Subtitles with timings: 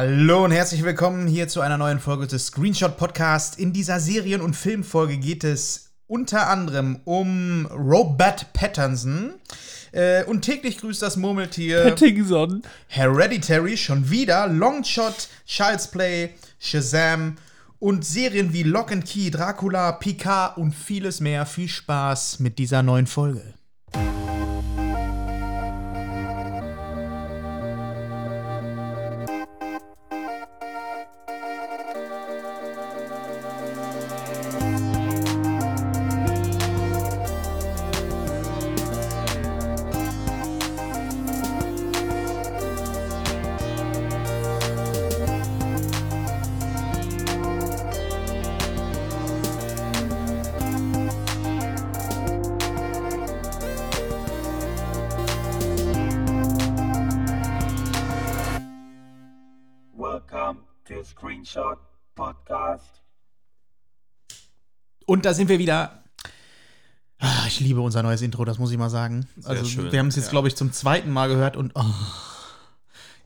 [0.00, 3.58] Hallo und herzlich willkommen hier zu einer neuen Folge des Screenshot Podcast.
[3.58, 9.34] In dieser Serien- und Filmfolge geht es unter anderem um Robert Pattinson
[9.90, 11.82] äh, und täglich grüßt das Murmeltier.
[11.82, 12.62] Pattinson.
[12.86, 16.30] Hereditary schon wieder, Longshot, Child's Play,
[16.60, 17.34] Shazam
[17.80, 21.44] und Serien wie Lock and Key, Dracula, Picard und vieles mehr.
[21.44, 23.42] Viel Spaß mit dieser neuen Folge.
[65.18, 66.04] Und da sind wir wieder.
[67.18, 69.26] Ah, ich liebe unser neues Intro, das muss ich mal sagen.
[69.42, 70.30] also, schön, wir haben es jetzt, ja.
[70.30, 71.84] glaube ich, zum zweiten Mal gehört und oh,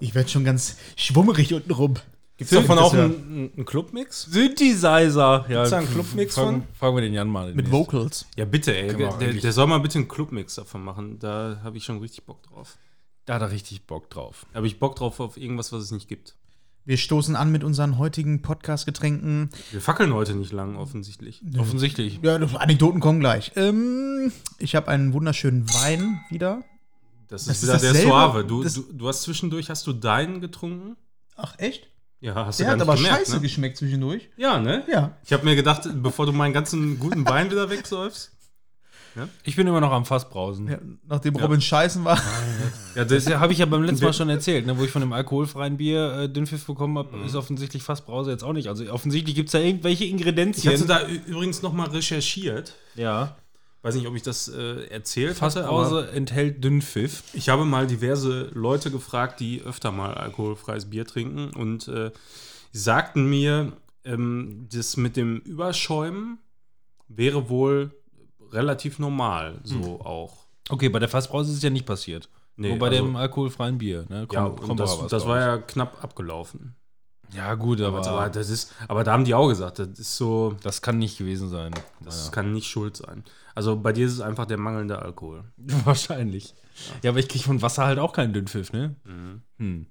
[0.01, 1.97] ich werde schon ganz schwummerig unten rum.
[2.39, 4.23] Gibt's davon Das auch einen, einen Clubmix?
[4.23, 5.45] Synthesizer.
[5.51, 6.63] Ja, da einen Clubmix von?
[6.79, 7.53] Fragen wir den Jan mal.
[7.53, 7.71] Mit.
[7.71, 8.25] Vocals.
[8.37, 8.97] Ja, bitte, ey.
[8.97, 11.19] Der, eigentlich- der soll mal bitte einen Clubmix davon machen.
[11.19, 12.79] Da habe ich schon richtig Bock drauf.
[13.27, 14.47] Da hat er richtig Bock drauf.
[14.53, 16.37] Da habe ich Bock drauf auf irgendwas, was es nicht gibt.
[16.85, 19.51] Wir stoßen an mit unseren heutigen Podcast-Getränken.
[19.71, 21.41] Wir fackeln heute nicht lang, offensichtlich.
[21.57, 22.19] Offensichtlich.
[22.23, 23.53] Ja, Anekdoten kommen gleich.
[23.55, 26.65] Ähm, ich habe einen wunderschönen Wein wieder.
[27.29, 28.45] Das ist Das ist wieder der Suave.
[28.45, 30.97] Du, du, du hast zwischendurch, hast du deinen getrunken?
[31.37, 31.89] Ach, echt?
[32.19, 33.41] Ja, hast Der du hat gar aber gemerkt, scheiße ne?
[33.43, 34.29] geschmeckt zwischendurch.
[34.37, 34.85] Ja, ne?
[34.91, 35.17] Ja.
[35.25, 38.32] Ich habe mir gedacht, bevor du meinen ganzen guten Wein wieder wegsäufst.
[39.45, 40.69] Ich bin immer noch am Fassbrausen.
[40.69, 42.21] ja nachdem Robin scheißen war.
[42.95, 45.13] Ja, Das habe ich ja beim letzten Mal schon erzählt, ne, wo ich von dem
[45.13, 48.69] alkoholfreien Bier äh, Dünnpfiff bekommen habe, ist offensichtlich Fassbrause jetzt auch nicht.
[48.69, 50.73] Also offensichtlich gibt es da irgendwelche ich Ingredienzien.
[50.73, 52.75] hatte da übrigens noch mal recherchiert.
[52.95, 53.37] ja.
[53.85, 57.25] Weiß nicht, ob ich das äh, erzählt hatte, aber Fassbrause enthält Dünnpfiff.
[57.33, 62.13] Ich habe mal diverse Leute gefragt, die öfter mal alkoholfreies Bier trinken und äh,
[62.71, 63.73] sagten mir,
[64.05, 66.39] ähm, das mit dem Überschäumen
[67.09, 67.91] wäre wohl
[68.53, 70.45] relativ normal, so auch.
[70.69, 72.29] Okay, bei der Fassbrause ist es ja nicht passiert.
[72.57, 74.05] Nee, Nur bei also- dem alkoholfreien Bier.
[74.09, 74.27] Ne?
[74.31, 76.75] Ja, Kommt- und kommt das, das war ja knapp abgelaufen.
[77.35, 80.55] Ja, gut, aber, Aber, das ist, aber da haben die auch gesagt, das ist so,
[80.63, 81.73] das kann nicht gewesen sein.
[82.01, 82.31] das Naja.
[82.31, 83.25] kann nicht schuld sein.
[83.55, 85.45] Also bei dir ist es einfach der mangelnde Alkohol.
[85.85, 86.55] Wahrscheinlich.
[87.03, 88.97] Ja, aber ich kriege von Wasser halt auch keinen Dünnpfiff, ne?
[89.05, 89.43] Mhm.
[89.59, 89.87] Hm.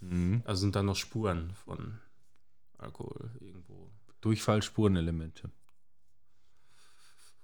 [0.00, 0.42] Mhm.
[0.46, 1.98] Also sind da noch Spuren von
[2.78, 3.90] Alkohol irgendwo.
[4.22, 5.50] Durchfall, Spurenelemente.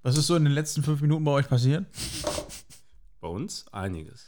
[0.03, 1.87] Was ist so in den letzten fünf Minuten bei euch passiert?
[3.21, 4.27] Bei uns einiges.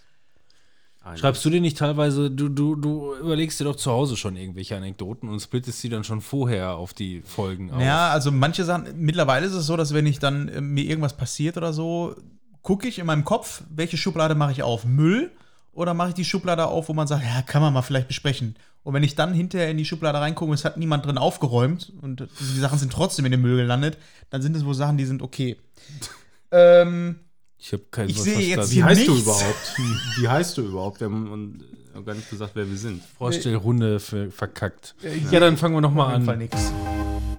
[1.03, 1.21] einiges.
[1.21, 4.77] Schreibst du dir nicht teilweise, du, du, du überlegst dir doch zu Hause schon irgendwelche
[4.77, 7.83] Anekdoten und splittest sie dann schon vorher auf die Folgen auf.
[7.83, 11.17] Ja, also manche Sachen, mittlerweile ist es so, dass wenn ich dann äh, mir irgendwas
[11.17, 12.15] passiert oder so,
[12.63, 14.85] gucke ich in meinem Kopf, welche Schublade mache ich auf?
[14.85, 15.33] Müll
[15.73, 18.55] oder mache ich die Schublade auf, wo man sagt, ja, kann man mal vielleicht besprechen.
[18.85, 21.93] Und wenn ich dann hinterher in die Schublade reingucke und es hat niemand drin aufgeräumt
[22.03, 23.97] und die Sachen sind trotzdem in den Müll gelandet,
[24.29, 25.57] dann sind es wohl Sachen, die sind okay.
[26.51, 27.21] ähm,
[27.57, 29.27] Ich habe keinen Ich sehe jetzt Wie hier heißt du nichts.
[29.27, 29.77] überhaupt?
[30.19, 31.01] Wie heißt du überhaupt?
[31.01, 31.65] Wir haben
[31.95, 33.03] äh, gar nicht gesagt, wer wir sind.
[33.03, 34.95] Vorstellrunde für, verkackt.
[35.31, 36.41] Ja, dann fangen wir noch auf mal jeden Fall an.
[36.41, 36.73] nix.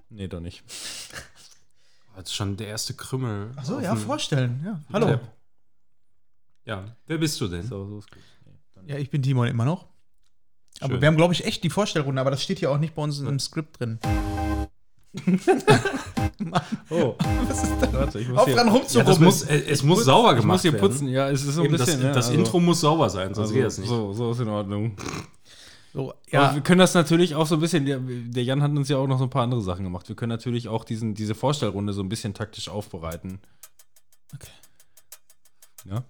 [0.09, 0.63] Nee, doch nicht.
[2.15, 3.51] Das ist schon der erste Krümmel.
[3.55, 4.61] Achso, auf ja, vorstellen.
[4.65, 5.07] Ja, hallo.
[5.09, 5.19] Ja.
[6.65, 7.63] Ja, wer bist du denn?
[7.67, 8.23] So, so ist gut.
[8.87, 9.85] Ja, ich bin Timon immer noch.
[10.81, 11.01] Aber Schön.
[11.01, 13.19] wir haben, glaube ich, echt die Vorstellrunde, aber das steht hier auch nicht bei uns
[13.19, 13.99] im Skript drin.
[16.89, 17.15] Oh,
[17.47, 17.93] Was ist da?
[17.93, 19.23] warte, ich muss Auf dran Ja, das rumzurubbeln.
[19.23, 20.89] muss, äh, es muss sauber ich gemacht muss hier werden.
[20.89, 21.07] putzen.
[21.07, 21.93] Ja, es ist so ein Eben, bisschen.
[21.93, 22.11] das ne?
[22.11, 23.87] das Also- Intro muss sauber sein, sonst also, geht das nicht.
[23.87, 24.95] So, so ist in Ordnung.
[25.93, 26.43] So, Ja.
[26.49, 28.97] ja, wir können das natürlich auch so ein bisschen, der, der Jan hat uns ja
[28.97, 30.07] auch noch so ein paar andere Sachen gemacht.
[30.09, 33.39] Wir können natürlich auch diesen, diese Vorstellrunde so ein bisschen taktisch aufbereiten.
[34.33, 34.51] Okay.
[35.89, 36.03] Ja.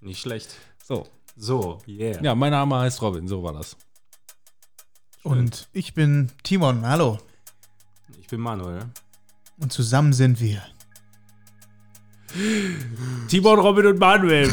[0.00, 0.48] Nicht schlecht.
[0.84, 1.06] So.
[1.36, 2.20] So, yeah.
[2.22, 3.76] Ja, mein Name heißt Robin, so war das.
[5.22, 7.18] und ich bin Timon, hallo.
[8.20, 8.80] Ich bin Manuel.
[9.58, 10.62] Und zusammen sind wir.
[13.28, 14.50] Timon, Robin und Manuel.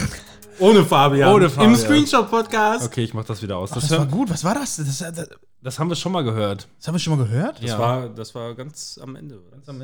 [0.60, 1.34] Ohne Fabian.
[1.34, 1.72] Ohne Fabian.
[1.74, 2.86] Im Screenshot-Podcast.
[2.86, 3.72] Okay, ich mach das wieder aus.
[3.72, 4.76] Ach, Das, das war gut, was war das?
[4.78, 5.30] Das, das, das
[5.62, 6.68] das haben wir schon mal gehört.
[6.86, 7.58] haben wir schon mal gehört?
[7.62, 7.80] Das, Ja.
[7.80, 9.40] war, das war ganz am Ende.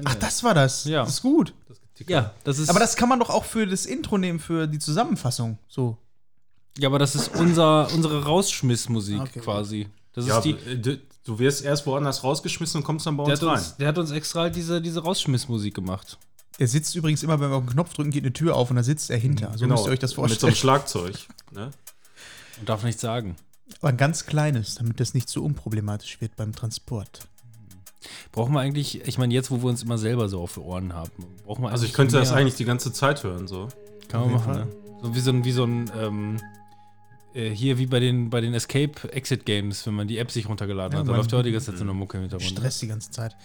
[0.05, 0.85] Ach, das war das.
[0.85, 1.01] Ja.
[1.03, 1.53] Das ist gut.
[2.07, 2.69] Ja, das ist.
[2.69, 5.57] Aber das kann man doch auch für das Intro nehmen, für die Zusammenfassung.
[5.67, 5.97] So.
[6.77, 9.39] Ja, aber das ist unser, unsere Rausschmissmusik Okay.
[9.39, 9.87] quasi.
[10.13, 10.51] Das Ja, ist die.
[10.51, 13.57] äh, du, du wirst erst woanders rausgeschmissen und kommst dann bei Der uns hat, rein.
[13.57, 16.17] uns, der hat uns extra halt diese, diese Rausschmissmusik gemacht.
[16.59, 18.77] Der sitzt übrigens immer, wenn wir auf den Knopf drücken, geht eine Tür auf und
[18.77, 19.57] da sitzt er hinter.
[19.57, 20.27] So müsst ihr euch das Genau.
[20.27, 20.49] Mit so vorstellen.
[20.51, 21.15] einem Schlagzeug.
[21.51, 21.71] Ne?
[22.59, 23.35] Und darf nichts sagen.
[23.79, 27.27] Aber ein ganz kleines, damit das nicht so unproblematisch wird beim Transport.
[28.31, 30.93] Brauchen wir eigentlich, ich meine, jetzt, wo wir uns immer selber so auf die Ohren
[30.93, 31.11] haben,
[31.45, 33.67] brauchen wir Also ich könnte das eigentlich die ganze Zeit hören, so.
[34.07, 34.67] Kann man machen, ne?
[35.01, 36.37] So wie so ein, wie so ein, ähm,
[37.35, 40.47] äh, hier wie bei den, bei den Escape Exit Games, wenn man die App sich
[40.49, 42.51] runtergeladen Ja, hat, da läuft ja auch die ganze Zeit so eine Mucke im Hintergrund.
[42.51, 42.57] ne?
[42.57, 43.35] Stress die ganze Zeit.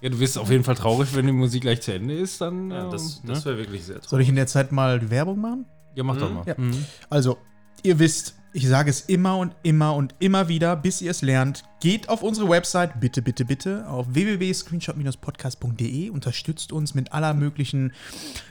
[0.00, 2.70] Ja, du wirst auf jeden Fall traurig, wenn die Musik gleich zu Ende ist, dann.
[2.72, 3.32] Ja, ähm, das, ne?
[3.34, 4.08] das wäre wirklich sehr toll.
[4.08, 5.64] Soll ich in der Zeit mal Werbung machen?
[5.94, 6.34] ja, mach doch Mhm.
[6.36, 6.44] mal.
[6.46, 6.54] Ja.
[6.56, 6.84] Mhm.
[7.10, 7.38] Also,
[7.82, 11.62] ihr wisst, ich sage es immer und immer und immer wieder, bis ihr es lernt.
[11.80, 16.10] Geht auf unsere Website, bitte, bitte, bitte, auf www.screenshot-podcast.de.
[16.10, 17.92] Unterstützt uns mit aller möglichen,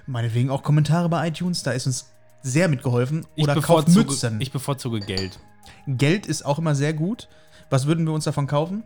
[0.08, 2.12] meinetwegen auch Kommentare bei iTunes, da ist uns
[2.44, 3.26] sehr mitgeholfen.
[3.36, 4.42] Ich, Oder kauft bevorzuge, Mützen.
[4.42, 5.40] ich bevorzuge Geld.
[5.88, 7.28] Geld ist auch immer sehr gut.
[7.70, 8.84] Was würden wir uns davon kaufen?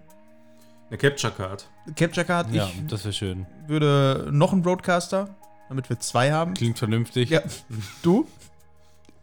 [0.90, 1.68] Eine Capture Card.
[1.96, 2.52] Capture Card.
[2.52, 3.46] Ja, Ich das wäre schön.
[3.68, 5.30] würde noch einen Broadcaster,
[5.69, 6.54] damit wir zwei haben.
[6.54, 7.30] Klingt vernünftig.
[7.30, 7.42] Ja.
[8.04, 8.28] Du?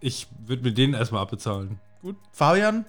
[0.00, 1.78] Ich würde mir den erstmal abbezahlen.
[2.00, 2.16] Gut.
[2.32, 2.84] Fabian?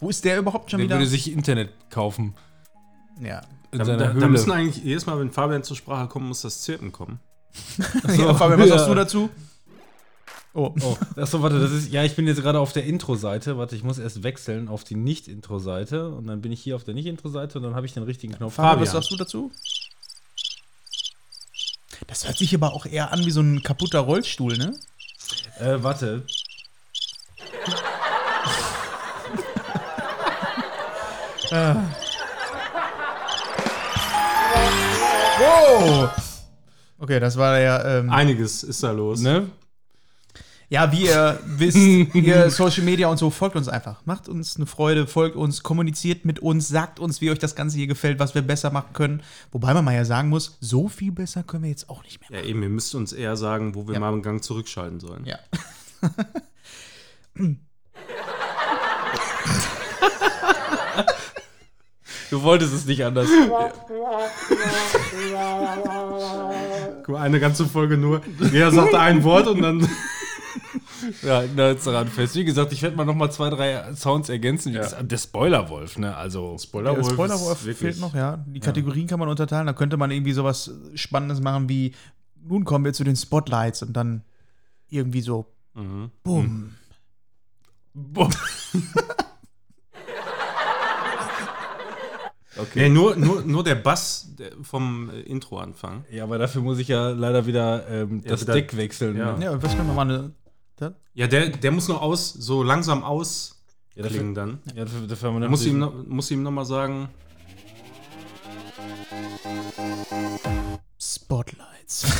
[0.00, 0.96] Wo ist der überhaupt schon Der wieder?
[0.98, 2.34] würde sich Internet kaufen.
[3.20, 3.40] ja.
[3.72, 6.62] In Da, da, da müssen eigentlich jedes Mal, wenn Fabian zur Sprache kommt, muss das
[6.62, 7.20] Zirpen kommen.
[8.18, 8.34] ja.
[8.34, 8.76] Fabian, was ja.
[8.78, 9.30] sagst du dazu?
[10.52, 10.74] Oh.
[10.82, 11.92] Oh, achso, warte, das ist.
[11.92, 13.56] Ja, ich bin jetzt gerade auf der Intro-Seite.
[13.56, 16.08] Warte, ich muss erst wechseln auf die Nicht-Intro-Seite.
[16.08, 18.54] Und dann bin ich hier auf der Nicht-Intro-Seite und dann habe ich den richtigen Knopf.
[18.54, 19.52] Fabian, was sagst du dazu?
[22.08, 24.74] Das hört sich aber auch eher an wie so ein kaputter Rollstuhl, ne?
[25.60, 26.24] Äh, warte.
[35.38, 36.10] Wow!
[36.98, 37.98] Okay, das war ja.
[37.98, 39.20] Ähm, Einiges ist da los.
[39.20, 39.48] Ne?
[40.70, 44.00] Ja, wie ihr wisst, ihr Social Media und so, folgt uns einfach.
[44.06, 47.76] Macht uns eine Freude, folgt uns, kommuniziert mit uns, sagt uns, wie euch das Ganze
[47.76, 49.22] hier gefällt, was wir besser machen können.
[49.52, 52.40] Wobei man mal ja sagen muss, so viel besser können wir jetzt auch nicht mehr.
[52.40, 54.00] Ja, eben, ihr müsst uns eher sagen, wo wir Ja.
[54.00, 55.26] mal einen Gang zurückschalten sollen.
[55.26, 55.38] Ja.
[62.30, 63.28] Du wolltest es nicht anders.
[67.04, 68.20] Guck mal, eine ganze Folge nur.
[68.52, 69.88] Jeder sagt ein Wort und dann.
[71.22, 72.34] Ja, da ist daran fest.
[72.36, 74.72] Wie gesagt, ich werde mal noch mal zwei, drei Sounds ergänzen.
[74.72, 75.02] Ja.
[75.02, 76.16] Der Spoilerwolf, ne?
[76.16, 76.52] Also.
[76.52, 77.12] Der Spoilerwolf.
[77.12, 78.44] Spoilerwolf wirklich- fehlt noch, ja.
[78.46, 79.66] Die Kategorien kann man unterteilen.
[79.66, 81.94] Da könnte man irgendwie sowas Spannendes machen wie,
[82.42, 84.22] nun kommen wir zu den Spotlights und dann
[84.88, 86.10] irgendwie so, Mhm.
[86.22, 86.74] bumm.
[92.74, 96.04] Nee, nur, nur, nur der Bass vom äh, Intro-Anfang.
[96.10, 99.16] Ja, aber dafür muss ich ja leider wieder ähm, Ja, das wieder- Deck wechseln.
[99.16, 99.36] ja.
[99.36, 99.44] Ne?
[99.46, 100.32] Ja, und was können wir mal eine.
[100.80, 100.94] Da?
[101.14, 103.54] Ja, der, der muss nur aus, so langsam ausklingen
[103.96, 104.58] Ja, dafür, dann.
[104.74, 105.92] ja, dafür, dafür haben wir Muss ihm, noch.
[105.94, 107.08] noch, muss ihm noch mal sagen,
[110.98, 112.06] Spotlights.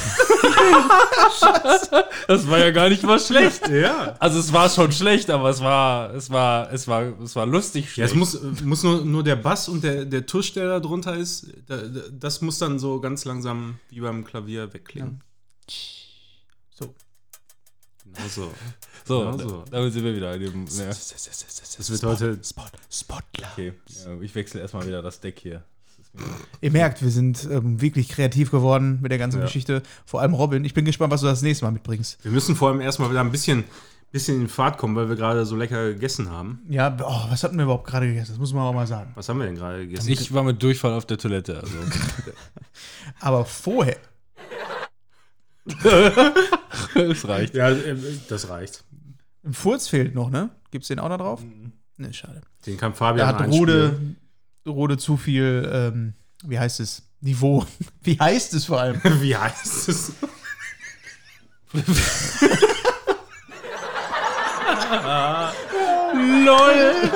[2.26, 3.68] Das war ja gar nicht mal schlecht.
[3.72, 4.14] ja.
[4.20, 7.84] Also es war schon schlecht, aber es war, es war, es war, es war lustig
[7.96, 8.10] Ja, schlecht.
[8.12, 11.46] es muss, muss nur, nur der Bass und der, der Tusch, der da drunter ist,
[11.66, 15.22] da, da, das muss dann so ganz langsam wie beim Klavier wegklingen.
[15.68, 15.99] So.
[18.14, 18.50] Genau so.
[19.04, 19.64] so, genau so.
[19.70, 20.66] damit sind wir wieder in dem.
[20.66, 20.86] Ja.
[20.86, 22.38] Das wird heute.
[22.42, 23.52] Spot, Spotlight.
[23.52, 23.72] Okay,
[24.20, 25.62] ich wechsle erstmal wieder das Deck hier.
[26.60, 29.44] Ihr merkt, wir sind ähm, wirklich kreativ geworden mit der ganzen Ja.
[29.44, 29.82] Geschichte.
[30.04, 30.64] Vor allem Robin.
[30.64, 32.22] Ich bin gespannt, was du das nächste Mal mitbringst.
[32.24, 33.62] Wir müssen vor allem erstmal wieder ein bisschen,
[34.10, 36.60] bisschen in Fahrt kommen, weil wir gerade so lecker gegessen haben.
[36.68, 38.32] Ja, oh, was hatten wir überhaupt gerade gegessen?
[38.32, 39.12] Das muss man auch mal sagen.
[39.14, 40.10] Was haben wir denn gerade gegessen?
[40.10, 41.60] Ich war mit Durchfall auf der Toilette.
[41.60, 41.74] Also.
[43.20, 43.98] Aber vorher.
[46.94, 47.54] das reicht.
[47.54, 47.96] ja, äh,
[48.28, 48.84] das reicht.
[49.44, 50.50] Ein Furz fehlt noch, ne?
[50.70, 51.42] Gibt's den auch da drauf?
[51.96, 52.40] Ne, schade.
[52.66, 54.16] Den kann Da Fabian hat einspielen.
[54.66, 57.02] Rode, Rode zu viel, ähm, wie heißt es?
[57.22, 57.66] Niveau.
[58.02, 58.98] Wie heißt es vor allem?
[59.20, 60.12] Wie heißt es?
[66.44, 67.10] LOL!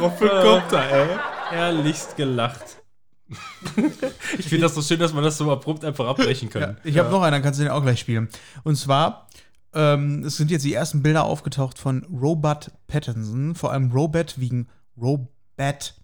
[0.00, 1.18] Roffelkopter, ey.
[1.50, 2.82] Herrlichst gelacht.
[4.38, 6.62] ich finde das so schön, dass man das so abrupt einfach abbrechen kann.
[6.62, 8.28] Ja, ich habe noch einen, dann kannst du den auch gleich spielen.
[8.62, 9.28] Und zwar,
[9.74, 14.68] ähm, es sind jetzt die ersten Bilder aufgetaucht von Robert Pattinson, vor allem Robert wegen
[14.96, 15.94] Robert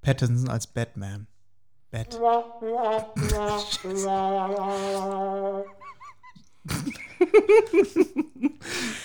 [0.00, 1.26] Pattinson als Batman.
[1.90, 2.18] Bat.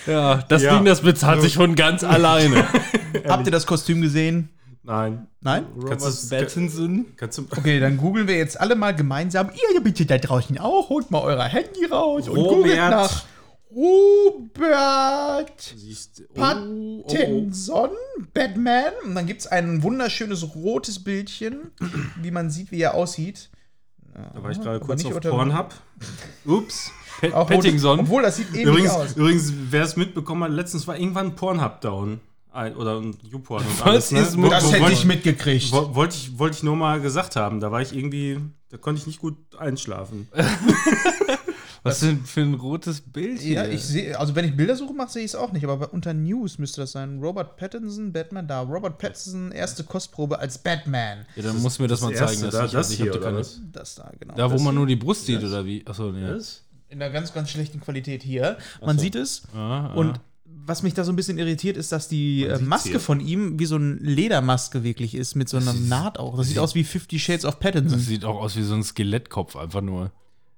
[0.08, 0.76] Ja, das Ja.
[0.76, 2.66] Ding, das bezahlt sich schon ganz alleine.
[3.28, 4.50] Habt ihr das Kostüm gesehen?
[4.84, 5.28] Nein.
[5.42, 5.66] Nein?
[5.88, 7.08] Kannst du's- Pattinson?
[7.18, 7.46] Kannst du.
[7.52, 9.50] Okay, dann googeln wir jetzt alle mal gemeinsam.
[9.74, 12.90] Ihr bitte da draußen auch, holt mal euer Handy raus und googelt Robert.
[12.90, 13.24] nach
[13.72, 17.90] Robert Siehst, oh, Pattinson,
[18.34, 18.94] Batman.
[19.06, 21.72] Und dann gibt es ein wunderschönes rotes Bildchen,
[22.22, 23.50] wie man sieht, wie er aussieht.
[24.34, 25.74] Da war ich gerade kurz auf Pornhub.
[26.46, 26.92] Ups.
[27.20, 28.00] Pe Auch Pettingson.
[28.00, 29.16] Obwohl, das sieht ähnlich Übrigens, aus.
[29.16, 32.22] übrigens wer es mitbekommen hat, letztens war irgendwann Pornhub down.
[32.60, 34.12] Ein- Oder ein YouPorn und Was alles.
[34.12, 34.20] Ne?
[34.22, 35.72] Das Wo- hätte wollte- ich mitgekriegt.
[35.72, 37.60] wo- Wollte ich, wollte ich nur mal gesagt haben.
[37.60, 38.40] Da war ich irgendwie,
[38.70, 40.28] da konnte ich nicht gut einschlafen.
[41.82, 43.64] Was denn für ein rotes Bild hier?
[43.64, 46.14] Ja, ich sehe, also wenn ich Bildersuche mache, sehe ich es auch nicht, aber unter
[46.14, 47.20] News müsste das sein.
[47.22, 48.62] Robert Pattinson, Batman, da.
[48.64, 51.26] Robert Pattinson, erste Kostprobe als Batman.
[51.38, 52.32] Ja, dann muss mir das, mal das zeigen.
[52.32, 53.62] erste, dass da- ich, das ich hier, oder was?
[53.72, 54.36] Das da, genau.
[54.36, 55.86] Da, wo das man nur die Brust sieht, oder wie?
[55.88, 56.30] Achso, nee.
[56.30, 56.64] Was?
[56.92, 58.58] in einer ganz, ganz schlechten Qualität hier.
[58.84, 59.44] Man sieht es.
[59.54, 59.94] Ah, ah.
[59.94, 60.20] Und
[60.70, 63.00] was mich da so ein bisschen irritiert, ist, dass die äh, Maske hier.
[63.00, 66.38] von ihm wie so eine Ledermaske wirklich ist, mit so einer Naht auch.
[66.38, 68.00] Das sieht aus wie Fifty Shades of das Pattinson.
[68.00, 70.12] sieht auch aus wie so ein Skelettkopf, einfach nur.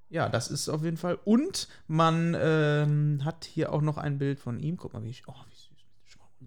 [0.09, 1.17] Ja, das ist auf jeden Fall.
[1.23, 4.77] Und man ähm, hat hier auch noch ein Bild von ihm.
[4.77, 5.23] Guck mal, wie ich.
[5.25, 5.71] Oh, wie süß.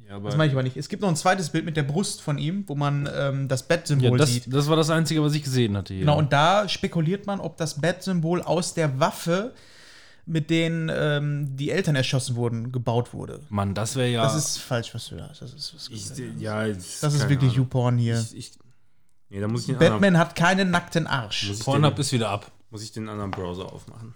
[0.09, 0.77] Ja, Das meine ich aber nicht.
[0.77, 3.61] Es gibt noch ein zweites Bild mit der Brust von ihm, wo man ähm, das
[3.61, 4.53] ja, Bat-Symbol das, sieht.
[4.53, 6.03] das war das Einzige, was ich gesehen hatte hier.
[6.03, 9.55] Genau, und da spekuliert man, ob das Bat-Symbol aus der Waffe,
[10.27, 13.41] mit denen ähm, die Eltern erschossen wurden, gebaut wurde.
[13.49, 14.23] Mann, das wäre ja.
[14.23, 15.43] Das ist falsch, was du da hast.
[15.43, 18.19] Das ist, was Ich, ja, das ist wirklich YouPorn hier.
[18.21, 18.53] Ich, ich,
[19.29, 21.53] nee, da muss ich den anderen, Batman hat keinen nackten Arsch.
[21.63, 22.51] Pornhub ist wieder ab.
[22.71, 24.15] muss ich den anderen Browser aufmachen.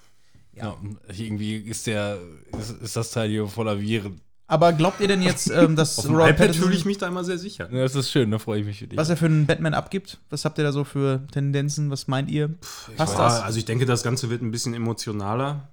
[0.54, 0.76] Ja.
[1.16, 2.18] irgendwie ist der.
[2.58, 4.20] Ist, ist das Teil hier voller Viren.
[4.50, 6.96] Aber glaubt ihr denn jetzt, ähm, dass Auf dem Robert iPad Pattinson, fühle ich mich
[6.96, 7.68] da immer sehr sicher.
[7.70, 8.96] Ja, das ist schön, da freue ich mich für dich.
[8.98, 10.18] was er für einen Batman abgibt?
[10.30, 11.90] Was habt ihr da so für Tendenzen?
[11.90, 12.54] Was meint ihr?
[12.96, 13.42] Passt Ja, das?
[13.42, 15.68] also ich denke, das Ganze wird ein bisschen emotionaler.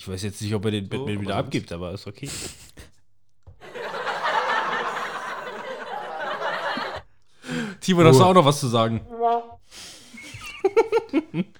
[0.00, 2.26] Ich weiß jetzt nicht, ob er den Batman aber wieder abgibt, aber ist okay.
[7.82, 9.02] Timo, hast du auch noch was zu sagen?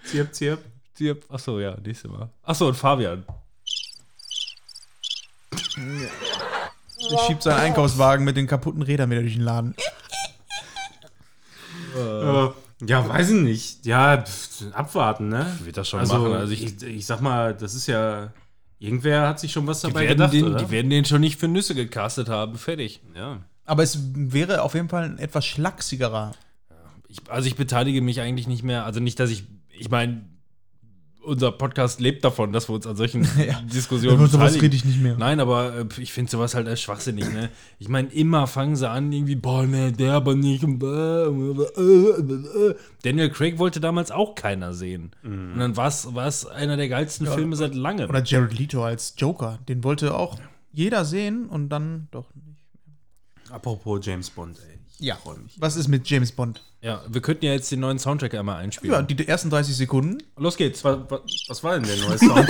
[0.05, 0.65] Zirp, zirp.
[0.95, 1.27] Zirp.
[1.29, 2.31] Achso, ja, nächstes Mal.
[2.43, 3.27] Achso, und Fabian.
[7.11, 9.75] Er schiebt seinen Einkaufswagen mit den kaputten Rädern wieder durch den Laden.
[11.95, 12.49] Äh,
[12.87, 13.87] ja, weiß ich nicht.
[13.87, 15.47] Ja, pff, abwarten, ne?
[15.65, 16.33] Wird das schon Also, machen.
[16.35, 18.33] Also ich, ich, ich sag mal, das ist ja.
[18.79, 20.57] Irgendwer hat sich schon was dabei gedacht, den, oder?
[20.57, 22.57] die werden den schon nicht für Nüsse gecastet haben.
[22.57, 23.01] Fertig.
[23.15, 23.41] ja.
[23.67, 26.33] Aber es wäre auf jeden Fall ein etwas schlachsigerer.
[27.09, 28.85] Ich, also ich beteilige mich eigentlich nicht mehr.
[28.85, 29.45] Also nicht, dass ich.
[29.79, 30.23] Ich meine,
[31.23, 33.27] unser Podcast lebt davon, dass wir uns an solchen
[33.73, 35.17] Diskussionen Über sowas rede ich nicht mehr.
[35.17, 37.51] Nein, aber äh, ich finde sowas halt als schwachsinnig, ne?
[37.79, 40.63] Ich meine, immer fangen sie an, irgendwie, boah, ne, der aber nicht.
[40.63, 40.67] äh,
[41.27, 42.75] äh.
[43.03, 45.13] Daniel Craig wollte damals auch keiner sehen.
[45.23, 48.09] Und dann war es einer der geilsten Filme seit langem.
[48.09, 49.59] Oder Jared Leto als Joker.
[49.69, 50.39] Den wollte auch
[50.73, 52.47] jeder sehen und dann doch nicht.
[53.51, 54.80] Apropos James Bond, ey.
[55.01, 55.17] Ja.
[55.17, 55.55] freu mich.
[55.59, 56.63] Was ist mit James Bond?
[56.83, 58.95] ja, wir könnten ja jetzt den neuen Soundtrack einmal einspielen.
[58.95, 60.19] Ja, die ersten 30 Sekunden.
[60.39, 60.83] Los geht's.
[60.83, 62.49] Was, was, was war denn der neue Sound?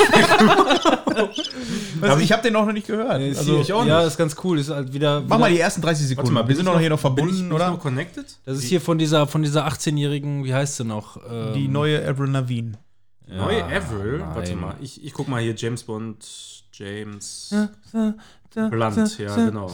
[2.00, 3.20] Also, ich habe den auch noch nicht gehört.
[3.20, 4.08] Ist Also, ich auch ja, nicht.
[4.08, 4.58] ist ganz cool.
[4.58, 5.20] Ist halt wieder.
[5.20, 6.34] mach wieder, mal die ersten 30 Sekunden.
[6.48, 7.70] wir sind doch noch hier noch bin ich, verbunden, bin ich oder?
[7.70, 8.26] noch connected?
[8.44, 11.18] Das ist hier von dieser, von dieser 18-jährigen, wie heißt sie noch?
[11.28, 12.78] Ähm, Die neue Avril Lavigne.
[13.26, 14.18] Neue Avril?
[14.18, 14.34] nein.
[14.34, 16.24] Warte mal, ich, ich guck mal hier James Bond,
[16.72, 17.54] James
[17.90, 19.70] Blunt, ja, genau.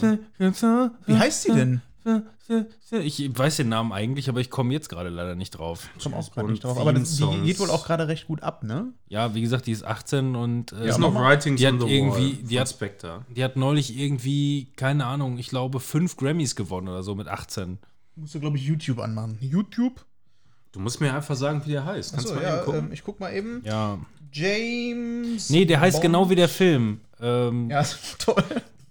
[1.06, 1.80] Wie heißt sie denn?
[2.91, 5.88] Ich weiß den Namen eigentlich, aber ich komme jetzt gerade leider nicht drauf.
[5.97, 6.79] Ich komme auch gerade nicht drauf.
[6.79, 8.93] Aber das, die geht wohl auch gerade recht gut ab, ne?
[9.09, 11.95] Ja, wie gesagt, die ist 18 und äh, Ist noch Writings die on hat the
[11.95, 13.25] irgendwie- Wall die hat- Spectre.
[13.35, 17.79] die hat neulich irgendwie, keine Ahnung, ich glaube, fünf Grammys gewonnen oder so mit 18.
[18.15, 19.37] Musst du, glaube ich, YouTube anmachen.
[19.41, 20.05] YouTube?
[20.73, 22.12] Du musst mir einfach sagen, wie der heißt.
[22.12, 22.87] Kannst Achso, du mal ja, eben gucken?
[22.87, 23.62] ähm, ich guck mal eben.
[23.65, 23.99] Ja.
[24.33, 25.50] James.
[25.50, 26.03] Nee, der heißt Bond.
[26.03, 27.00] genau wie der Film.
[27.21, 27.83] Ähm, Ja,
[28.19, 28.45] toll.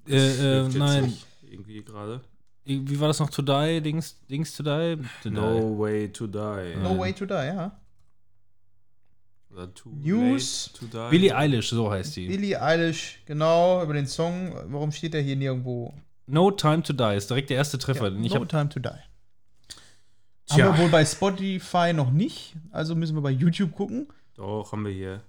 [0.08, 2.22] äh, äh, nein, nicht Irgendwie gerade.
[2.65, 3.29] Wie war das noch?
[3.29, 3.81] To Die?
[3.81, 4.98] Dings, Dings to Die?
[5.24, 6.75] To No Way to Die.
[6.81, 7.79] No Way to Die, ja.
[9.51, 10.72] Oder Too News.
[10.74, 11.03] Late to Die.
[11.03, 11.10] Die.
[11.12, 12.27] Billie Eilish, so heißt die.
[12.27, 14.53] Billie Eilish, genau, über den Song.
[14.67, 15.93] Warum steht der hier nirgendwo?
[16.27, 18.10] No Time to Die ist direkt der erste Treffer.
[18.10, 18.89] Ja, no Time to Die.
[20.48, 20.65] Tja.
[20.65, 24.07] Haben wir wohl bei Spotify noch nicht, also müssen wir bei YouTube gucken.
[24.36, 25.22] Doch, haben wir hier.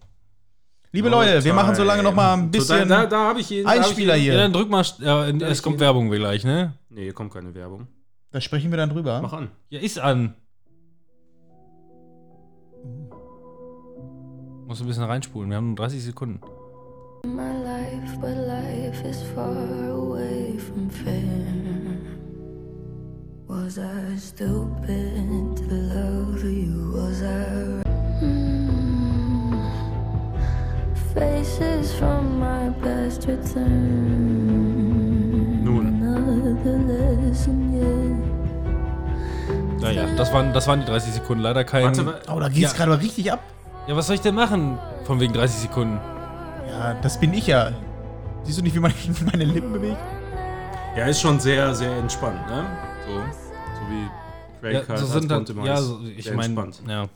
[0.92, 3.64] Liebe Leute, wir machen so lange noch mal ein bisschen Da, da habe ich ihn.
[3.64, 4.34] da hab ich Einspieler hier.
[4.34, 4.84] ja, dann drück mal.
[5.00, 6.72] Ja, es kommt Werbung gleich, ne?
[6.88, 7.86] Nee, hier kommt keine Werbung.
[8.30, 9.20] Da sprechen wir dann drüber.
[9.22, 9.50] Mach an.
[9.68, 10.34] Ja, ist an.
[14.66, 15.50] Muss ein bisschen reinspulen.
[15.50, 16.40] Wir haben nur 30 Sekunden.
[17.24, 21.46] my life, but life is far away from fair.
[23.48, 26.92] Was I stupid to love you?
[26.94, 27.82] Was I?
[28.24, 28.65] Mm.
[31.16, 33.64] Faces from my past return.
[35.64, 35.87] Nun.
[36.02, 38.14] Another lesson, yeah.
[39.80, 41.42] Naja, das waren, das waren die 30 Sekunden.
[41.42, 41.85] Leider kein.
[41.85, 42.20] Warte mal.
[42.28, 42.76] Oh, da geht's Ja.
[42.76, 43.40] gerade mal richtig ab.
[43.87, 44.78] Ja, was soll ich denn machen?
[45.04, 45.99] Von wegen 30 Sekunden.
[46.68, 47.70] Ja, das bin ich ja.
[48.42, 48.92] Siehst du nicht, wie man
[49.32, 49.96] meine Lippen bewegt?
[50.96, 52.64] Ja, ist schon sehr, sehr entspannt, ne?
[53.06, 53.20] So, so
[53.90, 54.08] wie
[54.61, 56.82] Craig Ja, halt so als sind dann, ja, so, ich meine, entspannt.
[56.88, 57.06] ja.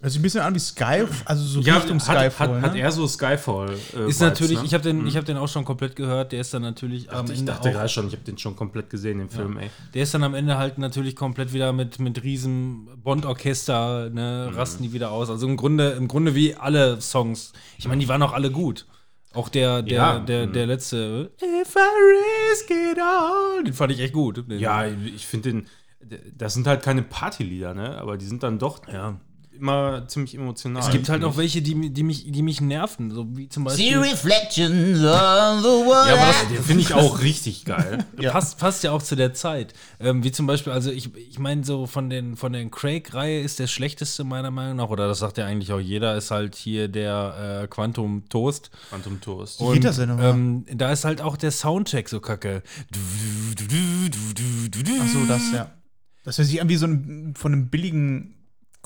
[0.00, 2.54] Hört sich ein bisschen an wie Sky, also so Ja, Richtung hat, Skyfall.
[2.56, 2.80] hat, hat ne?
[2.82, 3.76] er so Skyfall.
[3.96, 4.64] Äh, Ist natürlich, ne?
[4.64, 7.26] ich habe den, ich hab den auch schon komplett gehört, der ist dann natürlich am
[7.26, 9.70] ich Ende dachte auch, gerade schon, ich habe den schon komplett gesehen, den Film, ey.
[9.94, 14.56] der ist dann am Ende halt natürlich komplett wieder mit, mit riesen Bond-Orchester, ne, Mhm.
[14.56, 15.30] rasten die wieder aus.
[15.30, 17.52] Also im Grunde, im Grunde wie alle Songs.
[17.76, 18.86] Ich meine, die waren auch alle gut.
[19.34, 20.18] Auch der, der, Ja.
[20.20, 20.52] der, Mhm.
[20.52, 24.48] der letzte If I risk it all, den fand ich echt gut.
[24.48, 25.66] Den, Ja, ich finde den,
[26.36, 27.98] das sind halt keine Partylieder, ne?
[27.98, 29.20] Aber die sind dann doch ja.
[29.58, 30.82] Immer ziemlich emotional.
[30.82, 33.98] Es gibt halt auch welche, die, die, mich, die mich nerven, so wie zum Beispiel.
[33.98, 36.08] reflections of the world.
[36.08, 38.04] Ja, aber das, Den finde ich auch richtig geil.
[38.28, 39.74] Passt, passt ja auch zu der Zeit.
[40.00, 43.58] Ähm, wie zum Beispiel, also ich, ich meine, so von den, von den Craig-Reihe ist
[43.58, 46.88] der schlechteste meiner Meinung nach, oder das sagt ja eigentlich auch jeder, ist halt hier
[46.88, 48.70] der äh, Quantum Toast.
[48.90, 49.60] Phantom Toast.
[49.72, 50.16] Geht das denn?
[50.20, 52.62] Ähm, da ist halt auch der Soundtrack so kacke.
[55.00, 55.70] Ach so, das, ja.
[56.24, 58.34] Das hört sich an wie so ein, von einem billigen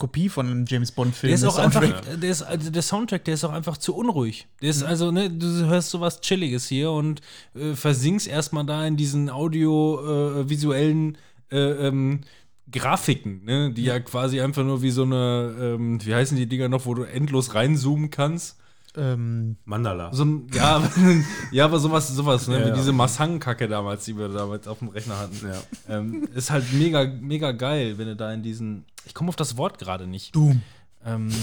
[0.02, 1.28] Kopie von einem James Bond-Film.
[1.30, 2.20] Der ist auch einfach, Soundtrack.
[2.20, 4.48] der, ist, also der Soundtrack, der ist auch einfach zu unruhig.
[4.60, 4.70] Der Mhm.
[4.70, 7.20] ist also, ne, du hörst sowas Chilliges hier und
[7.54, 11.18] äh, versinkst erstmal da in diesen audiovisuellen
[11.52, 12.22] äh, ähm,
[12.70, 16.68] Grafiken, ne, die ja quasi einfach nur wie so eine, ähm, wie heißen die Dinger
[16.68, 18.58] noch, wo du endlos reinzoomen kannst.
[18.96, 20.12] Ähm, Mandala.
[20.12, 20.82] So ein, ja,
[21.50, 22.74] ja, aber sowas, sowas, ne, Ja, wie ja.
[22.74, 25.40] diese Masang-Kacke damals, die wir damals auf dem Rechner hatten.
[25.46, 25.96] Ja.
[25.96, 29.56] Ähm, ist halt mega, mega geil, wenn du da in diesen, ich komme auf das
[29.56, 30.34] Wort gerade nicht.
[30.36, 30.60] Doom.
[31.04, 31.30] Ähm,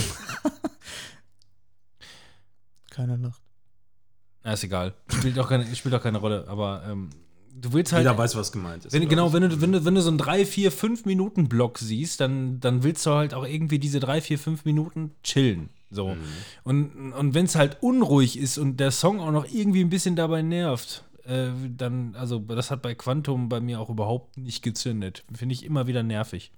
[2.91, 3.41] Keine Nacht.
[4.43, 4.93] Na, ist egal.
[5.11, 7.09] Spielt auch keine, spielt auch keine Rolle, aber ähm,
[7.53, 8.03] du willst halt.
[8.03, 8.93] Jeder weiß, was gemeint ist.
[8.93, 11.77] wenn, genau, wenn du, wenn, du, wenn du so einen 3, 4, 5 Minuten Block
[11.79, 15.69] siehst, dann, dann willst du halt auch irgendwie diese 3, 4, 5 Minuten chillen.
[15.91, 16.09] So.
[16.09, 16.21] Mhm.
[16.63, 20.15] Und, und wenn es halt unruhig ist und der Song auch noch irgendwie ein bisschen
[20.15, 25.23] dabei nervt, äh, dann, also das hat bei Quantum bei mir auch überhaupt nicht gezündet.
[25.33, 26.51] Finde ich immer wieder nervig.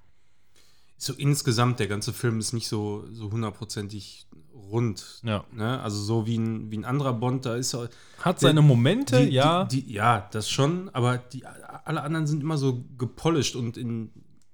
[0.97, 5.21] So insgesamt, der ganze Film ist nicht so, so hundertprozentig rund.
[5.23, 5.43] Ja.
[5.51, 5.81] Ne?
[5.81, 7.89] Also so wie ein, wie ein anderer Bond, da ist er.
[8.19, 9.65] Hat seine Momente, die, ja.
[9.65, 14.11] Die, die, ja, das schon, aber die, alle anderen sind immer so gepolished und in,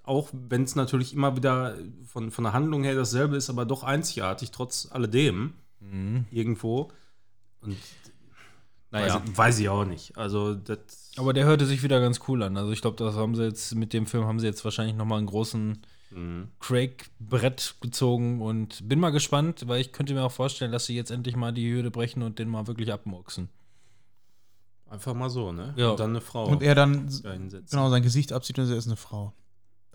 [0.08, 3.84] auch wenn es natürlich immer wieder von, von der Handlung her dasselbe ist, aber doch
[3.84, 6.26] einzigartig, trotz alledem, Mhm.
[6.32, 6.92] irgendwo.
[7.62, 7.78] Und
[8.92, 9.16] naja.
[9.16, 10.18] weiß, ich- weiß ich auch nicht.
[10.18, 11.12] Also, das.
[11.18, 12.58] Aber der hörte sich wieder ganz cool an.
[12.58, 15.06] Also ich glaube, das haben sie jetzt mit dem Film haben sie jetzt wahrscheinlich noch
[15.06, 15.80] mal einen großen
[16.12, 16.48] Mhm.
[16.62, 21.12] Craig-Brett gezogen und bin mal gespannt, weil ich könnte mir auch vorstellen, dass sie jetzt
[21.12, 23.50] endlich mal die Hürde brechen und den mal wirklich abmurksen.
[24.90, 25.74] Einfach mal so, ne?
[25.76, 25.90] Ja.
[25.92, 28.88] Und dann eine Frau Und er dann da genau sein Gesicht abzieht und er ist
[28.88, 29.34] eine Frau.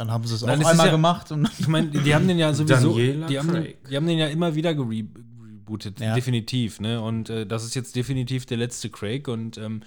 [0.03, 2.37] Dann haben sie es auch es einmal ja- gemacht und Ich meine, die haben den
[2.37, 6.15] ja sowieso, Daniela die haben, den, die haben den ja immer wieder gere rebootet, Ja.
[6.17, 7.01] definitiv, ne?
[7.01, 9.83] Und äh, das ist jetzt definitiv der letzte Craig und ähm,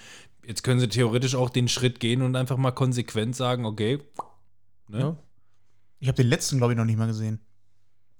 [0.47, 3.99] jetzt können sie theoretisch auch den Schritt gehen und einfach mal konsequent sagen, okay,
[4.87, 4.99] ne?
[4.99, 5.17] Ja.
[5.99, 7.39] Ich habe den letzten, glaube ich, noch nicht mal gesehen.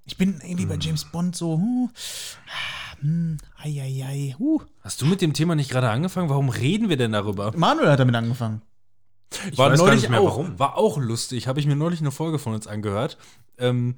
[0.04, 0.68] Ich bin irgendwie Hm.
[0.68, 1.88] bei James Bond so, huh,
[2.46, 4.60] ah, hm, ei, ei, ei, huh.
[4.82, 6.28] Hast du mit dem Thema nicht gerade angefangen?
[6.28, 7.52] Warum reden wir denn darüber?
[7.56, 8.60] Manuel hat damit angefangen.
[9.50, 10.58] Ich war neulich nicht mehr, auch, warum.
[10.58, 11.48] War auch lustig.
[11.48, 13.18] Habe ich mir neulich eine Folge von uns angehört.
[13.58, 13.96] Ähm,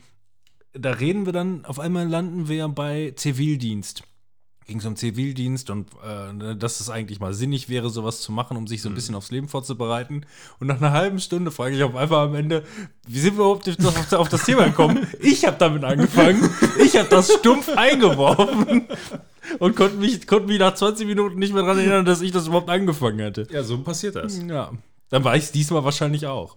[0.73, 4.03] da reden wir dann, auf einmal landen wir bei Zivildienst.
[4.67, 8.55] Ging es um Zivildienst und äh, dass es eigentlich mal sinnig wäre, sowas zu machen,
[8.59, 10.27] um sich so ein bisschen aufs Leben vorzubereiten.
[10.61, 12.65] Und nach einer halben Stunde frage ich auf einmal am Ende,
[13.07, 15.07] wie sind wir überhaupt auf, auf das Thema gekommen?
[15.21, 16.51] Ich habe damit angefangen.
[16.85, 18.89] Ich habe das stumpf eingeworfen.
[19.59, 22.47] Und konnte mich, konnte mich nach 20 Minuten nicht mehr daran erinnern, dass ich das
[22.47, 23.47] überhaupt angefangen hatte.
[23.51, 24.39] Ja, so passiert das.
[24.47, 24.73] Ja,
[25.11, 26.57] dann war ich es diesmal wahrscheinlich auch.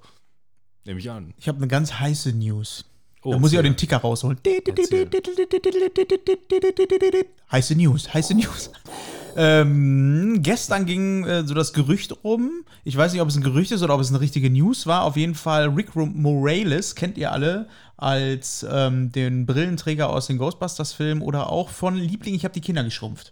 [0.86, 1.34] Nehme ich an.
[1.38, 2.86] Ich habe eine ganz heiße News.
[3.24, 4.40] Oh, da muss ich auch den Ticker rausholen.
[7.52, 8.72] Heiße News, heiße News.
[9.36, 12.66] Ähm, gestern ging äh, so das Gerücht rum.
[12.84, 15.04] Ich weiß nicht, ob es ein Gerücht ist oder ob es eine richtige News war.
[15.04, 17.68] Auf jeden Fall Rick Morales kennt ihr alle
[18.02, 22.84] als ähm, den Brillenträger aus den Ghostbusters-Filmen oder auch von Liebling, ich habe die Kinder
[22.84, 23.32] geschrumpft.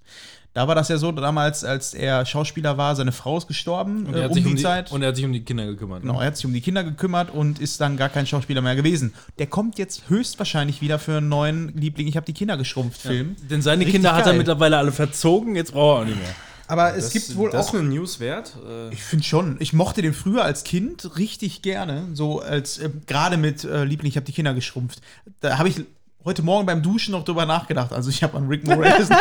[0.53, 4.15] Da war das ja so, damals, als er Schauspieler war, seine Frau ist gestorben Und
[4.15, 4.91] äh, er, hat um sich die um die, Zeit.
[4.91, 6.01] und er hat sich um die Kinder gekümmert.
[6.01, 8.75] Genau, er hat sich um die Kinder gekümmert und ist dann gar kein Schauspieler mehr
[8.75, 9.13] gewesen.
[9.37, 13.35] Der kommt jetzt höchstwahrscheinlich wieder für einen neuen Liebling, ich habe die Kinder geschrumpft Film.
[13.49, 14.37] Denn seine Richtig Kinder hat er geil.
[14.39, 16.35] mittwohl alle verzogen, jetzt braucht er auch nicht mehr.
[16.67, 17.73] Aber es gibt wohl das auch.
[17.73, 18.55] eine News wert?
[18.67, 19.57] Äh, Ich finde schon.
[19.59, 22.03] Ich mochte den früher als Kind richtig gerne.
[22.13, 25.01] So als äh, gerade mit äh, Liebling, ich habe die Kinder geschrumpft.
[25.39, 25.83] Da habe ich
[26.25, 27.93] heute Morgen beim Duschen noch drüber nachgedacht.
[27.93, 29.09] Also ich habe an Rick Morales.
[29.09, 29.17] ja,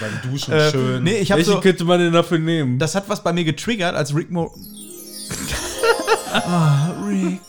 [0.00, 1.02] beim Duschen äh, schön.
[1.02, 1.60] Nee, ich habe Welche so.
[1.60, 2.78] könnte man denn dafür nehmen?
[2.78, 4.54] Das hat was bei mir getriggert, als Rick Mo.
[6.32, 7.40] ah, Rick.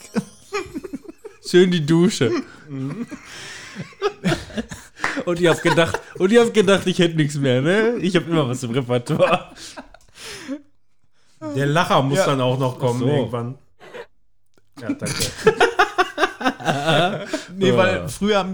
[1.46, 2.32] Schön die Dusche.
[5.26, 7.96] und ihr habt gedacht, und ihr habt gedacht, ich hätte nichts mehr, ne?
[8.02, 9.52] Ich habe immer was im Repertoire.
[11.56, 12.26] Der Lacher muss Ja.
[12.28, 13.08] dann auch noch kommen so.
[13.08, 13.58] irgendwann.
[14.82, 15.16] Ja, danke.
[17.58, 17.78] Nee, Ja.
[17.78, 18.46] weil früher,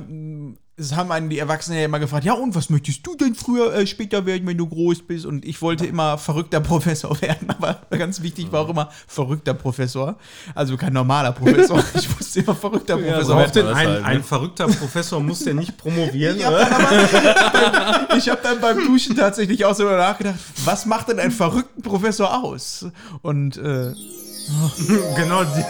[0.78, 3.74] es haben einen die Erwachsenen ja immer gefragt, ja und was möchtest du denn früher,
[3.74, 5.26] äh, später werden, wenn du groß bist?
[5.26, 10.18] Und ich wollte immer verrückter Professor werden, aber ganz wichtig war auch immer verrückter Professor.
[10.54, 11.82] Also kein normaler Professor.
[11.96, 13.68] Ich wusste immer verrückter so Professor auf werden.
[13.68, 14.06] den- Ein, halt, ne?
[14.06, 16.38] ein verrückter Professor muss ja nicht promovieren.
[16.38, 21.20] Ich habe dann, hab dann beim Duschen tatsächlich auch so darüber nachgedacht, was macht denn
[21.20, 22.86] einen verrückten Professor aus?
[23.22, 23.94] Und äh,
[25.16, 25.64] genau, die,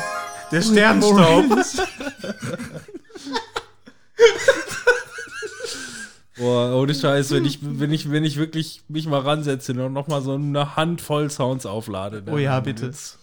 [0.51, 1.45] der Sternstaub.
[6.37, 10.07] Boah, ohne Scheiß, wenn ich, wenn ich, wenn ich wirklich mich mal ransetze und noch
[10.07, 12.23] mal so eine Handvoll Sounds auflade.
[12.29, 12.87] Oh ja, bitte.
[12.87, 13.17] Geht's,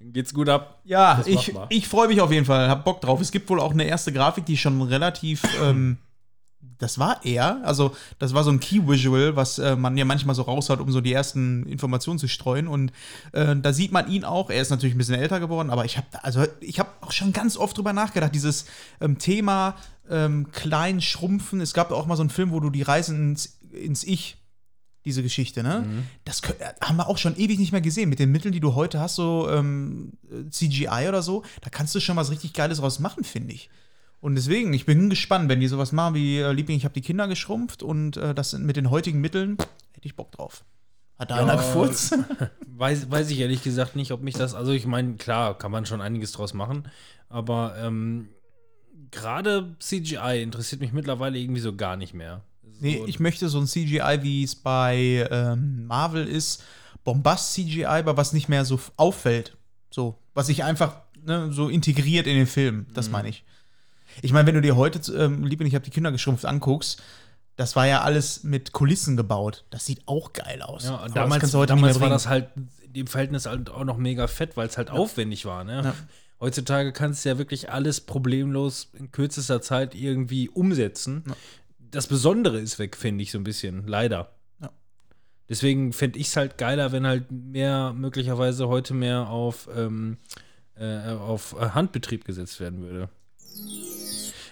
[0.00, 0.80] geht's gut ab.
[0.84, 3.20] Ja, ich, ich freue mich auf jeden Fall, hab Bock drauf.
[3.20, 5.98] Es gibt wohl auch eine erste Grafik, die schon relativ, ähm,
[6.78, 10.42] das war er, also das war so ein Key-Visual, was äh, man ja manchmal so
[10.42, 12.68] raushaut, um so die ersten Informationen zu streuen.
[12.68, 12.92] Und
[13.32, 14.50] äh, da sieht man ihn auch.
[14.50, 17.32] Er ist natürlich ein bisschen älter geworden, aber ich habe also ich habe auch schon
[17.32, 18.66] ganz oft drüber nachgedacht, dieses
[19.00, 19.76] ähm, Thema
[20.10, 21.60] ähm, klein schrumpfen.
[21.60, 24.36] Es gab auch mal so einen Film, wo du die Reisen ins, ins Ich
[25.04, 25.86] diese Geschichte, ne?
[26.24, 28.08] Das kö- äh, haben wir auch schon ewig nicht mehr gesehen.
[28.08, 31.94] Mit den Mitteln, die du heute hast, so ähm, äh, CGI oder so, da kannst
[31.94, 33.70] du schon was richtig Geiles draus machen, finde ich.
[34.26, 37.00] Und deswegen, ich bin gespannt, wenn die sowas machen wie äh, Liebling, ich habe die
[37.00, 39.56] Kinder geschrumpft und äh, das sind mit den heutigen Mitteln,
[39.92, 40.64] hätte ich Bock drauf.
[41.16, 42.18] Hat da einer gefurzt?
[42.66, 45.86] Weiß, weiß ich ehrlich gesagt nicht, ob mich das, also ich meine, klar, kann man
[45.86, 46.88] schon einiges draus machen,
[47.28, 48.28] aber ähm,
[49.12, 52.42] gerade CGI interessiert mich mittlerweile irgendwie so gar nicht mehr.
[52.64, 56.64] So, Nee, ich möchte so ein CGI, wie es bei ähm, Marvel ist,
[57.04, 59.56] Bombast-CGI, aber was nicht mehr so auffällt.
[59.88, 62.86] So, was sich einfach ne, so integriert in den Film.
[62.92, 63.44] Das meine ich.
[64.22, 67.02] Ich meine, wenn du dir heute, ähm, Liebling, ich habe die Kinder geschrumpft, anguckst,
[67.56, 69.64] das war ja alles mit Kulissen gebaut.
[69.70, 70.84] Das sieht auch geil aus.
[70.84, 72.48] ja, Aber damals, damals war das halt
[72.92, 75.64] im Verhältnis halt auch noch mega fett, weil es halt aufwendig war.
[75.64, 75.82] Ne?
[75.84, 75.94] Ja.
[76.40, 81.24] Heutzutage kannst du ja wirklich alles problemlos in kürzester Zeit irgendwie umsetzen.
[81.78, 84.32] Das Besondere ist weg, finde ich so ein bisschen, leider.
[84.60, 84.70] Ja.
[85.48, 90.18] Deswegen fände ich es halt geiler, wenn halt mehr, möglicherweise heute mehr auf, ähm,
[90.74, 93.08] äh, auf äh, Handbetrieb gesetzt werden würde.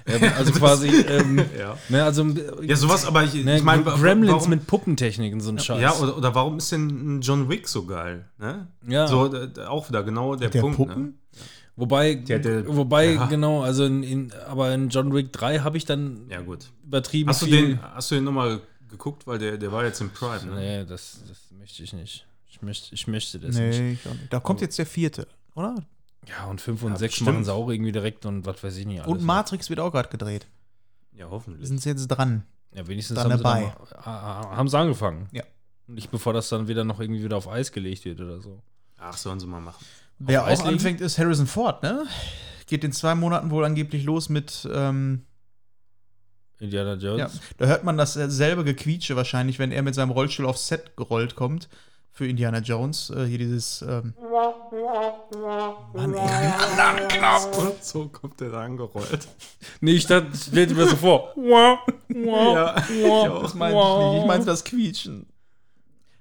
[0.07, 1.79] Ähm, also quasi, ähm, Ja.
[1.89, 2.27] ne, also
[2.63, 5.81] ja, sowas, aber ich, ne, ich meine, Gremlins warum, mit Puppentechniken, so ein Scheiß.
[5.81, 8.27] Ja, oder, oder warum ist denn John Wick so geil?
[8.39, 8.69] Ne?
[8.87, 9.07] Ja.
[9.07, 10.77] So, da- da- auch wieder genau der, der Punkt.
[10.77, 11.03] Puppen?
[11.03, 11.13] Ne?
[11.77, 13.27] Wobei, der- wobei ja.
[13.27, 16.71] genau, also in, in, aber in John Wick 3 habe ich dann Ja, gut.
[16.85, 19.27] übertrieben Hast du viel- den, hast du den nochmal geguckt?
[19.27, 20.45] Weil der, der war jetzt im Prime.
[20.45, 20.55] Ne?
[20.61, 22.27] Nee, das, das möchte ich nicht.
[22.49, 23.79] Ich möchte, ich möchte das nicht.
[23.81, 24.33] Nee, ich auch nicht.
[24.33, 25.75] da kommt jetzt der vierte, oder?
[26.29, 27.31] Ja, und 5 und Ja, 6 bestimmt.
[27.33, 29.01] machen sie auch irgendwie direkt und was weiß ich nicht.
[29.01, 29.11] Alles.
[29.13, 30.47] Und Matrix wird auch gerade gedreht.
[31.13, 31.67] Ja, Wir hoffentlich.
[31.69, 32.45] sind jetzt dran.
[32.73, 33.61] Ja, wenigstens dann haben dabei.
[33.89, 35.29] sie, dann, mal- haben sie angefangen.
[35.33, 35.45] Ja.
[35.87, 38.61] Nicht bevor das dann wieder noch irgendwie wieder auf Eis gelegt wird oder so.
[38.99, 39.85] Ach, sollen sie mal machen.
[40.19, 40.77] Wer Eis auch legen?
[40.77, 42.07] anfängt, ist Harrison Ford, ne?
[42.67, 45.27] Geht in zwei Monaten wohl angeblich los mit, ähm,
[46.59, 47.19] Indiana Jones.
[47.35, 51.35] ja, da hört man dasselbe Gequietsche wahrscheinlich, wenn er mit seinem Rollstuhl aufs Set gerollt
[51.35, 51.69] kommt
[52.15, 53.11] für Indiana Jones.
[53.11, 54.15] Äh, hier dieses, ähm,
[55.93, 59.29] Mann, ey, Und so kommt der da angerollt.
[59.81, 61.35] Nee, ich dachte, stell dir mir so vor.
[61.37, 62.75] Ja,
[63.41, 64.21] das meinte ich nicht.
[64.21, 65.27] Ich meinte das Quietschen.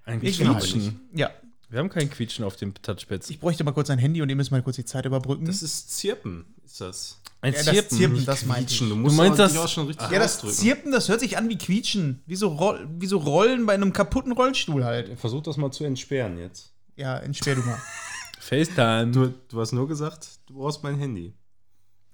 [0.05, 0.19] Ein.
[0.19, 0.99] Quietschen.
[1.13, 1.29] Ja,
[1.73, 3.31] Wir haben kein Quietschen auf dem Touchpads.
[3.31, 5.45] ich bräuchte mal kurz ein Handy und ihr müsst mal kurz die Zeit überbrücken.
[5.45, 7.19] Das ist Zirpen, ist das.
[7.41, 8.77] Ein ja, das Zirpen, das meinte ich.
[8.79, 10.53] Du musst meinst auch, das- auch schon richtig Ja, das ausdrücken.
[10.55, 12.21] Zirpen, das hört sich an wie Quietschen.
[12.27, 15.19] Wie so, Roll, wie so Rollen bei einem kaputten Rollstuhl halt.
[15.19, 16.73] Versuch das mal zu entsperren jetzt.
[16.95, 17.81] Ja, entsperr du mal.
[18.39, 19.11] FaceTime.
[19.11, 21.33] Du, du hast nur gesagt, du brauchst mein Handy.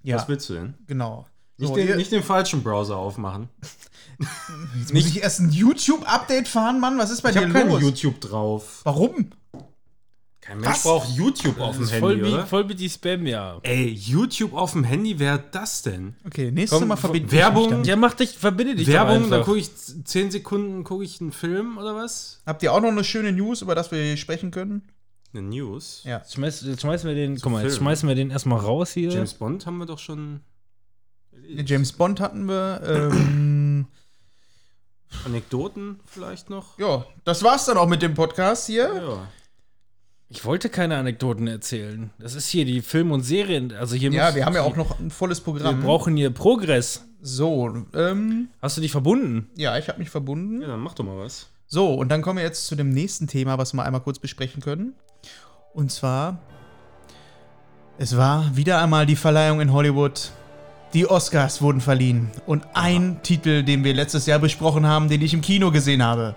[0.03, 0.73] Ja, Was willst du denn?
[0.87, 1.27] genau.
[1.57, 3.49] Nicht, So, den, ihr- nicht den falschen Browser aufmachen.
[4.79, 6.97] Jetzt muss ich erst ein YouTube-Update fahren, Mann?
[6.97, 7.81] Was ist bei Ich dir habe kein los?
[7.81, 8.79] YouTube drauf.
[8.85, 9.31] Warum?
[10.49, 12.47] Kein Mensch braucht YouTube auf dem Handy, voll wie, oder?
[12.47, 13.59] voll wie die Spam, ja.
[13.61, 16.15] Ey, YouTube auf dem Handy, wer hat das denn?
[16.25, 17.71] Okay, nächstes Komm, Mal verbinde Werbung.
[17.71, 21.21] ich mich Ja, mach dich, verbinde dich Werbung, dann gucke ich 10 Sekunden gucke ich
[21.21, 22.41] einen Film oder was?
[22.47, 24.81] Habt ihr auch noch eine schöne News, über das wir hier sprechen können?
[25.33, 26.01] Eine News.
[26.03, 26.17] Ja.
[26.17, 27.83] Jetzt, schmeiß, jetzt schmeißen wir den, guck mal, jetzt Film.
[27.83, 29.11] schmeißen wir den erstmal raus hier.
[29.11, 30.39] James Bond haben wir doch schon.
[31.63, 32.81] James Bond hatten wir.
[32.83, 33.85] Ähm,
[35.25, 36.79] Anekdoten vielleicht noch?
[36.79, 38.91] ja, das war's dann auch mit dem Podcast hier.
[38.95, 39.27] Ja.
[40.31, 42.11] Ich wollte keine Anekdoten erzählen.
[42.19, 43.73] Das ist hier die Film- und Serien.
[43.73, 45.81] Also hier Ja, wir haben ja auch noch ein volles Wir Programm.
[45.81, 47.05] brauchen hier Progress.
[47.21, 49.49] so, ähm, Hast du dich verbunden?
[49.55, 50.61] ja, ich habe mich verbunden.
[50.61, 51.47] ja, dann mach doch mal was.
[51.65, 54.61] So, und dann kommen wir jetzt zu dem nächsten Thema, was wir einmal kurz besprechen
[54.61, 54.93] können.
[55.73, 56.39] Und zwar,
[57.97, 60.31] es war wieder einmal die Verleihung in Hollywood.
[60.93, 62.31] Die Oscars wurden verliehen.
[62.47, 66.35] Und ein Titel, den wir letztes Jahr besprochen haben, den ich im Kino gesehen habe,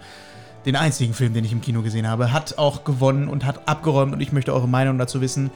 [0.65, 4.13] den einzigen Film, den ich im Kino gesehen habe, hat auch gewonnen und hat abgeräumt.
[4.13, 5.51] Und ich möchte eure Meinung dazu wissen.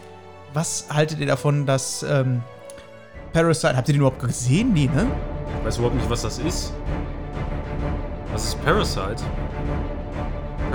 [0.52, 2.42] Was haltet ihr davon, dass ähm,
[3.32, 4.72] Parasite, habt ihr den überhaupt gesehen?
[4.72, 5.06] Nee, ne?
[5.60, 6.72] Ich weiß überhaupt nicht, was das ist.
[8.32, 9.22] Was ist Parasite?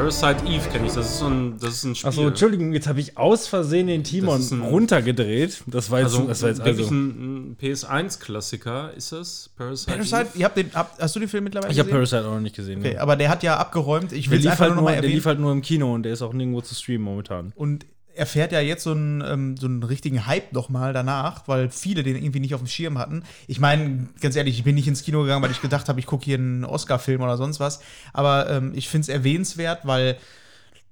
[0.02, 2.10] Parasite Eve kenne ich, das ist so ein, das ist ein Spiel.
[2.10, 5.62] Achso, Entschuldigung, jetzt habe ich aus Versehen den Timon Das ein- runtergedreht.
[5.68, 6.88] Das war jetzt, also, das war jetzt also.
[6.90, 9.52] ein, ein PS1-Klassiker, ist das?
[9.56, 10.40] Parasite, Parasite, Eve?
[10.40, 12.00] ihr habt den, habt, hast du den Film mittlerweile Ich habe gesehen?
[12.10, 12.80] Parasite auch noch nicht gesehen.
[12.80, 13.00] Okay, ne.
[13.00, 14.12] aber der hat ja abgeräumt.
[14.12, 15.14] Ich Der will es lief, einfach halt nur nur, mal der erwähnen.
[15.14, 17.54] lief halt nur im Kino und der ist auch nirgendwo zu streamen momentan.
[17.56, 21.69] Und er fährt ja jetzt so einen, ähm, so einen richtigen Hype nochmal danach, weil
[21.69, 23.24] viele den irgendwie nicht auf dem Schirm hatten.
[23.47, 26.06] Ich meine, ganz ehrlich, ich bin nicht ins Kino gegangen, weil ich gedacht habe, ich
[26.06, 27.82] gucke hier einen Oscar-Film oder sonst was.
[28.13, 30.17] Aber ähm, ich finde es erwähnenswert, weil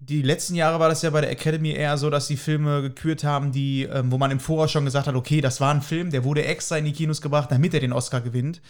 [0.02, 3.26] die letzten Jahre war das ja bei der Academy eher so, dass die Filme gekürt
[3.26, 6.10] haben, die, ähm, wo man im Voraus schon gesagt hat, okay, das war ein Film,
[6.10, 8.62] der wurde extra in die Kinos gebracht, damit er den Oscar gewinnt.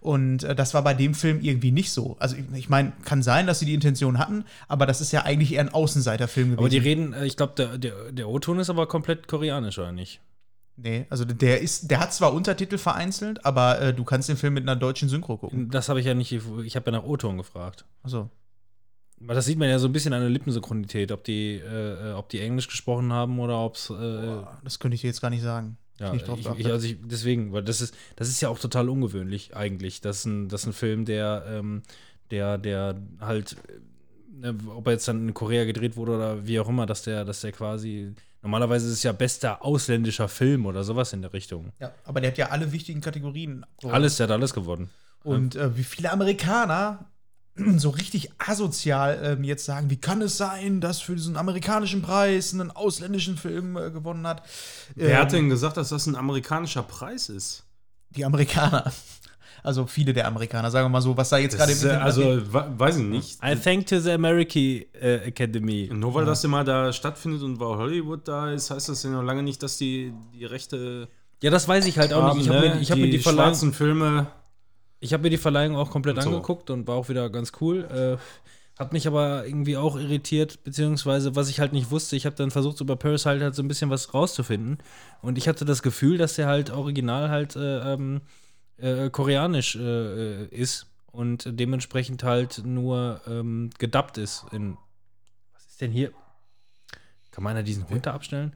[0.00, 2.16] Und äh, das war bei dem Film irgendwie nicht so.
[2.18, 5.24] Also ich, ich meine, kann sein, dass sie die Intention hatten, aber das ist ja
[5.24, 6.58] eigentlich eher ein Außenseiterfilm gewesen.
[6.58, 9.92] Aber die reden, äh, ich glaube, der, der, der O-Ton ist aber komplett koreanisch, oder
[9.92, 10.20] nicht?
[10.80, 14.54] Nee, also der ist, der hat zwar Untertitel vereinzelt, aber äh, du kannst den Film
[14.54, 15.70] mit einer deutschen Synchro gucken.
[15.70, 17.84] Das habe ich ja nicht, ich habe ja nach O-Ton gefragt.
[18.04, 18.30] Also,
[19.20, 22.12] Aber das sieht man ja so ein bisschen an der Lippensynchronität, ob die, äh, äh,
[22.12, 23.90] ob die Englisch gesprochen haben oder ob es.
[23.90, 25.76] Äh, das könnte ich dir jetzt gar nicht sagen.
[26.00, 28.58] Ja, nicht drauf ich, ich, also ich, deswegen, weil das ist, das ist ja auch
[28.58, 31.82] total ungewöhnlich eigentlich, dass ein, dass ein Film, der, ähm,
[32.30, 33.56] der, der halt,
[34.42, 37.24] äh, ob er jetzt dann in Korea gedreht wurde oder wie auch immer, dass der,
[37.24, 41.72] dass der quasi, normalerweise ist es ja bester ausländischer Film oder sowas in der Richtung.
[41.80, 43.64] Ja, aber der hat ja alle wichtigen Kategorien.
[43.82, 44.90] Alles, der hat alles gewonnen.
[45.24, 47.06] Und äh, wie viele Amerikaner
[47.76, 52.52] so richtig asozial ähm, jetzt sagen, wie kann es sein, dass für diesen amerikanischen Preis
[52.52, 54.42] einen ausländischen Film äh, gewonnen hat?
[54.94, 57.64] Wer Ähm, hat denn gesagt, dass das ein amerikanischer Preis ist?
[58.10, 58.92] Die Amerikaner.
[59.62, 62.98] Also viele der Amerikaner, sagen wir mal so, was da jetzt gerade äh, also, weiß
[62.98, 63.38] ich nicht.
[63.44, 65.90] I thank to the American äh, Academy.
[65.92, 69.22] Nur weil das immer da stattfindet und weil Hollywood da ist, heißt das ja noch
[69.22, 71.08] lange nicht, dass die, die Rechte
[71.42, 72.46] Ja, das weiß ich halt auch nicht.
[72.46, 72.74] Ich habe ne?
[72.76, 74.28] mir, hab mir die Verleihung, schwarzen Filme.
[75.00, 76.30] Ich hab mir die Verleihung auch komplett Und so.
[76.30, 77.84] angeguckt und war auch wieder ganz cool.
[77.84, 78.18] Äh,
[78.78, 82.52] hat mich aber irgendwie auch irritiert, beziehungsweise was ich halt nicht wusste, ich habe dann
[82.52, 84.78] versucht, über Parasite halt so ein bisschen was rauszufinden.
[85.20, 88.20] Und ich hatte das Gefühl, dass der halt original halt äh, ähm,
[88.76, 89.80] äh, koreanisch äh,
[90.42, 94.76] äh, ist und dementsprechend halt nur ähm, gedubbt ist in.
[95.54, 96.12] Was ist denn hier?
[97.32, 98.52] Kann meiner diesen Hund da abstellen?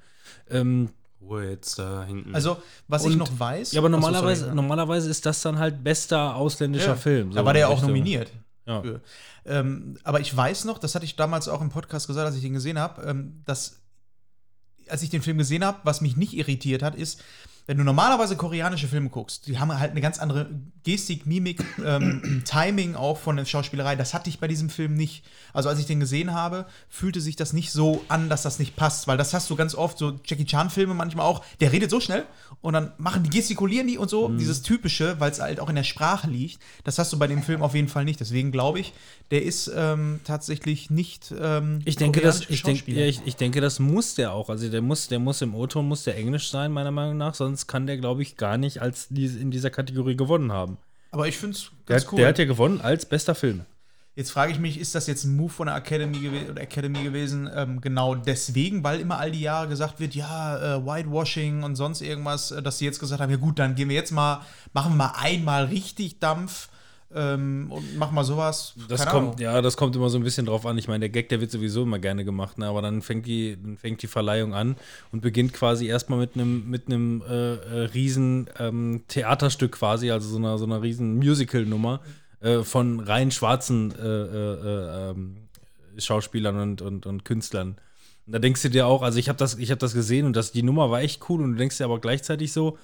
[0.48, 0.90] Ähm,
[1.22, 2.35] Ruhe jetzt da hinten.
[2.35, 2.56] Also,
[2.88, 3.72] was ich Und- noch weiß.
[3.72, 7.30] Ja, aber Ach so, normalerweise, sorry, normalerweise ist das dann halt bester ausländischer Ja, Film.
[7.32, 8.30] da war der ja auch nominiert.
[8.66, 8.82] Ja.
[9.44, 12.42] Ähm, aber ich weiß noch, das hatte ich damals auch im Podcast gesagt, als ich
[12.42, 13.78] den gesehen habe, ähm, dass
[14.88, 17.22] als ich den Film gesehen habe, was mich nicht irritiert hat, ist,
[17.66, 20.51] wenn du normalerweise koreanische Filme guckst, die haben halt eine ganz andere
[20.83, 23.94] Gestik, Mimik, ähm, Timing auch von der Schauspielerei.
[23.94, 25.25] Das hatte ich bei diesem Film nicht.
[25.53, 28.75] Also als ich den gesehen habe, fühlte sich das nicht so an, dass das nicht
[28.75, 31.44] passt, weil das hast du ganz oft so Jackie Chan Filme manchmal auch.
[31.61, 32.25] Der redet so schnell
[32.62, 35.77] und dann machen die gestikulieren die und so dieses typische, weil es halt auch in
[35.77, 36.61] der Sprache liegt.
[36.83, 38.18] Das hast du bei dem Film auf jeden Fall nicht.
[38.18, 38.92] Deswegen glaube ich,
[39.31, 41.33] der ist ähm, tatsächlich nicht.
[41.38, 44.48] Ähm, Ich denke, das, ich, denk, ja, ich, ich denke, das muss der auch.
[44.51, 47.51] Also der muss, der muss im O-Ton muss der Englisch sein, meiner Meinung nach, sonst
[47.66, 50.78] kann der, glaube ich, gar nicht als in dieser Kategorie gewonnen haben.
[51.10, 52.18] Aber ich finde es Der, ganz hat- cool.
[52.20, 53.62] der hat ja gewonnen als bester Film.
[54.14, 57.48] Jetzt frage ich mich, ist das jetzt ein Move von der Academy, gew Academy gewesen?
[57.54, 62.02] Ähm, genau deswegen, weil immer all die Jahre gesagt wird, ja, äh, Whitewashing und sonst
[62.02, 64.42] irgendwas, äh, dass sie jetzt gesagt haben, ja gut, dann gehen wir jetzt mal,
[64.74, 66.68] machen wir mal einmal richtig Dampf
[67.14, 68.75] ähm, und machen mal sowas.
[68.88, 69.38] Das Keine kommt, Ahnung.
[69.40, 70.79] ja, das kommt immer so ein bisschen drauf an.
[70.79, 72.66] Ich meine, der Gag, der wird sowieso immer gerne gemacht, ne?
[72.66, 74.77] aber dann fängt die, dann fängt die Verleihung an
[75.12, 80.29] und beginnt quasi erstmal mit einem mit einem äh, äh, riesen ähm, Theaterstück quasi, also
[80.29, 82.01] so einer so einer riesen Musical-Nummer
[82.40, 85.37] äh, von rein schwarzen äh, äh, äh, ähm,
[85.98, 87.77] Schauspielern und, und, und Künstlern.
[88.27, 90.37] Und da denkst du dir auch, also ich habe das, ich hab das gesehen und
[90.37, 92.79] das, die Nummer war echt cool und du denkst dir aber gleichzeitig so,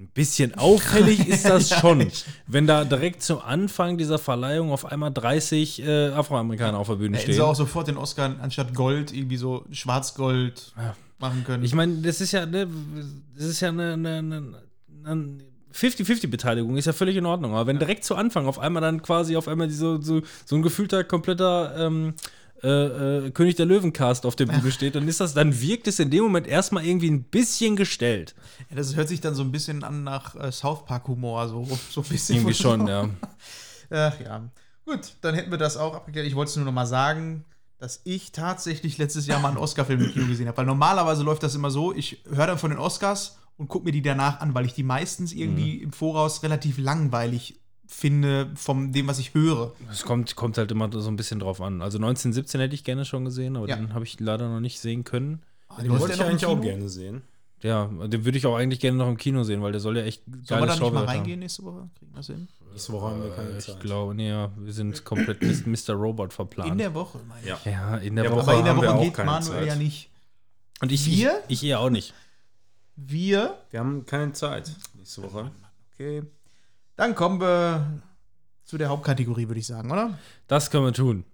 [0.00, 2.10] ein bisschen auffällig ist das schon,
[2.46, 7.18] wenn da direkt zum Anfang dieser Verleihung auf einmal 30 äh, Afroamerikaner auf der Bühne
[7.18, 7.44] Hätten sie stehen.
[7.44, 10.72] auch sofort den Oscar anstatt Gold irgendwie so Schwarz-Gold
[11.18, 11.64] machen können.
[11.64, 12.66] Ich meine, das ist ja, ne,
[13.36, 14.54] das ist ja eine, eine, eine,
[15.04, 15.40] eine
[15.74, 17.52] 50-50-Beteiligung, ist ja völlig in Ordnung.
[17.52, 20.62] Aber wenn direkt zu Anfang auf einmal dann quasi auf einmal so, so, so ein
[20.62, 22.14] gefühlter, kompletter ähm,
[22.62, 25.98] äh, äh, König der Löwen-Cast auf der Bühne steht, dann ist das, dann wirkt es
[25.98, 28.34] in dem Moment erstmal irgendwie ein bisschen gestellt.
[28.70, 32.02] ja, das hört sich dann so ein bisschen an nach äh, South Park-Humor, so, so
[32.02, 32.36] ein bisschen.
[32.36, 33.08] Irgendwie schon, ja.
[33.90, 34.48] Ach ja.
[34.84, 36.26] Gut, dann hätten wir das auch abgeklärt.
[36.26, 37.44] Ich wollte es nur noch mal sagen,
[37.78, 40.58] dass ich tatsächlich letztes Jahr mal einen Oscar-Film im Kino gesehen habe.
[40.58, 43.92] Weil normalerweise läuft das immer so, ich höre dann von den Oscars und gucke mir
[43.92, 45.82] die danach an, weil ich die meistens irgendwie Mhm.
[45.84, 47.59] im Voraus relativ langweilig
[47.92, 49.72] finde von dem, was ich höre.
[49.90, 51.82] Es kommt, kommt halt immer so ein bisschen drauf an.
[51.82, 53.76] Also 1917 hätte ich gerne schon gesehen, aber Ja.
[53.76, 55.42] den habe ich leider noch nicht sehen können.
[55.68, 57.22] Ah, Den wollte der ich eigentlich auch gerne sehen.
[57.62, 60.04] Ja, den würde ich auch eigentlich gerne noch im Kino sehen, weil der soll ja
[60.04, 61.06] echt Sollen wir da nicht mal haben.
[61.08, 61.90] reingehen nächste Woche?
[61.98, 62.48] Kriegen wir das hin?
[62.72, 63.80] Nächste Woche haben wir keine Äh, Ich Zeit.
[63.80, 65.92] glaube, nee, ja, wir sind komplett mit Mr.
[65.94, 66.70] Robot verplant.
[66.72, 67.48] In der Woche, meine ich.
[67.48, 67.58] Ja.
[67.70, 68.40] ja, in der Ja, Woche.
[68.50, 69.66] Aber in der Woche geht keine Manuel Zeit.
[69.66, 70.08] ja nicht.
[70.80, 71.42] Und ich, Wir?
[71.48, 72.14] ich, ich eher auch nicht.
[72.96, 75.50] Wir, Wir haben keine Zeit nächste Woche.
[75.94, 76.22] okay.
[77.00, 78.02] Dann kommen wir
[78.62, 80.18] zu der Hauptkategorie, würde ich sagen, oder?
[80.48, 81.24] Das können wir tun.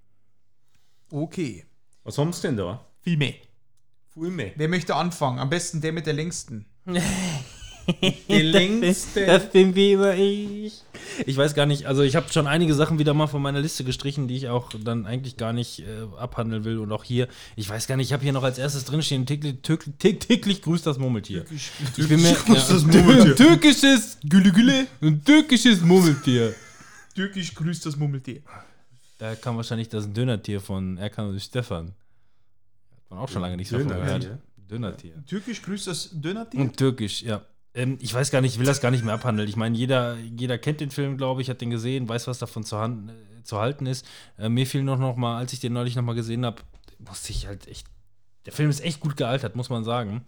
[1.11, 1.65] Okay.
[2.05, 2.87] Was haben Sie denn da?
[3.01, 3.35] Viel mehr.
[4.15, 4.53] Viel mehr.
[4.55, 5.41] Wer möchte anfangen?
[5.41, 6.67] Am besten der mit der längsten.
[8.29, 9.27] Die längste.
[9.27, 10.83] Das bin wie immer ich.
[11.25, 13.85] Ich weiß gar nicht, also ich habe schon einige Sachen wieder mal von meiner Liste
[13.85, 15.85] gestrichen, die ich auch dann eigentlich gar nicht äh,
[16.19, 16.79] abhandeln will.
[16.79, 19.57] Und auch hier, ich weiß gar nicht, ich habe hier noch als erstes drinstehen, täglich,
[19.63, 21.45] täglich, täglich grüßt das Murmeltier.
[21.51, 23.37] Ich bin mir, grüßt das Murmeltier.
[23.37, 26.55] Türkisches Gülle Gülle, ein türkisches Murmeltier.
[27.15, 28.43] Türkisch grüßt das Mummeltier.
[29.19, 31.87] Da kam wahrscheinlich das Dönertier von Erkan und Stefan.
[31.87, 34.29] Hat man auch schon lange nicht so gehört.
[34.69, 35.15] Dönertier.
[35.27, 36.61] Türkisch grüßt das Dönertier?
[36.61, 37.43] Und Türkisch, ja.
[37.77, 39.49] Ähm, ich weiß gar nicht, ich will das gar nicht mehr abhandeln.
[39.49, 42.65] Ich meine, jeder, jeder kennt den Film, glaube ich, hat den gesehen, weiß, was davon
[42.65, 44.07] zu, hand, äh, zu halten ist.
[44.39, 46.63] Äh, mir fiel noch, noch mal, als ich den neulich noch mal gesehen habe,
[46.99, 47.87] musste ich halt echt.
[48.47, 50.25] Der Film ist echt gut gealtert, muss man sagen.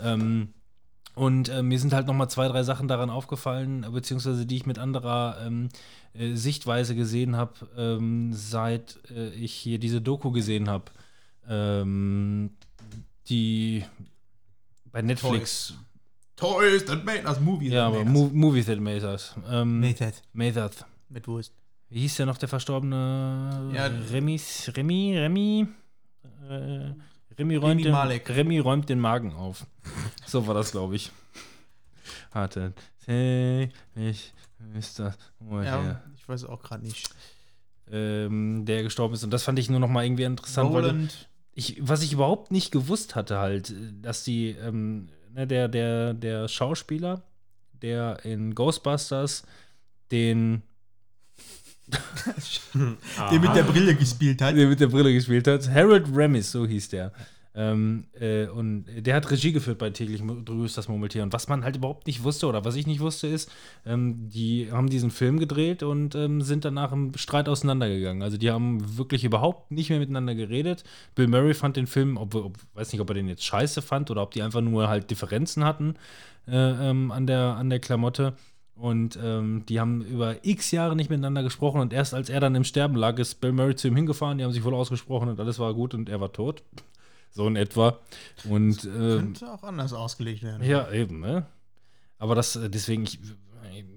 [0.00, 0.54] Ähm,
[1.14, 4.66] und äh, mir sind halt noch mal zwei, drei Sachen daran aufgefallen, beziehungsweise die ich
[4.66, 5.68] mit anderer ähm,
[6.14, 10.86] äh, Sichtweise gesehen habe, ähm, seit äh, ich hier diese Doku gesehen habe.
[11.48, 12.50] Ähm,
[13.28, 13.84] die
[14.90, 15.68] bei Netflix.
[15.68, 15.87] Toys
[16.40, 17.72] that made us movies.
[17.72, 19.34] Ja, aber Mo Movies That Made Us.
[19.50, 20.22] Ähm, Made that.
[20.32, 20.84] Made Us.
[21.08, 21.52] Mit Wurst.
[21.90, 23.70] Wie hieß der noch, der verstorbene?
[23.74, 23.86] Ja.
[23.86, 25.66] Remis, Remi, Remi?
[26.48, 26.92] Äh,
[27.38, 28.28] Remi, räumt den, Malek.
[28.28, 29.66] Remi räumt den Magen auf.
[30.26, 31.10] So war das, glaube ich.
[32.32, 32.74] Hatte.
[33.06, 34.34] Ich
[34.76, 35.16] ist das.
[35.40, 36.02] Oh, Ja, ja.
[36.16, 37.08] ich weiß auch gerade nicht.
[37.90, 39.24] Ähm, der gestorben ist.
[39.24, 41.28] Und das fand ich nur noch mal irgendwie interessant, weil Roland.
[41.54, 43.72] ich, was ich überhaupt nicht gewusst hatte, halt,
[44.02, 47.22] dass die, ähm, ne, der, der, der Schauspieler,
[47.82, 49.44] der in Ghostbusters
[50.10, 50.62] den,
[52.74, 54.54] Der mit der Brille gespielt hat.
[54.54, 57.12] der mit der Brille gespielt hat, Harold Ramis, so hieß der.
[57.54, 61.22] Ähm, äh, und der hat Regie geführt bei täglich grüßt das Murmeltier.
[61.22, 63.50] Und was man halt überhaupt nicht wusste oder was ich nicht wusste, ist,
[63.84, 68.22] ähm, die haben diesen Film gedreht und ähm, sind danach im Streit auseinandergegangen.
[68.22, 70.84] Also die haben wirklich überhaupt nicht mehr miteinander geredet.
[71.14, 74.10] Bill Murray fand den Film, ob, ob, weiß nicht, ob er den jetzt scheiße fand
[74.10, 75.94] oder ob die einfach nur halt Differenzen hatten
[76.46, 78.34] äh, ähm, an, der, an der Klamotte.
[78.76, 82.54] Und ähm, die haben über x Jahre nicht miteinander gesprochen und erst als er dann
[82.54, 85.40] im Sterben lag, ist Bill Murray zu ihm hingefahren, die haben sich wohl ausgesprochen und
[85.40, 86.62] alles war gut und er war tot.
[87.30, 87.98] So in etwa.
[88.48, 90.62] Und ähm, Könnte auch anders ausgelegt werden.
[90.64, 91.46] ja, eben, ne?
[92.18, 93.18] Aber das, äh, deswegen, ich,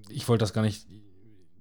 [0.08, 0.86] ich wollte das gar nicht.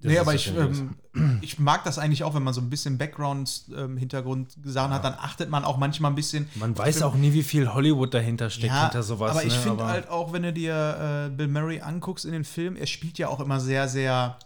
[0.01, 0.95] das nee, aber ich, ähm,
[1.41, 5.63] ich mag das eigentlich auch, wenn man so ein bisschen Background-Hintergrund-Sachen hat, dann achtet man
[5.63, 6.47] auch manchmal ein bisschen.
[6.55, 9.31] Man weiß auch nie, wie viel Hollywood dahinter steckt, hinter sowas.
[9.31, 9.60] aber ich ne?
[9.60, 13.17] finde halt auch, wenn du dir äh, Bill Murray anguckst in den Film, er spielt
[13.17, 14.38] ja auch immer sehr, sehr,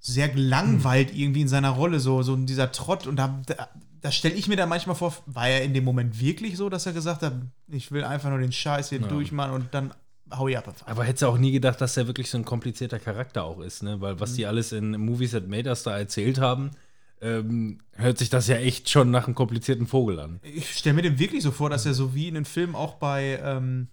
[0.00, 3.06] sehr gelangweilt irgendwie in seiner Rolle, so, so dieser Trott.
[3.06, 3.68] Und da, da,
[4.02, 6.86] da stelle ich mir dann manchmal vor, war er in dem Moment wirklich so, dass
[6.86, 7.34] er gesagt hat,
[7.68, 9.06] ich will einfach nur den Scheiß hier Ja.
[9.08, 9.94] durchmachen und dann
[10.36, 10.74] hau ich ab.
[10.86, 13.82] Aber hättest du auch nie gedacht, dass er wirklich so ein komplizierter Charakter auch ist,
[13.82, 14.00] ne?
[14.00, 14.20] Weil Mhm.
[14.20, 16.70] was die alles in Movies That Made Us da erzählt haben,
[17.20, 20.40] ähm, hört sich das ja echt schon nach einem komplizierten Vogel an.
[20.42, 22.94] Ich stelle mir den wirklich so vor, dass er so wie in den Filmen auch
[22.94, 23.88] bei ähm,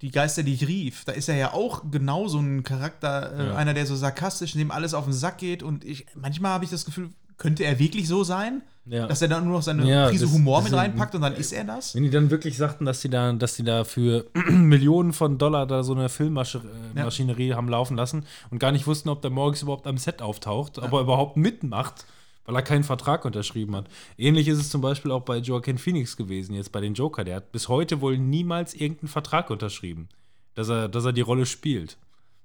[0.00, 3.46] Die Geister, die ich rief, da ist er ja auch genau so ein Charakter, äh,
[3.48, 3.54] Ja.
[3.56, 5.64] einer, der so sarkastisch, dem alles auf den Sack geht.
[5.64, 9.06] Und ich, manchmal habe ich das Gefühl, könnte er wirklich so sein, Ja.
[9.06, 11.34] dass er dann nur noch seine Ja, Prise das- Humor das mit reinpackt und dann
[11.34, 11.94] ist er das?
[11.94, 15.66] Wenn die dann wirklich sagten, dass die da, dass die da für Millionen von Dollar
[15.66, 19.86] da so eine Filmmaschinerie haben laufen lassen und gar nicht wussten, ob der morgens überhaupt
[19.86, 22.06] am Set auftaucht, ob er überhaupt mitmacht,
[22.44, 23.86] weil er keinen Vertrag unterschrieben hat.
[24.16, 27.24] Ähnlich ist es zum Beispiel auch bei Joaquin Phoenix gewesen, jetzt bei den Joker.
[27.24, 30.08] Der hat bis heute wohl niemals irgendeinen Vertrag unterschrieben,
[30.54, 31.98] dass er, dass er die Rolle spielt.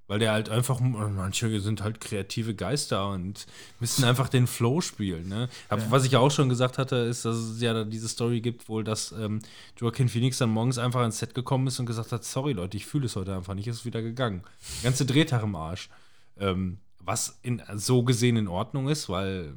[0.08, 3.46] Weil der halt einfach, manche sind halt kreative Geister und
[3.80, 5.30] müssen einfach den Flow spielen.
[5.30, 5.48] Ne?
[5.70, 8.68] Hab, Was ich ja auch schon gesagt hatte, ist, dass es ja diese Story gibt,
[8.68, 9.40] wohl, dass ähm,
[9.78, 12.86] Joaquin Phoenix dann morgens einfach ans Set gekommen ist und gesagt hat: Sorry Leute, ich
[12.86, 14.44] fühle es heute einfach nicht, ist wieder gegangen.
[14.84, 15.90] Ganze Drehtag im Arsch.
[16.38, 19.56] Ähm, was in, so gesehen in Ordnung ist, weil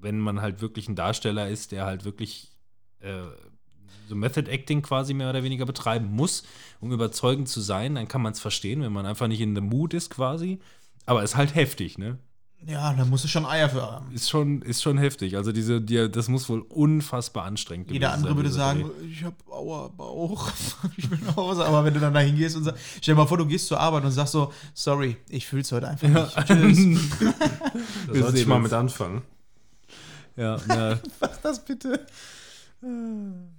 [0.00, 2.50] wenn man halt wirklich ein Darsteller ist, der halt wirklich
[3.00, 3.22] äh,
[4.12, 6.42] so Method Acting quasi mehr oder weniger betreiben muss,
[6.80, 9.62] um überzeugend zu sein, dann kann man es verstehen, wenn man einfach nicht in the
[9.62, 10.58] mood ist quasi.
[11.06, 12.18] Aber ist halt heftig, ne?
[12.64, 14.12] Ja, da musst du schon Eier für haben.
[14.12, 15.36] Ist schon, ist schon heftig.
[15.36, 19.06] Also diese, die, das muss wohl unfassbar anstrengend Jeder gewesen andere sein, würde sagen, Dreh.
[19.08, 20.48] ich habe Aua, Bauch,
[20.96, 21.64] ich will nach Hause.
[21.64, 23.80] Aber wenn du dann da hingehst und sagst, stell dir mal vor, du gehst zur
[23.80, 26.46] Arbeit und sagst so, sorry, ich fühl's heute einfach nicht.
[26.46, 27.00] Tschüss.
[28.12, 29.22] Da sollte ich mal mit anfangen.
[30.36, 32.06] Ja, na, Was das bitte?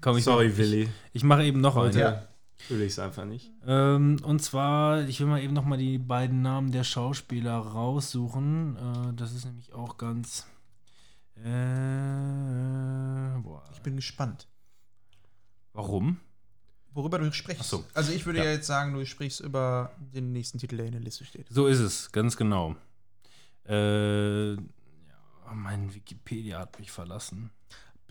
[0.01, 0.89] Komm, ich, Sorry, ich, Willi.
[1.13, 1.99] ich mache eben noch Heute.
[1.99, 2.27] Ja.
[2.69, 3.51] Will ich es einfach nicht.
[3.65, 8.77] Ähm, und zwar, ich will mal eben noch mal die beiden Namen der Schauspieler raussuchen.
[8.77, 10.47] Äh, das ist nämlich auch ganz.
[11.35, 11.41] Äh,
[13.41, 13.63] boah.
[13.73, 14.47] Ich bin gespannt,
[15.73, 16.19] Warum?
[16.93, 17.65] worüber du sprichst.
[17.69, 17.83] So.
[17.93, 18.45] Also ich würde Ja.
[18.45, 18.51] ja.
[18.51, 21.47] jetzt sagen, du sprichst über den nächsten Titel, der in der Liste steht.
[21.49, 22.75] So ist es, ganz genau.
[23.67, 24.59] Äh, ja,
[25.53, 27.49] mein Wikipedia hat mich verlassen.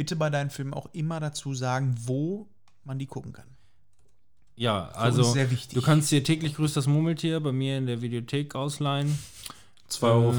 [0.03, 2.49] Bitte bei deinen Filmen auch immer dazu sagen, wo
[2.83, 3.47] man die gucken kann.
[4.57, 5.79] Ja, also sehr wichtig.
[5.79, 9.17] du kannst dir täglich grüßt das Murmeltier bei mir in der Videothek ausleihen.
[9.89, 10.33] 2,50 Euro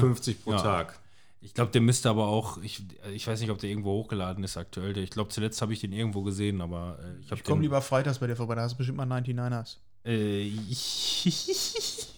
[0.44, 0.58] pro ja.
[0.58, 1.00] Tag.
[1.40, 4.58] Ich glaube, der müsste aber auch, ich, ich weiß nicht, ob der irgendwo hochgeladen ist
[4.58, 4.98] aktuell.
[4.98, 7.80] Ich glaube, zuletzt habe ich den irgendwo gesehen, aber äh, ich habe Ich komme lieber
[7.80, 9.76] freitags bei dir vorbei, da hast du bestimmt mal 99ers.
[10.04, 10.50] Äh,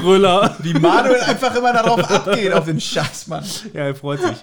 [0.00, 0.56] Brüller.
[0.60, 3.44] Wie Manuel einfach immer darauf abgeht, auf den Scheiß, Mann.
[3.72, 4.36] Ja, er freut sich.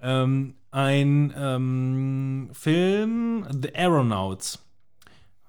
[0.00, 4.58] ähm, ein ähm, Film, The Aeronauts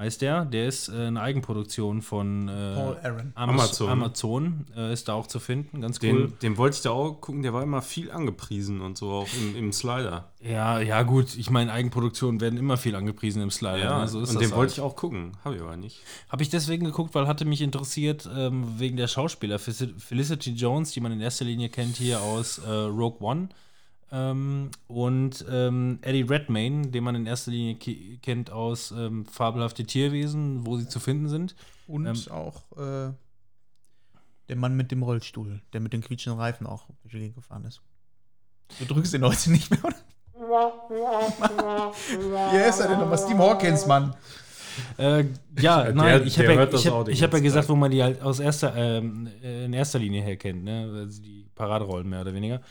[0.02, 0.46] heißt der.
[0.46, 3.32] Der ist äh, eine Eigenproduktion von äh, Paul Aaron.
[3.36, 3.90] Amazon.
[3.90, 3.90] Amazon.
[3.90, 5.82] Amazon äh, ist da auch zu finden.
[5.82, 6.28] Ganz cool.
[6.28, 9.28] Den, den wollte ich da auch gucken, der war immer viel angepriesen und so, auch
[9.40, 10.30] im, im Slider.
[10.42, 11.38] Ja, ja, gut.
[11.38, 13.78] Ich meine, Eigenproduktionen werden immer viel angepriesen im Slider.
[13.78, 14.08] Ja, ne?
[14.08, 14.78] so ist und das den wollte halt.
[14.78, 16.02] ich auch gucken, habe ich aber nicht.
[16.30, 19.60] Habe ich deswegen geguckt, weil hatte mich interessiert, ähm, wegen der Schauspieler.
[19.60, 23.50] Felicity Felicity Jones, die man in erster Linie kennt hier aus äh, Rogue One.
[24.14, 27.76] Ähm, und ähm, Eddie Redmayne, den man in erster Linie
[28.22, 31.56] kennt aus ähm, Fabelhafte Tierwesen, wo sie zu finden sind.
[31.88, 33.14] Und Ähm, auch äh,
[34.50, 37.64] der Mann mit dem Rollstuhl, der mit den quietschenden Reifen auch durch die Gegend gefahren
[37.64, 37.82] ist.
[38.80, 39.96] Du drückst den heute nicht mehr, oder?
[42.52, 43.18] Wer ist er denn nochmal?
[43.18, 44.14] Steve Hawkins, Mann.
[44.98, 45.26] Äh,
[45.60, 48.22] ja, Der- nein, ich habe ja, ich hab, ich ja gesagt, wo man die halt
[48.22, 50.90] aus erster, ähm, äh, in erster Linie her kennt, ne?
[50.94, 52.62] Also die Paraderollen mehr oder weniger.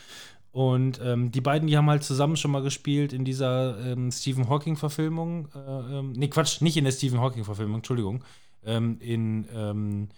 [0.53, 4.49] Und ähm, die beiden, die haben halt zusammen schon mal gespielt in dieser ähm, Stephen
[4.49, 5.49] Hawking-Verfilmung.
[5.55, 8.25] Äh, ähm, nee, Quatsch, nicht in der Stephen Hawking-Verfilmung, Entschuldigung.
[8.65, 10.09] Ähm, in ähm,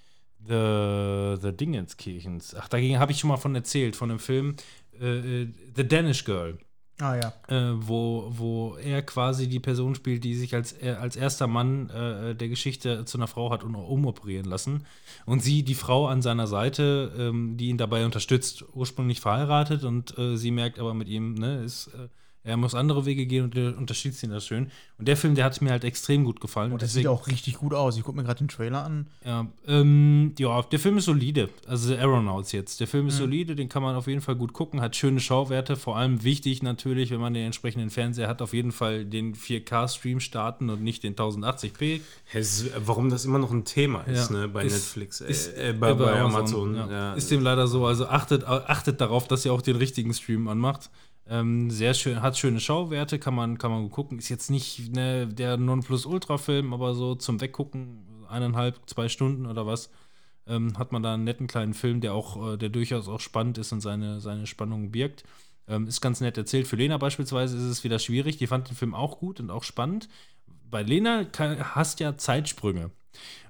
[0.44, 2.54] The, The Dingenskirchens.
[2.54, 4.56] Ach, dagegen habe ich schon mal von erzählt, von dem Film
[5.00, 6.58] äh, äh, The Danish Girl
[7.00, 7.32] Ah ja.
[7.48, 11.90] äh, wo, wo er quasi die Person spielt, die sich als, er- als erster Mann
[11.90, 14.84] äh, der Geschichte zu einer Frau hat umoperieren lassen.
[15.26, 20.16] Und sie, die Frau an seiner Seite, ähm, die ihn dabei unterstützt, ursprünglich verheiratet und
[20.16, 22.08] äh, sie merkt aber mit ihm, ne, ist, äh,
[22.44, 24.70] er muss andere Wege gehen und er unterstützt ihn das schön.
[24.98, 26.68] Und der Film, der hat mir halt extrem gut gefallen.
[26.68, 27.96] Und Und das sieht auch richtig gut aus.
[27.96, 29.06] Ich gucke mir gerade den Trailer an.
[29.24, 31.48] ja, ähm, ja, der Film ist solide.
[31.66, 32.80] Also Aeronauts jetzt.
[32.80, 33.18] Der Film ist Mhm.
[33.20, 35.76] solide, den kann man auf jeden Fall gut gucken, hat schöne Schauwerte.
[35.76, 40.20] Vor allem wichtig natürlich, wenn man den entsprechenden Fernseher hat, auf jeden Fall den 4K-Stream
[40.20, 42.00] starten und nicht den 1080p.
[42.24, 45.30] Hä, es- Warum das immer noch ein Thema ist, Ja, ne, bei ist- Netflix, äh,
[45.30, 46.74] ist äh, bei, bei Amazon.
[46.74, 46.90] ja.
[46.90, 47.14] ja.
[47.14, 47.86] Ist dem leider so.
[47.86, 50.90] Also achtet, achtet darauf, dass ihr auch den richtigen Stream anmacht.
[51.26, 54.18] Ähm, sehr schön, hat schöne Schauwerte, kann man, kann man gucken.
[54.18, 59.90] Ist jetzt nicht ne, der Nonplusultra-Film, aber so zum Weggucken, eineinhalb, zwei Stunden oder was,
[60.46, 63.58] ähm, hat man da einen netten kleinen Film, der auch, äh, der durchaus auch spannend
[63.58, 65.24] ist und seine, seine Spannung birgt.
[65.68, 66.66] Ähm, ist ganz nett erzählt.
[66.66, 68.36] Für Lena beispielsweise ist es wieder schwierig.
[68.38, 70.08] Die fand den Film auch gut und auch spannend.
[70.68, 72.90] Bei Lena kann, hast ja Zeitsprünge.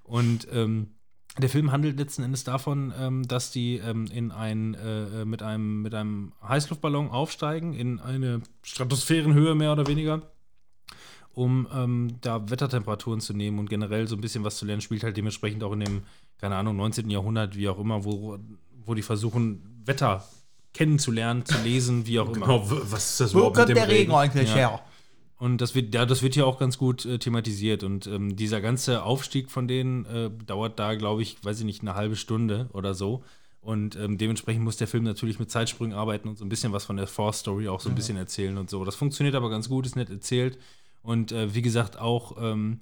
[0.05, 0.89] Und ähm,
[1.39, 5.81] der Film handelt letzten Endes davon, ähm, dass die ähm, in ein, äh, mit, einem,
[5.83, 10.23] mit einem Heißluftballon aufsteigen, in eine Stratosphärenhöhe mehr oder weniger,
[11.33, 14.83] um ähm, da Wettertemperaturen zu nehmen und generell so ein bisschen was zu lernen.
[14.83, 16.03] Spielt halt dementsprechend auch in dem,
[16.39, 17.09] keine Ahnung, 19.
[17.09, 18.39] Jahrhundert, wie auch immer, wo,
[18.85, 20.25] wo die versuchen, Wetter
[20.75, 22.47] kennenzulernen, zu lesen, wie auch immer.
[22.47, 24.55] Genau, was ist das Wo überhaupt mit kommt dem der Regen eigentlich Ja.
[24.55, 24.81] her?
[25.43, 27.83] Und das wird, ja, das wird hier auch ganz gut äh, thematisiert.
[27.83, 31.81] Und ähm, dieser ganze Aufstieg von denen äh, dauert da, glaube ich, weiß ich nicht,
[31.83, 33.25] eine halbe Stunde oder so.
[33.61, 36.85] Und ähm, dementsprechend muss der Film natürlich mit Zeitsprüngen arbeiten und so ein bisschen was
[36.85, 38.85] von der Force-Story auch so ein bisschen erzählen und so.
[38.85, 40.61] Das funktioniert aber ganz gut, ist nett erzählt.
[41.03, 42.79] Und äh, wie gesagt, auch ähm,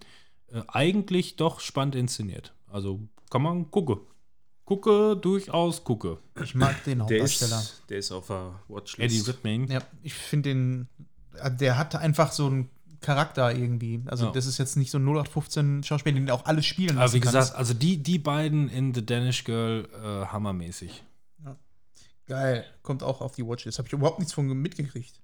[0.53, 2.53] äh, eigentlich doch spannend inszeniert.
[2.67, 3.01] Also
[3.31, 4.03] kann man gucke.
[4.67, 6.19] Gucke, durchaus gucke.
[6.45, 7.59] Ich mag den Der Hauptdarsteller.
[7.59, 9.01] ist, der ist auf der Watchlist.
[9.15, 9.67] Eddie Redmayne.
[9.73, 10.89] Ja, ich finde den,
[11.61, 12.69] der hat einfach so einen
[13.01, 14.03] Charakter irgendwie.
[14.07, 14.33] Also Ja.
[14.33, 17.21] das ist jetzt nicht so ein 0815 Schauspieler, den auch alles spielen Aber lassen wie
[17.21, 17.35] kannst.
[17.37, 21.03] gesagt, also die, die beiden in The Danish Girl äh, hammermäßig.
[22.27, 22.65] Geil.
[22.83, 23.79] Kommt auch auf die Watchlist.
[23.79, 25.21] Habe ich überhaupt nichts von mitgekriegt.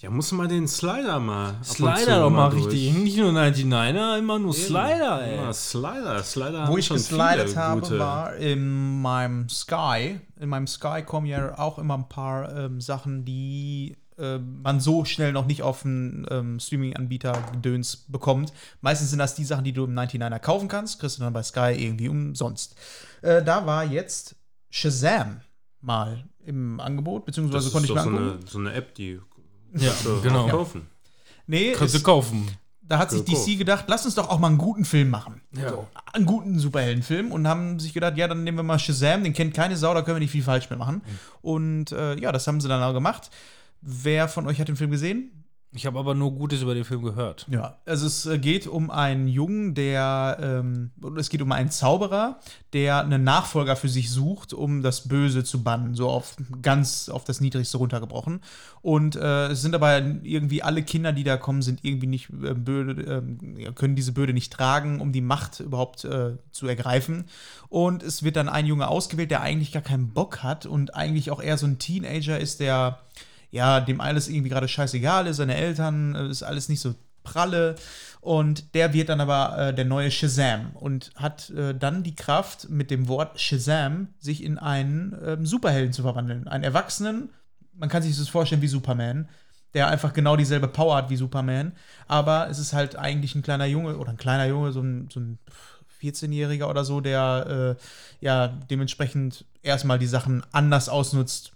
[0.00, 1.54] Ja, muss mal den Slider mal.
[1.62, 2.66] Slider doch mal durch.
[2.66, 2.92] richtig.
[2.94, 5.36] Nicht nur 99er, immer nur Slider, ey.
[5.36, 6.22] Ja, Slider.
[6.24, 10.18] Slider Wo haben ich schon geslidet viele habe, gute- war in meinem Sky.
[10.40, 15.04] In meinem Sky kommen ja auch immer ein paar ähm, Sachen, die äh, man so
[15.04, 18.52] schnell noch nicht auf einen ähm, Streaming-Anbieter gedöns bekommt.
[18.80, 21.42] Meistens sind das die Sachen, die du im 99er kaufen kannst, kriegst du dann bei
[21.42, 22.76] Sky irgendwie umsonst.
[23.22, 24.36] Äh, da war jetzt
[24.70, 25.40] Shazam
[25.80, 29.20] mal im Angebot, beziehungsweise Das ist konnte ich mir so eine, so eine App, die
[29.74, 30.46] Ja, kannst du genau.
[30.48, 30.86] kaufen.
[31.46, 32.48] Nee, Kannst du kaufen.
[32.80, 33.22] da hat sich.
[33.24, 35.40] DC gedacht, lass uns doch auch mal einen guten Film machen.
[35.52, 39.32] So, einen guten Superheldenfilm und haben sich gedacht, ja, dann nehmen wir mal Shazam, den
[39.34, 41.02] kennt keine Sau, da können wir nicht viel falsch mit machen.
[41.42, 43.30] Und äh, ja, das haben sie dann auch gemacht.
[43.86, 45.44] Wer von euch hat den Film gesehen?
[45.76, 47.46] Ich habe aber nur Gutes über den Film gehört.
[47.50, 52.38] Ja, also es äh, geht um einen Jungen, der, ähm, es geht um einen Zauberer,
[52.72, 57.24] der einen Nachfolger für sich sucht, um das Böse zu bannen, so auf ganz auf
[57.24, 58.40] das Niedrigste runtergebrochen.
[58.82, 62.54] Und äh, es sind aber irgendwie alle Kinder, die da kommen, sind irgendwie nicht äh,
[62.54, 63.24] böde,
[63.58, 67.24] ja, können diese Böde nicht tragen, um die Macht überhaupt äh, zu ergreifen.
[67.68, 71.32] Und es wird dann ein Junge ausgewählt, der eigentlich gar keinen Bock hat und eigentlich
[71.32, 73.00] auch eher so ein Teenager ist, der
[73.54, 77.76] ja, dem alles irgendwie gerade scheißegal ist, seine Eltern, äh, ist alles nicht so pralle.
[78.20, 82.68] Und der wird dann aber äh, der neue Shazam und hat äh, dann die Kraft,
[82.68, 86.48] mit dem Wort Shazam sich in einen ähm, Superhelden zu verwandeln.
[86.48, 87.28] Einen Erwachsenen,
[87.74, 89.28] man kann sich das vorstellen wie Superman,
[89.72, 91.74] der einfach genau dieselbe Power hat wie Superman.
[92.08, 95.20] Aber es ist halt eigentlich ein kleiner Junge oder ein kleiner Junge, so ein, so
[95.20, 95.38] ein
[96.02, 101.53] 14-Jähriger oder so, der äh, ja dementsprechend erstmal die Sachen anders ausnutzt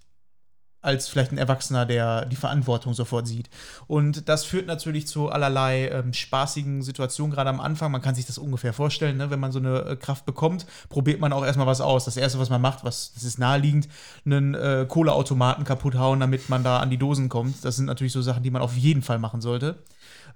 [0.80, 3.50] als vielleicht ein Erwachsener, der die Verantwortung sofort sieht.
[3.86, 7.90] Und das führt natürlich zu allerlei ähm, spaßigen Situationen, gerade am Anfang.
[7.90, 9.30] Man kann sich das ungefähr vorstellen, ne?
[9.30, 12.04] wenn man so eine äh, Kraft bekommt, probiert man auch erstmal was aus.
[12.04, 13.88] Das Erste, was man macht, was, das ist naheliegend,
[14.24, 17.64] einen äh, Kohleautomaten kaputt hauen, damit man da an die Dosen kommt.
[17.64, 19.78] Das sind natürlich so Sachen, die man auf jeden Fall machen sollte.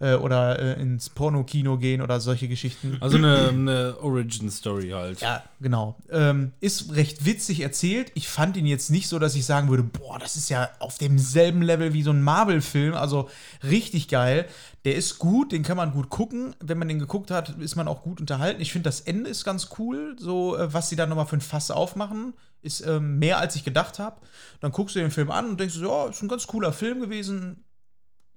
[0.03, 2.96] Äh, oder äh, ins Pornokino gehen oder solche Geschichten.
[3.00, 5.20] Also eine, eine Origin-Story halt.
[5.20, 5.94] Ja, genau.
[6.11, 8.11] Ähm, ist recht witzig erzählt.
[8.14, 10.98] Ich fand ihn jetzt nicht so, dass ich sagen würde, boah, das ist ja auf
[10.98, 12.94] demselben Level wie so ein Marvel-Film.
[12.94, 13.28] Also
[13.62, 14.48] richtig geil.
[14.84, 16.57] Der ist gut, den kann man gut gucken.
[16.59, 18.61] Wenn man den geguckt hat, ist man auch gut unterhalten.
[18.61, 20.16] Ich finde, das Ende ist ganz cool.
[20.18, 23.62] So, äh, was sie da nochmal für ein Fass aufmachen, ist ähm, mehr, als ich
[23.62, 24.16] gedacht habe.
[24.59, 27.00] Dann guckst du den Film an und denkst so, ja, ist ein ganz cooler Film
[27.00, 27.62] gewesen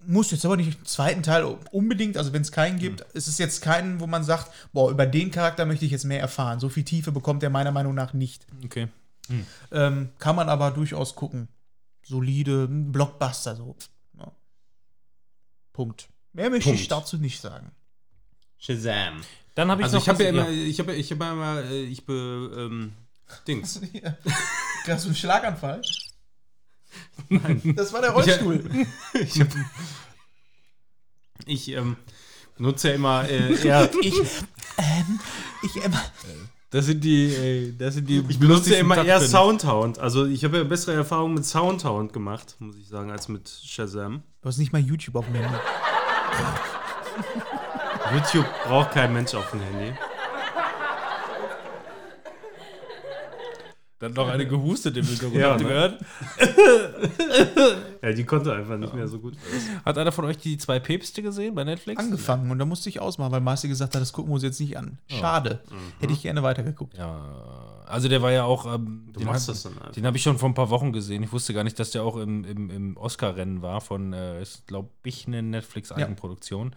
[0.05, 3.37] muss jetzt aber nicht den zweiten Teil unbedingt, also wenn es keinen gibt, ist es
[3.37, 6.59] jetzt keinen, wo man sagt, boah, über den Charakter möchte ich jetzt mehr erfahren.
[6.59, 8.45] So viel Tiefe bekommt er meiner Meinung nach nicht.
[8.63, 8.87] Okay.
[9.71, 11.47] Ähm, kann man aber durchaus gucken.
[12.03, 13.75] Solide, Blockbuster so.
[14.17, 14.31] Ja.
[15.73, 16.07] Punkt.
[16.33, 16.91] Mehr möchte ich Punkt.
[16.91, 17.71] dazu nicht sagen.
[18.57, 19.21] Shazam.
[19.55, 21.63] Dann habe ich Also noch ich habe ja immer, ich habe ich habe ja immer,
[21.63, 22.93] äh, ich be, ähm,
[23.47, 23.81] Dings.
[24.87, 25.81] Hast du einen Schlaganfall?
[27.29, 27.61] Nein.
[27.75, 28.63] Das war der Rollstuhl.
[29.13, 29.47] Ich, hab,
[31.45, 31.95] ich ähm,
[32.57, 34.13] benutze ja immer äh, eher, ich,
[34.77, 35.19] ähm,
[35.63, 35.93] ich, ähm,
[36.69, 39.31] Das sind die, äh, das sind die ich benutze ja immer eher Touchpins.
[39.31, 39.99] Soundhound.
[39.99, 44.23] Also ich habe ja bessere Erfahrungen mit Soundhound gemacht, muss ich sagen, als mit Shazam.
[44.41, 45.55] du hast nicht mal YouTube auf dem Handy.
[48.13, 49.93] YouTube braucht kein Mensch auf dem Handy.
[54.05, 55.35] Dann noch eine gehustet im Hintergrund.
[55.41, 55.73] Ja, Habt ihr ne?
[55.73, 55.99] gehört?
[58.01, 59.33] Ja, die konnte einfach nicht mehr so gut.
[59.83, 61.99] Hat einer von euch die zwei Päpste gesehen bei Netflix?
[61.99, 64.59] Angefangen und da musste ich ausmachen, weil Marci gesagt hat, das gucken wir uns jetzt
[64.59, 64.99] nicht an.
[65.07, 65.61] Schade.
[65.99, 66.95] Hätte ich gerne weitergeguguckt.
[66.97, 68.71] Ja, also der war ja auch.
[68.73, 69.91] Ähm, Du den machst hab- das dann einfach.
[69.91, 71.23] Den habe ich schon vor ein paar Wochen gesehen.
[71.23, 74.67] Ich wusste gar nicht, dass der auch im, im, im Oscar-Rennen war von, äh, ist
[74.67, 76.75] glaube ich, eine Netflix-Eigenproduktion.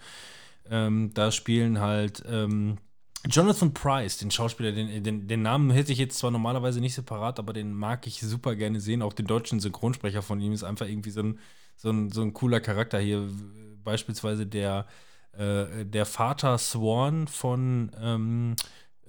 [0.71, 2.79] Ähm, da spielen halt ähm,
[3.27, 7.39] Jonathan Price, den Schauspieler, den, den, den Namen hätte ich jetzt zwar normalerweise nicht separat,
[7.39, 9.03] aber den mag ich super gerne sehen.
[9.03, 11.39] Auch den deutschen Synchronsprecher von ihm ist einfach irgendwie so ein,
[11.77, 13.29] so ein, so ein cooler Charakter hier.
[13.83, 14.87] Beispielsweise der,
[15.33, 18.57] äh, der Vater Swan von ähm,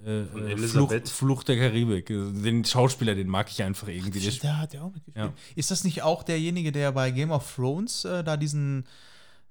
[0.06, 1.10] äh, Von äh, Elisabeth.
[1.10, 2.08] Flucht, Flucht der Karibik.
[2.08, 4.20] Den Schauspieler, den mag ich einfach irgendwie.
[4.20, 5.26] Der, Da hat er auch mitgespielt.
[5.26, 5.34] Ja.
[5.56, 8.86] Ist das nicht auch derjenige, der bei Game of Thrones äh, da diesen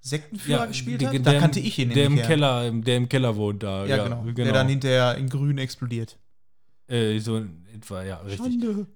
[0.01, 1.27] Sektenführer gespielt der- hat?
[1.27, 2.27] Da kannte ich ihn Der im her.
[2.27, 3.85] Keller, der im Keller wohnt da.
[3.87, 4.23] Ja, genau.
[4.25, 6.17] Der dann hinterher in grün explodiert.
[6.89, 8.39] äh, so in etwa, ja, richtig.
[8.39, 8.87] Schande.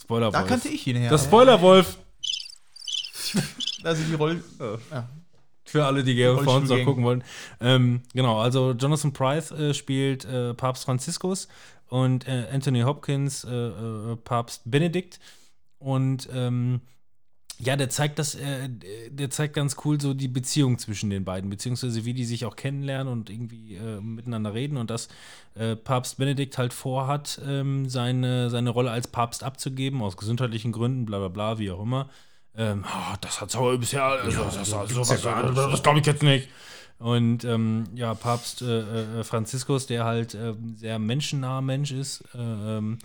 [0.00, 0.32] Spoilerwolf.
[0.34, 1.10] Da kannte ich ihn her.
[1.10, 1.98] Das Spoilerwolf.
[3.82, 4.42] Also die Roll.
[4.90, 5.08] Ja.
[5.64, 6.84] Für alle, die of Thrones noch Rollstuhlgang.
[6.84, 7.24] gucken wollen.
[7.60, 11.48] Ähm, genau, also Jonathan Price äh, spielt äh, Papst Franziskus
[11.88, 15.18] und äh, Anthony Hopkins äh, Papst Benedikt.
[15.78, 16.80] Und ähm,
[17.62, 18.68] ja, der zeigt das, äh,
[19.10, 22.56] der zeigt ganz cool so die Beziehung zwischen den beiden, beziehungsweise wie die sich auch
[22.56, 25.08] kennenlernen und irgendwie äh, miteinander reden und dass
[25.54, 31.04] äh, Papst Benedikt halt vorhat, ähm, seine, seine Rolle als Papst abzugeben, aus gesundheitlichen Gründen,
[31.04, 32.08] bla bla bla, wie auch immer.
[32.56, 36.06] Ähm, oh, das hat aber bisher, also, das, das, das, das, das, das glaube ich
[36.06, 36.48] jetzt nicht.
[36.98, 42.38] Und ähm, ja, Papst äh, äh, Franziskus, der halt äh, sehr menschennaher Mensch ist, äh,
[42.38, 42.98] ähm,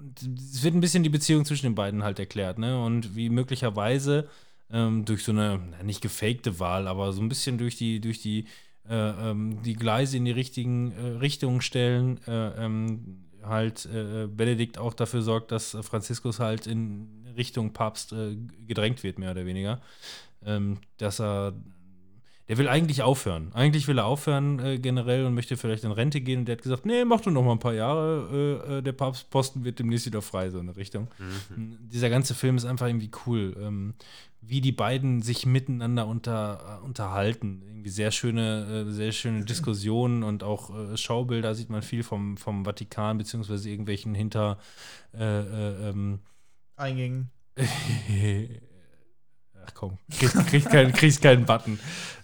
[0.00, 2.82] und es wird ein bisschen die Beziehung zwischen den beiden halt erklärt, ne?
[2.82, 4.28] Und wie möglicherweise
[4.70, 8.46] ähm, durch so eine, nicht gefakte Wahl, aber so ein bisschen durch die, durch die,
[8.88, 8.94] äh,
[9.30, 14.94] ähm, die Gleise in die richtigen äh, Richtungen stellen, äh, ähm, halt äh, Benedikt auch
[14.94, 18.36] dafür sorgt, dass Franziskus halt in Richtung Papst äh,
[18.66, 19.80] gedrängt wird, mehr oder weniger.
[20.44, 21.54] ähm, dass er,
[22.50, 23.52] der will eigentlich aufhören.
[23.54, 26.40] Eigentlich will er aufhören äh, generell und möchte vielleicht in Rente gehen.
[26.40, 28.64] Und der hat gesagt, nee, mach du noch mal ein paar Jahre.
[28.68, 31.06] Äh, äh, der Papstposten wird demnächst wieder frei, so in der Richtung.
[31.56, 33.56] Dieser ganze Film ist einfach irgendwie cool.
[33.56, 33.94] Ähm,
[34.40, 37.62] wie die beiden sich miteinander unter, äh, unterhalten.
[37.68, 42.36] Irgendwie sehr schöne, äh, sehr schöne Diskussionen und auch äh, Schaubilder sieht man viel vom,
[42.36, 44.58] vom Vatikan, beziehungsweise irgendwelchen hinter
[45.14, 46.18] äh, äh, ähm,
[46.74, 47.30] Eingängen.
[49.66, 51.78] Ach komm, kriegst, kriegst, keinen, kriegst keinen Button.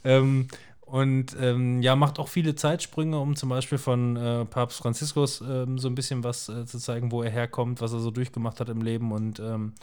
[0.04, 0.48] Ähm,
[0.80, 5.78] und ähm, ja, macht auch viele Zeitsprünge, um zum Beispiel von äh, Papst Franziskus ähm,
[5.78, 8.68] so ein bisschen was äh, zu zeigen, wo er herkommt, was er so durchgemacht hat
[8.68, 9.10] im Leben.
[9.10, 9.74] Und ähm,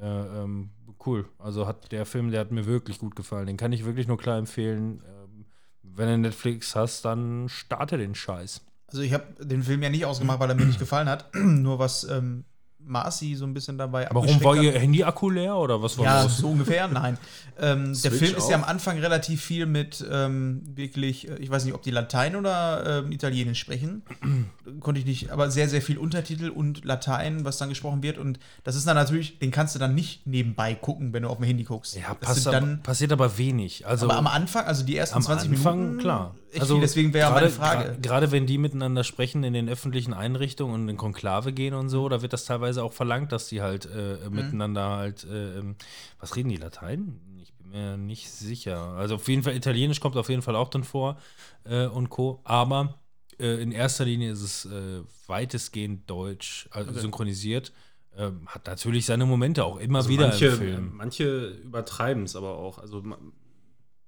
[0.00, 0.68] äh, ähm,
[1.06, 1.24] cool.
[1.38, 3.46] Also hat der Film, der hat mir wirklich gut gefallen.
[3.46, 5.02] Den kann ich wirklich nur klar empfehlen.
[5.06, 5.46] Ähm,
[5.82, 8.60] wenn du Netflix hast, dann starte den Scheiß.
[8.88, 11.34] Also ich habe den Film ja nicht ausgemacht, weil er mir nicht gefallen hat.
[11.34, 12.44] Nur was ähm,
[12.84, 14.62] Marci so ein bisschen dabei Warum abgeschreckt war hat.
[14.62, 16.38] ihr Handy-Akku leer oder was war Ja, los?
[16.38, 17.18] so ungefähr, nein.
[17.60, 21.64] Ähm, der Film ist ja am Anfang relativ viel mit ähm, wirklich, äh, ich weiß
[21.64, 24.02] nicht, ob die Latein oder ähm, Italienisch sprechen.
[24.80, 28.18] Konnte ich nicht, aber sehr, sehr viel Untertitel und Latein, was dann gesprochen wird.
[28.18, 31.36] Und das ist dann natürlich, den kannst du dann nicht nebenbei gucken, wenn du auf
[31.36, 31.94] dem Handy guckst.
[31.96, 33.86] Ja, das passt sind aber, dann, passiert aber wenig.
[33.86, 36.34] Also aber am Anfang, also die ersten am 20 Anfang, Minuten, klar.
[36.54, 37.96] Echt viel, deswegen wäre meine Frage.
[38.02, 42.08] Gerade wenn die miteinander sprechen in den öffentlichen Einrichtungen und in Konklave gehen und so,
[42.10, 45.76] da wird das teilweise auch verlangt, dass die halt äh, miteinander halt, äh, ähm,
[46.18, 47.20] was reden die, Latein?
[47.42, 48.78] Ich bin mir nicht sicher.
[48.96, 51.18] Also auf jeden Fall, Italienisch kommt auf jeden Fall auch dann vor
[51.64, 52.40] äh, und Co.
[52.44, 52.98] Aber
[53.38, 57.72] äh, in erster Linie ist es äh, weitestgehend deutsch, also synchronisiert.
[58.14, 60.92] Ähm, hat natürlich seine Momente auch immer Also wieder manche, im Film.
[60.94, 62.78] Manche übertreiben es aber auch.
[62.78, 63.02] Also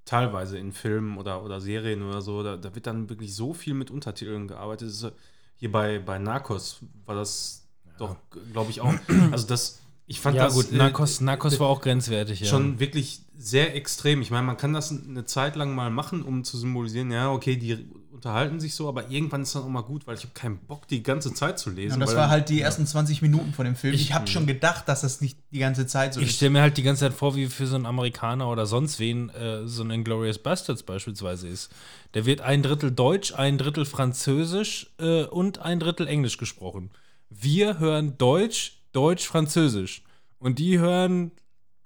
[0.04, 3.74] teilweise in Filmen oder, oder Serien oder so, da, da wird dann wirklich so viel
[3.74, 5.02] mit Untertiteln gearbeitet.
[5.02, 5.12] Äh,
[5.56, 7.63] hier bei, bei Narcos war das
[7.98, 8.16] doch,
[8.52, 8.94] glaube ich, auch.
[9.32, 12.46] Also das, ich fand Ja, das gut, äh, Narcos, Narcos war auch grenzwertig, ja.
[12.46, 14.20] schon wirklich sehr extrem.
[14.22, 17.56] Ich meine, man kann das eine Zeit lang mal machen, um zu symbolisieren, ja, okay,
[17.56, 20.58] die unterhalten sich so, aber irgendwann ist dann auch mal gut, weil ich habe keinen
[20.58, 21.94] Bock, die ganze Zeit zu lesen.
[21.94, 23.92] und das weil war dann- halt die ersten 20 Minuten von dem Film.
[23.92, 26.36] Ich, Ich- habe schon gedacht, dass das nicht die ganze Zeit so Ich ist.
[26.36, 29.30] stelle mir halt die ganze Zeit vor, wie für so einen Amerikaner oder sonst wen
[29.30, 31.70] äh, so ein Inglourious Bastards beispielsweise ist.
[32.14, 36.90] Der wird ein Drittel Deutsch, ein Drittel Französisch äh, und ein Drittel Englisch gesprochen.
[37.30, 40.02] Wir hören Deutsch, Deutsch, Französisch.
[40.38, 41.32] Und die hören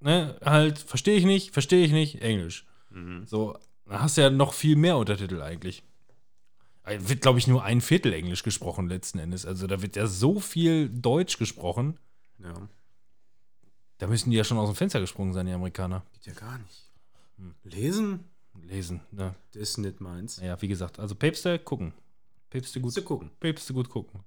[0.01, 2.66] ne, halt, verstehe ich nicht, verstehe ich nicht, Englisch.
[3.26, 5.82] So, da hast du ja noch viel mehr Untertitel eigentlich.
[6.84, 9.47] Äh, Wird, glaube ich, nur ein Viertel Englisch gesprochen letzten Endes.
[9.47, 11.99] Also da wird ja so viel Deutsch gesprochen.
[12.43, 12.68] ja,
[13.99, 16.03] Da müssen die ja schon aus dem Fenster gesprungen sein, die Amerikaner.
[16.14, 16.91] geht ja gar nicht.
[17.62, 18.24] Lesen?
[18.66, 19.01] Lesen.
[19.12, 19.34] Ne?
[19.53, 20.41] Das ist nicht meins.
[20.41, 21.93] Ja, wie gesagt, also Päpste gucken.
[22.51, 23.30] Päpste gut, du gucken.
[23.39, 24.20] Päpste gut gucken.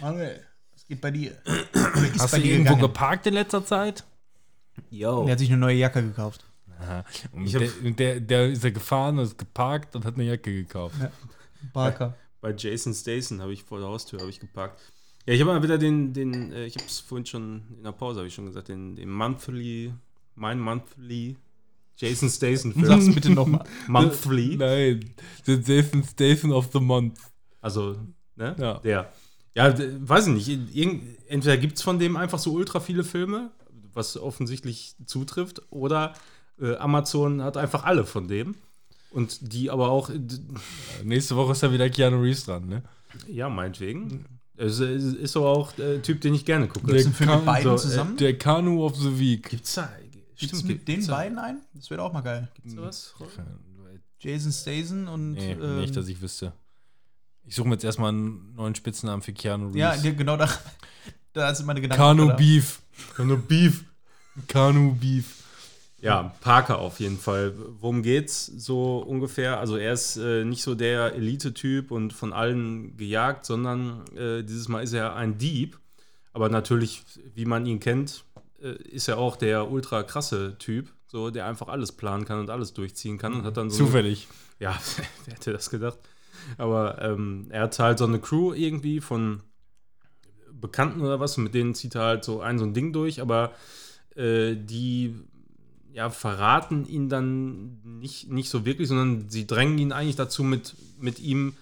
[0.00, 1.36] Manuel, was geht bei dir?
[2.18, 2.80] Hast bei du dir irgendwo gegangen?
[2.80, 4.04] geparkt in letzter Zeit?
[4.90, 5.24] Yo.
[5.26, 6.44] Er hat sich eine neue Jacke gekauft.
[6.80, 7.04] Aha.
[7.32, 10.52] Und Ich der, und der, der ist ja gefahren, ist geparkt und hat eine Jacke
[10.52, 10.96] gekauft.
[11.72, 12.16] Barker.
[12.40, 14.80] Bei Jason Statham habe ich vor der Haustür habe ich geparkt.
[15.26, 17.92] Ja, ich habe mal wieder den, den äh, ich habe es vorhin schon in der
[17.92, 19.92] Pause habe ich schon gesagt, den, den Monthly,
[20.34, 21.36] mein Monthly
[21.96, 22.86] Jason Statham Film.
[22.86, 23.62] Sag's bitte nochmal.
[23.86, 24.56] Monthly.
[24.56, 25.14] Nein,
[25.44, 27.18] the Jason Statham of the Month.
[27.60, 27.98] Also,
[28.36, 28.56] ne?
[28.58, 28.78] Ja.
[28.78, 29.12] Der.
[29.54, 30.76] Ja, weiß ich nicht.
[30.76, 33.50] Irgend, entweder gibt es von dem einfach so ultra viele Filme,
[33.92, 36.14] was offensichtlich zutrifft, oder
[36.60, 38.54] äh, Amazon hat einfach alle von dem.
[39.10, 40.38] Und die aber auch, d-
[41.04, 42.82] Nächste Woche ist dann wieder Keanu Reeves dran, ne?
[43.26, 44.24] ja, meinetwegen.
[44.56, 46.86] Es ist, ist aber auch der Typ, den ich gerne gucke.
[46.86, 48.16] Gibt's einen Film mit Kan- beiden so, äh, zusammen?
[48.18, 49.48] Der Kanu of the Week.
[49.48, 49.90] Gibt's da?
[50.36, 51.60] Gibt's mit den beiden ein?
[51.74, 52.48] Das wäre auch mal geil.
[52.54, 53.14] Gibt's da was?
[54.20, 55.32] Jason Statham und.
[55.32, 56.52] Nee, ähm, nicht, dass ich wüsste.
[57.50, 59.76] Ich suche mir jetzt erstmal einen neuen Spitznamen für Keanu Reeves.
[59.80, 60.48] Ja, ge- genau da,
[61.32, 62.00] da sind meine Gedanken.
[62.00, 62.34] Kanu oder?
[62.34, 62.80] Beef.
[63.18, 63.84] Nur Beef.
[64.46, 65.42] Kanu Beef.
[66.00, 67.52] Ja, Parker auf jeden Fall.
[67.80, 69.58] Worum geht's so ungefähr?
[69.58, 74.68] Also er ist äh, nicht so der Elite-Typ und von allen gejagt, sondern äh, dieses
[74.68, 75.78] Mal ist er ein Dieb.
[76.32, 77.02] Aber natürlich,
[77.34, 78.24] wie man ihn kennt,
[78.62, 82.48] äh, ist er auch der ultra krasse Typ, so der einfach alles planen kann und
[82.48, 84.28] alles durchziehen kann und hat dann so eine- Zufällig.
[84.60, 84.78] ja,
[85.26, 85.98] wer hätte das gedacht?
[86.58, 89.42] Aber ähm, er hat halt so eine Crew irgendwie von
[90.52, 93.20] Bekannten oder was, und mit denen zieht er halt so ein so ein Ding durch,
[93.20, 93.52] aber
[94.16, 95.14] äh, die
[95.92, 100.76] ja, verraten ihn dann nicht, nicht so wirklich, sondern sie drängen ihn eigentlich dazu, mit,
[100.98, 101.54] mit ihm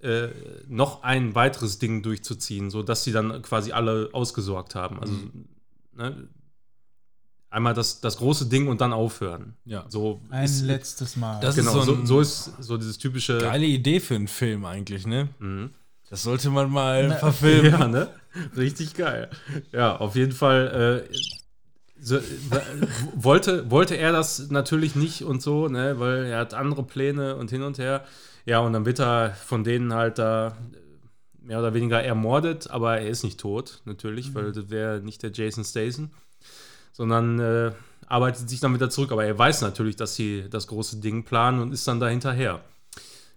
[0.00, 0.28] äh,
[0.68, 4.98] noch ein weiteres Ding durchzuziehen, sodass sie dann quasi alle ausgesorgt haben.
[5.00, 5.14] Also
[5.96, 6.28] ne,
[7.52, 9.54] einmal das, das große Ding und dann aufhören.
[9.64, 9.84] Ja.
[9.88, 11.40] So Ein ist- letztes Mal.
[11.40, 13.38] Das genau, ist so ein- so, so ist so dieses typische.
[13.38, 15.28] Geile Idee für einen Film eigentlich, ne?
[15.38, 15.70] Mhm.
[16.10, 17.70] Das sollte man mal Na, verfilmen.
[17.72, 18.08] Ja, ne?
[18.56, 19.30] Richtig geil.
[19.72, 21.14] Ja, auf jeden Fall äh,
[22.00, 22.20] so, äh,
[23.14, 27.50] wollte, wollte er das natürlich nicht und so, ne, weil er hat andere Pläne und
[27.50, 28.04] hin und her.
[28.44, 30.56] Ja, und dann wird er von denen halt da
[31.40, 35.30] mehr oder weniger ermordet, aber er ist nicht tot, natürlich, weil das wäre nicht der
[35.32, 36.10] Jason Statham,
[36.92, 37.72] sondern äh,
[38.06, 39.12] arbeitet sich dann wieder zurück.
[39.12, 42.60] Aber er weiß natürlich, dass sie das große Ding planen und ist dann da hinterher.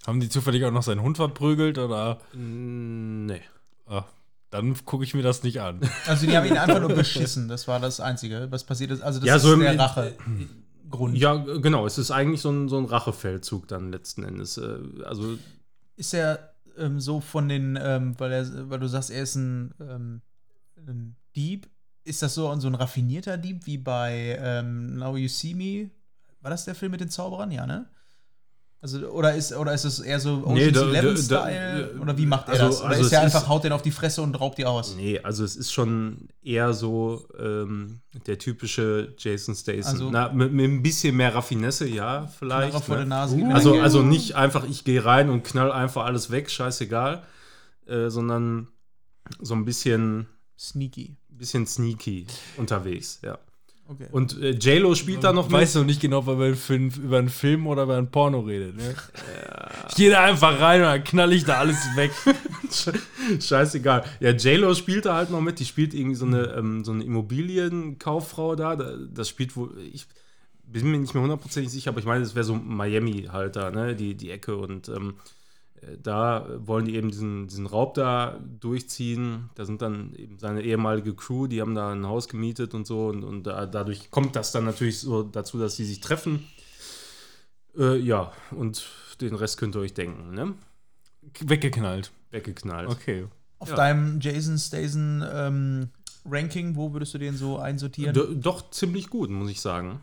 [0.05, 2.19] Haben die zufällig auch noch seinen Hund verprügelt oder?
[2.33, 3.41] Nee.
[3.87, 4.03] Ah,
[4.51, 5.79] dann gucke ich mir das nicht an.
[6.07, 7.47] Also die haben ihn einfach nur beschissen.
[7.47, 9.01] Das war das Einzige, was passiert ist.
[9.01, 11.17] Also das Ja, ist so im- der Rache-Grund.
[11.17, 11.85] Ja, g- genau.
[11.87, 14.57] Es ist eigentlich so ein, so ein Rachefeldzug dann letzten Endes.
[14.57, 15.37] Äh, Also,
[15.95, 19.73] Ist er ähm, so von den, ähm, weil, er, weil du sagst, er ist ein,
[19.79, 20.21] ähm,
[20.77, 21.67] ein Dieb.
[22.05, 25.89] Ist das so, so ein raffinierter Dieb wie bei ähm, Now You See Me?
[26.41, 27.51] War das der Film mit den Zauberern?
[27.51, 27.89] Ja, ne?
[28.81, 31.91] Also, oder ist, oder ist es eher so Nee, Ocean's da- da- Eleven-Style?
[31.95, 32.79] da- Oder wie macht er also- das?
[32.81, 34.95] Oder also ist er einfach, ist- haut den auf die Fresse und raubt die aus?
[34.95, 39.91] nee, also es ist schon eher so ähm, der typische Jason Statham.
[39.91, 42.69] Also- Na, mit, mit ein bisschen mehr Raffinesse, ja, vielleicht.
[42.69, 43.01] Knarre vor ne?
[43.01, 43.35] der Nase.
[43.37, 47.23] mir Also, also nicht einfach, ich gehe rein und knall einfach alles weg, scheißegal,
[47.87, 48.67] äh, sondern
[49.41, 50.27] so ein bisschen,
[50.59, 51.17] Sneaky.
[51.37, 52.25] Bisschen sneaky
[52.57, 53.37] unterwegs, ja.
[53.87, 54.07] Okay.
[54.11, 56.89] Und äh, J-Lo spielt da noch Weißt du nicht genau, ob er über einen Film,
[56.89, 58.95] über einen Film oder über ein Porno redet, ne?
[59.89, 62.09] Ich gehe da einfach rein und dann knall ich da alles weg.
[63.39, 64.03] Scheißegal.
[64.19, 65.59] Ja, J-Lo spielt da halt noch mit.
[65.59, 68.75] Die spielt irgendwie so eine, ähm, so eine Immobilienkauffrau da.
[68.75, 70.05] Da- Das spielt wohl, ich
[70.65, 73.69] bin mir nicht mehr hundertprozentig sicher, aber ich meine, das wäre so Miami halt da,
[73.71, 73.95] ne?
[73.95, 74.55] Die, die Ecke.
[74.57, 75.34] Und ähm, äh,
[76.01, 79.49] da wollen die eben diesen, diesen Raub da durchziehen.
[79.55, 83.07] Da sind dann eben seine ehemalige Crew, die haben da ein Haus gemietet und so.
[83.07, 86.45] Und, und da, dadurch kommt das dann natürlich so dazu, dass sie sich treffen.
[87.77, 88.85] Äh, ja, und
[89.21, 90.53] den Rest könnt ihr euch denken, ne?
[91.41, 92.11] Weggeknallt.
[92.31, 92.89] Weggeknallt.
[92.89, 93.27] Okay.
[93.59, 93.75] Auf Ja.
[93.75, 95.89] deinem Jason Statham ähm,
[96.25, 98.13] Ranking, wo würdest du den so einsortieren?
[98.13, 100.01] Do, doch ziemlich gut, muss ich sagen.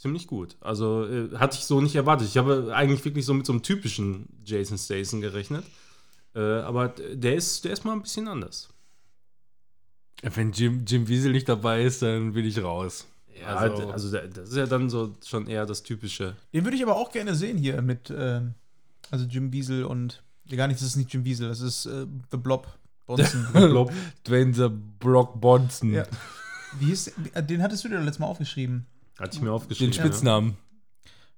[0.00, 0.56] Ziemlich gut.
[0.62, 2.26] Also äh, hatte ich so nicht erwartet.
[2.26, 5.62] Ich habe eigentlich wirklich so mit so einem typischen Jason Statham gerechnet.
[6.34, 8.70] Äh, aber der ist, der ist mal ein bisschen anders.
[10.22, 13.06] Wenn Jim, Jim Wiesel nicht dabei ist, dann bin ich raus.
[13.38, 16.34] Ja, Also- also, das ist ja dann so schon eher das typische.
[16.54, 18.54] Den würde ich aber auch gerne sehen hier mit, ähm,
[19.10, 22.06] also Jim Wiesel und, nee, gar nicht, das ist nicht Jim Wiesel, das ist äh,
[22.30, 22.66] The Blob.
[23.06, 23.46] Bonson.
[23.52, 23.92] Blob.
[24.26, 25.92] Dwayne the Brock Bonson.
[25.92, 26.04] Ja.
[26.78, 27.42] Wie hieß, der?
[27.42, 28.86] den hattest du dir doch letztes Mal aufgeschrieben.
[29.20, 29.92] Hatte ich mir Den aufgeschrieben.
[29.92, 30.56] Spitznamen.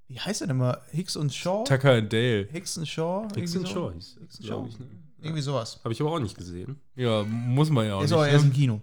[0.09, 0.81] Wie heißt er denn mal?
[0.93, 1.65] Hicks und Shaw?
[1.65, 2.47] Tucker and Dale.
[2.53, 3.27] Hicks und Shaw?
[3.31, 3.37] Ja.
[3.41, 3.73] Hicks and so?
[3.75, 4.69] Shaw Hicks and glaub Shaw.
[4.69, 4.87] ich, ne?
[5.21, 5.79] Irgendwie sowas.
[5.85, 6.81] Habe ich aber auch nicht gesehen.
[6.97, 8.15] Ja, muss man ja auch ist nicht.
[8.19, 8.57] aber erst im ne?
[8.57, 8.81] Kino.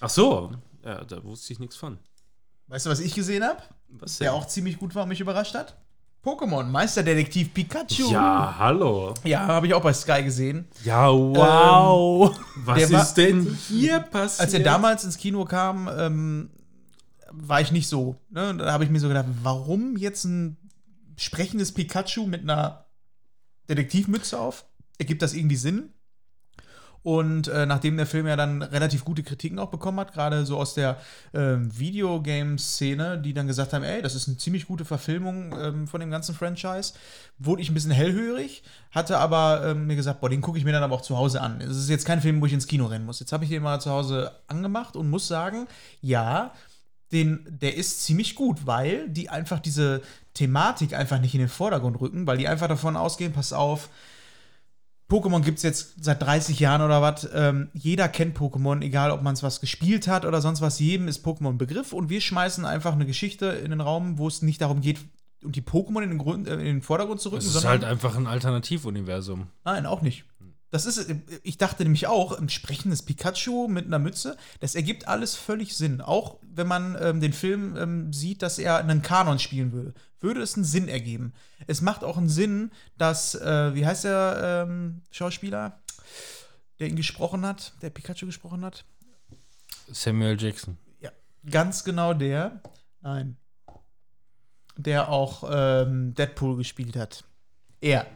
[0.00, 0.52] Ach so.
[0.84, 1.98] Ja, da wusste ich nichts von.
[2.66, 3.60] Weißt du, was ich gesehen habe?
[3.88, 5.76] Was Der auch ziemlich gut war und mich überrascht hat?
[6.22, 8.10] Pokémon, Meisterdetektiv Pikachu.
[8.10, 9.14] Ja, hallo.
[9.24, 10.66] Ja, habe ich auch bei Sky gesehen.
[10.84, 12.38] Ja, wow.
[12.56, 14.40] Was Der war- ist denn hier passiert?
[14.40, 16.50] Als er damals ins Kino kam, ähm,
[17.32, 18.16] war ich nicht so.
[18.30, 18.54] Ne?
[18.56, 20.56] Da habe ich mir so gedacht, warum jetzt ein
[21.16, 22.86] sprechendes Pikachu mit einer
[23.68, 24.64] Detektivmütze auf?
[24.98, 25.92] Ergibt das irgendwie Sinn?
[27.02, 30.58] Und äh, nachdem der Film ja dann relativ gute Kritiken auch bekommen hat, gerade so
[30.58, 30.98] aus der
[31.32, 36.00] ähm, Videogame-Szene, die dann gesagt haben, ey, das ist eine ziemlich gute Verfilmung ähm, von
[36.00, 36.94] dem ganzen Franchise,
[37.38, 40.72] wurde ich ein bisschen hellhörig, hatte aber ähm, mir gesagt, boah, den gucke ich mir
[40.72, 41.60] dann aber auch zu Hause an.
[41.60, 43.20] Es ist jetzt kein Film, wo ich ins Kino rennen muss.
[43.20, 45.68] Jetzt habe ich den mal zu Hause angemacht und muss sagen,
[46.02, 46.52] ja,
[47.12, 50.02] den, der ist ziemlich gut, weil die einfach diese
[50.34, 53.88] Thematik einfach nicht in den Vordergrund rücken, weil die einfach davon ausgehen, pass auf,
[55.08, 57.26] Pokémon gibt es jetzt seit 30 Jahren oder was.
[57.32, 60.78] Ähm, jeder kennt Pokémon, egal ob man es was gespielt hat oder sonst was.
[60.78, 64.28] Jedem ist Pokémon ein Begriff und wir schmeißen einfach eine Geschichte in den Raum, wo
[64.28, 64.98] es nicht darum geht,
[65.42, 67.84] und die Pokémon in den, Grund, äh, in den Vordergrund zu rücken, Das ist halt
[67.84, 69.46] einfach ein Alternativuniversum.
[69.64, 70.24] Nein, auch nicht.
[70.70, 71.10] Das ist,
[71.42, 76.00] ich dachte nämlich auch, ein sprechendes Pikachu mit einer Mütze, das ergibt alles völlig Sinn.
[76.02, 80.42] Auch wenn man ähm, den Film ähm, sieht, dass er einen Kanon spielen würde, würde
[80.42, 81.32] es einen Sinn ergeben.
[81.66, 85.80] Es macht auch einen Sinn, dass, äh, wie heißt der ähm, Schauspieler,
[86.78, 88.84] der ihn gesprochen hat, der Pikachu gesprochen hat?
[89.90, 90.76] Samuel Jackson.
[91.00, 91.10] Ja,
[91.50, 92.60] ganz genau der.
[93.00, 93.36] Nein.
[94.76, 97.24] Der auch ähm, Deadpool gespielt hat.
[97.80, 98.06] Er.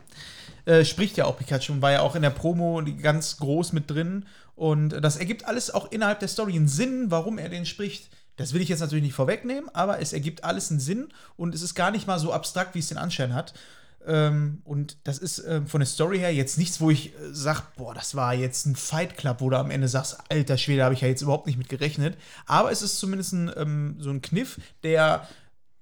[0.65, 3.91] Äh, spricht ja auch Pikachu und war ja auch in der Promo ganz groß mit
[3.91, 4.27] drin.
[4.55, 8.11] Und das ergibt alles auch innerhalb der Story einen Sinn, warum er den spricht.
[8.37, 11.63] Das will ich jetzt natürlich nicht vorwegnehmen, aber es ergibt alles einen Sinn und es
[11.63, 13.55] ist gar nicht mal so abstrakt, wie es den Anschein hat.
[14.07, 17.63] Ähm, und das ist ähm, von der Story her jetzt nichts, wo ich äh, sage,
[17.77, 20.95] boah, das war jetzt ein Fight Club, wo du am Ende sagst, alter Schwede, habe
[20.95, 22.17] ich ja jetzt überhaupt nicht mit gerechnet.
[22.47, 25.29] Aber es ist zumindest ein, ähm, so ein Kniff, der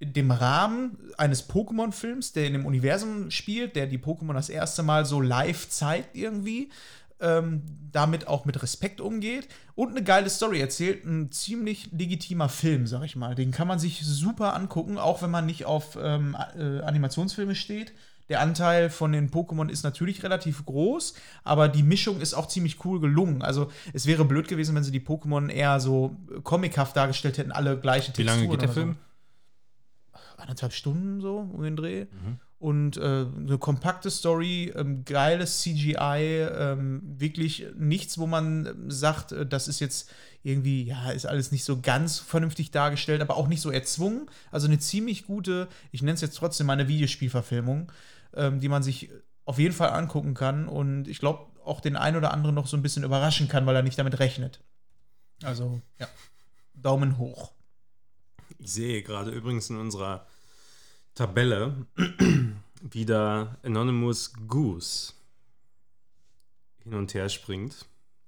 [0.01, 5.05] dem Rahmen eines Pokémon-Films, der in dem Universum spielt, der die Pokémon das erste Mal
[5.05, 6.71] so live zeigt irgendwie,
[7.21, 11.05] ähm, damit auch mit Respekt umgeht und eine geile Story erzählt.
[11.05, 13.35] Ein ziemlich legitimer Film, sag ich mal.
[13.35, 17.93] Den kann man sich super angucken, auch wenn man nicht auf ähm, äh, Animationsfilme steht.
[18.31, 22.85] Der Anteil von den Pokémon ist natürlich relativ groß, aber die Mischung ist auch ziemlich
[22.85, 23.43] cool gelungen.
[23.43, 27.77] Also es wäre blöd gewesen, wenn sie die Pokémon eher so comichaft dargestellt hätten, alle
[27.77, 28.97] gleiche Wie lange geht der so Film?
[30.41, 32.05] Anderthalb Stunden so um den Dreh.
[32.05, 32.39] Mhm.
[32.59, 39.33] Und äh, eine kompakte Story, ähm, geiles CGI, ähm, wirklich nichts, wo man ähm, sagt,
[39.33, 40.11] äh, das ist jetzt
[40.43, 44.27] irgendwie, ja, ist alles nicht so ganz vernünftig dargestellt, aber auch nicht so erzwungen.
[44.51, 47.91] Also eine ziemlich gute, ich nenne es jetzt trotzdem mal eine Videospielverfilmung,
[48.35, 49.11] ähm, die man sich
[49.47, 52.77] auf jeden Fall angucken kann und ich glaube auch den einen oder anderen noch so
[52.77, 54.61] ein bisschen überraschen kann, weil er nicht damit rechnet.
[55.43, 56.09] Also, ja,
[56.75, 57.53] Daumen hoch.
[58.63, 60.27] Ich sehe gerade übrigens in unserer
[61.15, 61.87] Tabelle
[62.83, 65.13] wieder Anonymous Goose
[66.83, 67.87] hin und her springt.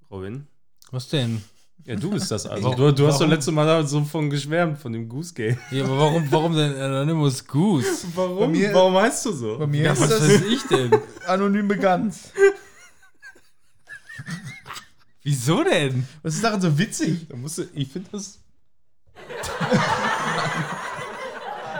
[0.09, 0.47] Robin?
[0.91, 1.43] Was denn?
[1.85, 2.73] Ja, du bist das also.
[2.75, 3.31] Du, du hast doch warum?
[3.31, 5.57] letztes Mal so von geschwärmt, von dem Goose Game.
[5.71, 8.07] Ja, aber warum, warum denn Anonymous Goose?
[8.15, 8.51] Warum?
[8.51, 9.57] mir- Warum heißt du so?
[9.57, 10.91] Bei mir Ja, ist was das weiß ich denn?
[11.27, 12.15] anonym bekannt.
[15.23, 16.07] Wieso denn?
[16.21, 17.27] Was ist daran so witzig?
[17.29, 18.39] Da musst du, ich finde das.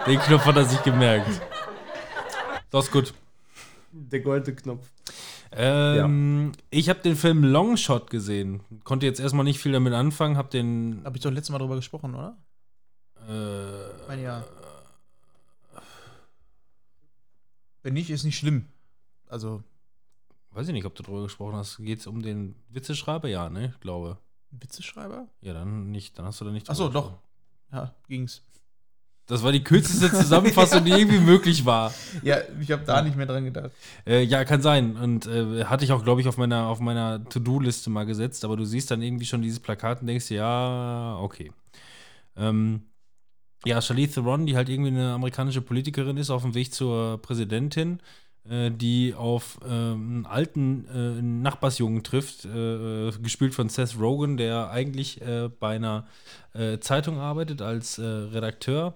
[0.08, 1.42] Den Knopf hat er sich gemerkt.
[2.70, 3.14] Das ist gut.
[3.92, 4.90] Der goldene Knopf.
[5.52, 8.62] Ähm, Ich habe den Film Longshot gesehen.
[8.84, 10.36] Konnte jetzt erstmal nicht viel damit anfangen.
[10.38, 11.02] Hab den.
[11.06, 12.36] Habe ich doch letztes Mal drüber gesprochen, oder?
[13.30, 14.44] Äh, Mein ja.
[17.84, 18.66] Wenn nicht, ist nicht schlimm.
[19.30, 19.62] Also,
[20.52, 21.78] weiß ich nicht, ob du drüber gesprochen hast.
[21.78, 23.28] Geht es um den Witzeschreiber?
[23.28, 23.72] Ja, ne?
[23.74, 24.18] Ich glaube.
[24.52, 25.28] Witzeschreiber?
[25.42, 26.18] Ja, dann nicht.
[26.18, 26.70] Dann hast du da nicht.
[26.70, 27.14] Ach so, drüber doch.
[27.72, 28.42] Ja, ging's.
[29.28, 31.94] Das war die kürzeste Zusammenfassung, die irgendwie möglich war.
[32.24, 33.72] Ja, ich habe da nicht mehr dran gedacht.
[34.06, 34.96] Äh, ja, kann sein.
[34.98, 38.46] Und äh, hatte ich auch, glaube ich, auf meiner, auf meiner To-Do-Liste mal gesetzt.
[38.46, 41.52] Aber du siehst dann irgendwie schon dieses Plakat und denkst, ja, okay.
[42.36, 42.84] Ähm,
[43.66, 48.00] ja, Charlize Theron, die halt irgendwie eine amerikanische Politikerin ist, auf dem Weg zur Präsidentin,
[48.50, 54.38] äh, die auf ähm, einen alten äh, Nachbarsjungen trifft, äh, äh, gespielt von Seth Rogen,
[54.38, 55.22] der eigentlich
[55.60, 56.08] bei einer
[56.82, 58.94] Zeitung arbeitet als Redakteur.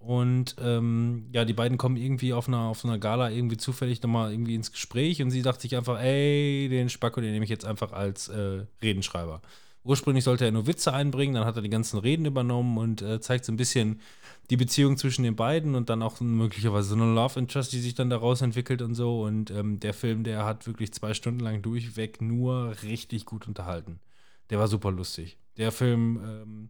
[0.00, 4.32] Und ähm, ja, die beiden kommen irgendwie auf einer, auf einer Gala irgendwie zufällig nochmal
[4.32, 7.66] irgendwie ins Gespräch und sie dachte sich einfach, ey, den Spacko, den nehme ich jetzt
[7.66, 9.42] einfach als äh, Redenschreiber.
[9.84, 13.20] Ursprünglich sollte er nur Witze einbringen, dann hat er die ganzen Reden übernommen und äh,
[13.20, 14.00] zeigt so ein bisschen
[14.48, 17.94] die Beziehung zwischen den beiden und dann auch möglicherweise so eine Love Interest, die sich
[17.94, 19.22] dann daraus entwickelt und so.
[19.22, 24.00] Und ähm, der Film, der hat wirklich zwei Stunden lang durchweg nur richtig gut unterhalten.
[24.48, 25.38] Der war super lustig.
[25.56, 26.68] Der Film, ähm,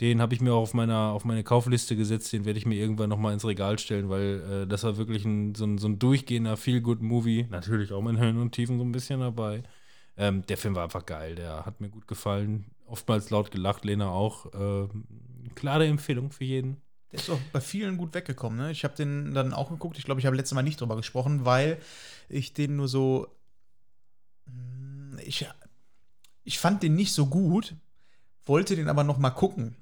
[0.00, 2.74] den habe ich mir auch auf, meiner, auf meine Kaufliste gesetzt, den werde ich mir
[2.76, 5.98] irgendwann nochmal ins Regal stellen, weil äh, das war wirklich ein, so, ein, so ein
[5.98, 7.46] durchgehender Feel-Good-Movie.
[7.50, 9.62] Natürlich auch mit Höhen und Tiefen so ein bisschen dabei.
[10.18, 12.66] Ähm, der Film war einfach geil, der hat mir gut gefallen.
[12.86, 14.46] Oftmals laut gelacht, Lena auch.
[14.54, 15.04] Ähm,
[15.54, 16.76] klare Empfehlung für jeden.
[17.12, 18.58] Der ist auch bei vielen gut weggekommen.
[18.58, 18.70] Ne?
[18.70, 19.98] Ich habe den dann auch geguckt.
[19.98, 21.78] Ich glaube, ich habe letztes Mal nicht drüber gesprochen, weil
[22.28, 23.28] ich den nur so.
[24.46, 25.46] Hm, Ich,
[26.44, 27.74] ich fand den nicht so gut,
[28.46, 29.76] wollte den aber noch mal gucken,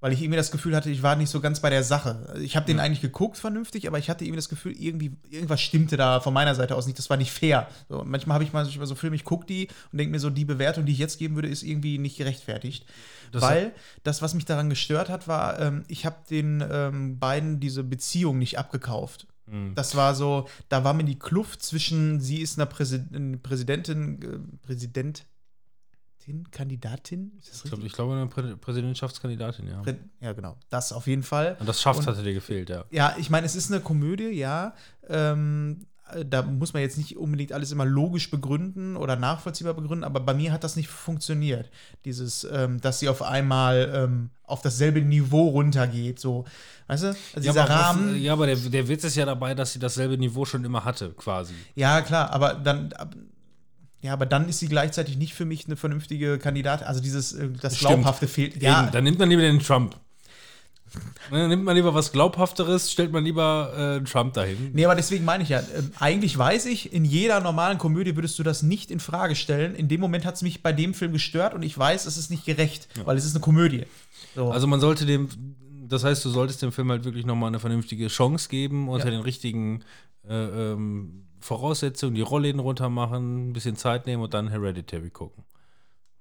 [0.00, 2.34] weil ich irgendwie das Gefühl hatte, ich war nicht so ganz bei der Sache.
[2.42, 5.96] Ich habe den eigentlich geguckt vernünftig, aber ich hatte irgendwie das Gefühl, irgendwie irgendwas stimmte
[5.96, 6.98] da von meiner Seite aus nicht.
[6.98, 7.68] Das war nicht fair.
[7.88, 10.28] So, manchmal habe ich mal so so Filme, ich gucke die und denke mir so,
[10.30, 12.84] die Bewertung, die ich jetzt geben würde, ist irgendwie nicht gerechtfertigt.
[13.32, 17.58] Das- weil das, was mich daran gestört hat, war, ähm, ich habe den ähm, beiden
[17.58, 19.26] diese Beziehung nicht abgekauft.
[19.46, 19.74] Mhm.
[19.74, 25.24] Das war so, da war mir die Kluft zwischen, sie ist eine Präsidentin, äh, Präsidentin,
[26.50, 27.32] Kandidatin?
[27.38, 29.80] Das Ich glaube, glaube, eine Prä Präsidentschaftskandidatin, ja.
[29.82, 30.56] Prä ja, genau.
[30.70, 31.56] Das auf jeden Fall.
[31.60, 32.84] Und das Schafft Und- hatte dir gefehlt, ja.
[32.90, 34.74] Ja, ich meine, es ist eine Komödie, ja.
[35.08, 40.04] Ähm, äh, da muss man jetzt nicht unbedingt alles immer logisch begründen oder nachvollziehbar begründen,
[40.04, 41.70] aber bei mir hat das nicht funktioniert.
[42.04, 46.44] Dieses, ähm, dass sie auf einmal ähm, auf dasselbe Niveau runtergeht, so.
[46.86, 47.08] Weißt du?
[47.08, 48.16] Also dieser aber, Rahmen.
[48.20, 51.10] Ja, aber der, der Witz ist ja dabei, dass sie dasselbe Niveau schon immer hatte,
[51.12, 51.54] quasi.
[51.74, 52.92] Ja, klar, aber dann.
[52.94, 53.14] ab-
[54.04, 56.86] Ja, aber dann ist sie gleichzeitig nicht für mich eine vernünftige Kandidatin.
[56.86, 57.94] Also dieses, äh, das Stimmt.
[57.94, 58.60] Glaubhafte fehlt.
[58.62, 58.70] Ja.
[58.70, 59.96] Ja, Eben, dann nimmt man lieber den Trump.
[61.30, 64.70] Ne, Dann nimmt man lieber was Glaubhafteres, stellt man lieber äh, Trump dahin.
[64.74, 68.38] Nee, aber deswegen meine ich ja, ähm, eigentlich weiß ich, in jeder normalen Komödie würdest
[68.38, 69.74] du das nicht in Frage stellen.
[69.74, 72.30] In dem Moment hat es mich bei dem Film gestört und ich weiß, es ist
[72.30, 73.84] nicht gerecht, weil es ist eine Komödie.
[74.36, 74.52] So.
[74.52, 75.28] Also man sollte dem,
[75.88, 79.10] das heißt, du solltest dem Film halt wirklich nochmal eine vernünftige Chance geben, unter Ja.
[79.12, 79.82] den richtigen
[80.28, 80.34] äh,
[80.72, 85.44] ähm, Voraussetzungen, die Rollläden runter machen, ein bisschen Zeit nehmen und dann Hereditary gucken.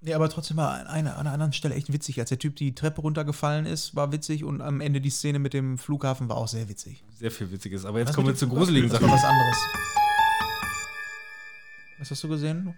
[0.01, 2.19] nee, aber trotzdem war an einer, an einer anderen Stelle echt witzig.
[2.19, 5.53] Als der Typ die Treppe runtergefallen ist, war witzig und am Ende die Szene mit
[5.53, 7.05] dem Flughafen war auch sehr witzig.
[7.17, 7.86] Sehr viel Witziges.
[7.86, 8.89] Aber jetzt Was kommen wir zu gruseligen?
[8.89, 9.03] Sachen.
[9.03, 9.57] Das war was anderes.
[11.99, 12.76] Was hast du gesehen?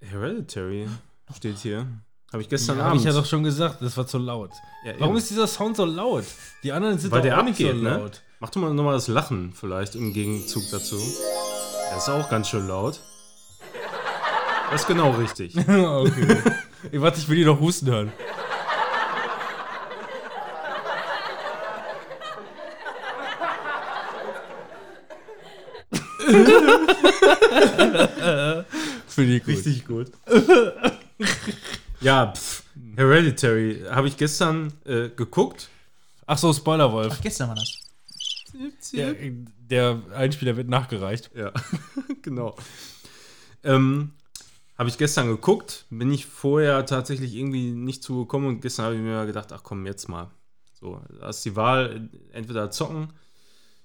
[0.00, 0.88] Hereditary
[1.36, 1.86] steht hier.
[2.32, 3.02] Habe ich gestern Ja, habe Abend.
[3.02, 4.52] ich ja doch schon gesagt, das war zu laut.
[4.86, 6.24] Ja, Warum ist dieser Sound so laut?
[6.62, 8.10] Die anderen sind Weil doch der auch nicht so abgeht, ne?
[8.42, 10.96] Mach doch mal nochmal das Lachen vielleicht im Gegenzug dazu.
[11.90, 12.98] Das ist auch ganz schön laut.
[14.70, 15.54] Das ist genau richtig.
[15.58, 16.38] okay.
[16.90, 18.10] Ich warte, ich will die noch husten hören.
[29.06, 29.54] Finde ich gut.
[29.54, 30.06] Richtig gut.
[32.00, 32.62] ja, pff,
[32.96, 35.68] Hereditary habe ich gestern äh, geguckt.
[36.26, 37.12] Ach so, Spoilerwolf.
[37.14, 37.89] Ach, gestern war das.
[38.92, 39.14] Der,
[39.58, 41.30] der Einspieler wird nachgereicht.
[41.34, 41.52] Ja,
[42.22, 42.56] genau.
[43.62, 44.12] Ähm,
[44.80, 49.02] habe ich gestern geguckt, bin ich vorher tatsächlich irgendwie nicht zugekommen und gestern habe ich
[49.02, 50.30] mir gedacht, ach komm, jetzt mal.
[50.72, 53.12] So, da ist die Wahl, entweder zocken,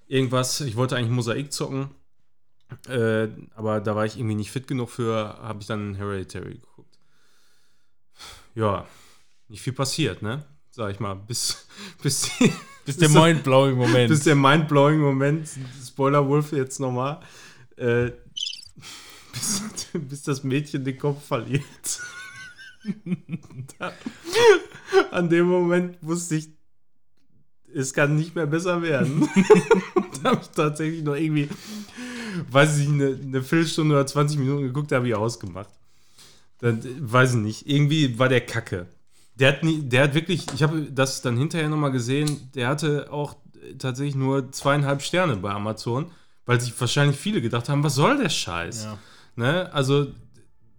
[0.06, 1.90] irgendwas, ich wollte eigentlich Mosaik zocken,
[2.88, 6.98] äh, aber da war ich irgendwie nicht fit genug für, habe ich dann Hereditary geguckt.
[8.54, 8.86] Ja,
[9.48, 10.46] nicht viel passiert, ne?
[10.70, 11.66] Sag ich mal, bis,
[12.02, 12.50] bis, die,
[12.86, 14.08] Bis der so- mindblowing Moment.
[14.08, 15.48] bis der mindblowing Moment,
[15.86, 17.20] Spoiler Wolf jetzt nochmal,
[17.76, 18.10] äh,
[19.32, 19.62] bis,
[19.92, 22.00] bis das Mädchen den Kopf verliert.
[25.10, 26.48] an dem Moment wusste ich,
[27.74, 29.28] es kann nicht mehr besser werden.
[30.22, 31.48] da habe ich tatsächlich noch irgendwie,
[32.50, 35.68] weiß ich nicht, eine, eine Viertelstunde oder 20 Minuten geguckt, da habe ich ausgemacht.
[36.60, 38.86] Dann, weiß ich nicht, irgendwie war der Kacke.
[39.38, 43.12] Der hat, nie, der hat wirklich, ich habe das dann hinterher nochmal gesehen, der hatte
[43.12, 43.36] auch
[43.78, 46.10] tatsächlich nur zweieinhalb Sterne bei Amazon,
[46.46, 48.84] weil sich wahrscheinlich viele gedacht haben, was soll der Scheiß?
[48.84, 48.98] Ja.
[49.36, 49.72] Ne?
[49.72, 50.06] Also,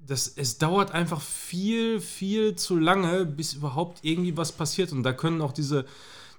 [0.05, 4.91] das, es dauert einfach viel, viel zu lange, bis überhaupt irgendwie was passiert.
[4.91, 5.85] Und da können auch diese,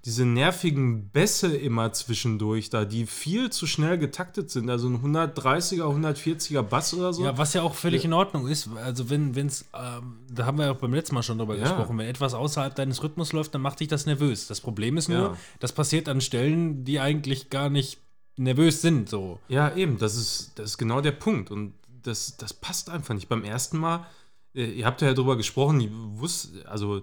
[0.09, 4.71] diese nervigen Bässe immer zwischendurch da, die viel zu schnell getaktet sind.
[4.71, 7.23] Also ein 130er, 140er Bass oder so.
[7.25, 8.71] Ja, was ja auch völlig in Ordnung ist.
[8.83, 11.65] Also wenn es, ähm, da haben wir ja auch beim letzten Mal schon drüber Ja.
[11.65, 14.47] gesprochen, wenn etwas außerhalb deines Rhythmus läuft, dann macht dich das nervös.
[14.47, 15.37] Das Problem ist nur, Ja.
[15.61, 17.99] das passiert an Stellen, die eigentlich gar nicht
[18.39, 19.11] nervös sind.
[19.11, 19.39] So.
[19.49, 21.51] Ja, eben, das ist, das ist genau der Punkt.
[21.51, 23.29] Und das, das passt einfach nicht.
[23.29, 24.07] Beim ersten Mal,
[24.55, 27.03] äh, ihr habt ja drüber gesprochen, ich wusste, also,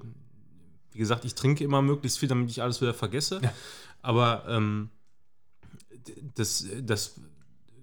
[0.96, 3.42] wie gesagt, ich trinke immer möglichst viel, damit ich alles wieder vergesse.
[3.44, 3.54] Ja.
[4.02, 4.90] Aber ähm,
[6.36, 7.20] das, das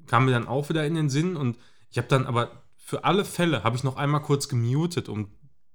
[0.07, 1.59] kam mir dann auch wieder in den Sinn und
[1.91, 5.29] ich habe dann aber für alle Fälle habe ich noch einmal kurz gemutet, um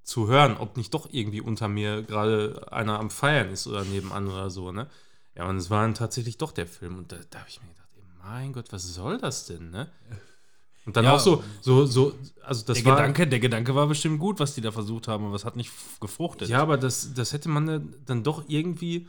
[0.03, 4.27] zu hören, ob nicht doch irgendwie unter mir gerade einer am Feiern ist oder nebenan
[4.27, 4.89] oder so, ne?
[5.35, 6.97] Ja, und es war dann tatsächlich doch der Film.
[6.97, 9.91] Und da, da habe ich mir gedacht, ey, mein Gott, was soll das denn, ne?
[10.87, 11.13] Und dann Ja.
[11.15, 12.95] auch so, so, so, also das Der war.
[12.95, 15.71] Gedanke, der Gedanke war bestimmt gut, was die da versucht haben, aber es hat nicht
[15.99, 16.47] gefruchtet.
[16.49, 19.07] Ja, aber das, das hätte man dann- dann doch irgendwie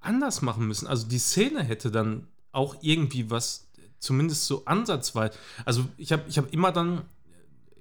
[0.00, 0.86] anders machen müssen.
[0.86, 3.68] Also die Szene hätte dann auch irgendwie was,
[3.98, 5.34] zumindest so ansatzweise.
[5.64, 7.02] Also ich habe ich hab immer dann,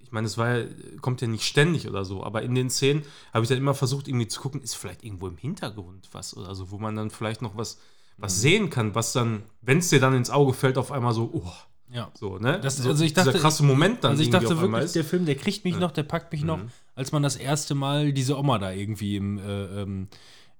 [0.03, 0.65] ich meine, es war ja,
[1.01, 4.07] kommt ja nicht ständig oder so, aber in den Szenen habe ich dann immer versucht,
[4.07, 7.41] irgendwie zu gucken, ist vielleicht irgendwo im Hintergrund was oder so, wo man dann vielleicht
[7.41, 7.79] noch was,
[8.17, 8.39] was Mhm.
[8.41, 11.51] sehen kann, was dann, wenn es dir dann ins Auge fällt, auf einmal so, oh,
[11.91, 12.11] ja.
[12.13, 12.59] so, ne?
[12.59, 14.95] Das- so, also ich dachte- dieser krasse Moment dann Also ich dachte wirklich, ist.
[14.95, 16.69] der Film, der kriegt mich noch, der packt mich noch, Mhm.
[16.95, 20.07] als man das erste Mal diese Oma da irgendwie im, äh, ähm,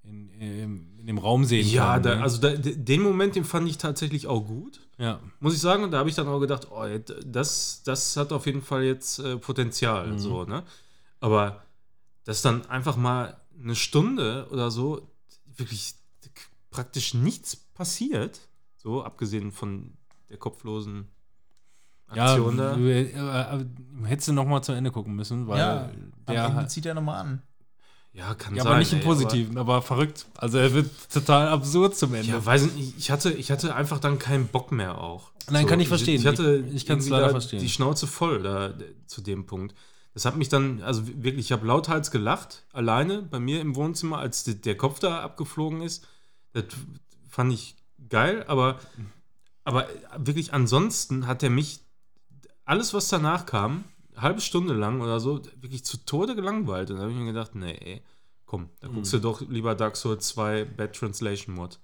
[0.04, 2.02] in, in, in dem Raum sehen Ja, kann.
[2.02, 2.22] da, ne?
[2.22, 4.80] also da, den Moment, den fand ich tatsächlich auch gut.
[4.98, 5.20] ja.
[5.40, 6.84] Muss ich sagen, und da habe ich dann auch gedacht, oh,
[7.24, 10.08] das, das hat auf jeden Fall jetzt äh, Potenzial.
[10.08, 10.18] Mhm.
[10.18, 10.64] So, ne?
[11.20, 11.62] Aber
[12.24, 15.08] dass dann einfach mal eine Stunde oder so
[15.56, 15.94] wirklich
[16.70, 18.40] praktisch nichts passiert,
[18.76, 19.92] so abgesehen von
[20.30, 21.08] der kopflosen
[22.14, 22.76] Ja, Aktion da.
[22.76, 23.64] äh, äh,
[24.04, 25.90] hättest du noch mal zu Ende gucken müssen, weil ja,
[26.26, 27.42] am der Ende zieht er nochmal an.
[28.14, 28.72] Ja, kann ja, sein.
[28.72, 30.26] aber nicht im ey, Positiven, aber, verrückt.
[30.36, 32.30] Also er wird total absurd zum Aber, Ende.
[32.32, 35.30] ja, weiß nicht, ich hatte, ich hatte einfach dann keinen Bock mehr auch.
[35.50, 36.20] Nein, kann ich verstehen.
[36.20, 37.60] Ich, hatte Ich- ich kann's irgendwie leider verstehen.
[37.60, 38.74] Die Schnauze voll da
[39.06, 39.74] zu dem Punkt.
[40.12, 44.18] Das hat mich dann, also wirklich, ich habe lauthals gelacht, alleine bei mir im Wohnzimmer,
[44.18, 46.06] als de- der Kopf da abgeflogen ist.
[46.52, 46.64] Das
[47.30, 47.76] fand ich
[48.10, 48.78] geil, aber,
[49.64, 49.86] aber
[50.18, 51.80] wirklich ansonsten hat er mich,
[52.64, 53.84] alles was danach kam,
[54.16, 56.90] halbe Stunde lang oder so, wirklich zu Tode gelangweilt.
[56.90, 58.02] Und da habe ich mir gedacht, nee, ey,
[58.46, 58.94] komm, da Mhm.
[58.96, 61.78] guckst du doch lieber Dark Souls 2 Bad Translation Mod.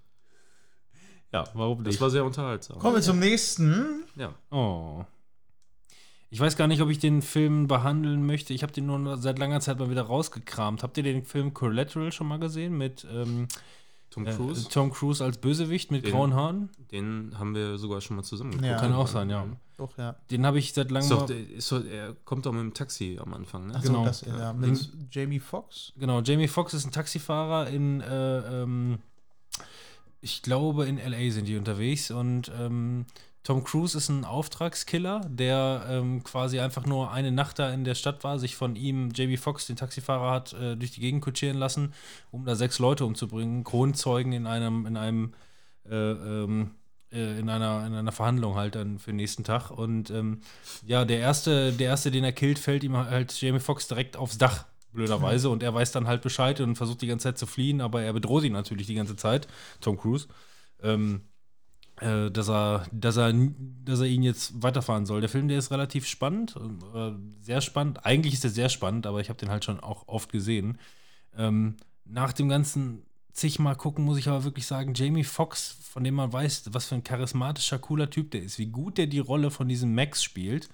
[1.32, 2.00] ja, warum Das nicht?
[2.00, 2.78] war sehr unterhaltsam.
[2.78, 4.04] Kommen wir zum nächsten.
[4.16, 4.34] Ja.
[4.50, 5.04] Oh.
[6.30, 8.52] Ich weiß gar nicht, ob ich den Film behandeln möchte.
[8.52, 10.82] Ich habe den nur seit langer Zeit mal wieder rausgekramt.
[10.82, 13.48] Habt ihr den Film Collateral schon mal gesehen mit ähm,
[14.10, 16.70] Tom äh, Cruise, Tom Cruise als Bösewicht mit Den- grauen Haaren?
[16.90, 18.68] den haben wir sogar schon mal zusammen geguckt.
[18.68, 18.78] Ja.
[18.78, 19.46] Kann auch sein, ja.
[19.76, 20.16] Doch, ja.
[20.30, 21.08] Den habe ich seit langem
[21.78, 23.74] er kommt doch mit dem Taxi am Anfang, ne?
[23.76, 24.04] Ach so, Genau.
[24.04, 25.92] das, ja, mit Jamie Foxx.
[25.96, 28.98] Genau, Jamie Foxx ist ein Taxifahrer in, äh, ähm,
[30.20, 33.06] ich glaube, in LA sind die unterwegs und ähm,
[33.48, 37.94] Tom Cruise ist ein Auftragskiller, der ähm, quasi einfach nur eine Nacht da in der
[37.94, 41.56] Stadt war, sich von ihm, JB Fox, den Taxifahrer, hat äh, durch die Gegend kutschieren
[41.56, 41.94] lassen,
[42.30, 45.32] um da sechs Leute umzubringen, Kronzeugen in einem, in einem,
[45.88, 46.72] äh, ähm,
[47.10, 49.70] äh, in einer, in einer Verhandlung halt dann für den nächsten Tag.
[49.70, 50.42] Und ähm,
[50.84, 54.36] ja, der erste, der erste, den er killt, fällt ihm halt Jamie Foxx direkt aufs
[54.36, 55.48] Dach, blöderweise.
[55.48, 58.12] Und er weiß dann halt Bescheid und versucht die ganze Zeit zu fliehen, aber er
[58.12, 59.48] bedroht ihn natürlich die ganze Zeit,
[59.80, 60.28] Tom Cruise.
[60.82, 61.22] Ähm,
[62.00, 63.32] äh, dass er, dass er,
[63.84, 65.20] dass er ihn jetzt weiterfahren soll.
[65.20, 66.56] Der Film, der ist relativ spannend,
[66.94, 68.04] äh, sehr spannend.
[68.04, 70.78] Eigentlich ist er sehr spannend, aber ich habe den halt schon auch oft gesehen.
[71.36, 76.14] Ähm, nach dem ganzen zigmal gucken muss ich aber wirklich sagen, Jamie Foxx, von dem
[76.14, 79.50] man weiß, was für ein charismatischer, cooler Typ der ist, wie gut der die Rolle
[79.50, 80.68] von diesem Max spielt.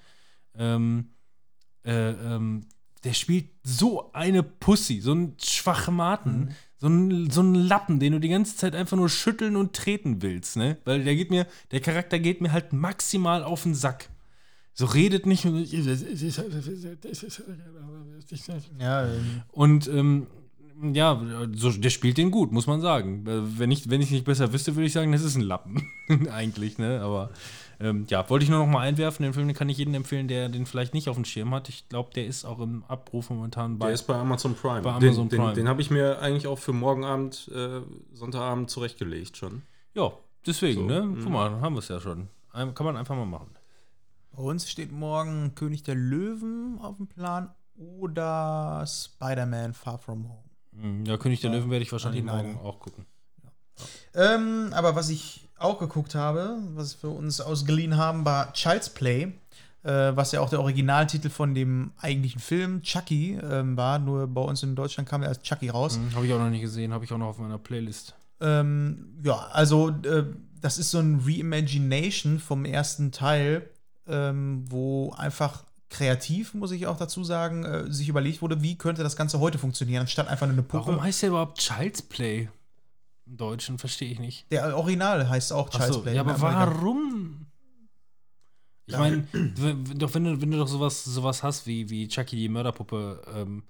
[0.57, 1.11] Ähm,
[1.85, 2.67] äh, ähm,
[3.05, 6.55] der spielt so eine Pussy, so einen Schwachmaten,
[6.85, 10.21] so, einen, so einen Lappen, den du die ganze Zeit einfach nur schütteln und treten
[10.21, 10.77] willst, ne?
[10.85, 14.11] Weil der geht mir, der Charakter geht mir halt maximal auf den Sack.
[14.75, 15.73] So redet nicht und,
[18.79, 19.09] Ja,
[19.53, 20.27] und ähm,
[20.93, 21.23] ja,
[21.55, 23.27] so, der spielt den gut, muss man sagen.
[23.27, 25.89] Äh, Wenn ich, wenn ich nicht besser wüsste, würde ich sagen, das ist ein Lappen.
[26.31, 27.01] Eigentlich, ne?
[27.01, 27.31] Aber
[27.85, 29.23] ähm, ja, wollte ich nur noch mal einwerfen.
[29.25, 31.69] Den Film den kann ich jedem empfehlen, der den vielleicht nicht auf dem Schirm hat.
[31.69, 33.87] Ich glaube, der ist auch im Abruf momentan bei.
[33.87, 34.83] Der ist bei Amazon Prime.
[34.83, 35.53] Bei Amazon den, Prime.
[35.53, 37.81] Den, den habe ich mir eigentlich auch für morgen Abend, äh,
[38.13, 39.63] Sonntagabend zurechtgelegt schon.
[39.95, 40.11] ja,
[40.47, 41.03] deswegen, So, ne?
[41.03, 41.21] mhm.
[41.23, 42.29] Guck mal, dann haben wir es ja schon.
[42.53, 43.51] Ein- Kann man einfach mal machen.
[44.33, 50.45] bei uns steht morgen König der Löwen auf dem Plan oder Spider-Man Far From Home.
[50.73, 53.07] Mhm, Ja, König der Ja, Löwen werde ich wahrscheinlich morgen auch gucken.
[54.15, 59.33] Ähm, aber was ich auch geguckt habe, was wir uns ausgeliehen haben, war Child's Play,
[59.83, 63.99] äh, was ja auch der Originaltitel von dem eigentlichen Film Chucky ähm, war.
[63.99, 65.99] Nur bei uns in Deutschland kam er als Chucky raus.
[65.99, 68.15] Mhm, habe ich auch noch nicht gesehen, habe ich auch noch auf meiner Playlist.
[68.41, 70.25] Ähm, ja, also äh,
[70.61, 73.69] das ist so ein Reimagination vom ersten Teil,
[74.07, 79.03] ähm, wo einfach kreativ, muss ich auch dazu sagen, äh, sich überlegt wurde, wie könnte
[79.03, 80.87] das Ganze heute funktionieren, anstatt einfach nur eine Puppe.
[80.87, 82.49] Warum heißt der überhaupt Child's Play?
[83.27, 84.51] Im Deutschen verstehe ich nicht.
[84.51, 86.15] Der Original heißt auch Child's so, Play.
[86.15, 87.47] ja, aber warum?
[88.87, 88.99] Ich Ja.
[88.99, 89.27] meine,
[89.97, 93.63] doch wenn du, wenn du doch sowas, sowas hast wie, wie Chucky die Mörderpuppe, ähm,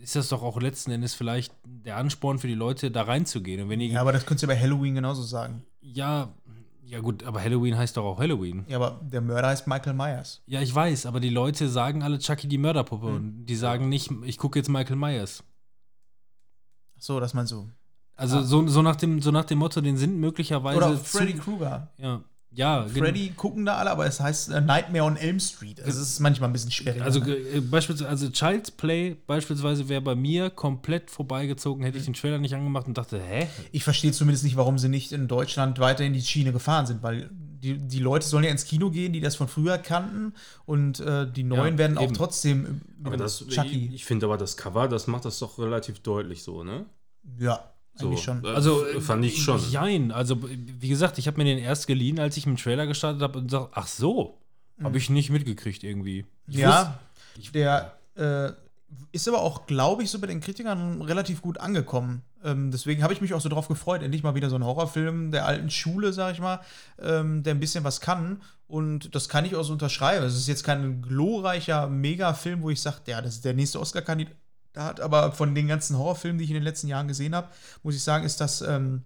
[0.00, 3.62] ist das doch auch letzten Endes vielleicht der Ansporn für die Leute, da reinzugehen.
[3.62, 5.62] Und wenn die, Ja, ja, aber das könntest du ja bei Halloween genauso sagen.
[5.80, 6.32] ja,
[7.00, 8.64] gut, aber Halloween heißt doch auch Halloween.
[8.68, 10.42] Ja, aber der Mörder heißt Michael Myers.
[10.46, 13.14] Ja, ich weiß, aber die Leute sagen alle Chucky die Mörderpuppe Hm.
[13.14, 15.44] und die sagen nicht, ich gucke jetzt Michael Myers.
[16.98, 17.68] So, dass man so.
[18.16, 18.42] Also Ah.
[18.42, 20.76] so, so, nach dem, so nach dem Motto, den sind möglicherweise.
[20.78, 21.90] Oder Freddy Krueger.
[21.98, 25.78] Ja, ja Freddy gucken da alle, aber es heißt äh, Nightmare on Elm Street.
[25.80, 27.02] Es ist manchmal ein bisschen schwierig.
[27.02, 27.34] Also ne?
[27.34, 32.12] äh, beispielsweise, also Child's Play beispielsweise wäre bei mir komplett vorbeigezogen, hätte ich Mhm.
[32.12, 33.48] den Trailer nicht angemacht und dachte, hä?
[33.72, 37.02] ich verstehe zumindest nicht, warum sie nicht in Deutschland weiter in die Schiene gefahren sind,
[37.02, 40.32] weil die, die Leute sollen ja ins Kino gehen, die das von früher kannten
[40.66, 42.14] und äh, die Neuen Ja, werden auch eben.
[42.14, 43.86] trotzdem äh, Aber das, Chucky.
[43.88, 46.86] ich, ich finde aber das Cover, das macht das doch relativ deutlich so, ne?
[47.38, 47.60] ja,
[47.96, 48.44] So, eigentlich schon.
[48.44, 49.60] äh, Also fand ich schon.
[49.70, 52.86] Jein, also wie gesagt, ich habe mir den erst geliehen, als ich mit dem Trailer
[52.86, 54.38] gestartet habe und dachte, ach so,
[54.82, 56.26] habe ich nicht mitgekriegt irgendwie.
[56.46, 56.60] Ich Mhm.
[56.60, 56.98] ja,
[57.54, 58.52] der äh,
[59.12, 62.22] ist aber auch, glaube ich, so bei den Kritikern relativ gut angekommen.
[62.44, 65.30] Ähm, deswegen habe ich mich auch so drauf gefreut, endlich mal wieder so ein Horrorfilm
[65.32, 66.60] der alten Schule, sag ich mal,
[67.02, 68.42] ähm, der ein bisschen was kann.
[68.68, 70.24] Und das kann ich auch so unterschreiben.
[70.24, 74.34] Es ist jetzt kein glorreicher Mega-Film, wo ich sage, ja, das ist der nächste Oscar-Kandidat.
[74.76, 77.48] Aber von den ganzen Horrorfilmen, die ich in den letzten Jahren gesehen habe,
[77.82, 79.04] muss ich sagen, ist das ähm,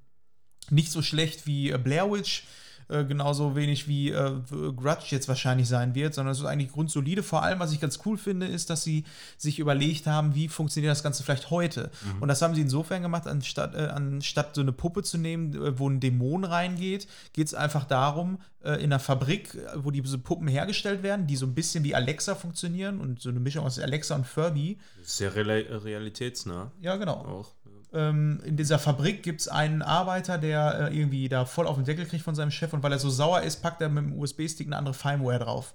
[0.71, 2.45] nicht so schlecht wie äh, Blair Witch.
[2.91, 7.23] Äh, genauso wenig wie äh, Grudge jetzt wahrscheinlich sein wird, sondern es ist eigentlich grundsolide.
[7.23, 9.05] Vor allem, was ich ganz cool finde, ist, dass sie
[9.39, 11.91] sich überlegt haben, wie funktioniert das Ganze vielleicht heute.
[12.21, 15.79] Und das haben sie insofern gemacht, anstatt, äh, anstatt so eine Puppe zu nehmen, äh,
[15.79, 20.49] wo ein Dämon reingeht, geht es einfach darum, äh, in einer Fabrik, wo diese Puppen
[20.49, 24.17] hergestellt werden, die so ein bisschen wie Alexa funktionieren und so eine Mischung aus Alexa
[24.17, 24.79] und Furby.
[25.03, 27.53] Sehr real, realitätsnah Ja, genau auch.
[27.93, 31.85] Ähm, in dieser Fabrik gibt es einen Arbeiter, der äh, irgendwie da voll auf den
[31.85, 34.19] Deckel kriegt von seinem Chef und weil er so sauer ist, packt er mit dem
[34.19, 35.75] USB-Stick eine andere Firmware drauf.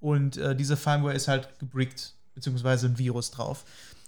[0.00, 3.64] Und äh, diese Firmware ist halt gebrickt, beziehungsweise ein Virus drauf.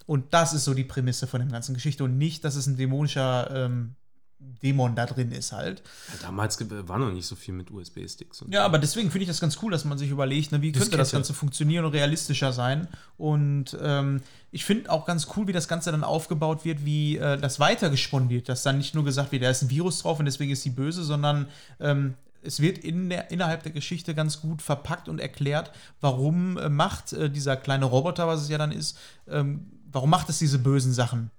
[0.06, 2.76] Und das ist so die Prämisse von der ganzen Geschichte und nicht, dass es ein
[2.76, 3.94] dämonischer ähm,
[4.38, 5.82] Dämon da drin ist halt.
[6.08, 8.44] Ja, damals war noch nicht so viel mit USB-Sticks.
[8.48, 10.90] Ja, aber deswegen finde ich das ganz cool, dass man sich überlegt, ne, wie könnte
[10.90, 11.16] das Diskette.
[11.16, 12.88] Ganze funktionieren und realistischer sein.
[13.16, 17.38] Und ähm, ich finde auch ganz cool, wie das Ganze dann aufgebaut wird, wie äh,
[17.38, 18.48] das weitergesponnen wird.
[18.48, 20.70] Dass dann nicht nur gesagt wird, da ist ein Virus drauf und deswegen ist sie
[20.70, 21.48] böse, sondern
[21.80, 26.68] ähm, es wird in der, innerhalb der Geschichte ganz gut verpackt und erklärt, warum äh,
[26.68, 28.98] macht äh, dieser kleine Roboter, was es ja dann ist,
[29.28, 31.30] ähm, warum macht es diese bösen Sachen?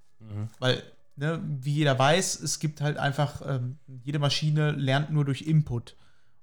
[0.60, 0.84] Weil,
[1.18, 5.96] ne, wie jeder weiß, es gibt halt einfach, ähm, jede Maschine lernt nur durch Input.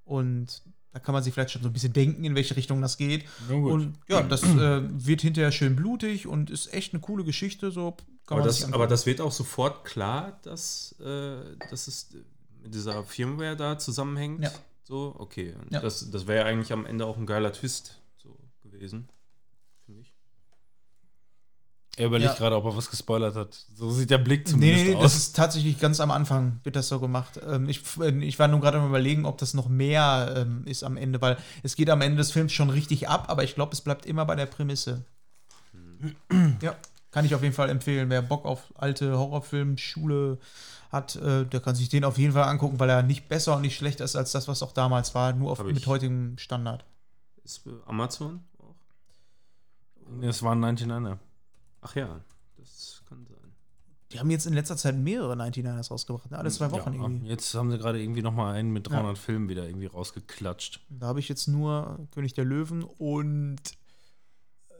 [0.04, 2.96] Und Da kann man sich vielleicht schon so ein bisschen denken, in welche Richtung das
[2.96, 3.24] geht.
[3.48, 3.56] Ja.
[3.56, 7.72] Und ja, das äh, wird hinterher schön blutig und ist echt eine coole Geschichte.
[7.72, 7.96] So
[8.28, 12.10] Aber das, aber das wird auch sofort klar, dass, äh, dass es
[12.62, 14.44] mit dieser Firmware da zusammenhängt.
[14.44, 14.52] Ja.
[14.84, 15.54] So, okay.
[15.60, 15.80] Und Ja.
[15.80, 19.08] Das, das wäre ja eigentlich am Ende auch ein geiler Twist so gewesen.
[21.96, 22.38] Er überlegt Ja.
[22.38, 23.54] gerade, ob er was gespoilert hat.
[23.76, 25.02] So sieht der Blick zumindest nee, nee, aus.
[25.02, 27.40] das ist tatsächlich ganz am Anfang wird das so gemacht.
[27.46, 27.82] Ähm, ich,
[28.20, 31.36] ich war nun gerade am überlegen, ob das noch mehr ähm, ist am Ende, weil
[31.62, 34.24] es geht am Ende des Films schon richtig ab, aber ich glaube, es bleibt immer
[34.24, 35.04] bei der Prämisse.
[36.60, 36.74] Ja,
[37.12, 38.10] kann ich auf jeden Fall empfehlen.
[38.10, 40.38] Wer Bock auf alte Horrorfilm-Schule
[40.90, 43.62] hat, äh, der kann sich den auf jeden Fall angucken, weil er nicht besser und
[43.62, 46.84] nicht schlechter ist als das, was auch damals war, nur auf, mit heutigem Standard.
[47.44, 48.74] Ist äh, Amazon auch?
[50.10, 51.18] Nee, Das war ein 99er.
[51.84, 52.20] Ach ja,
[52.56, 53.52] das kann sein.
[54.10, 56.38] Die haben jetzt in letzter Zeit mehrere 99ers rausgebracht, ne?
[56.38, 57.28] alle zwei Wochen ja, irgendwie.
[57.28, 60.80] Jetzt haben sie gerade irgendwie noch mal einen mit 300 Filmen wieder irgendwie rausgeklatscht.
[60.88, 63.60] Da habe ich jetzt nur König der Löwen und
[64.70, 64.74] äh,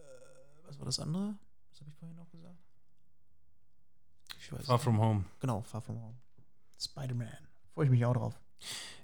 [0.67, 1.35] was war das andere?
[1.71, 2.59] Was habe ich vorhin noch gesagt?
[4.41, 4.85] Ich weiß Far nicht.
[4.85, 5.25] From Home.
[5.41, 6.15] Genau, Far From Home.
[6.81, 7.29] Spider-Man.
[7.75, 8.41] Freue ich mich auch drauf.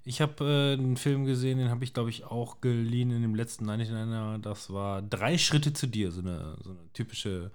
[0.04, 3.34] Ich habe äh, einen Film gesehen, den habe ich, glaube ich, auch geliehen in dem
[3.34, 4.38] letzten 99er.
[4.38, 6.10] Das war Drei Schritte zu dir.
[6.10, 7.50] So eine, so eine typische.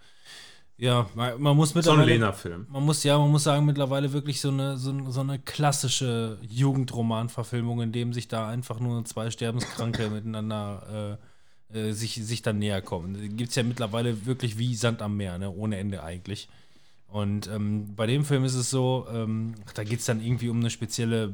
[0.77, 2.05] Ja, man, man muss So ein mittlerweile.
[2.13, 2.67] Lena-Film.
[2.69, 7.81] Man muss ja, man muss sagen, mittlerweile wirklich so eine, so, so eine klassische Jugendroman-Verfilmung,
[7.81, 11.17] in dem sich da einfach nur zwei Sterbenskranke miteinander
[11.71, 13.35] äh, äh, sich, sich dann näher kommen.
[13.37, 15.49] Gibt es ja mittlerweile wirklich wie Sand am Meer, ne?
[15.49, 16.47] ohne Ende eigentlich.
[17.07, 20.59] Und ähm, bei dem Film ist es so, ähm, da geht es dann irgendwie um
[20.59, 21.33] eine spezielle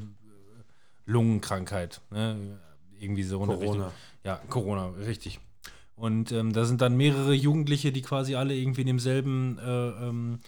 [1.05, 2.01] Lungenkrankheit.
[2.11, 2.59] Ne?
[2.99, 3.59] Irgendwie so Corona.
[3.59, 3.85] Richtung.
[4.23, 5.39] Ja, Corona, richtig.
[5.95, 10.39] Und ähm, da sind dann mehrere Jugendliche, die quasi alle irgendwie in demselben äh, ähm,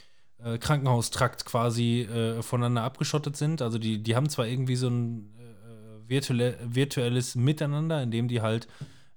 [0.43, 3.61] äh, Krankenhaustrakt quasi äh, voneinander abgeschottet sind.
[3.61, 8.41] Also die, die haben zwar irgendwie so ein äh, virtuelle, virtuelles Miteinander, in dem die
[8.41, 8.67] halt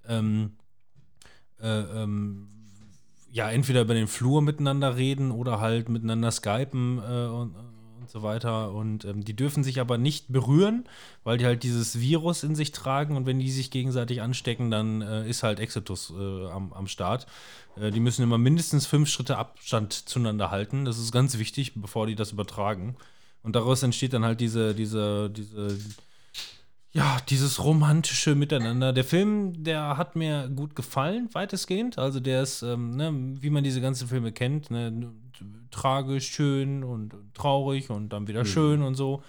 [0.07, 0.53] ähm,
[1.61, 2.49] äh, ähm,
[3.31, 7.55] ja entweder über den Flur miteinander reden oder halt miteinander skypen äh, und,
[8.07, 8.73] und so weiter.
[8.73, 10.85] Und ähm, die dürfen sich aber nicht berühren,
[11.25, 15.03] weil die halt dieses Virus in sich tragen und wenn die sich gegenseitig anstecken, dann
[15.03, 17.27] äh, ist halt Exitus äh, am, am Start.
[17.77, 20.85] Äh, die müssen immer mindestens fünf Schritte Abstand zueinander halten.
[20.85, 22.97] Das ist ganz wichtig, bevor die das übertragen.
[23.43, 25.77] Und daraus entsteht dann halt diese, diese, diese,
[26.93, 28.93] ja, dieses romantische Miteinander.
[28.93, 31.99] Der Film, der hat mir gut gefallen, weitestgehend.
[31.99, 35.13] Also der ist, ähm, ne, wie man diese ganzen Filme kennt, ne,
[35.71, 39.23] tragisch, schön und traurig und dann wieder schön und so.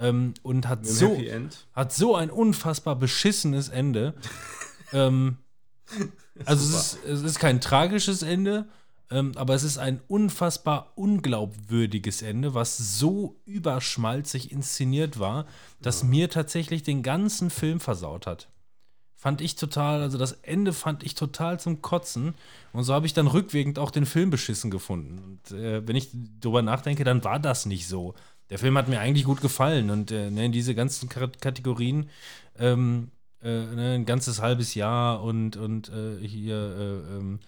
[0.00, 1.16] Ähm, und hat so,
[1.72, 4.14] hat so ein unfassbar beschissenes Ende.
[4.92, 5.38] ähm,
[6.44, 8.66] also es ist, es ist kein tragisches Ende,
[9.10, 15.46] ähm, aber es ist ein unfassbar unglaubwürdiges Ende, was so überschmalzig inszeniert war,
[15.80, 18.48] dass mir tatsächlich den ganzen Film versaut hat.
[19.24, 22.34] Fand ich total, also das Ende fand ich total zum Kotzen.
[22.74, 25.18] Und so habe ich dann rückwirkend auch den Film beschissen gefunden.
[25.18, 26.10] Und äh, wenn ich
[26.40, 28.12] drüber nachdenke, dann war das nicht so.
[28.50, 32.10] Der Film hat mir eigentlich gut gefallen und äh, ne, in diese ganzen Kategorien
[32.58, 37.40] ähm, äh, ne, ein ganzes halbes Jahr und, und äh, hier äh, ähm,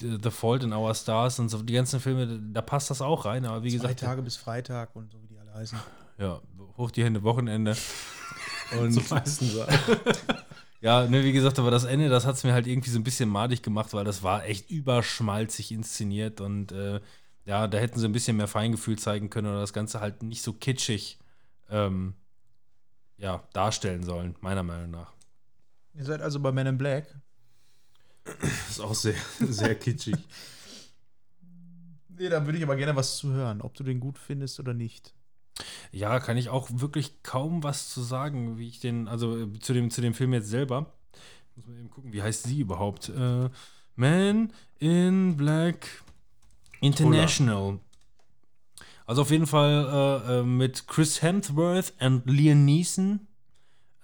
[0.00, 3.44] The Fault in Our Stars und so die ganzen Filme, da passt das auch rein.
[3.44, 5.78] Aber wie Zwei gesagt, Tage bis Freitag und so, wie die alle heißen.
[6.18, 6.40] ja,
[6.76, 7.76] hoch die Hände, Wochenende.
[8.78, 9.72] Und Zum meisten sagen.
[10.80, 13.04] ja, ne, wie gesagt, aber das Ende, das hat es mir halt irgendwie so ein
[13.04, 17.00] bisschen madig gemacht, weil das war echt überschmalzig inszeniert und äh,
[17.44, 20.42] ja, da hätten sie ein bisschen mehr Feingefühl zeigen können oder das Ganze halt nicht
[20.42, 21.18] so kitschig
[21.70, 22.14] ähm,
[23.16, 25.12] ja, darstellen sollen, meiner Meinung nach.
[25.94, 27.12] Ihr seid also bei Men in Black.
[28.24, 30.16] Das ist auch sehr, sehr kitschig.
[32.08, 34.74] Nee, da würde ich aber gerne was zu hören, ob du den gut findest oder
[34.74, 35.14] nicht.
[35.92, 39.72] Ja, kann ich auch wirklich kaum was zu sagen, wie ich den, also äh, zu
[39.72, 40.92] dem, zu dem Film jetzt selber.
[41.56, 43.08] Muss man eben gucken, wie heißt sie überhaupt?
[43.08, 43.48] Äh,
[43.96, 46.02] Man in Black
[46.80, 47.80] International.
[49.06, 53.26] Also auf jeden Fall äh, äh, mit Chris Hemsworth und Liam Neeson.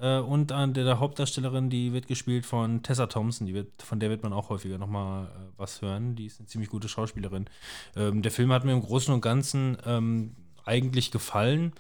[0.01, 3.47] Äh, und an der, der Hauptdarstellerin, die wird gespielt von Tessa Thompson.
[3.47, 6.17] Die wird, von der wird man auch häufiger nochmal äh, was hören.
[6.17, 7.47] Die ist eine ziemlich gute Schauspielerin.
[7.95, 10.35] Ähm, der Film hat mir im Großen und Ganzen ähm,
[10.65, 11.73] eigentlich gefallen.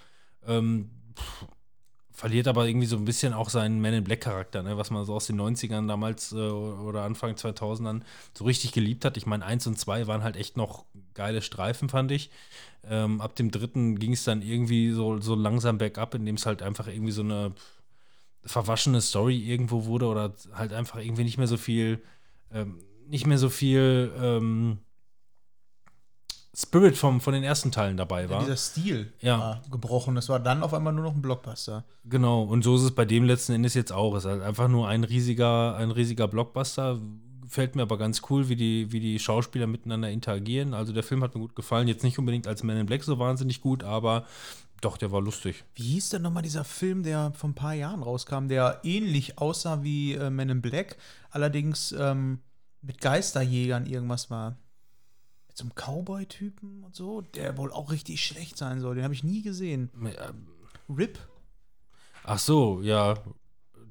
[0.46, 1.46] Ähm, pff,
[2.14, 4.78] verliert aber irgendwie so ein bisschen auch seinen Man in Black Charakter, ne?
[4.78, 8.02] was man so aus den 90ern damals äh, oder Anfang 2000ern
[8.34, 9.16] so richtig geliebt hat.
[9.16, 10.84] Ich meine, 1 und 2 waren halt echt noch
[11.14, 12.30] geile Streifen, fand ich.
[12.88, 16.62] Ähm, ab dem dritten ging es dann irgendwie so, so langsam bergab, indem es halt
[16.62, 17.52] einfach irgendwie so eine
[18.44, 22.00] verwaschene Story irgendwo wurde oder halt einfach irgendwie nicht mehr so viel,
[22.52, 22.78] ähm,
[23.08, 24.78] nicht mehr so viel, ähm,
[26.56, 28.40] Spirit vom, von den ersten Teilen dabei war.
[28.40, 29.38] Dieser Stil Ja.
[29.38, 30.14] war gebrochen.
[30.14, 31.84] Das war dann auf einmal nur noch ein Blockbuster.
[32.04, 34.14] Genau, und so ist es bei dem letzten Endes jetzt auch.
[34.14, 37.00] Es ist halt einfach nur ein riesiger, ein riesiger Blockbuster.
[37.42, 40.74] Gefällt mir aber ganz cool, wie die, wie die Schauspieler miteinander interagieren.
[40.74, 41.88] Also der Film hat mir gut gefallen.
[41.88, 44.24] Jetzt nicht unbedingt als Man in Black so wahnsinnig gut, aber
[44.80, 45.64] doch, der war lustig.
[45.74, 49.82] Wie hieß denn nochmal dieser Film, der vor ein paar Jahren rauskam, der ähnlich aussah
[49.82, 50.96] wie äh, Men in Black,
[51.30, 52.40] allerdings ähm,
[52.82, 54.56] mit Geisterjägern irgendwas war?
[55.54, 58.96] Mit so einem Cowboy-Typen und so, der wohl auch richtig schlecht sein soll.
[58.96, 59.88] Den habe ich nie gesehen.
[60.88, 61.16] Rip?
[62.24, 63.14] Ach so, ja.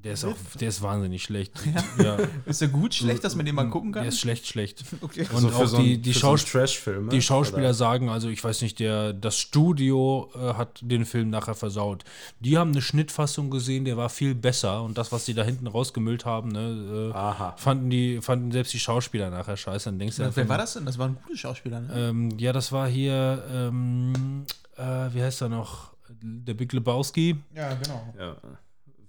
[0.04, 1.54] Der ist auch, der ist wahnsinnig schlecht.
[1.98, 2.18] Ja.
[2.46, 2.94] Ist der gut?
[2.94, 4.04] Schlecht, dass man den mal gucken kann?
[4.04, 4.84] Der ist schlecht, schlecht.
[5.02, 5.28] okay.
[5.32, 7.10] Und auch die, die, Schaus Trash-Film.
[7.10, 11.56] die Schauspieler sagen, also ich weiß nicht, der, das Studio äh, hat den Film nachher
[11.56, 12.04] versaut.
[12.40, 15.68] Die haben eine Schnittfassung gesehen, der war viel besser und das, was die da hinten
[15.68, 17.56] rausgemüllt haben, ne, äh, Aha.
[17.58, 19.86] fanden die, fanden selbst die Schauspieler nachher scheiße.
[19.86, 20.86] Dann denkst du, Wer war das denn?
[20.86, 21.94] Das war ein guter Schauspieler, ne?
[21.96, 24.46] Ähm, ja, das war hier, ähm,
[24.78, 25.94] äh, wie heißt er noch?
[26.22, 27.38] Der Big Lebowski.
[27.56, 28.14] Ja, genau.
[28.18, 28.36] Ja.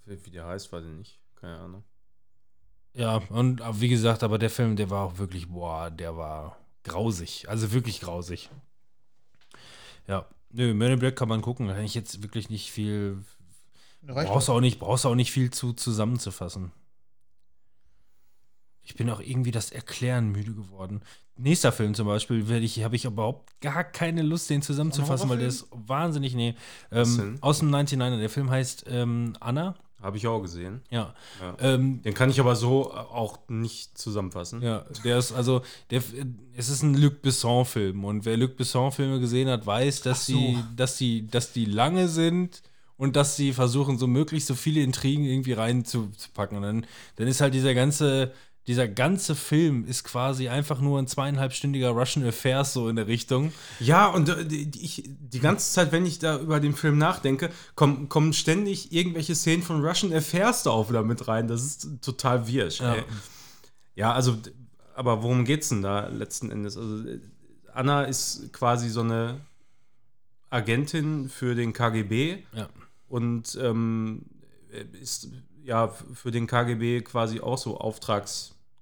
[0.06, 1.20] Wie der heißt, weiß ich nicht.
[1.36, 1.84] Keine Ahnung.
[2.94, 7.48] Ja, und wie gesagt, aber der Film, der war auch wirklich, boah, der war grausig.
[7.48, 8.50] Also wirklich grausig.
[10.06, 11.66] Ja, nö, Man in Black kann man gucken.
[11.66, 13.24] Da kann ich jetzt wirklich nicht viel.
[14.02, 16.70] Brauchst du auch nicht, brauchst du auch nicht viel zu zusammenzufassen.
[18.82, 21.00] Ich bin auch irgendwie das Erklären müde geworden.
[21.36, 25.38] Nächster Film zum Beispiel werde ich, habe ich überhaupt gar keine Lust, den zusammenzufassen, weil
[25.38, 26.54] der ist wahnsinnig, nee.
[26.92, 28.18] Ähm, aus dem 99er.
[28.18, 29.74] Der Film heißt ähm, Anna.
[30.04, 30.82] Habe ich auch gesehen.
[30.90, 31.14] Ja.
[31.40, 31.56] Ja.
[31.60, 34.60] Ähm, Den kann ich aber so auch nicht zusammenfassen.
[34.60, 36.02] ja, der ist also, der,
[36.54, 40.34] es ist ein Luc Besson-Film und wer Luc Besson-Filme gesehen hat, weiß, dass so.
[40.34, 42.62] die, dass die, dass die lange sind
[42.96, 46.58] und dass sie versuchen, so möglichst so viele Intrigen irgendwie reinzupacken.
[46.58, 46.86] Und dann,
[47.16, 48.32] dann ist halt dieser ganze,
[48.66, 53.52] dieser ganze Film ist quasi einfach nur ein zweieinhalbstündiger Russian Affairs so in der Richtung.
[53.78, 54.42] Ja, und äh,
[54.76, 59.34] ich, die ganze Zeit, wenn ich da über den Film nachdenke, kommen, kommen ständig irgendwelche
[59.34, 61.46] Szenen von Russian Affairs da auch wieder mit rein.
[61.46, 62.80] Das ist total wirsch.
[62.80, 62.96] Ja.
[63.96, 64.36] Ja, also,
[64.94, 66.76] aber worum geht's denn da letzten Endes?
[66.76, 67.04] Also,
[67.72, 69.40] Anna ist quasi so eine
[70.50, 72.68] Agentin für den KGB Ja.
[73.08, 74.22] und ähm,
[75.00, 75.28] ist
[75.64, 77.78] ja für den KGB quasi auch so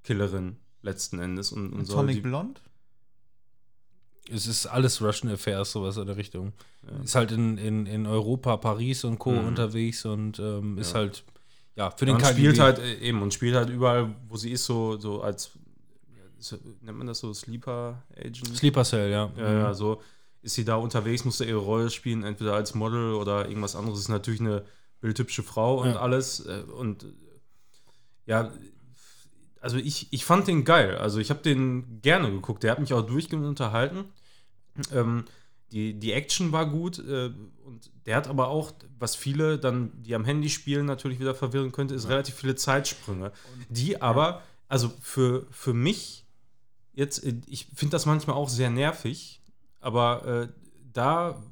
[0.02, 1.52] Auftragskillerin letzten Endes.
[1.52, 2.60] Und, und soll Atomic Blonde?
[4.30, 6.52] Es ist alles Russian Affairs, sowas in der Richtung.
[7.02, 9.32] Ist halt in, in, in Europa, Paris und Co.
[9.32, 9.46] Mhm.
[9.48, 11.00] unterwegs und ähm, ist Ja.
[11.00, 11.24] halt,
[11.76, 12.38] ja, für den und KGB.
[12.40, 15.50] spielt halt äh, eben und spielt halt überall, wo sie ist, so, so als
[16.16, 18.56] ja, so, nennt man das so Sleeper Agent?
[18.56, 19.30] Sleeper Cell, ja.
[19.36, 20.00] Ja, ja, so
[20.42, 24.00] ist sie da unterwegs, muss da ihre Rolle spielen, entweder als Model oder irgendwas anderes.
[24.00, 24.64] Ist natürlich eine
[25.00, 26.00] bildhübsche Frau und Ja.
[26.00, 26.40] alles.
[26.46, 27.06] äh, Und
[28.26, 28.52] ja,
[29.62, 30.98] also ich, ich fand den geil.
[30.98, 32.62] Also ich habe den gerne geguckt.
[32.62, 34.04] Der hat mich auch durchgehend unterhalten.
[34.92, 35.24] Ähm,
[35.70, 37.30] die, die Action war gut äh,
[37.64, 41.72] und der hat aber auch, was viele dann, die am Handy spielen, natürlich wieder verwirren
[41.72, 43.32] könnte, ist relativ viele Zeitsprünge.
[43.68, 46.26] Die aber, also für, für mich
[46.92, 49.40] jetzt, äh, ich finde das manchmal auch sehr nervig,
[49.80, 50.48] aber äh,
[50.92, 51.42] da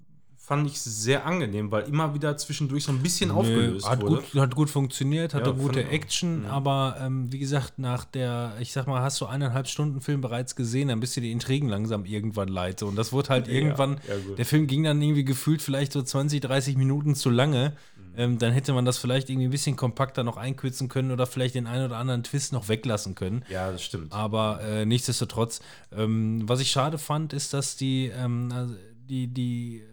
[0.51, 4.17] fand ich sehr angenehm, weil immer wieder zwischendurch so ein bisschen aufgelöst hat wurde.
[4.33, 6.47] Gut, hat gut funktioniert, hatte Ja, gute Action, Mhm.
[6.47, 10.57] aber ähm, wie gesagt, nach der, ich sag mal, hast du eineinhalb Stunden Film bereits
[10.57, 12.81] gesehen, dann bist du die Intrigen langsam irgendwann leid.
[12.81, 12.89] So.
[12.89, 16.03] Und das wurde halt Ja, irgendwann, ja, der Film ging dann irgendwie gefühlt vielleicht so
[16.03, 17.75] 20, 30 Minuten zu lange.
[17.97, 18.03] Mhm.
[18.17, 21.55] Ähm, dann hätte man das vielleicht irgendwie ein bisschen kompakter noch einkürzen können oder vielleicht
[21.55, 23.45] den einen oder anderen Twist noch weglassen können.
[23.49, 24.13] Ja, das stimmt.
[24.13, 25.61] Aber äh, nichtsdestotrotz,
[25.97, 28.75] ähm, was ich schade fand, ist, dass die, ähm, also
[29.09, 29.85] die, die,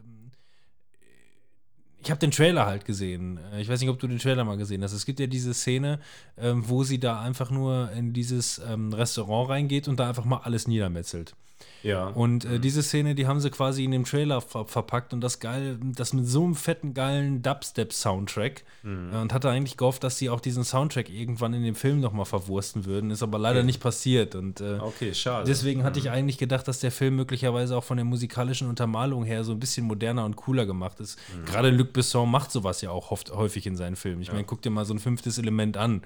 [2.02, 3.40] ich habe den Trailer halt gesehen.
[3.54, 4.94] Äh, Ich weiß nicht, ob du den Trailer mal gesehen hast.
[4.94, 6.00] Es gibt ja diese Szene,
[6.38, 10.38] ähm, wo sie da einfach nur in dieses ähm, Restaurant reingeht und da einfach mal
[10.44, 11.36] alles niedermetzelt.
[11.84, 12.08] Ja.
[12.08, 15.40] Und äh, diese Szene, die haben sie quasi in dem Trailer ver verpackt und das
[15.40, 18.64] geil, das mit so einem fetten, geilen Dubstep-Soundtrack.
[18.84, 19.14] Mhm.
[19.14, 22.26] Äh, Und hatte eigentlich gehofft, dass sie auch diesen Soundtrack irgendwann in dem Film nochmal
[22.26, 23.12] verwursten würden.
[23.12, 23.66] Ist aber leider Okay.
[23.66, 24.36] nicht passiert.
[24.36, 25.46] Und äh, okay, schade.
[25.48, 26.06] deswegen hatte Mhm.
[26.06, 29.60] ich eigentlich gedacht, dass der Film möglicherweise auch von der musikalischen Untermalung her so ein
[29.60, 31.18] bisschen moderner und cooler gemacht ist.
[31.36, 31.46] Mhm.
[31.46, 34.22] Gerade Luc Besson macht sowas ja auch oft, häufig in seinen Filmen.
[34.22, 36.02] Ich meine, guck dir mal so ein fünftes Element an,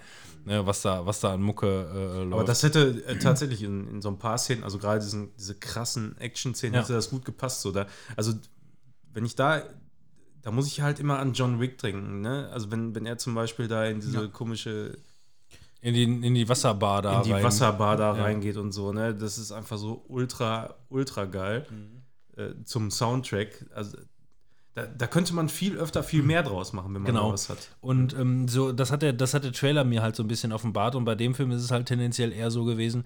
[0.45, 2.34] ne, was, da, was da an Mucke äh, läuft.
[2.34, 5.03] Aber das hätte äh, tatsächlich in, in so ein paar Szenen, also gerade
[5.38, 6.81] diese krassen Action-Szenen, Ja.
[6.81, 7.61] hätte das gut gepasst.
[7.61, 7.72] So.
[7.72, 8.34] Da, also,
[9.13, 9.63] wenn ich da,
[10.41, 12.22] da muss ich halt immer an John Wick denken.
[12.22, 12.49] Ne?
[12.51, 14.97] Also, wenn, wenn er zum Beispiel da in diese komische,
[15.81, 17.43] in, die, in die Wasserbar da in die rein.
[17.43, 18.23] Wasserbar da Ja.
[18.23, 19.15] reingeht und so, ne?
[19.15, 21.65] Das ist einfach so ultra, ultra geil
[22.38, 23.65] äh, zum Soundtrack.
[23.73, 23.97] Also,
[24.73, 27.34] da, da könnte man viel öfter viel mehr draus machen, wenn man Genau.
[27.34, 27.69] was hat.
[27.81, 30.52] Und ähm, so, das hat, der, das hat der Trailer mir halt so ein bisschen
[30.53, 30.95] offenbart.
[30.95, 33.06] Und bei dem Film ist es halt tendenziell eher so gewesen,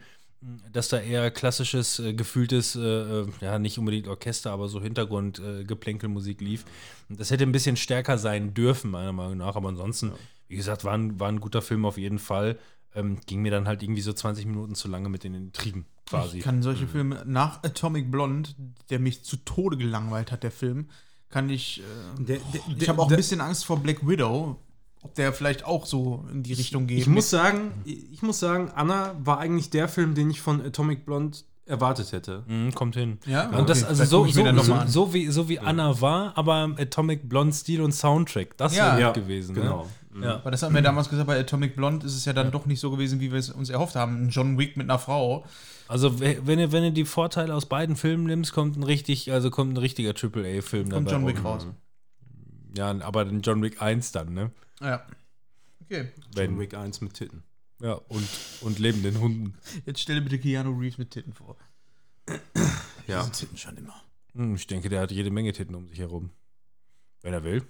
[0.72, 6.42] dass da eher klassisches, äh, gefühltes, äh, äh, ja, nicht unbedingt Orchester, aber so Hintergrund-Geplänkelmusik
[6.42, 6.66] äh, lief.
[7.10, 9.56] Und das hätte ein bisschen stärker sein dürfen, meiner Meinung nach.
[9.56, 10.12] Aber ansonsten,
[10.48, 12.58] wie gesagt, war ein, war ein guter Film auf jeden Fall.
[12.94, 16.38] Ähm, ging mir dann halt irgendwie so 20 Minuten zu lange mit den Intrigen quasi.
[16.38, 18.50] Ich kann solche Filme nach Atomic Blonde,
[18.90, 20.90] der mich zu Tode gelangweilt hat, der Film,
[21.36, 21.82] kann ich.
[21.82, 24.56] Äh, Der- der- ich habe auch ein der- bisschen Angst vor Black Widow,
[25.02, 27.00] ob der vielleicht auch so in die Richtung geht.
[27.00, 31.06] Ich muss sagen, ich muss sagen, Anna war eigentlich der Film, den ich von Atomic
[31.06, 32.44] Blonde erwartet hätte.
[32.48, 33.18] Mhm, kommt hin.
[33.26, 33.90] Ja, Und das, okay.
[33.90, 37.54] also Vielleicht so, so, so, so wie, so wie Anna war, aber im Atomic Blonde
[37.54, 38.56] Stil und Soundtrack.
[38.56, 38.92] Das Ja.
[38.92, 39.56] wäre Ja, gut gewesen.
[39.56, 39.88] Genau.
[40.14, 40.26] Ne?
[40.28, 40.40] Ja.
[40.46, 42.80] Weil das haben wir damals gesagt, bei Atomic Blonde ist es ja dann doch nicht
[42.80, 44.26] so gewesen, wie wir es uns erhofft haben.
[44.28, 45.44] Ein John Wick mit einer Frau.
[45.88, 49.32] Also we- wenn du, wenn du die Vorteile aus beiden Filmen nimmst, kommt ein richtig,
[49.32, 51.68] also kommt ein richtiger AAA-Film Kommt dabei John Wick raus.
[52.76, 54.52] Ja, aber den John Wick 1 dann, ne?
[54.82, 55.06] Ja.
[55.84, 56.12] Okay.
[56.34, 57.44] Wenn, John Wick 1 mit Titten.
[57.82, 58.28] Ja, und,
[58.62, 59.54] und lebenden Hunden.
[59.86, 61.56] Jetzt stell dir bitte Keanu Reeves mit Titten vor.
[63.08, 63.20] Ja.
[63.22, 64.02] Diese Titten schon immer.
[64.34, 66.32] Hm, ich denke, der hat jede Menge Titten um sich herum.
[67.22, 67.64] Wenn er will.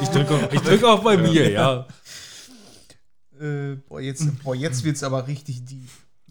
[0.00, 1.86] Ich drücke auch, ich drück auch bei mir, ja.
[3.40, 5.82] Äh, boah, jetzt, boah, jetzt wird's aber richtig die.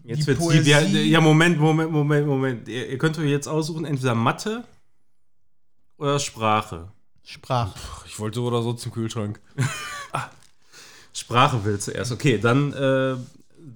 [0.04, 0.86] Jetzt Die wird's die, Poesie.
[0.92, 2.68] die, ja, Moment, Moment, Moment, Moment.
[2.68, 4.64] Ihr, ihr könnt euch jetzt aussuchen, entweder Mathe
[5.98, 6.88] oder Sprache.
[7.24, 7.74] Sprache.
[8.06, 9.40] Ich wollte so oder so zum Kühlschrank.
[11.12, 12.12] Sprache will zuerst.
[12.12, 13.16] Okay, dann äh,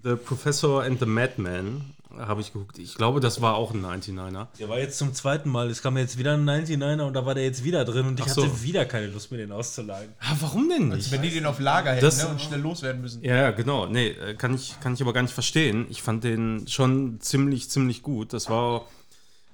[0.05, 2.79] The Professor and the Madman habe ich geguckt.
[2.79, 4.49] Ich glaube, das war auch ein 99er.
[4.59, 5.71] Der war jetzt zum zweiten Mal.
[5.71, 8.27] Es kam jetzt wieder ein 99er und da war der jetzt wieder drin und ich
[8.27, 8.43] so.
[8.45, 10.13] hatte wieder keine Lust, mir den auszuleihen.
[10.21, 11.11] Ah, warum denn nicht?
[11.11, 13.23] Wenn die den auf Lager hätten Das- ne, und schnell loswerden müssen.
[13.23, 13.87] Ja, ja, genau.
[13.87, 15.87] Nee, äh, kann ich, kann ich aber gar nicht verstehen.
[15.89, 18.33] Ich fand den schon ziemlich, ziemlich gut.
[18.33, 18.87] Das war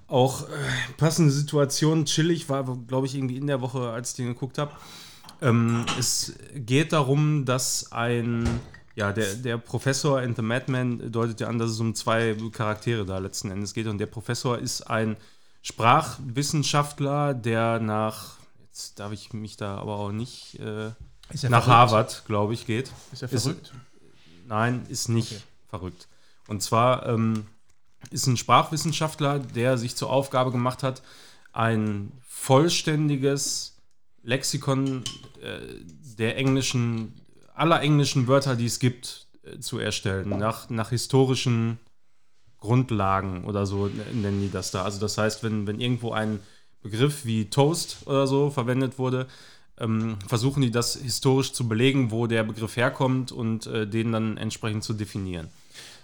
[0.08, 0.52] auch äh,
[0.96, 4.70] passende Situation, chillig, war, glaube ich, irgendwie in der Woche, als ich den geguckt habe.
[5.42, 8.48] Ähm, es geht darum, dass ein,
[8.96, 13.06] ja, der, der Professor and the Madman deutet ja an, dass es um zwei Charaktere
[13.06, 13.86] da letzten Endes geht.
[13.86, 15.16] Und der Professor ist ein
[15.62, 20.88] Sprachwissenschaftler, der nach, jetzt darf ich mich da aber auch nicht, äh,
[21.30, 21.66] Ist nach verrückt?
[21.66, 22.90] Harvard, glaube ich, geht.
[23.12, 23.72] Ist er Ist- verrückt?
[24.48, 26.06] Nein, ist nicht verrückt.
[26.46, 27.46] Und zwar ähm,
[28.10, 31.02] ist ein Sprachwissenschaftler, der sich zur Aufgabe gemacht hat,
[31.52, 33.76] ein vollständiges
[34.22, 35.02] Lexikon
[35.42, 35.58] äh,
[36.16, 37.20] der englischen,
[37.56, 41.78] aller englischen Wörter, die es gibt, äh, zu erstellen, nach, nach historischen
[42.58, 44.82] Grundlagen oder so nennen die das da.
[44.82, 46.40] Also das heißt, wenn, wenn irgendwo ein
[46.82, 49.26] Begriff wie Toast oder so verwendet wurde,
[49.78, 54.36] ähm, versuchen die das historisch zu belegen, wo der Begriff herkommt und äh, den dann
[54.36, 55.48] entsprechend zu definieren.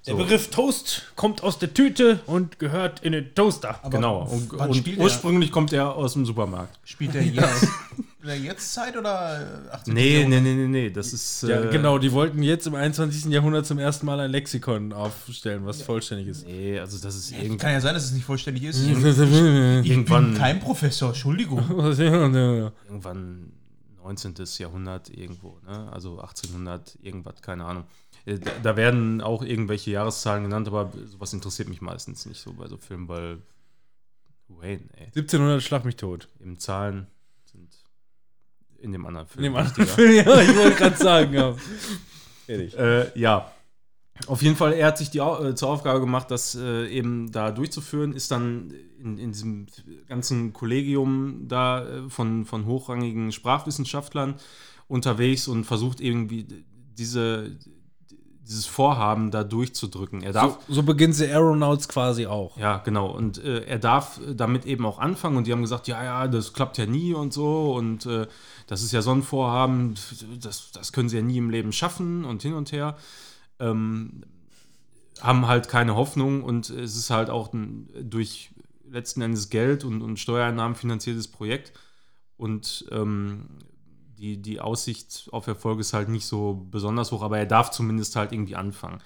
[0.07, 0.19] Der So.
[0.19, 3.81] Begriff Toast kommt aus der Tüte und gehört in den Toaster.
[3.89, 4.25] genau.
[4.25, 4.99] Und, und er?
[4.99, 6.79] ursprünglich kommt er aus dem Supermarkt.
[6.85, 7.69] Spielt er jetzt,
[8.23, 9.95] in der Jetztzeit oder äh, 18.
[9.95, 10.43] Nee, Jahrhundert?
[10.43, 10.91] nee, nee, nee, nee.
[10.91, 11.43] Das ist.
[11.43, 13.27] Ja, äh, genau, die wollten jetzt im 21.
[13.33, 16.47] Jahrhundert zum ersten Mal ein Lexikon aufstellen, was vollständig ist.
[16.47, 18.79] Nee, also das ist irgend, Kann ja sein, dass es nicht vollständig ist.
[18.87, 18.89] Ich
[19.91, 20.35] Irgendwann.
[20.35, 21.59] kein Professor, Entschuldigung.
[22.89, 23.53] irgendwann
[24.03, 24.35] 19.
[24.59, 25.91] Jahrhundert irgendwo, ne?
[25.93, 27.85] Also 1800, irgendwas, keine Ahnung.
[28.25, 32.53] Äh, Da, da werden auch irgendwelche Jahreszahlen genannt, aber sowas interessiert mich meistens nicht so
[32.53, 33.39] bei so Filmen, weil
[34.49, 36.29] Wayne, ey, 1700 schlag mich tot.
[36.41, 37.07] eben Zahlen
[38.83, 39.45] in dem anderen Film.
[39.45, 39.87] In dem anderen.
[39.87, 41.55] Film, ja, ich wollte gerade sagen, ja.
[42.47, 42.77] Ehrlich.
[42.77, 43.51] Äh, ja.
[44.27, 47.51] Auf jeden Fall, er hat sich die, äh, zur Aufgabe gemacht, das äh, eben da
[47.51, 49.67] durchzuführen, ist dann in, in diesem
[50.07, 54.35] ganzen Kollegium da äh, von, von hochrangigen Sprachwissenschaftlern
[54.87, 56.47] unterwegs und versucht irgendwie
[56.99, 57.57] diese,
[58.47, 60.23] dieses Vorhaben da durchzudrücken.
[60.23, 62.57] Er darf, So, so beginnt The Aeronauts quasi auch.
[62.57, 63.07] ja, genau.
[63.11, 65.37] Und äh, er darf damit eben auch anfangen.
[65.37, 67.73] Und die haben gesagt, ja, ja, das klappt ja nie und so.
[67.75, 68.27] Und äh,
[68.67, 69.95] das ist ja so ein Vorhaben,
[70.41, 72.97] das, das können sie ja nie im Leben schaffen und hin und her.
[73.61, 74.25] Ähm,
[75.21, 78.51] haben halt keine Hoffnung und es ist halt auch ein durch
[78.91, 81.73] letzten Endes Geld und, und Steuereinnahmen finanziertes Projekt.
[82.37, 83.47] Und ähm,
[84.23, 88.15] die, die Aussicht auf Erfolg ist halt nicht so besonders hoch, aber er darf zumindest
[88.15, 89.01] halt irgendwie anfangen.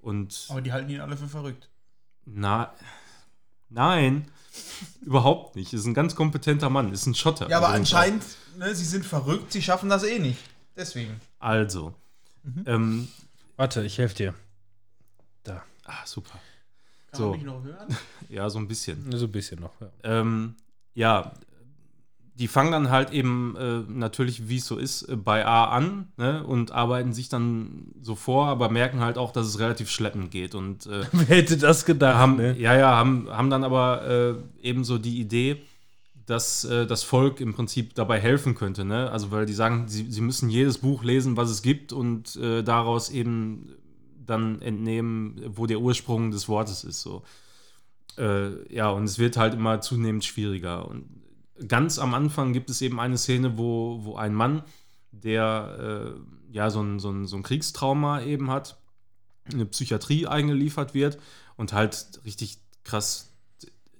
[0.00, 1.68] Und Aber die halten ihn alle für verrückt.
[2.24, 2.72] na,
[3.68, 4.28] nein,
[5.02, 5.72] überhaupt nicht.
[5.72, 7.48] Ist ein ganz kompetenter Mann, ist ein Schotter.
[7.48, 8.24] Ja, aber übrigens anscheinend,
[8.58, 10.40] ne, sie sind verrückt, sie schaffen das eh nicht.
[10.76, 11.20] Deswegen.
[11.38, 11.94] Also,
[12.66, 13.06] ähm,
[13.56, 14.34] Warte, ich helfe dir.
[15.84, 16.38] ah, super.
[17.12, 17.28] Kann So.
[17.30, 17.96] man mich noch hören?
[18.28, 19.10] Ja, so ein bisschen.
[19.16, 19.72] So ein bisschen noch.
[19.80, 19.90] Ja.
[20.02, 20.54] Ähm,
[20.94, 21.32] ja,
[22.38, 26.08] die fangen dann halt eben äh, natürlich, wie es so ist, äh, bei A an
[26.16, 30.30] ne, und arbeiten sich dann so vor, aber merken halt auch, dass es relativ schleppend
[30.30, 32.16] geht und äh, Wer hätte das gedacht?
[32.16, 32.56] haben, ne?
[32.56, 35.62] ja, ja, haben, haben dann aber äh, eben so die Idee,
[36.26, 38.84] dass äh, das Volk im Prinzip dabei helfen könnte.
[38.84, 39.10] Ne?
[39.10, 42.62] Also weil die sagen, sie, sie müssen jedes Buch lesen, was es gibt und äh,
[42.62, 43.70] daraus eben
[44.26, 47.00] dann entnehmen, wo der Ursprung des Wortes ist.
[47.00, 47.22] So.
[48.68, 50.88] Ja, und es wird halt immer zunehmend schwieriger.
[50.88, 51.04] Und
[51.66, 54.62] ganz am Anfang gibt es eben eine Szene, wo, wo ein Mann,
[55.10, 56.20] der äh,
[56.52, 58.78] ja so ein, so, ein, so ein Kriegstrauma eben hat,
[59.46, 61.18] in eine Psychiatrie eingeliefert wird
[61.56, 63.30] und halt richtig krass,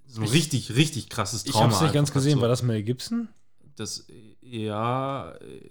[0.07, 1.65] so ein richtig, richtig krasses Ich Trauma.
[1.67, 2.37] habe es nicht ganz gesehen.
[2.37, 2.41] so.
[2.43, 3.29] War das Mel Gibson?
[3.77, 4.07] Das,
[4.41, 5.69] ja, äh,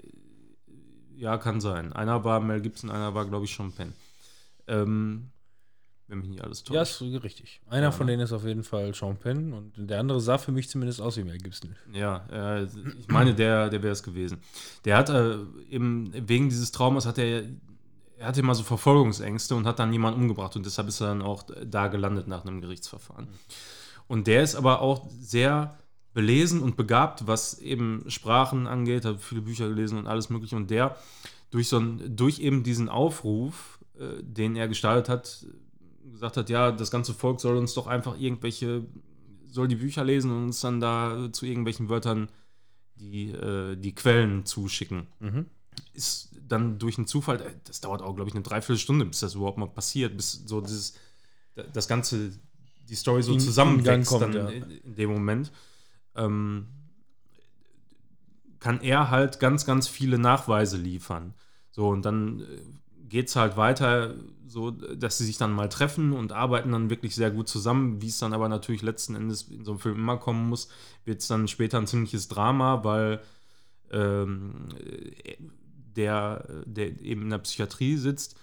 [1.15, 1.93] ja, kann sein.
[1.93, 3.93] Einer war Mel Gibson, einer war, glaube ich, Sean Penn.
[4.67, 5.29] Ähm,
[6.07, 6.75] wenn mich nicht alles täuscht.
[6.75, 7.61] Ja, ist richtig.
[7.67, 8.13] Einer Ja, von ne?
[8.13, 11.17] denen ist auf jeden Fall Sean Penn und der andere sah für mich zumindest aus
[11.17, 11.75] wie Mel Gibson.
[11.93, 14.39] Ja, äh, ich meine, der, der wäre es gewesen.
[14.85, 15.37] Der hat äh,
[15.69, 17.43] eben wegen dieses Traumas hat er,
[18.17, 21.21] er hatte immer so Verfolgungsängste und hat dann jemanden umgebracht und deshalb ist er dann
[21.21, 23.27] auch da gelandet nach einem Gerichtsverfahren.
[24.07, 25.77] Und der ist aber auch sehr
[26.13, 30.55] belesen und begabt, was eben Sprachen angeht, hat viele Bücher gelesen und alles mögliche.
[30.55, 30.95] Und der
[31.51, 35.45] durch so ein, durch eben diesen Aufruf, äh, den er gestartet hat,
[36.11, 38.85] gesagt hat, ja, das ganze Volk soll uns doch einfach irgendwelche,
[39.47, 42.29] soll die Bücher lesen und uns dann da zu irgendwelchen Wörtern
[42.95, 45.07] die, äh, die Quellen zuschicken.
[45.19, 45.45] Mhm.
[45.93, 49.35] Ist dann durch einen Zufall, äh, das dauert auch, glaube ich, eine Dreiviertelstunde, bis das
[49.35, 50.95] überhaupt mal passiert, bis so dieses,
[51.73, 52.31] das Ganze,
[52.87, 54.49] die Story so zusammenwächst kommt, dann ja.
[54.49, 55.51] in, in dem Moment.
[56.15, 56.67] Ähm,
[58.59, 61.33] kann er halt ganz, ganz viele Nachweise liefern.
[61.71, 62.43] So, und dann
[63.09, 64.15] geht es halt weiter,
[64.47, 68.01] so, dass sie sich dann mal treffen und arbeiten dann wirklich sehr gut zusammen.
[68.01, 70.69] Wie es dann aber natürlich letzten Endes in so einem Film immer kommen muss,
[71.05, 73.21] wird es dann später ein ziemliches Drama, weil
[73.91, 74.69] ähm,
[75.95, 78.37] der, der eben in der Psychiatrie sitzt,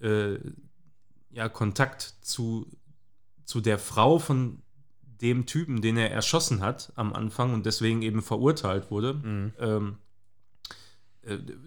[0.00, 0.38] äh,
[1.30, 2.66] ja, Kontakt zu,
[3.44, 4.62] zu der Frau von
[5.20, 9.20] dem Typen, den er erschossen hat am Anfang und deswegen eben verurteilt wurde.
[9.24, 10.03] Ähm, äh,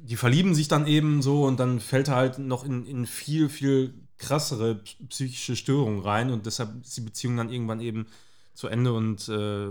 [0.04, 3.50] die verlieben sich dann eben so und dann fällt er halt noch in, in viel,
[3.50, 4.76] viel krassere
[5.10, 8.08] psychische Störungen rein und deshalb ist die Beziehung dann irgendwann eben
[8.54, 9.70] zu Ende und äh,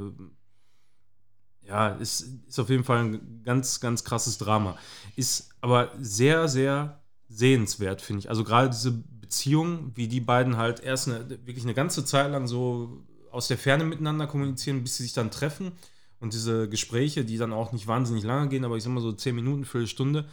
[1.67, 4.79] ja, ist, ist auf jeden Fall ein ganz, ganz krasses Drama.
[5.17, 8.29] Ist aber sehr, sehr sehenswert, finde ich.
[8.29, 12.47] Also gerade diese Beziehung, wie die beiden halt erst eine, wirklich eine ganze Zeit lang
[12.47, 15.73] so aus der Ferne miteinander kommunizieren, bis sie sich dann treffen.
[16.18, 19.12] Und diese Gespräche, die dann auch nicht wahnsinnig lange gehen, aber ich sag mal so
[19.12, 20.28] zehn Minuten, Viertelstunde,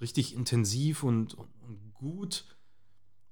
[0.00, 1.48] richtig intensiv und, und,
[1.94, 2.44] gut,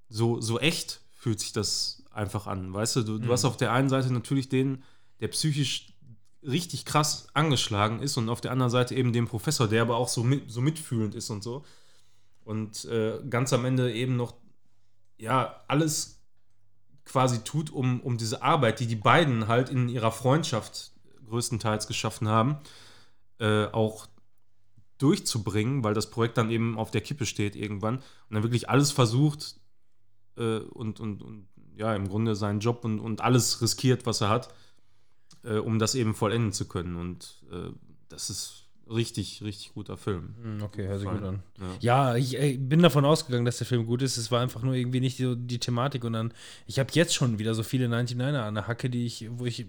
[0.09, 2.73] so, so echt fühlt sich das einfach an.
[2.73, 4.83] Weißt du, du, du hast auf der einen Seite natürlich den,
[5.21, 5.93] der psychisch
[6.43, 10.09] richtig krass angeschlagen ist und auf der anderen Seite eben den Professor, der aber auch
[10.09, 11.65] so, mit, so mitfühlend ist und so.
[12.45, 14.35] Und äh, ganz am Ende eben noch,
[15.19, 16.21] ja, alles
[17.05, 20.93] quasi tut, um, um diese Arbeit, die die beiden halt in ihrer Freundschaft
[21.27, 22.57] größtenteils geschaffen haben,
[23.39, 24.09] äh, auch
[24.99, 28.93] durchzubringen, weil das Projekt dann eben auf der Kippe steht irgendwann und dann wirklich alles
[28.93, 29.57] versucht
[30.37, 34.31] äh, und, und, und ja, im Grunde seinen Job und, und alles riskiert, was er
[34.31, 34.55] hat,
[35.45, 36.97] äh, um das eben vollenden zu können.
[36.97, 37.71] Und äh,
[38.09, 40.35] das ist richtig, richtig guter Film.
[40.43, 41.43] Hm, Okay, hört sich gut an.
[41.59, 41.67] Ja.
[41.81, 44.17] Ja, ich ey, bin davon ausgegangen, dass der Film gut ist.
[44.17, 46.05] Es war einfach nur irgendwie nicht so die Thematik.
[46.05, 46.33] Und dann,
[46.67, 49.67] ich habe jetzt schon wieder so viele 99er an der Hacke, die ich, wo ich,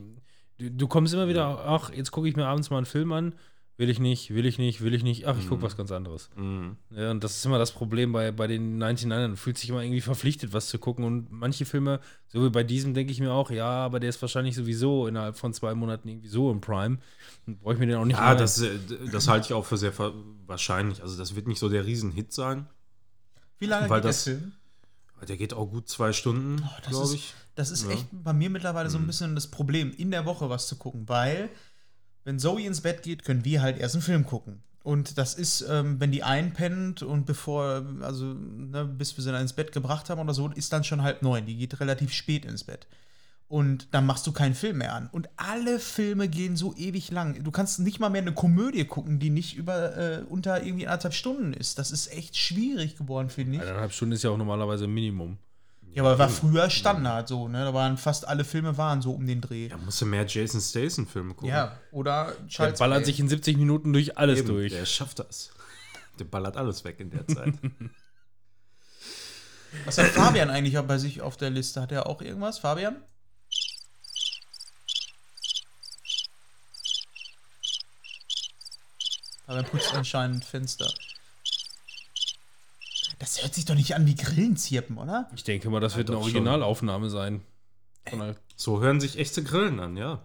[0.57, 3.35] du, du kommst immer wieder, ach, jetzt gucke ich mir abends mal einen Film an.
[3.79, 5.27] Will ich nicht, will ich nicht, will ich nicht.
[5.27, 6.31] Ach, ich gucke was ganz anderes.
[6.35, 6.77] Mhm.
[6.89, 9.27] Ja, und das ist immer das Problem bei, bei den 99ern.
[9.29, 11.05] Du fühlst dich immer irgendwie verpflichtet, was zu gucken.
[11.05, 14.19] Und manche Filme, so wie bei diesem, denke ich mir auch, ja, aber der ist
[14.19, 16.97] wahrscheinlich sowieso innerhalb von zwei Monaten irgendwie so im Prime.
[17.45, 18.79] Dann brauche ich mir den auch nicht Ja, mehr- das, äh,
[19.11, 19.93] das halte ich auch für sehr
[20.47, 21.03] wahrscheinlich.
[21.03, 22.65] Also das wird nicht so der Riesenhit sein.
[23.59, 24.53] Wie lange Weil geht das- der Film?
[25.27, 27.35] Der geht auch gut zwei Stunden, Oh, glaube ist- ich.
[27.57, 27.91] Das ist Ja.
[27.91, 28.91] echt bei mir mittlerweile Mhm.
[28.93, 31.49] so ein bisschen das Problem, in der Woche was zu gucken, weil
[32.23, 34.61] wenn Zoe ins Bett geht, können wir halt erst einen Film gucken.
[34.83, 39.41] Und das ist, ähm, wenn die einpennt und bevor, also ne, bis wir sie dann
[39.41, 41.45] ins Bett gebracht haben oder so, ist dann schon halb neun.
[41.45, 42.87] Die geht relativ spät ins Bett.
[43.49, 45.09] Und dann machst du keinen Film mehr an.
[45.11, 47.41] Und alle Filme gehen so ewig lang.
[47.43, 51.13] Du kannst nicht mal mehr eine Komödie gucken, die nicht über äh, unter irgendwie anderthalb
[51.13, 51.79] Stunden ist.
[51.79, 53.61] Das ist echt schwierig geworden, finde ich.
[53.63, 55.37] Eineinhalb Stunden ist ja auch normalerweise ein Minimum.
[55.93, 57.63] Ja, aber war früher Standard so, ne?
[57.65, 59.69] Da waren fast alle Filme waren so um den Dreh.
[59.69, 61.49] Da musst du mehr Jason Statham-Filme gucken.
[61.49, 63.05] Ja, oder Der Charles ballert Play.
[63.05, 64.71] sich in 70 Minuten durch alles Eben, durch.
[64.73, 65.49] Der schafft das.
[66.19, 67.53] Der ballert alles weg in der Zeit.
[69.85, 71.81] Was hat Fabian eigentlich bei sich auf der Liste?
[71.81, 72.59] Hat er auch irgendwas?
[72.59, 72.97] Fabian?
[79.45, 80.91] Fabian putzt anscheinend Fenster.
[83.19, 85.29] Das hört sich doch nicht an wie Grillenzirpen, oder?
[85.35, 86.35] Ich denke mal, das wird Ja, eine doch schon.
[86.37, 87.41] Originalaufnahme sein.
[88.09, 90.23] Von einer- so hören sich echte Grillen an, ja.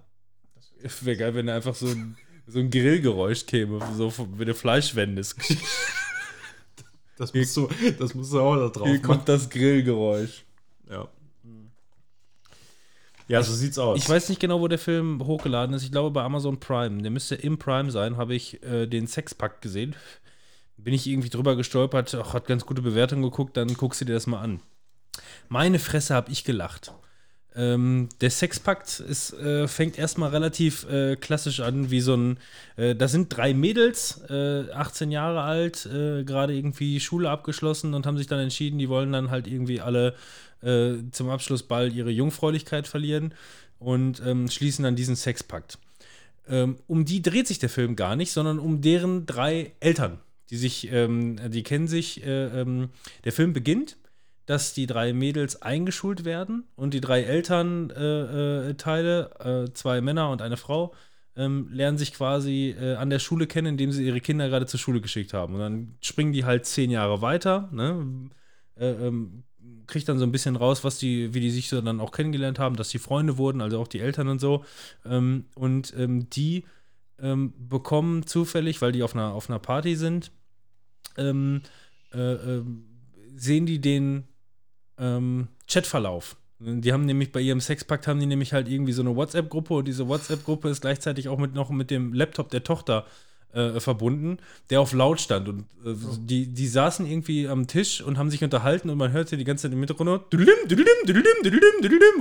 [1.01, 2.16] Wäre geil, wenn da einfach so ein,
[2.47, 5.36] so ein Grillgeräusch käme, so wenn du Fleisch wendest.
[7.19, 9.02] Das musst du, das musst du auch da drauf Hier machen.
[9.06, 10.44] kommt das Grillgeräusch.
[10.90, 11.09] Ja.
[13.28, 13.98] Ja, so sieht's aus.
[13.98, 15.85] Ich weiß nicht genau, wo der Film hochgeladen ist.
[15.85, 17.01] Ich glaube bei Amazon Prime.
[17.02, 18.16] Der müsste im Prime sein.
[18.16, 19.94] Habe ich äh, den Sexpakt gesehen.
[20.83, 22.15] Bin ich irgendwie drüber gestolpert.
[22.15, 23.57] Ach, hat ganz gute Bewertung geguckt.
[23.57, 24.61] Dann guckst du dir das mal an.
[25.49, 26.93] Meine Fresse habe ich gelacht.
[27.55, 32.39] Ähm, der Sexpakt ist, äh, fängt erstmal relativ äh, klassisch an, wie so ein.
[32.77, 38.07] Äh, da sind drei Mädels, äh, 18 Jahre alt, äh, gerade irgendwie Schule abgeschlossen und
[38.07, 40.15] haben sich dann entschieden, die wollen dann halt irgendwie alle
[40.63, 43.35] äh, zum Abschluss bald ihre Jungfräulichkeit verlieren
[43.79, 45.79] und ähm, schließen dann diesen Sexpakt.
[46.49, 50.19] Ähm, um die dreht sich der Film gar nicht, sondern um deren drei Eltern,
[50.51, 52.24] die sich, ähm, die kennen sich.
[52.24, 52.90] Äh, ähm,
[53.24, 53.97] der Film beginnt
[54.47, 60.31] dass die drei Mädels eingeschult werden und die drei Elternteile, äh, Teile, äh, zwei Männer
[60.31, 60.94] und eine Frau,
[61.36, 64.81] ähm, lernen sich quasi äh, an der Schule kennen, indem sie ihre Kinder gerade zur
[64.81, 65.55] Schule geschickt haben.
[65.55, 68.31] Und dann springen die halt zehn Jahre weiter, ne?
[68.77, 69.44] äh, ähm,
[69.86, 72.59] kriegt dann so ein bisschen raus, was die, wie die sich so dann auch kennengelernt
[72.59, 74.64] haben, dass die Freunde wurden, also auch die Eltern und so.
[75.06, 76.64] Ähm, und ähm, die
[77.23, 80.32] ähm, bekommen zufällig, weil die auf einer, auf einer Party sind,
[81.16, 81.62] ähm,
[82.12, 82.85] äh, ähm,
[83.36, 84.24] sehen die den
[84.99, 86.36] ähm, Chatverlauf.
[86.59, 89.89] Die haben nämlich bei ihrem Sexpakt haben die nämlich halt irgendwie so eine WhatsApp-Gruppe und
[89.89, 93.05] diese WhatsApp-Gruppe ist gleichzeitig auch mit noch mit dem Laptop der Tochter
[93.53, 94.39] äh, verbunden,
[94.70, 95.49] der auf laut stand.
[95.49, 99.36] Und äh, die, die saßen irgendwie am Tisch und haben sich unterhalten und man hörte
[99.36, 100.09] die ganze Zeit im Hintergrund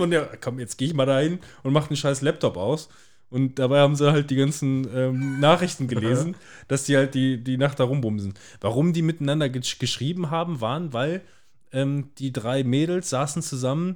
[0.02, 2.90] und ja, komm, jetzt gehe ich mal da hin und mach einen scheiß Laptop aus.
[3.32, 6.36] Und dabei haben sie halt die ganzen ähm, Nachrichten gelesen,
[6.68, 8.34] dass die halt die, die Nacht da rumbumsen.
[8.60, 11.22] Warum die miteinander gesch geschrieben haben, waren, weil
[11.72, 13.96] ähm, die drei Mädels saßen zusammen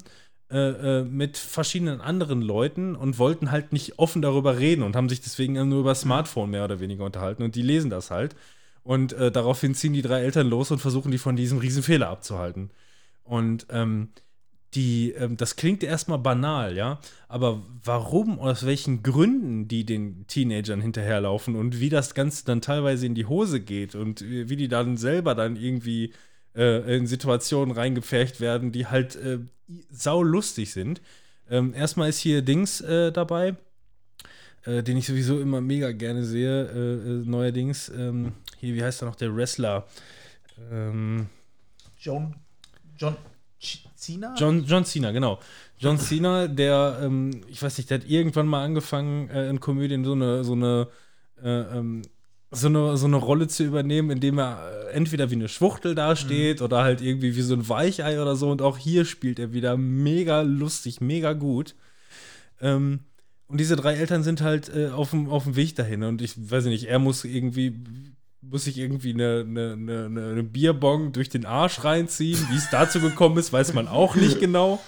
[0.49, 5.09] äh, äh, mit verschiedenen anderen Leuten und wollten halt nicht offen darüber reden und haben
[5.09, 8.37] sich deswegen nur über Smartphone mehr oder weniger unterhalten und die lesen das halt.
[8.83, 12.09] Und äh, daraufhin ziehen die drei Eltern los und versuchen die von diesem riesen Fehler
[12.09, 12.69] abzuhalten.
[13.23, 14.09] Und ähm,
[14.75, 20.81] die, ähm, das klingt erstmal banal, ja, aber warum, aus welchen Gründen die den Teenagern
[20.81, 24.97] hinterherlaufen und wie das Ganze dann teilweise in die Hose geht und wie die dann
[24.97, 26.13] selber dann irgendwie
[26.55, 29.39] äh, in Situationen reingepfercht werden, die halt äh,
[29.89, 31.01] sau lustig sind.
[31.49, 33.55] Ähm, erstmal ist hier Dings äh, dabei,
[34.65, 37.89] äh, den ich sowieso immer mega gerne sehe, äh, äh, neuerdings.
[37.89, 39.87] Ähm, hier, wie heißt er noch, der Wrestler?
[40.71, 41.27] Ähm,
[41.97, 42.35] John.
[42.97, 43.15] John.
[44.05, 44.35] Cena?
[44.37, 45.39] John, John Cena, genau.
[45.77, 50.03] John Cena, der, ähm, ich weiß nicht, der hat irgendwann mal angefangen, äh, in Komödien
[50.05, 50.87] so eine, so eine,
[51.43, 52.01] äh, ähm,
[52.51, 56.61] so eine, so eine Rolle zu übernehmen, indem er äh, entweder wie eine Schwuchtel dasteht
[56.61, 58.49] oder halt irgendwie wie so ein Weichei oder so.
[58.49, 61.75] Und auch hier spielt er wieder mega lustig, mega gut.
[62.61, 63.01] Ähm,
[63.47, 66.03] und diese drei Eltern sind halt äh, auf dem auf dem Weg dahin.
[66.03, 67.73] Und ich weiß nicht, er muss irgendwie
[68.49, 72.39] muss sich irgendwie eine, eine, eine, eine Bierbong durch den Arsch reinziehen.
[72.51, 74.79] Wie es dazu gekommen ist, weiß man auch nicht genau.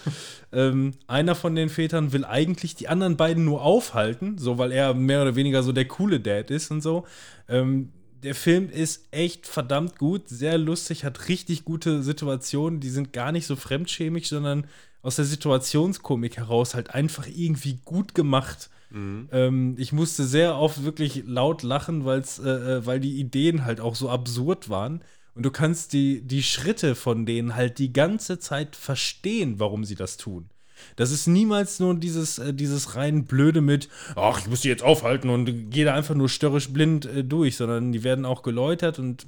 [0.54, 4.94] Ähm, einer von den Vätern will eigentlich die anderen beiden nur aufhalten, so weil er
[4.94, 7.06] mehr oder weniger so der coole Dad ist und so.
[7.50, 7.92] Ähm,
[8.24, 13.32] der Film ist echt verdammt gut, sehr lustig, hat richtig gute Situationen, die sind gar
[13.32, 14.68] nicht so fremdschämig, sondern
[15.02, 18.70] aus der Situationskomik heraus halt einfach irgendwie gut gemacht.
[18.92, 23.82] Ähm, ich musste sehr oft wirklich laut lachen, weil's, äh, äh, weil die Ideen halt
[23.82, 25.02] auch so absurd waren.
[25.36, 29.96] Und du kannst die, die Schritte von denen halt die ganze Zeit verstehen, warum sie
[29.96, 30.50] das tun.
[30.96, 34.84] Das ist niemals nur dieses, äh, dieses rein Blöde mit, ach, ich muss die jetzt
[34.84, 39.00] aufhalten und gehe da einfach nur störrisch blind äh, durch, sondern die werden auch geläutert
[39.00, 39.28] und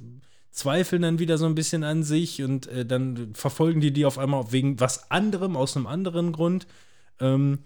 [0.50, 4.18] zweifeln dann wieder so ein bisschen an sich und äh, dann verfolgen die die auf
[4.18, 6.66] einmal wegen was anderem, aus einem anderen Grund.
[7.20, 7.60] Ähm,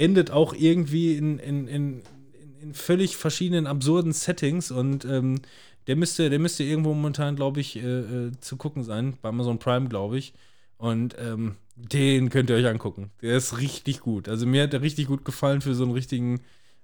[0.00, 2.02] endet auch irgendwie in, in, in,
[2.62, 5.40] in, völlig verschiedenen absurden Settings und ähm,
[5.86, 9.58] der müsste, der müsste irgendwo momentan, glaube ich, äh, äh, zu gucken sein, bei Amazon
[9.58, 10.32] Prime, glaube ich.
[10.78, 13.10] Und ähm, den könnt ihr euch angucken.
[13.20, 14.28] Der ist richtig gut.
[14.28, 16.40] Also mir hat der richtig gut gefallen für so einen richtigen,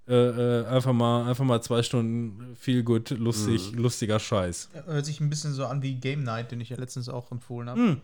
[0.08, 4.70] äh, äh, einfach mal, einfach mal zwei Stunden viel gut, lustig, lustiger Scheiß.
[4.86, 7.70] Hört sich ein bisschen so an wie Game Night, den ich ja letztens auch empfohlen
[7.70, 7.80] habe.
[7.80, 8.00] Hm.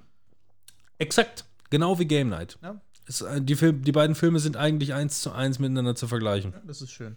[0.98, 1.44] Exakt.
[1.70, 2.58] Genau wie Game Night.
[2.62, 2.80] Ja.
[3.06, 6.52] Es, äh, die, Film, die beiden Filme sind eigentlich eins zu eins miteinander zu vergleichen.
[6.52, 7.16] Ja, das ist schön.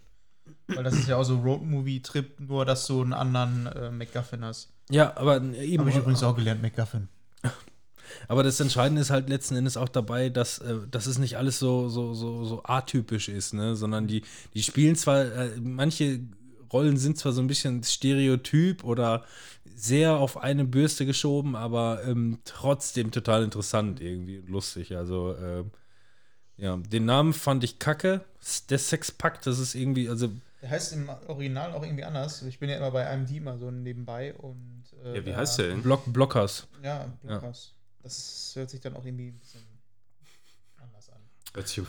[0.68, 4.72] Weil das ist ja auch so Road-Movie-Trip, nur dass du einen anderen äh, MacGuffin hast.
[4.90, 5.80] Ja, aber eben.
[5.80, 7.08] Habe ich übrigens auch gelernt, MacGuffin.
[8.28, 11.58] Aber das Entscheidende ist halt letzten Endes auch dabei, dass, äh, dass es nicht alles
[11.58, 13.74] so, so, so, so atypisch ist, ne?
[13.76, 14.22] sondern die,
[14.54, 16.20] die spielen zwar, äh, manche
[16.72, 19.24] Rollen sind zwar so ein bisschen stereotyp oder
[19.78, 24.96] sehr auf eine Bürste geschoben, aber ähm, trotzdem total interessant irgendwie, lustig.
[24.96, 25.64] Also, äh,
[26.56, 28.24] Ja, den Namen fand ich kacke.
[28.70, 30.30] Der Sexpakt, das ist irgendwie, also
[30.62, 32.40] Der heißt im Original auch irgendwie anders.
[32.42, 34.84] Ich bin ja immer bei IMD mal so nebenbei und.
[35.04, 35.82] äh, Ja, wie heißt der denn?
[35.82, 36.66] Block, Blockers.
[36.82, 37.74] Ja, Blockers.
[38.02, 39.60] Das hört sich dann auch irgendwie ein bisschen
[40.78, 41.20] anders an.
[41.52, 41.82] Hört sich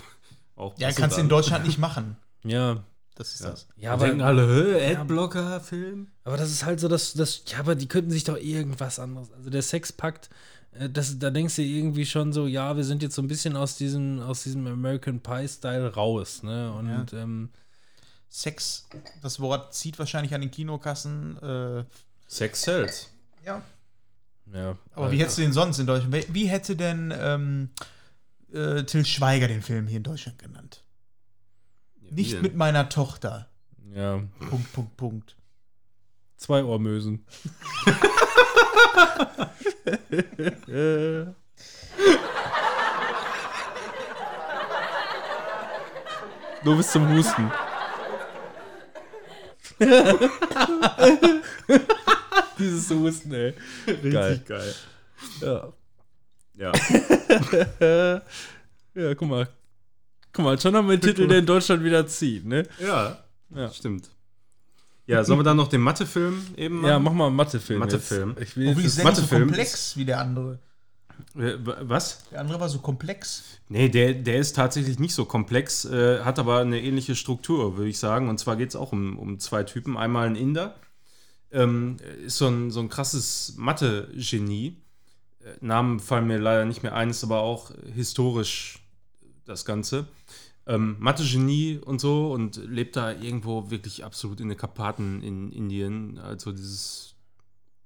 [0.58, 1.30] auch Ja, kannst du in an.
[1.30, 2.18] Deutschland nicht machen.
[2.44, 2.84] Ja.
[3.18, 3.50] Das ist Ja.
[3.50, 3.68] das.
[3.78, 6.08] Ja, aber, denken alle, Adblocker-Film?
[6.24, 9.32] aber das ist halt so, dass das, ja, aber die könnten sich doch irgendwas anderes.
[9.32, 10.30] Also der Sexpakt,
[10.74, 13.56] äh, das, da denkst du irgendwie schon so, ja, wir sind jetzt so ein bisschen
[13.56, 16.72] aus diesem, aus diesem American Pie-Style raus, ne?
[16.74, 17.50] Und ähm,
[18.30, 18.88] Sex,
[19.22, 21.38] das Wort zieht wahrscheinlich an den Kinokassen.
[21.42, 21.84] Äh,
[22.28, 23.10] Sex sells.
[23.46, 23.64] ja.
[24.54, 24.78] ja.
[24.94, 26.14] Aber wie hättest du den sonst in Deutschland?
[26.14, 27.70] Wie- Wie hätte denn ähm,
[28.54, 30.84] äh, Till Schweiger den Film hier in Deutschland genannt?
[32.12, 33.50] Nicht mit meiner Tochter.
[33.94, 34.22] Ja.
[34.50, 35.36] Punkt, Punkt, Punkt.
[36.38, 37.26] Zwei Ohrmösen.
[46.64, 47.52] Nur bis zum Husten.
[52.60, 53.54] Dieses Husten, ey.
[53.86, 54.42] Geil.
[54.48, 54.76] geil.
[55.42, 55.74] Ja.
[56.56, 56.72] Ja.
[58.96, 59.48] ja, guck mal.
[60.38, 62.62] Guck mal, schon haben wir einen Titel, der in Deutschland wieder zieht, ne?
[62.80, 63.18] ja,
[63.56, 63.72] Ja.
[63.72, 64.08] stimmt.
[65.08, 67.04] Ja, sollen wir dann noch den Mathefilm eben Ja, machen?
[67.06, 67.80] mach mal einen Mathefilm.
[67.80, 68.36] Mathefilm.
[68.40, 70.60] Ich will Obwohl, jetzt nicht so komplex wie der andere.
[71.36, 72.26] Äh, wa- Was?
[72.30, 73.46] Der andere war so komplex.
[73.68, 77.90] Nee, der, der ist tatsächlich nicht so komplex, äh, hat aber eine ähnliche Struktur, würde
[77.90, 78.30] ich sagen.
[78.30, 79.98] Und zwar geht es auch um, um zwei Typen.
[79.98, 80.76] Einmal ein Inder,
[81.52, 84.78] ähm, ist so ein, so ein krasses Mathe-Genie.
[85.44, 88.84] Äh, Namen fallen mir leider nicht mehr ein, ist aber auch historisch
[89.48, 90.08] das Ganze.
[90.66, 96.20] Ähm, Mathe-Genie und so und lebt da irgendwo wirklich absolut in den Karpaten in Indien.
[96.20, 97.16] Also dieses,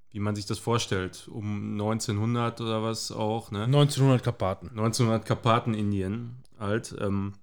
[0.10, 3.64] wie man sich das vorstellt, um 1900 oder was auch, ne?
[3.64, 4.70] 1900 Karpaten.
[4.70, 6.96] 1900 Karpaten Indien halt.
[7.00, 7.34] Ähm,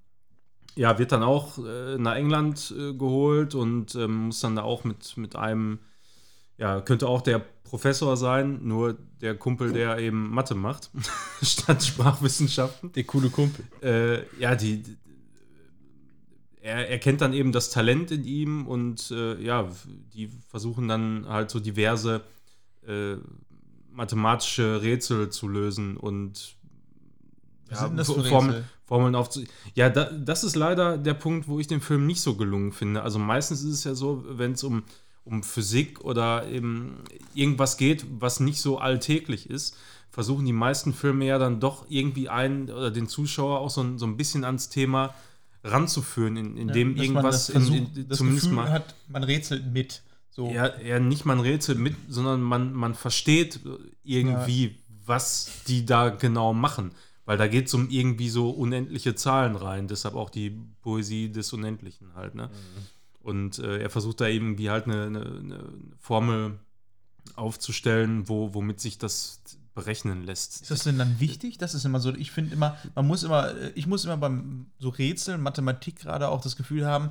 [0.74, 4.84] ja, wird dann auch äh, nach England äh, geholt und ähm, muss dann da auch
[4.84, 5.80] mit, mit einem,
[6.56, 10.90] ja, könnte auch der Professor sein, nur der Kumpel, der eben Mathe macht,
[11.42, 12.92] statt Sprachwissenschaften.
[12.92, 13.64] Der coole Kumpel.
[13.82, 14.96] Äh, ja, die, die-
[16.60, 19.68] er erkennt dann eben das Talent in ihm und äh, ja,
[20.12, 22.22] die versuchen dann halt so diverse
[22.86, 23.14] äh,
[23.90, 26.56] mathematische Rätsel zu lösen und
[27.70, 28.64] Was für Formeln?
[28.84, 29.44] Formeln aufzu.
[29.74, 33.02] Ja, da, das ist leider der Punkt, wo ich den Film nicht so gelungen finde.
[33.02, 34.82] Also meistens ist es ja so, wenn es um,
[35.28, 36.98] um Physik oder eben
[37.34, 39.76] irgendwas geht, was nicht so alltäglich ist,
[40.10, 43.98] versuchen die meisten Filme ja dann doch irgendwie einen oder den Zuschauer auch so, ein-
[43.98, 45.14] so ein bisschen ans Thema
[45.64, 48.70] ranzuführen, in, indem Dass man irgendwas das Versuch, in, in, zumindest Gefühl mal.
[48.70, 50.02] hat, man rätselt mit.
[50.30, 50.50] So.
[50.50, 53.60] Ja, ja, nicht mal ein Rätsel mit, sondern man, man versteht
[54.04, 56.92] irgendwie, was die da genau machen.
[57.24, 59.86] Weil da geht es um irgendwie so unendliche Zahlen rein.
[59.88, 62.34] Deshalb auch die Poesie des Unendlichen halt.
[62.34, 62.48] Ne?
[63.28, 65.64] Und äh, er versucht da irgendwie halt eine, eine, eine
[65.98, 66.58] Formel
[67.36, 69.40] aufzustellen, wo, womit sich das
[69.74, 70.62] berechnen lässt.
[70.62, 71.58] Ist das denn dann wichtig?
[71.58, 74.66] Das ist immer so, ich finde immer, man muss immer, äh, ich muss immer beim
[74.78, 77.10] so Rätseln, Mathematik gerade auch das Gefühl haben,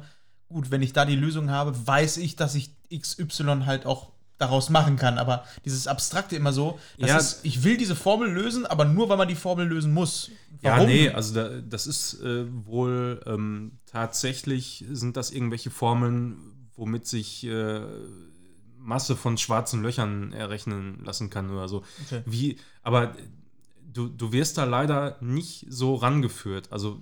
[0.49, 4.69] gut, wenn ich da die Lösung habe, weiß ich, dass ich XY halt auch daraus
[4.69, 5.17] machen kann.
[5.17, 7.17] Aber dieses Abstrakte immer so, das Ja.
[7.17, 10.29] ist, ich will diese Formel lösen, aber nur, weil man die Formel lösen muss.
[10.61, 16.37] Ja, nee, also da, das ist äh, wohl ähm, tatsächlich sind das irgendwelche Formeln,
[16.75, 17.81] womit sich äh,
[18.77, 21.83] Masse von schwarzen Löchern errechnen lassen kann oder so.
[22.05, 22.21] Okay.
[22.27, 23.15] Wie, aber
[23.91, 26.71] du, du wirst da leider nicht so rangeführt.
[26.71, 27.01] Also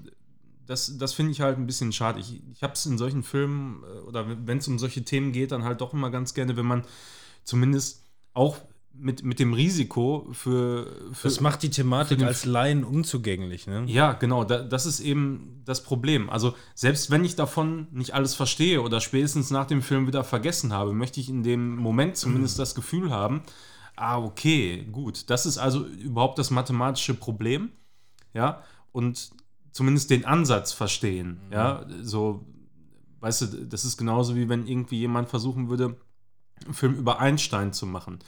[0.66, 2.22] das, das finde ich halt ein bisschen schade.
[2.22, 5.52] Ich, ich habe es in solchen Filmen äh, oder wenn es um solche Themen geht,
[5.52, 6.86] dann halt doch immer ganz gerne, wenn man
[7.44, 8.58] zumindest auch
[8.98, 13.84] mit, mit dem Risiko für, für Das macht die Thematik als Laien unzugänglich, ne?
[13.88, 16.30] ja, genau, da, das ist eben das Problem.
[16.30, 20.74] Also, selbst wenn ich davon nicht alles verstehe oder spätestens nach dem Film wieder vergessen
[20.74, 23.44] habe, möchte ich in dem Moment zumindest das Gefühl haben,
[23.96, 27.70] ah, okay, gut, das ist also überhaupt das mathematische Problem,
[28.34, 28.62] ja,
[28.92, 29.32] und
[29.72, 32.46] zumindest den Ansatz verstehen, ja, so,
[33.20, 35.98] weißt du, das ist genauso wie wenn irgendwie jemand versuchen würde,
[36.64, 38.20] einen Film über Einstein zu machen.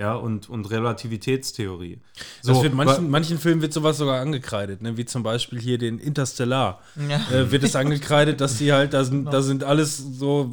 [0.00, 1.98] Ja, und, und Relativitätstheorie.
[2.42, 4.96] Das wird manchen, manchen Filmen wird sowas sogar angekreidet, ne?
[4.96, 6.80] wie zum Beispiel hier den Interstellar.
[7.06, 7.20] Ja.
[7.30, 10.52] Äh, wird es angekreidet, dass die halt, da sind, da sind alles so,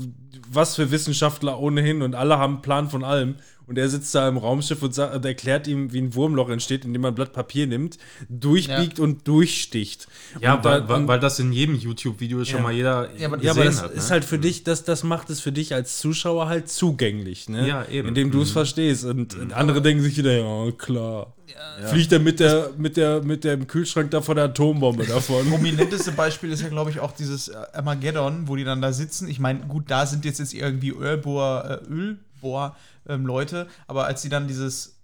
[0.51, 3.35] was für Wissenschaftler ohnehin und alle haben einen Plan von allem.
[3.67, 6.85] Und er sitzt da im Raumschiff und, sagt, und erklärt ihm, wie ein Wurmloch entsteht,
[6.85, 7.97] indem man ein Blatt Papier nimmt,
[8.29, 10.07] durchbiegt und durchsticht.
[10.41, 12.63] Ja, und weil, dann- weil, weil das in jedem YouTube-Video schon Ja.
[12.63, 13.91] mal jeder Ja, aber- ja, aber das hat.
[13.91, 14.11] ist ne?
[14.11, 17.67] halt für dich, das, das macht es für dich als Zuschauer halt zugänglich, ne?
[17.67, 18.07] Ja, eben.
[18.09, 18.53] Indem du es Mhm.
[18.53, 19.03] verstehst.
[19.05, 21.33] Und andere denken sich wieder, ja, klar.
[21.89, 25.49] Fliegt er mit der, mit der, mit dem Kühlschrank da von der Atombombe davon.
[25.49, 29.27] prominenteste Beispiel ist ja, glaube ich, auch dieses äh, Armageddon, wo die dann da sitzen.
[29.29, 31.89] Ich meine, gut, da sind jetzt, jetzt irgendwie Ölbohr, äh,
[32.37, 32.75] Ölbohr
[33.07, 34.95] ähm, Leute, aber als sie dann dieses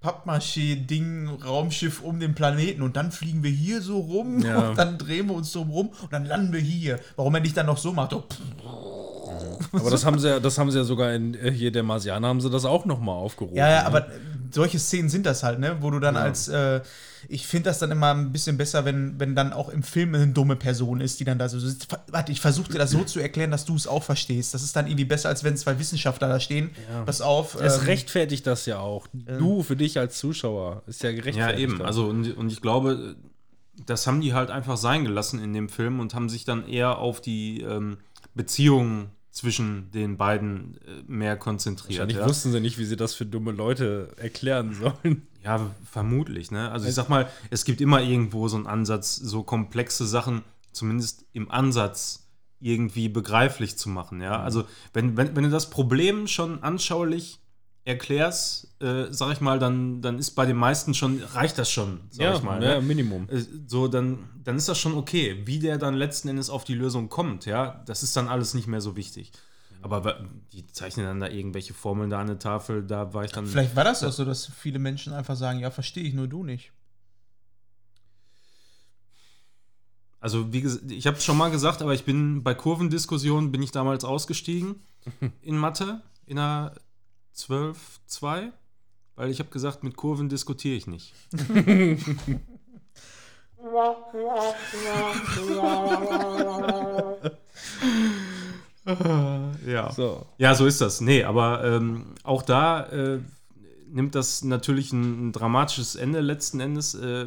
[0.00, 4.68] Pappmaché-Ding, Raumschiff um den Planeten und dann fliegen wir hier so rum Ja.
[4.70, 6.98] und dann drehen wir uns drum rum und dann landen wir hier.
[7.16, 8.12] Warum er nicht dann noch so macht?
[8.12, 9.30] Oh,
[9.72, 12.26] Aber das haben sie ja, das haben sie ja sogar in äh, hier der Marsianer
[12.28, 13.56] haben sie das auch nochmal aufgerufen.
[13.56, 13.86] Ja, ja, ne?
[13.86, 14.08] aber
[14.54, 15.76] solche Szenen sind das halt, ne?
[15.80, 16.80] Wo du dann als, äh,
[17.28, 20.26] ich finde das dann immer ein bisschen besser, wenn, wenn dann auch im Film eine
[20.28, 21.88] dumme Person ist, die dann da so sitzt.
[22.08, 24.54] Warte, ich versuche dir das so zu erklären, dass du es auch verstehst.
[24.54, 26.70] Das ist dann irgendwie besser, als wenn zwei Wissenschaftler da stehen.
[27.06, 27.54] Pass auf.
[27.60, 29.06] Es ähm, rechtfertigt das ja auch.
[29.12, 31.60] Du für dich als Zuschauer ist ja Ja, gerechtfertigt.
[31.60, 31.78] eben.
[31.78, 31.86] dann.
[31.86, 33.14] Also, und, und ich glaube,
[33.86, 36.98] das haben die halt einfach sein gelassen in dem Film und haben sich dann eher
[36.98, 37.98] auf die ähm,
[38.34, 41.98] Beziehungen zwischen den beiden äh, mehr konzentriert.
[41.98, 42.28] Wahrscheinlich Ja?
[42.28, 45.26] wussten sie nicht, wie sie das für dumme Leute erklären sollen.
[45.42, 46.50] ja, vermutlich.
[46.50, 46.70] Ne?
[46.70, 50.42] Also, ich sag mal, es gibt immer irgendwo so einen Ansatz, so komplexe Sachen,
[50.72, 52.28] zumindest im Ansatz,
[52.60, 54.20] irgendwie begreiflich zu machen.
[54.20, 54.40] Ja?
[54.40, 57.40] Also, wenn, wenn, wenn du das Problem schon anschaulich
[57.84, 62.00] erklärst, äh, sag ich mal, dann, dann ist bei den meisten schon, reicht das schon,
[62.10, 62.62] sag ich mal.
[62.62, 62.82] ja, ne?
[62.82, 63.28] Minimum.
[63.28, 65.42] Äh, so, dann, dann ist das schon okay.
[65.44, 68.66] Wie der dann letzten Endes auf die Lösung kommt, ja, das ist dann alles nicht
[68.66, 69.32] mehr so wichtig.
[69.82, 73.46] Aber die zeichnen dann da irgendwelche Formeln da an der Tafel, da war ich dann.
[73.46, 76.44] Vielleicht war das auch so, dass viele Menschen einfach sagen, ja, verstehe ich, nur du
[76.44, 76.72] nicht.
[80.20, 83.60] Also, wie gesagt, ich habe es schon mal gesagt, aber ich bin bei Kurvendiskussionen bin
[83.60, 84.76] ich damals ausgestiegen
[85.42, 86.74] in Mathe in einer
[87.34, 88.52] 12-2,
[89.22, 91.14] weil ich habe gesagt, mit Kurven diskutiere ich nicht.
[99.66, 99.92] ja.
[99.92, 100.26] So.
[100.38, 101.00] Ja, so ist das.
[101.00, 103.20] Nee, aber ähm, auch da äh,
[103.90, 106.94] nimmt das natürlich ein, ein dramatisches Ende letzten Endes.
[106.94, 107.26] Äh,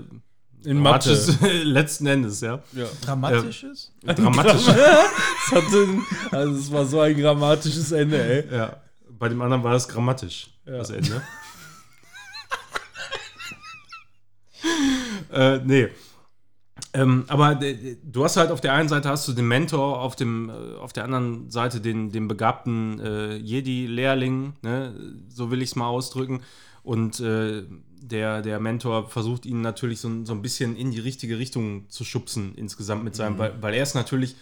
[0.64, 1.12] In Mathe.
[1.14, 2.60] dramatisches- letzten Endes, ja.
[2.74, 2.86] Ja.
[3.04, 3.94] Dramatisches?
[4.04, 4.68] Dramatisch.
[4.68, 4.68] Es
[5.52, 5.88] hatte,
[6.32, 8.54] also es war so ein grammatisches Ende, ey.
[8.58, 8.76] ja.
[9.18, 10.78] Bei dem anderen war das grammatisch, Ja.
[10.80, 11.22] das Ende.
[15.32, 15.88] äh, nee.
[16.94, 20.16] Ähm, aber äh, du hast halt auf der einen Seite hast du den Mentor, auf,
[20.16, 24.94] dem, äh, auf der anderen Seite den, den begabten äh, Jedi-Lehrling, ne?
[25.30, 26.42] so will ich es mal ausdrücken.
[26.84, 27.64] Und äh,
[28.02, 31.90] der, der Mentor versucht ihn natürlich so, ein- so ein bisschen in die richtige Richtung
[31.90, 34.36] zu schubsen insgesamt mit seinem, weil, weil er ist natürlich,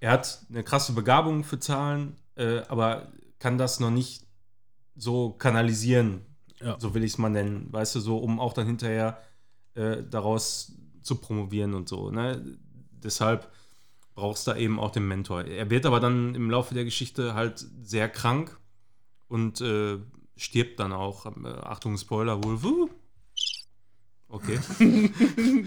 [0.00, 3.08] er hat eine krasse Begabung für Zahlen, äh, aber
[3.38, 4.22] kann das noch nicht
[4.96, 6.22] so kanalisieren,
[6.62, 6.76] Ja.
[6.78, 9.18] so will ich es mal nennen, weißt du, so um auch dann hinterher
[9.74, 10.72] äh, daraus
[11.02, 12.10] zu promovieren und so.
[12.10, 12.58] Ne?
[13.02, 13.50] Deshalb
[14.14, 15.44] brauchst du da eben auch den Mentor.
[15.44, 18.58] Er wird aber dann im Laufe der Geschichte halt sehr krank
[19.28, 19.98] und äh,
[20.36, 21.26] stirbt dann auch.
[21.26, 22.62] Äh, Achtung, Spoiler wohl.
[22.62, 22.90] Wuh.
[24.28, 24.60] Okay.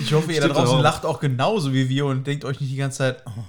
[0.00, 0.82] Ich hoffe, ihr da Stimmt draußen auch.
[0.82, 3.44] lacht auch genauso wie wir und denkt euch nicht die ganze Zeit, oh.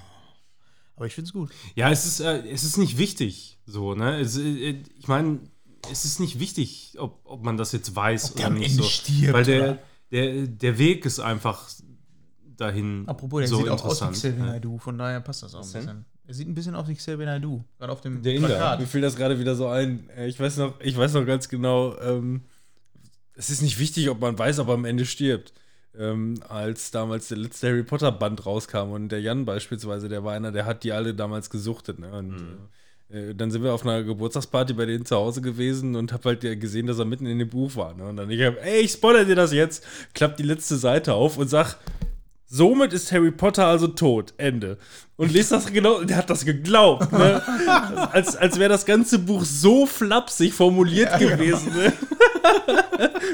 [0.96, 1.52] aber ich finde es gut.
[1.76, 3.58] Ja, es ist, äh, es ist nicht wichtig.
[3.66, 4.20] So, ne?
[4.20, 5.40] Es, äh, ich meine,
[5.92, 8.72] es ist nicht wichtig, ob, ob man das jetzt weiß Ob der am nicht.
[8.72, 8.90] Ende so.
[8.90, 9.78] stirbt, Weil der, oder?
[10.12, 11.70] der, der Weg ist einfach
[12.58, 13.04] dahin.
[13.08, 14.12] Apropos, der so sieht auch aus wie.
[14.12, 14.46] Xavier ne?
[14.52, 15.82] Naidoo, von daher passt das auch ein denn?
[15.82, 16.06] bisschen.
[16.28, 18.48] Er sieht ein bisschen aus wie Xavier Naidoo, gerade auf dem Der Inder.
[18.50, 18.80] Plakat.
[18.80, 20.10] Mir fiel das gerade wieder so ein.
[20.12, 22.42] Äh, Ich weiß noch, ich weiß noch ganz genau, ähm,
[23.34, 25.54] es ist nicht wichtig, ob man weiß, ob er am Ende stirbt.
[25.98, 30.34] Ähm, als damals der letzte Harry Potter Band rauskam und der Jan beispielsweise, der war
[30.34, 32.00] einer, der hat die alle damals gesuchtet.
[32.00, 32.10] Ne?
[32.14, 32.56] Und äh,
[33.36, 36.88] dann sind wir auf einer Geburtstagsparty bei denen zu Hause gewesen und hab halt gesehen,
[36.88, 37.94] dass er mitten in dem Buch war.
[37.94, 38.06] Ne?
[38.06, 39.84] Und dann ich hab, ey, ich spoilere dir das jetzt,
[40.14, 41.78] klappt die letzte Seite auf und sag,
[42.54, 44.34] Somit ist Harry Potter also tot.
[44.38, 44.78] Ende.
[45.16, 47.42] Und liest das genau, der hat das geglaubt, ne?
[48.12, 51.94] Als, als wäre das ganze Buch so flapsig formuliert gewesen, ne?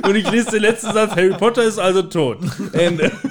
[0.03, 2.37] Und ich lese den letzten Satz, Harry Potter ist also tot.
[2.73, 3.11] Ende.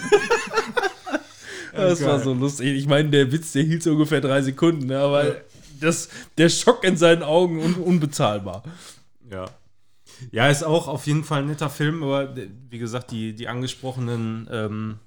[1.72, 2.68] Das war so lustig.
[2.68, 4.98] Ich meine, der Witz, der hielt so ungefähr drei Sekunden, ne?
[4.98, 5.36] aber
[5.80, 6.08] das,
[6.38, 8.62] der Schock in seinen Augen un unbezahlbar.
[9.30, 9.46] Ja.
[10.30, 13.48] Ja, ist auch auf jeden Fall ein netter Film, aber d- wie gesagt, die, die
[13.48, 14.98] angesprochenen ähm,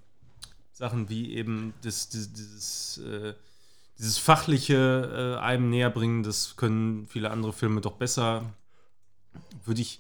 [0.72, 3.34] Sachen wie eben das, das, dieses, äh,
[3.98, 8.44] dieses fachliche äh, einem näher bringen, das können viele andere Filme doch besser.
[9.66, 10.00] Würde ich,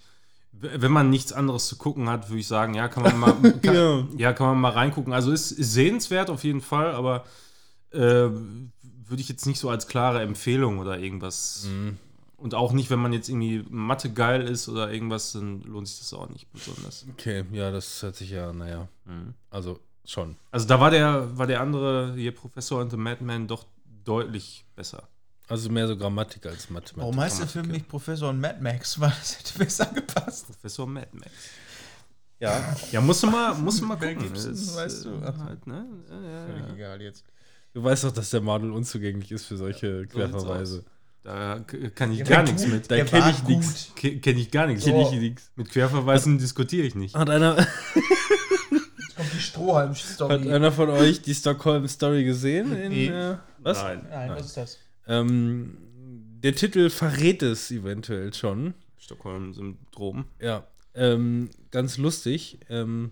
[0.51, 3.75] wenn man nichts anderes zu gucken hat, würde ich sagen, ja, kann man mal, kann,
[3.75, 4.07] Ja.
[4.17, 5.11] ja, kann man mal reingucken.
[5.13, 7.25] Also ist, ist sehenswert auf jeden Fall, aber
[7.91, 8.29] äh,
[9.09, 11.67] würde ich jetzt nicht so als klare Empfehlung oder irgendwas
[12.37, 15.99] Und auch nicht, wenn man jetzt irgendwie Mathe geil ist oder irgendwas, dann lohnt sich
[15.99, 17.05] das auch nicht besonders.
[17.11, 19.33] Okay, ja, das hört sich ja, naja, Mhm.
[19.49, 20.35] also schon.
[20.51, 23.65] Also da war der, war der andere hier Professor und The Madman doch
[24.05, 25.03] deutlich besser.
[25.49, 26.97] Also mehr so Grammatik als Mathematik.
[26.97, 28.99] Warum heißt der Film nicht Professor und Mad Max?
[28.99, 30.45] Weil das hätte besser gepasst.
[30.47, 31.31] Professor Mad Max.
[32.39, 34.19] Ja, Ja, musst du mal, musst du mal gucken.
[34.19, 35.09] Gibson, weißt du.
[35.09, 35.85] äh, Halt, ne?
[36.09, 36.73] ja, ja, ja.
[36.73, 37.25] egal jetzt.
[37.73, 40.83] Du weißt doch, dass der Madel unzugänglich ist für solche Querverweise.
[41.23, 41.59] Da
[41.95, 42.89] kann ich Ja, gar nichts mit.
[42.89, 44.21] Da Der kenn war ich gut.
[44.21, 44.85] Kenne ich gar nichts.
[44.85, 45.51] Kenn ich nix.
[45.55, 47.13] Mit Querverweisen diskutiere ich nicht.
[47.15, 47.67] Hat einer, Jetzt
[49.15, 50.51] kommt die hat Strohhalm-Story.
[50.51, 52.75] einer von euch die Stockholm Story gesehen?
[52.75, 53.07] In, Nee.
[53.07, 53.77] äh, was?
[53.83, 54.07] Nein.
[54.09, 54.77] Nein, was ist das?
[55.07, 55.77] Ähm,
[56.43, 58.73] der Titel verrät es eventuell schon.
[58.97, 60.25] Stockholm-Syndrom.
[60.39, 60.65] Ja,
[60.95, 62.59] ähm, ganz lustig.
[62.69, 63.11] Ähm,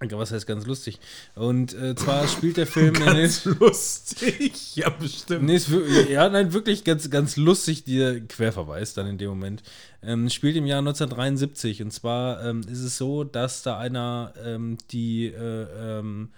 [0.00, 0.98] was heißt ganz lustig?
[1.34, 4.52] Und äh, zwar spielt der Film in den, lustig.
[4.76, 5.44] Ja, bestimmt.
[5.44, 5.70] Nee, ist
[6.10, 9.62] ja, nein, wirklich ganz, ganz lustig, der Querverweis dann in dem Moment.
[10.02, 14.76] Ähm, spielt im Jahr 1973 und zwar ähm, ist es so, dass da einer ähm,
[14.90, 16.30] die, äh, ähm,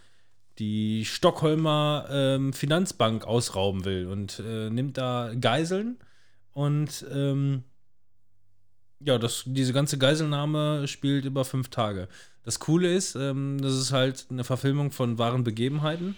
[0.59, 5.99] die Stockholmer ähm, Finanzbank ausrauben will und äh, nimmt da Geiseln
[6.53, 7.65] und ähm,
[9.01, 12.09] ja, das, diese ganze Geiselnahme spielt über fünf Tage.
[12.45, 16.17] Das Coole ist, ähm, das ist halt eine Verfilmung von wahren Begebenheiten.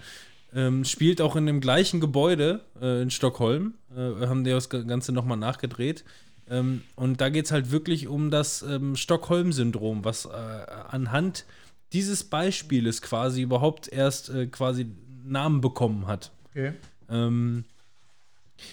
[0.52, 3.74] Ähm, spielt auch in dem gleichen Gebäude äh, in Stockholm.
[3.94, 6.04] Äh, haben die das Ganze nochmal nachgedreht.
[6.48, 11.44] Ähm, und da geht es halt wirklich um das ähm, Stockholm-Syndrom, was äh, anhand
[11.92, 14.86] dieses Beispieles quasi überhaupt erst äh, quasi
[15.24, 16.32] Namen bekommen hat.
[16.50, 16.72] Okay.
[17.08, 17.64] Ähm,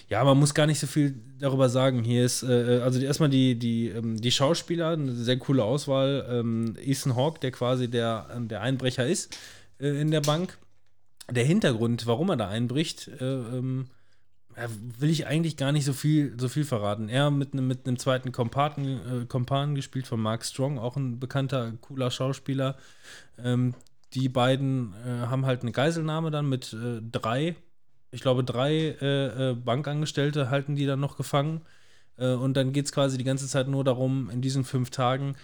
[0.08, 2.02] ja, man muss gar nicht so viel darüber sagen.
[2.02, 6.26] Hier ist, äh, also die, erstmal die, die, ähm, die Schauspieler, eine sehr coole Auswahl.
[6.30, 9.36] Ähm, Ethan Hawke, der quasi der, ähm, der Einbrecher ist
[9.80, 10.58] äh, in der Bank.
[11.30, 13.88] Der Hintergrund, warum er da einbricht, äh, ähm,
[14.98, 17.08] will ich eigentlich gar nicht so viel, so viel verraten.
[17.08, 21.20] Er mit einem mit einem zweiten Kompan, äh, Kompan gespielt von Mark Strong, auch ein
[21.20, 22.76] bekannter, cooler Schauspieler.
[23.42, 23.74] Ähm,
[24.14, 27.56] die beiden äh, haben halt eine Geiselnahme dann mit äh, drei,
[28.10, 31.62] ich glaube, drei äh, äh, Bankangestellte halten die dann noch gefangen.
[32.16, 35.36] Äh, und dann geht es quasi die ganze Zeit nur darum, in diesen fünf Tagen,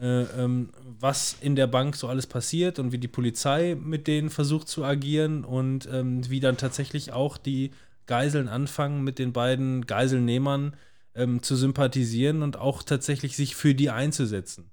[0.00, 0.70] äh, ähm,
[1.00, 4.84] was in der Bank so alles passiert und wie die Polizei mit denen versucht zu
[4.84, 7.72] agieren und ähm, wie dann tatsächlich auch die
[8.06, 10.74] Geiseln anfangen, mit den beiden Geiselnehmern
[11.14, 14.70] ähm, zu sympathisieren und auch tatsächlich sich für die einzusetzen.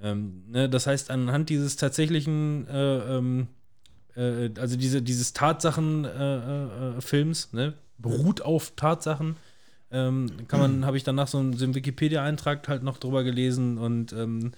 [0.00, 2.66] Ähm, ne, das heißt, anhand dieses tatsächlichen,
[4.16, 9.36] äh, äh, also diese, dieses Tatsachen-Films, äh, äh, Films, ne, beruht auf Tatsachen,
[9.90, 13.78] ähm, kann man, habe ich danach so einen, so einen Wikipedia-Eintrag halt noch drüber gelesen
[13.78, 14.52] und ähm,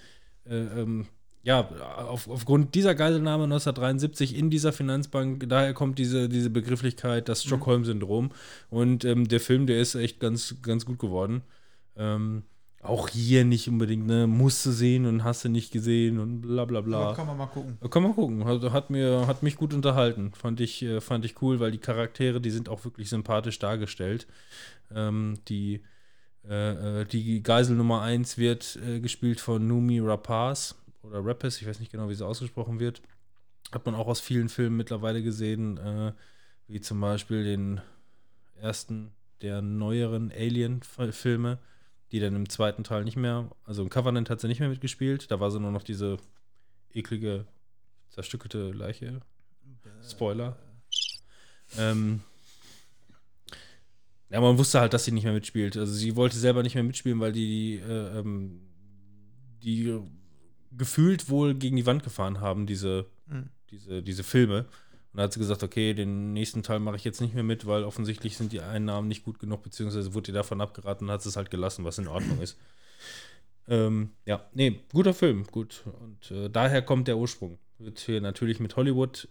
[0.45, 1.07] äh, ähm,
[1.43, 7.43] ja, auf, aufgrund dieser Geiselnahme 1973 in dieser Finanzbank, daher kommt diese, diese Begrifflichkeit, das
[7.43, 8.31] Stockholm-Syndrom.
[8.69, 11.43] Und ähm, der Film, der ist echt ganz, ganz gut geworden.
[11.95, 12.43] Ähm,
[12.81, 16.65] auch hier nicht unbedingt, ne, musst du sehen und hast du nicht gesehen und bla
[16.65, 16.99] bla bla.
[16.99, 17.77] Aber kann man mal gucken.
[17.89, 18.45] Kann man gucken.
[18.45, 20.31] Hat, hat, mir, hat mich gut unterhalten.
[20.33, 24.27] Fand ich, äh, fand ich cool, weil die Charaktere, die sind auch wirklich sympathisch dargestellt.
[24.93, 25.81] Ähm, die,
[26.47, 31.67] äh, äh, die Geisel Nummer 1 wird äh, gespielt von Numi Rapaz oder Rapaz, ich
[31.67, 33.01] weiß nicht genau, wie sie ausgesprochen wird.
[33.71, 36.13] Hat man auch aus vielen Filmen mittlerweile gesehen, äh,
[36.67, 37.81] wie zum Beispiel den
[38.55, 41.59] ersten der neueren Alien-Filme,
[42.11, 45.29] die dann im zweiten Teil nicht mehr, also im Covenant hat sie nicht mehr mitgespielt,
[45.31, 46.17] da war sie nur noch diese
[46.93, 47.45] eklige,
[48.09, 49.21] zerstückelte Leiche.
[50.07, 50.57] Spoiler.
[51.77, 52.21] Ähm,
[54.29, 55.77] ja, man wusste halt, dass sie nicht mehr mitspielt.
[55.77, 58.61] Also sie wollte selber nicht mehr mitspielen, weil die, äh, ähm,
[59.63, 59.99] die
[60.71, 63.49] gefühlt wohl gegen die Wand gefahren haben, diese, Mhm.
[63.71, 64.65] diese, diese Filme.
[65.17, 67.65] Und da hat sie gesagt, okay, den nächsten Teil mache ich jetzt nicht mehr mit,
[67.65, 71.25] weil offensichtlich sind die Einnahmen nicht gut genug, beziehungsweise wurde ihr davon abgeraten und hat
[71.25, 72.55] es halt gelassen, was in Ordnung ist.
[73.67, 75.81] Ähm, ja, nee, guter Film, gut.
[76.01, 77.57] Und äh, daher kommt der Ursprung.
[77.79, 79.27] Wird hier natürlich mit Hollywood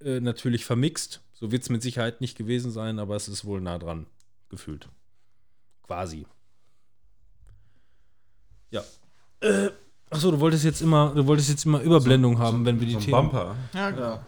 [0.00, 1.20] äh, natürlich vermixt.
[1.34, 4.06] So wird es mit Sicherheit nicht gewesen sein, aber es ist wohl nah dran,
[4.48, 4.88] gefühlt.
[5.82, 6.24] Quasi.
[8.70, 8.82] Ja.
[9.40, 9.68] Äh,
[10.08, 12.98] achso, du wolltest jetzt immer, du wolltest jetzt immer Überblendung haben, wenn wir die So
[13.00, 13.30] ein Themen.
[13.30, 13.56] Bumper.
[13.74, 14.20] Ja, genau.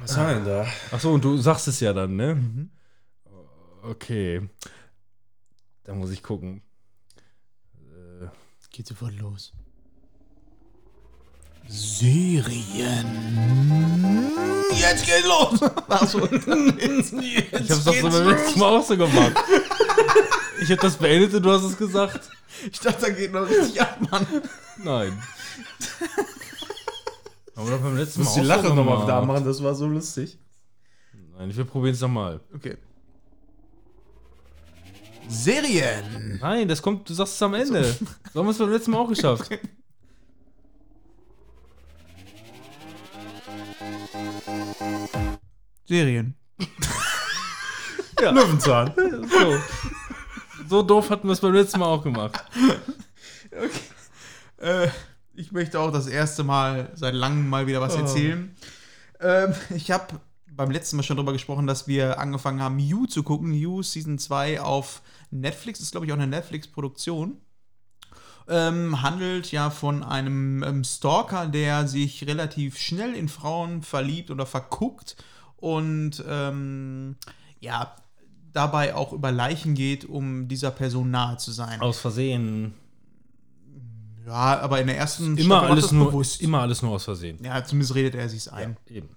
[0.00, 0.66] Was wir denn da?
[0.90, 2.34] Achso, und du sagst es ja dann, ne?
[2.34, 2.70] Mhm.
[3.82, 4.48] Okay.
[5.84, 6.62] Da muss ich gucken.
[7.76, 8.26] Äh,
[8.70, 9.52] Geht sofort los.
[11.66, 13.06] Serien.
[14.74, 15.62] Jetzt geht los.
[15.88, 16.24] Achso.
[16.26, 19.36] ich hab's doch so beim letzten Mal auch so gemacht.
[20.62, 22.30] ich hab das beendet und du hast es gesagt.
[22.72, 24.26] Ich dachte, da geht noch richtig ab, Mann.
[24.78, 25.22] Nein.
[27.58, 30.38] Aber beim letzten Mal muss die Lache so nochmal da machen, das war so lustig.
[31.36, 32.40] Nein, wir probieren es nochmal.
[32.54, 32.76] Okay.
[35.26, 36.38] Serien.
[36.40, 37.82] Nein, das kommt, du sagst es am Ende.
[38.32, 39.50] So haben wir es beim letzten Mal auch geschafft.
[45.84, 46.36] Serien.
[48.20, 48.92] Löwenzahn.
[48.96, 49.58] So.
[50.68, 52.40] so doof hatten wir es beim letzten Mal auch gemacht.
[54.60, 54.88] Äh,
[55.38, 58.54] ich möchte auch das erste Mal seit langem mal wieder was erzählen.
[59.20, 60.20] Ähm, ich habe
[60.50, 63.52] beim letzten Mal schon darüber gesprochen, dass wir angefangen haben, You zu gucken.
[63.52, 65.80] You Season 2 auf Netflix.
[65.80, 67.36] ist, glaube ich, auch eine Netflix-Produktion.
[68.48, 74.46] Ähm, handelt ja von einem ähm, Stalker, der sich relativ schnell in Frauen verliebt oder
[74.46, 75.16] verguckt
[75.56, 77.16] und ähm,
[77.60, 77.94] ja,
[78.52, 81.80] dabei auch über Leichen geht, um dieser Person nahe zu sein.
[81.80, 82.74] Aus Versehen.
[84.28, 86.40] Ja, aber in der ersten Immer macht alles, nur, bewusst.
[86.42, 87.38] immer alles nur aus Versehen.
[87.42, 88.76] Ja, zumindest redet er sich's ein.
[88.88, 89.08] Eben.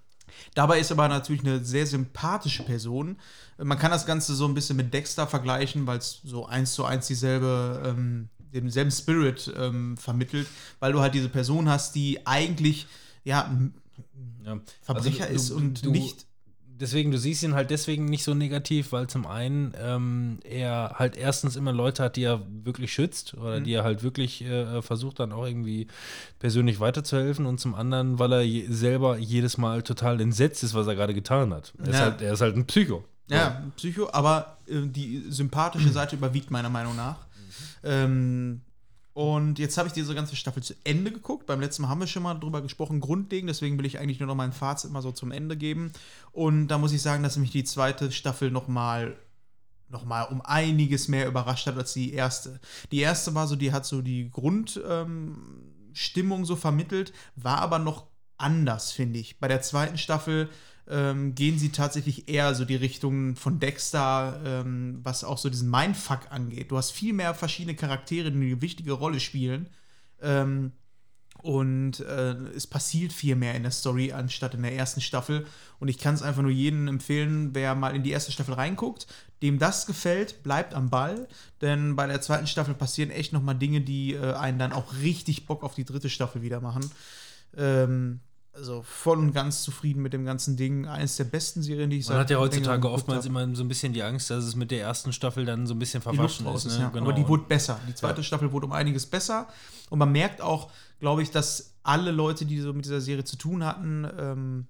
[0.56, 3.18] Dabei ist aber natürlich eine sehr sympathische Person.
[3.58, 6.84] Man kann das Ganze so ein bisschen mit Dexter vergleichen, weil es so eins zu
[6.86, 10.48] eins dieselbe, ähm, denselben Spirit ähm, vermittelt,
[10.80, 12.88] weil du halt diese Person hast, die eigentlich
[13.24, 13.54] ja
[14.44, 14.60] Ja.
[14.82, 16.26] Verbrecher Also, ist du- und du- nicht.
[16.82, 21.16] Deswegen, du siehst ihn halt deswegen nicht so negativ, weil zum einen ähm, er halt
[21.16, 23.64] erstens immer Leute hat, die er wirklich schützt oder Mhm.
[23.64, 25.88] die er halt wirklich äh, versucht dann auch irgendwie
[26.40, 30.88] persönlich weiterzuhelfen und zum anderen, weil er je, selber jedes Mal total entsetzt ist, was
[30.88, 31.72] er gerade getan hat.
[31.78, 32.02] Er, ist, Ja.
[32.02, 33.04] halt, er ist halt ein Psycho.
[33.28, 37.16] Ja, Psycho, aber äh, die sympathische Seite überwiegt meiner Meinung nach.
[37.84, 38.62] Ähm,
[39.14, 41.46] und jetzt habe ich diese ganze Staffel zu Ende geguckt.
[41.46, 43.50] Beim letzten Mal haben wir schon mal drüber gesprochen, grundlegend.
[43.50, 45.92] Deswegen will ich eigentlich nur noch mein Fazit mal so zum Ende geben.
[46.32, 49.18] Und da muss ich sagen, dass mich die zweite Staffel noch mal
[49.90, 52.62] noch mal um einiges mehr überrascht hat als die erste.
[52.94, 58.06] Die erste war so, die hat so die Grundstimmung ähm, so vermittelt, war aber noch
[58.38, 59.42] anders, finde ich.
[59.42, 60.50] Bei der zweiten Staffel
[60.92, 65.70] ähm, gehen sie tatsächlich eher so die Richtung von Dexter, ähm, was auch so diesen
[65.70, 66.70] Mindfuck angeht.
[66.70, 69.70] Du hast viel mehr verschiedene Charaktere, die eine wichtige Rolle spielen.
[70.22, 70.74] Ähm,
[71.42, 75.48] und äh, es passiert viel mehr in der Story anstatt in der ersten Staffel.
[75.80, 79.08] Und ich kann es einfach nur jedem empfehlen, wer mal in die erste Staffel reinguckt,
[79.42, 81.28] dem das gefällt, bleibt am Ball.
[81.62, 84.94] Denn bei der zweiten Staffel passieren echt noch mal Dinge, die äh, einen dann auch
[85.02, 86.92] richtig Bock auf die dritte Staffel wieder machen.
[87.58, 88.20] Ähm,
[88.54, 90.86] also voll und ganz zufrieden mit dem ganzen Ding.
[90.86, 93.94] Eines der besten Serien, die ich Man hat ja heutzutage oftmals immer so ein bisschen
[93.94, 96.66] die Angst, dass es mit der ersten Staffel dann so ein bisschen verwaschen ist.
[96.66, 96.92] Ne?
[96.94, 97.02] ja.
[97.02, 97.80] Aber die wurde besser.
[97.88, 98.24] Die zweite Ja.
[98.24, 99.48] Staffel wurde um einiges besser.
[99.90, 100.70] Und man merkt auch,
[101.00, 104.68] glaube ich, dass alle Leute, die so mit dieser Serie zu tun hatten, ähm,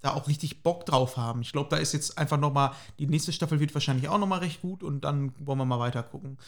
[0.00, 1.42] da auch richtig Bock drauf haben.
[1.42, 4.26] Ich glaube, da ist jetzt einfach noch mal, die nächste Staffel wird wahrscheinlich auch noch
[4.26, 6.38] mal recht gut und dann wollen wir mal weiter gucken.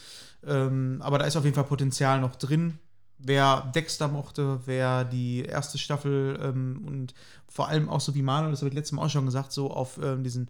[0.45, 2.79] Ähm, aber da ist auf jeden Fall Potenzial noch drin.
[3.25, 7.13] Wer Dexter mochte, wer die erste Staffel ähm, und
[7.47, 9.71] vor allem auch so wie Manuel, das habe ich letztes Mal auch schon gesagt, so
[9.71, 10.47] auf ähm, diesen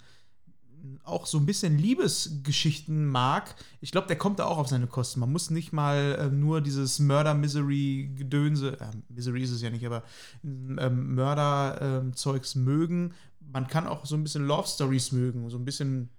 [1.04, 5.20] auch so ein bisschen Liebesgeschichten mag, ich glaube, der kommt da auch auf seine Kosten.
[5.20, 10.04] Man muss nicht mal ähm, nur dieses Murder-Misery-Gedönse, äh, Misery ist es ja nicht, aber
[10.44, 13.14] ähm, Mörder-Zeugs mögen.
[13.40, 16.10] Man kann auch so ein bisschen Love-Stories mögen, so ein bisschen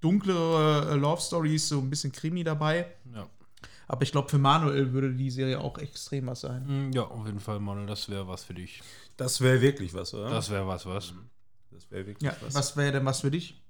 [0.00, 2.86] dunklere äh, Love-Stories, so ein bisschen Krimi dabei.
[3.14, 3.28] Ja.
[3.88, 6.88] Aber ich glaube, für Manuel würde die Serie auch extrem was sein.
[6.88, 8.82] Mm, ja, auf jeden Fall, Manuel, das wäre was für dich.
[9.16, 10.28] Das wäre wirklich was, oder?
[10.28, 11.14] Das wäre was, was.
[11.70, 13.62] Das wäre wirklich Ja, was wäre denn was für dich?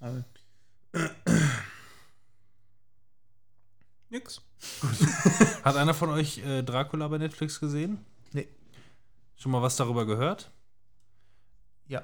[0.00, 0.24] Also,
[4.10, 4.40] Nix.
[5.64, 8.04] Hat einer von euch äh, Dracula bei Netflix gesehen?
[8.32, 8.48] Nee.
[9.36, 10.50] Schon mal was darüber gehört?
[11.86, 12.02] ja.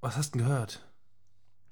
[0.00, 0.80] Was hast du denn gehört?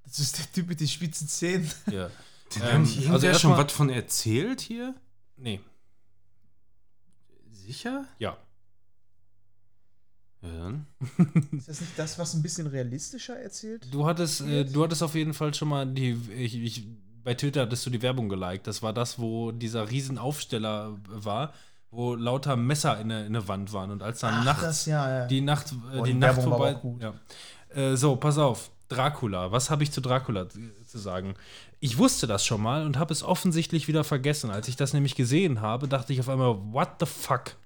[0.04, 1.70] Das ist der Typ mit den spitzen Zähnen.
[1.90, 2.10] Ja.
[2.54, 4.94] Den Ähm, haben die also schon was von erzählt hier?
[5.36, 5.60] Nee.
[7.50, 8.04] Sicher?
[8.18, 8.36] Ja.
[10.42, 10.72] Ja.
[11.56, 13.92] Ist das nicht das, was ein bisschen realistischer erzählt?
[13.92, 16.12] Du hattest, äh, du hattest auf jeden Fall schon mal die.
[16.36, 16.86] Ich, ich,
[17.24, 18.66] bei Twitter hattest du die Werbung geliked.
[18.66, 21.52] Das war das, wo dieser Riesenaufsteller war,
[21.90, 23.90] wo lauter Messer in der, in der Wand waren.
[23.90, 25.26] Und als dann Ach, nachts das, ja, ja.
[25.26, 26.68] die Nacht, äh, Boah, die die Nacht vorbei.
[26.68, 27.02] aber auch gut.
[27.02, 27.14] Ja.
[27.70, 28.70] Äh, so, pass auf.
[28.88, 29.52] Dracula.
[29.52, 30.46] Was habe ich zu Dracula
[30.88, 31.34] zu sagen?
[31.80, 34.50] Ich wusste das schon mal und habe es offensichtlich wieder vergessen.
[34.50, 37.56] Als ich das nämlich gesehen habe, dachte ich auf einmal, what the fuck?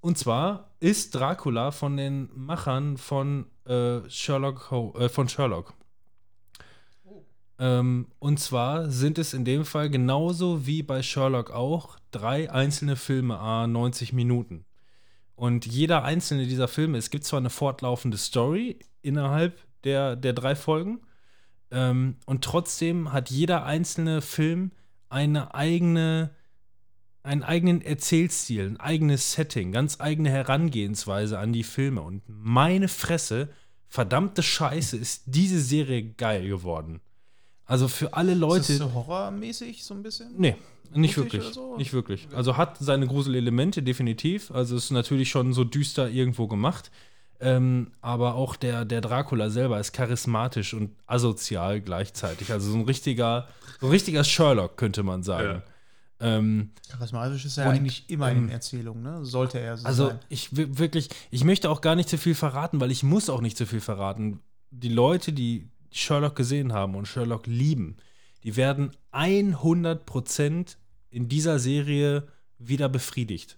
[0.00, 5.74] Und zwar ist Dracula von den Machern von äh, Sherlock Ho äh, von Sherlock.
[7.58, 12.96] Ähm, und zwar sind es in dem Fall genauso wie bei Sherlock auch drei einzelne
[12.96, 14.64] Filme, a 90 Minuten.
[15.34, 20.56] Und jeder einzelne dieser Filme, es gibt zwar eine fortlaufende Story innerhalb der, der drei
[20.56, 21.00] Folgen,
[21.70, 24.72] ähm, und trotzdem hat jeder einzelne Film
[25.08, 26.30] eine eigene,
[27.22, 32.02] einen eigenen Erzählstil, ein eigenes Setting, ganz eigene Herangehensweise an die Filme.
[32.02, 33.48] Und meine Fresse,
[33.88, 37.00] verdammte Scheiße, ist diese Serie geil geworden.
[37.64, 38.66] Also für alle Ist Leute.
[38.68, 40.32] das so horrormäßig so ein bisschen?
[40.38, 40.56] Nee,
[40.94, 41.44] nicht wirklich.
[41.44, 41.76] so?
[41.76, 42.26] Nicht wirklich.
[42.34, 44.50] Also hat seine Gruselelemente, definitiv.
[44.50, 46.90] Also ist natürlich schon so düster irgendwo gemacht.
[47.40, 52.50] Ähm, aber auch der, der Dracula selber ist charismatisch und asozial gleichzeitig.
[52.50, 53.46] Also so ein richtiger,
[53.80, 55.62] so ein richtiger Sherlock, könnte man sagen.
[56.20, 59.24] Ähm, Charismatisch ist er ja Und, eigentlich immer in ähm, den Erzählungen, ne?
[59.24, 60.18] Sollte er so also sein.
[60.28, 63.40] ich wi- wirklich, ich möchte auch gar nicht zu viel verraten, weil ich muss auch
[63.40, 64.40] nicht zu viel verraten.
[64.72, 67.98] Die Leute, die Sherlock gesehen haben und Sherlock lieben,
[68.42, 70.76] die werden 100%
[71.10, 72.26] in dieser Serie
[72.58, 73.56] wieder befriedigt.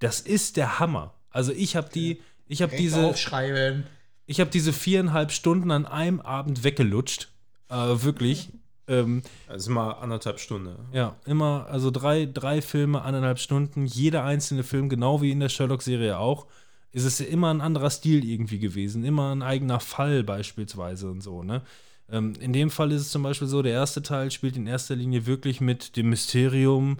[0.00, 1.14] Das ist der Hammer.
[1.30, 3.84] Also ich habe die, ich habe diese, Aufschreiben.
[4.26, 7.28] ich habe diese viereinhalb Stunden an einem Abend weggelutscht.
[7.68, 8.50] Äh, wirklich.
[8.88, 10.76] Ähm, Das ist mal anderthalb Stunden.
[10.92, 15.48] ja, immer, also drei, drei Filme, anderthalb Stunden, jeder einzelne Film, genau wie in der
[15.48, 16.46] Sherlock-Serie auch,
[16.92, 21.20] ist es ja immer ein anderer Stil irgendwie gewesen, immer ein eigener Fall beispielsweise und
[21.20, 21.62] so, ne?
[22.08, 24.94] Ähm, in dem Fall ist es zum Beispiel so, der erste Teil spielt in erster
[24.94, 26.98] Linie wirklich mit dem Mysterium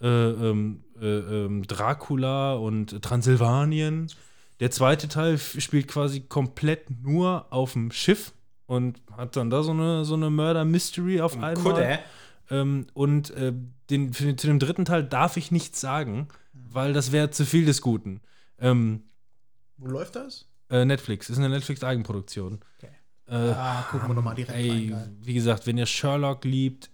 [0.00, 4.08] äh, ähm, äh, ähm, Dracula und Transsilvanien.
[4.60, 8.32] Der zweite Teil spielt quasi komplett nur auf dem Schiff
[8.66, 12.00] und hat dann da so eine, so eine Murder-Mystery auf einmal.
[12.50, 13.52] Ähm, und äh,
[13.90, 17.66] den, für, zu dem dritten Teil darf ich nichts sagen, weil das wäre zu viel
[17.66, 18.20] des Guten.
[18.58, 19.02] Ähm,
[19.76, 20.48] Wo läuft das?
[20.70, 22.60] äh, Netflix, ist eine Netflix-Eigenproduktion.
[22.78, 22.90] Okay.
[23.28, 24.64] Äh, Ah, gucken wir doch mal direkt rein.
[24.64, 25.16] ey, geil.
[25.20, 26.90] wie gesagt, wenn ihr Sherlock liebt,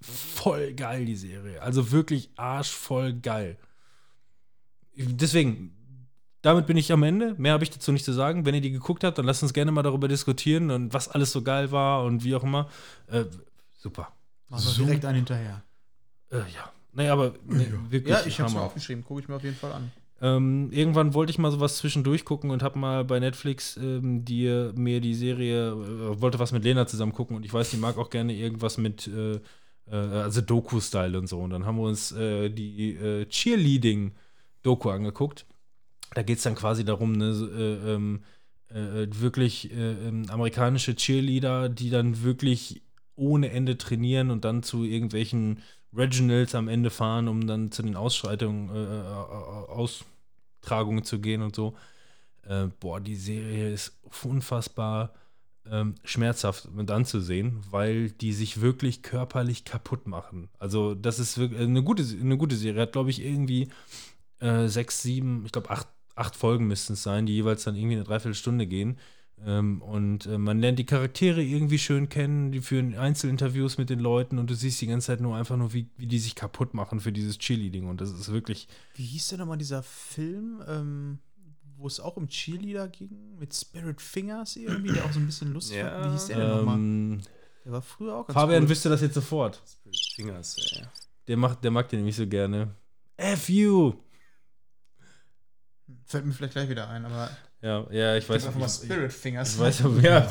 [0.00, 1.62] voll geil die Serie.
[1.62, 3.56] Also wirklich arschvoll geil.
[4.96, 5.76] Deswegen,
[6.48, 7.34] damit bin ich am Ende.
[7.38, 8.44] Mehr habe ich dazu nicht zu sagen.
[8.46, 11.32] Wenn ihr die geguckt habt, dann lasst uns gerne mal darüber diskutieren und was alles
[11.32, 12.68] so geil war und wie auch immer.
[13.06, 13.24] Äh,
[13.78, 14.12] super.
[14.48, 15.62] Machen wir So- direkt einen hinterher.
[16.30, 16.72] Äh, ja.
[16.92, 18.10] Naja, aber nee, wirklich.
[18.12, 18.66] Ja, ich hab's mir Hammer.
[18.66, 19.04] aufgeschrieben.
[19.04, 19.92] Gucke ich mir auf jeden Fall an.
[20.20, 24.46] Ähm, irgendwann wollte ich mal sowas zwischendurch gucken und habe mal bei Netflix ähm, die,
[24.74, 27.96] mir die Serie, äh, wollte was mit Lena zusammen gucken und ich weiß, die mag
[27.98, 29.40] auch gerne irgendwas mit, äh, äh,
[29.94, 31.38] also Doku-Style und so.
[31.38, 35.46] Und dann haben wir uns äh, die äh, Cheerleading-Doku angeguckt.
[36.14, 38.22] Da geht es dann quasi darum, ne, äh, ähm,
[38.70, 42.82] äh, wirklich äh, ähm, amerikanische Cheerleader, die dann wirklich
[43.16, 45.60] ohne Ende trainieren und dann zu irgendwelchen
[45.94, 49.04] Regionals am Ende fahren, um dann zu den Ausschreitungen, äh, äh,
[50.62, 51.74] Austragungen zu gehen und so.
[52.42, 55.14] Äh, boah, die Serie ist unfassbar
[55.70, 60.48] ähm, schmerzhaft mit anzusehen, weil die sich wirklich körperlich kaputt machen.
[60.58, 62.82] Also, das ist wirklich eine gute, eine gute Serie.
[62.82, 63.68] Hat, glaube ich, irgendwie
[64.40, 65.88] äh, sechs, sieben, ich glaube, acht,
[66.18, 68.98] acht Folgen müssten es sein, die jeweils dann irgendwie eine Dreiviertelstunde gehen.
[69.46, 74.00] Ähm, und äh, man lernt die Charaktere irgendwie schön kennen, die führen Einzelinterviews mit den
[74.00, 76.74] Leuten und du siehst die ganze Zeit nur einfach nur, wie, wie die sich kaputt
[76.74, 77.86] machen für dieses Cheerleading.
[77.88, 78.66] Und das ist wirklich.
[78.96, 81.18] Wie hieß denn nochmal dieser Film, ähm,
[81.76, 83.36] wo es auch um Cheerleader ging?
[83.38, 85.84] Mit Spirit Fingers irgendwie, der auch so ein bisschen lustig Ja.
[85.86, 86.06] war.
[86.08, 86.76] Wie hieß der denn nochmal?
[86.76, 87.20] Ähm,
[87.64, 88.68] Der war früher auch ganz Fabian cool.
[88.70, 89.62] wüsste das jetzt sofort.
[90.16, 90.82] Fingers, ey.
[91.28, 92.74] Der, macht, der mag den nämlich so gerne.
[93.16, 93.92] F you!
[96.08, 97.30] Fällt mir vielleicht gleich wieder ein, aber
[97.60, 98.70] Ja, ja, ich weiß nicht.
[98.70, 99.54] Spirit Fingers.
[99.54, 100.26] Ich weiß aber, Ja,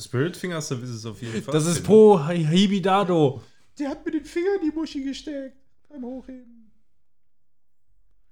[0.00, 1.52] Spirit Fingers, da ist es auf jeden Fall.
[1.52, 3.40] Das ist Po Hibidado.
[3.78, 5.56] Der hat mir den Finger in die Muschi gesteckt
[5.88, 6.72] beim Hochheben.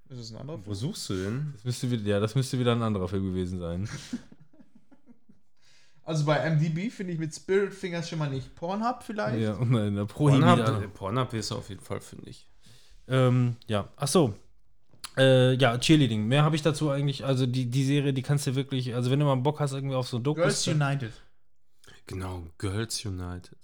[0.08, 1.52] Ist es ein anderer Wo suchst du denn?
[1.54, 3.88] Das müsste wieder, ja, das müsste wieder ein anderer Film gewesen sein.
[6.04, 8.54] Also bei MDB finde ich mit Spirit Fingers schon mal nicht.
[8.54, 9.40] Pornhub vielleicht?
[9.42, 10.64] Ja, und in der Pro Hibidado.
[10.64, 12.48] Pornhub, Pornhub ist auf jeden Fall, finde ich.
[13.08, 14.32] Ähm, ja, ach so.
[15.18, 16.26] Äh, ja, Cheerleading.
[16.26, 17.24] Mehr habe ich dazu eigentlich.
[17.24, 19.94] Also die, die Serie, die kannst du wirklich, also wenn du mal Bock hast irgendwie
[19.94, 20.68] auf so Girls Dokus.
[20.68, 21.12] United.
[22.06, 23.56] Genau, Girls United.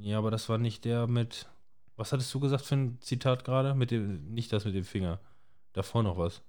[0.00, 1.46] Ja, aber das war nicht der mit.
[1.96, 3.74] Was hattest du gesagt für ein Zitat gerade?
[3.74, 5.20] Mit dem, nicht das mit dem Finger.
[5.72, 6.42] Davor noch was.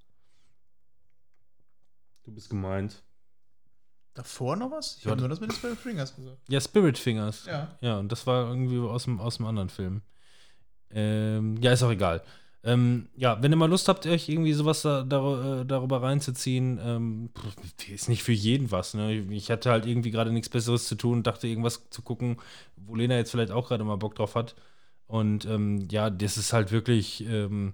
[2.23, 3.03] Du bist gemeint.
[4.13, 4.97] Davor noch was?
[4.97, 6.37] Ich Ja, habe nur das mit den Spirit Fingers gesagt.
[6.49, 7.45] Ja, Spirit Fingers.
[7.45, 7.75] Ja.
[7.81, 10.01] Ja, und das war irgendwie aus dem, aus dem anderen Film.
[10.89, 12.21] Ähm, ja, ist auch egal.
[12.63, 16.79] Ähm, ja, wenn ihr mal Lust habt, euch irgendwie sowas da, dar, äh, darüber reinzuziehen,
[16.83, 17.29] ähm,
[17.91, 18.93] ist nicht für jeden was.
[18.93, 19.13] Ne?
[19.31, 22.37] Ich hatte halt irgendwie gerade nichts Besseres zu tun, dachte irgendwas zu gucken,
[22.75, 24.55] wo Lena jetzt vielleicht auch gerade mal Bock drauf hat.
[25.07, 27.73] Und ähm, ja, das ist halt wirklich ähm,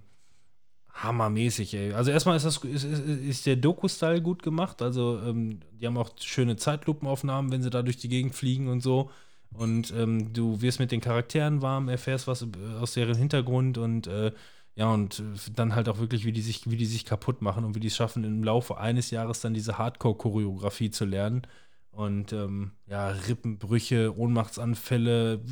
[0.94, 1.92] hammermäßig, ey.
[1.92, 4.80] Also erstmal ist, das, ist, ist, der Doku-Style gut gemacht.
[4.80, 8.80] Also ähm, die haben auch schöne Zeitlupenaufnahmen, wenn sie da durch die Gegend fliegen und
[8.80, 9.10] so.
[9.52, 12.46] Und ähm, du wirst mit den Charakteren warm, erfährst was
[12.80, 14.32] aus deren Hintergrund und äh,
[14.78, 17.64] ja, und äh, dann halt auch wirklich, wie die sich, wie die sich kaputt machen
[17.64, 21.42] und wie die es schaffen, im Laufe eines Jahres dann diese Hardcore-Choreografie zu lernen.
[21.90, 25.44] Und ähm, ja, Rippenbrüche, Ohnmachtsanfälle,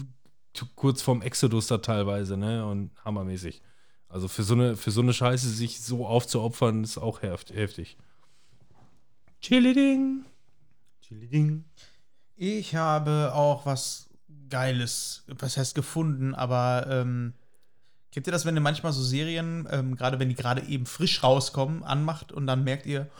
[0.76, 2.64] kurz vorm Exodus da teilweise, ne?
[2.64, 3.62] Und hammermäßig.
[4.06, 7.96] Also für so eine, für so eine Scheiße sich so aufzuopfern, ist auch heft- heftig.
[9.40, 10.24] Chiliding.
[11.00, 11.64] Chiliding.
[12.36, 14.08] Ich habe auch was
[14.48, 17.34] Geiles, was heißt gefunden, aber ähm,
[18.16, 21.22] kennt ihr das, wenn ihr manchmal so Serien, ähm, gerade wenn die gerade eben frisch
[21.22, 23.10] rauskommen, anmacht und dann merkt ihr,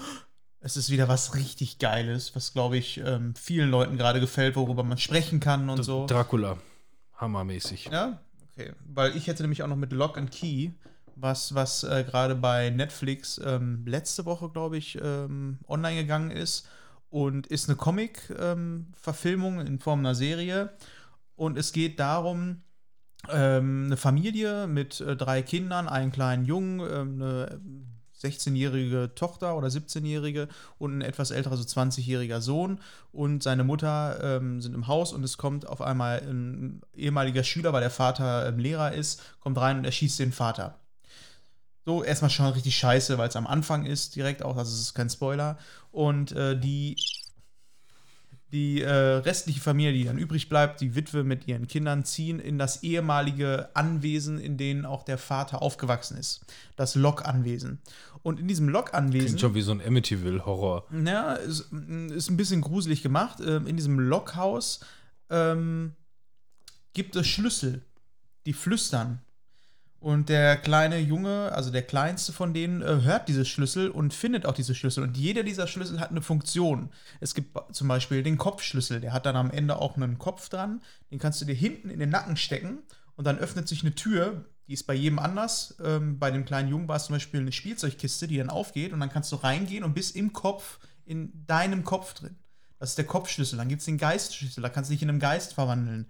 [0.61, 4.85] es ist wieder was richtig Geiles, was, glaube ich, ähm, vielen Leuten gerade gefällt, worüber
[4.85, 6.07] man sprechen kann und so.
[6.07, 6.57] Dracula.
[7.13, 7.91] Hammermäßig.
[7.93, 8.73] Ja, okay.
[8.87, 10.71] Weil ich hätte nämlich auch noch mit Lock and Key,
[11.15, 16.67] was, was äh, gerade bei Netflix ähm, letzte Woche, glaube ich, ähm, online gegangen ist.
[17.11, 20.71] Und ist eine Comic-Verfilmung in Form einer Serie.
[21.35, 22.63] Und es geht darum,
[23.33, 27.61] ähm, eine Familie mit äh, drei Kindern, einen kleinen Jungen, ähm, eine
[28.23, 30.49] 16-jährige Tochter oder 17-jährige
[30.79, 32.81] und ein etwas älterer, so 20-jähriger Sohn
[33.13, 37.73] und seine Mutter ähm, sind im Haus und es kommt auf einmal ein ehemaliger Schüler,
[37.73, 40.79] weil der Vater ähm, Lehrer ist, kommt rein und erschießt den Vater.
[41.85, 44.95] So, erstmal schon richtig scheiße, weil es am Anfang ist, direkt auch, also es ist
[44.95, 45.57] kein Spoiler.
[45.93, 46.97] Und äh, die,
[48.57, 52.57] die äh, restliche Familie, die dann übrig bleibt, die Witwe mit ihren Kindern, ziehen in
[52.57, 56.41] das ehemalige Anwesen, in dem auch der Vater aufgewachsen ist.
[56.75, 57.81] Das Lok-Anwesen.
[58.23, 59.27] Und in diesem Lok-Anwesen.
[59.27, 60.87] Klingt schon wie so ein Amityville-Horror.
[61.05, 61.71] Ja, ist,
[62.15, 63.41] ist ein bisschen gruselig gemacht.
[63.47, 64.81] Ähm, In diesem Lokhaus
[65.29, 65.93] ähm,
[66.95, 67.83] gibt es Schlüssel,
[68.47, 69.21] die flüstern.
[70.07, 74.47] Und der kleine Junge, also der kleinste von denen, äh, hört diese Schlüssel und findet
[74.47, 75.03] auch diese Schlüssel.
[75.03, 76.91] Und jeder dieser Schlüssel hat eine Funktion.
[77.19, 80.81] Es gibt zum Beispiel den Kopfschlüssel, der hat dann am Ende auch einen Kopf dran.
[81.11, 82.85] Den kannst du dir hinten in den Nacken stecken
[83.17, 84.45] und dann öffnet sich eine Tür.
[84.69, 85.75] Die ist bei jedem anders.
[85.85, 89.01] Ähm, bei dem kleinen Jungen war es zum Beispiel eine Spielzeugkiste, die dann aufgeht und
[89.01, 92.37] dann kannst du reingehen und bist im Kopf, in deinem Kopf drin.
[92.79, 93.59] Das ist der Kopfschlüssel.
[93.59, 96.07] Dann gibt es den Geistschlüssel, da kannst du dich in einem Geist verwandeln.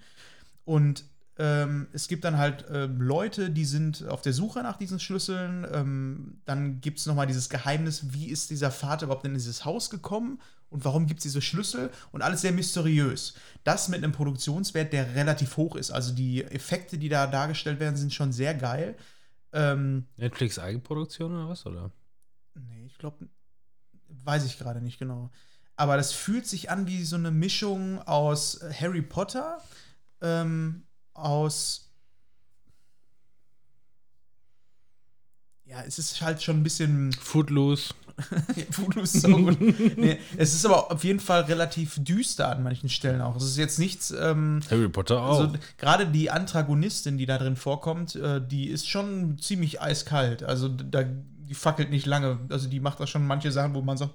[0.66, 1.04] Und
[1.38, 5.66] ähm, es gibt dann halt ähm, Leute, die sind auf der Suche nach diesen Schlüsseln.
[5.70, 9.90] Ähm, dann gibt es nochmal dieses Geheimnis, wie ist dieser Vater überhaupt in dieses Haus
[9.90, 10.40] gekommen
[10.70, 13.34] und warum gibt es diese Schlüssel und alles sehr mysteriös.
[13.64, 15.90] Das mit einem Produktionswert, der relativ hoch ist.
[15.90, 18.96] Also die Effekte, die da dargestellt werden, sind schon sehr geil.
[19.52, 21.66] Ähm, Netflix Eigenproduktion oder was?
[21.66, 21.90] Oder?
[22.54, 23.28] Nee, ich glaube,
[24.08, 25.30] weiß ich gerade nicht genau.
[25.76, 29.58] Aber das fühlt sich an wie so eine Mischung aus Harry Potter,
[30.22, 30.85] ähm,
[31.18, 31.90] aus.
[35.64, 37.12] Ja, es ist halt schon ein bisschen.
[37.12, 37.92] Footloose.
[38.70, 39.60] Footloose gut.
[39.98, 43.36] nee, es ist aber auf jeden Fall relativ düster an manchen Stellen auch.
[43.36, 44.10] Es ist jetzt nichts.
[44.10, 45.40] Ähm, Harry Potter auch.
[45.40, 50.44] also gerade die Antagonistin, die da drin vorkommt, äh, die ist schon ziemlich eiskalt.
[50.44, 52.38] Also da, die fackelt nicht lange.
[52.48, 54.14] Also die macht da schon manche Sachen, wo man sagt,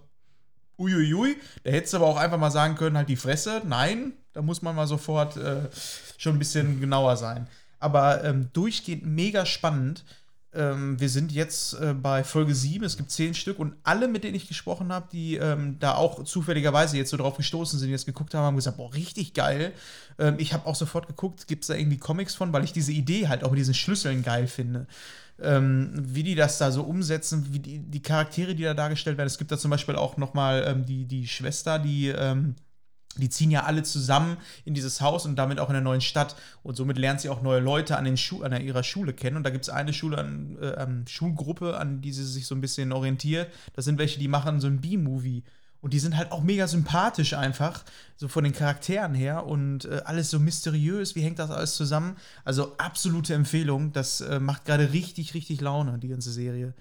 [0.77, 3.61] uiuiui, da hättest du aber auch einfach mal sagen können, halt die Fresse.
[3.65, 5.69] Nein, da muss man mal sofort äh,
[6.18, 7.48] schon ein bisschen genauer sein.
[7.80, 10.03] Aber ähm, durchgehend mega spannend.
[10.53, 14.26] Ähm, wir sind jetzt äh, bei Folge 7, es gibt 10 Stück und alle, mit
[14.26, 18.06] denen ich gesprochen habe, die ähm, da auch zufälligerweise jetzt so drauf gestoßen sind, jetzt
[18.06, 19.72] geguckt haben, haben gesagt, boah, richtig geil.
[20.19, 22.91] Ähm, ich habe auch sofort geguckt, gibt es da irgendwie Comics von, weil ich diese
[22.91, 24.88] Idee halt auch mit diesen Schlüsseln geil finde.
[25.41, 29.27] Ähm, wie die das da so umsetzen, wie die, die Charaktere, die da dargestellt werden.
[29.27, 32.55] Es gibt da zum Beispiel auch noch mal ähm, die, die Schwester, die ähm,
[33.18, 36.35] die ziehen ja alle zusammen in dieses Haus und damit auch in der neuen Stadt.
[36.63, 39.38] Und somit lernt sie auch neue Leute an, den Schu an ihrer Schule kennen.
[39.38, 42.55] Und da gibt es eine Schule an, äh, ähm, Schulgruppe, an die sie sich so
[42.55, 43.51] ein bisschen orientiert.
[43.73, 45.43] Das sind welche, die machen so ein B-Movie.
[45.81, 47.83] Und die sind halt auch mega sympathisch einfach,
[48.15, 49.47] so von den Charakteren her.
[49.47, 51.15] Und äh, alles so mysteriös.
[51.15, 52.17] Wie hängt das alles zusammen?
[52.45, 53.91] Also absolute Empfehlung.
[53.91, 56.75] Das äh, macht gerade richtig, richtig Laune, die ganze Serie.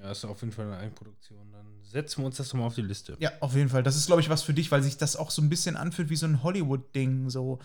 [0.00, 1.52] Ja, ist auf jeden Fall eine Eigenproduktion.
[1.52, 3.16] Dann setzen wir uns das doch mal auf die Liste.
[3.20, 3.82] Ja, auf jeden Fall.
[3.82, 6.08] Das ist, glaube ich, was für dich, weil sich das auch so ein bisschen anfühlt
[6.08, 7.28] wie so ein Hollywood-Ding.
[7.28, 7.58] So,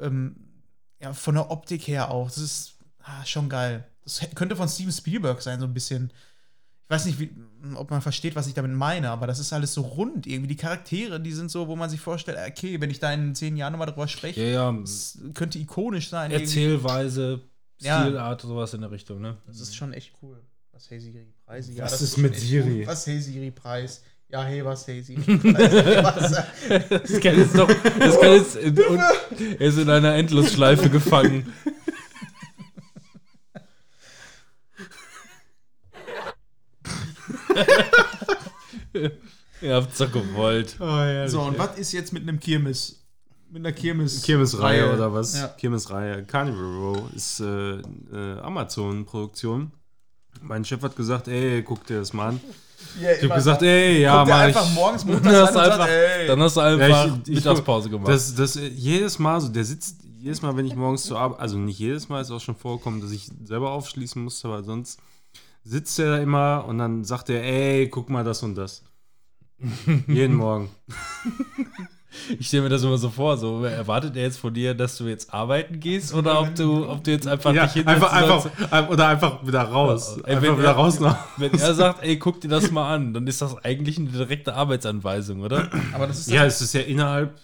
[0.00, 0.34] ähm,
[1.00, 2.26] ja, von der Optik her auch.
[2.26, 3.86] Das ist ah, schon geil.
[4.02, 6.12] Das könnte von Steven Spielberg sein, so ein bisschen.
[6.88, 7.30] Ich weiß nicht, wie,
[7.74, 10.26] ob man versteht, was ich damit meine, aber das ist alles so rund.
[10.26, 13.34] Irgendwie die Charaktere, die sind so, wo man sich vorstellt, okay, wenn ich da in
[13.34, 14.72] zehn Jahren nochmal drüber spreche, Ja, ja.
[14.72, 16.30] das könnte ikonisch sein.
[16.30, 16.44] irgendwie.
[16.46, 17.40] Erzählweise,
[17.80, 18.02] Ja.
[18.02, 19.36] Stilart, sowas in der Richtung, ne?
[19.48, 20.40] Das ist schon echt cool.
[20.72, 21.68] Was Hey Siri Preis?
[21.76, 22.80] Was das ist schon mit Siri?
[22.82, 22.86] Cool.
[22.86, 24.02] Was Hey Siri Preis?
[24.28, 25.72] Ja, hey, was Hey Siri Preis?
[25.84, 26.30] Hey, was,
[27.02, 27.68] Das kann jetzt doch.
[27.98, 28.56] Das kann jetzt.
[28.56, 31.52] In, und, er ist in einer Endlosschleife gefangen.
[39.62, 40.76] Ihr habt's doch gewollt.
[41.28, 43.02] so, und was ist jetzt mit einem Kirmes?
[43.50, 44.22] Mit einer Kirmes.
[44.22, 45.38] Kirmesreihe oder was?
[45.38, 45.48] Ja.
[45.48, 46.24] Kirmesreihe.
[46.24, 49.70] Carnival Row ist äh, äh, Amazon-Produktion.
[50.42, 52.40] Mein Chef hat gesagt, ey, guck dir das mal an.
[53.00, 54.74] Ja, Ich habe gesagt, ey, ja, mach einfach ich.
[54.74, 56.26] morgens Dann montags hast, du an und einfach, sagt, ey.
[56.26, 58.08] dann hast du einfach Ja, ich- ich- Mittagspause gemacht.
[58.08, 61.56] Das, das jedes Mal so, der sitzt jedes Mal, wenn ich morgens zur Arbeit, also
[61.56, 64.98] nicht jedes Mal, ist auch schon vorgekommen, dass ich selber aufschließen musste, weil sonst
[65.68, 68.84] sitzt er da immer und dann sagt er, ey, guck mal das und das.
[70.06, 70.68] Jeden Morgen.
[72.38, 75.04] Ich stelle mir das immer so vor, so erwartet er jetzt von dir, dass du
[75.04, 78.72] jetzt arbeiten gehst oder ob du, ob du jetzt einfach Ja, dich hinsetzt einfach, einfach,
[78.72, 80.16] ein- oder einfach wieder raus.
[80.24, 81.16] Ey, einfach wenn wieder er- raus noch.
[81.36, 84.54] Wenn er sagt, ey, guck dir das mal an, dann ist das eigentlich eine direkte
[84.54, 85.68] Arbeitsanweisung, oder?
[85.92, 87.38] Aber das ist Ja, es ist ja innerhalb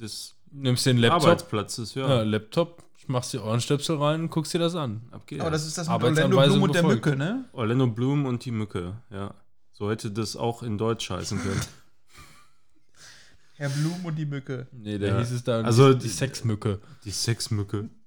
[0.00, 2.08] des Nimmst den Laptop, Arbeitsplatzes, ja.
[2.08, 5.02] ja, Laptop, machst die Ohrstöpsel rein und guckst dir das an.
[5.10, 5.40] Ab geht's.
[5.42, 7.04] aber das ist das mit Orlando Arbeitsanweisung Bloom und der befolgt.
[7.06, 7.44] Mücke, ne?
[7.52, 9.34] Orlando Bloom und die Mücke, ja.
[9.72, 11.60] So hätte das auch in Deutsch heißen können.
[13.56, 14.66] Herr Blum und die Mücke.
[14.72, 15.18] Nee, da Ja.
[15.18, 16.80] hieß es dann Also die, die Sexmücke.
[17.04, 17.88] Die Sexmücke.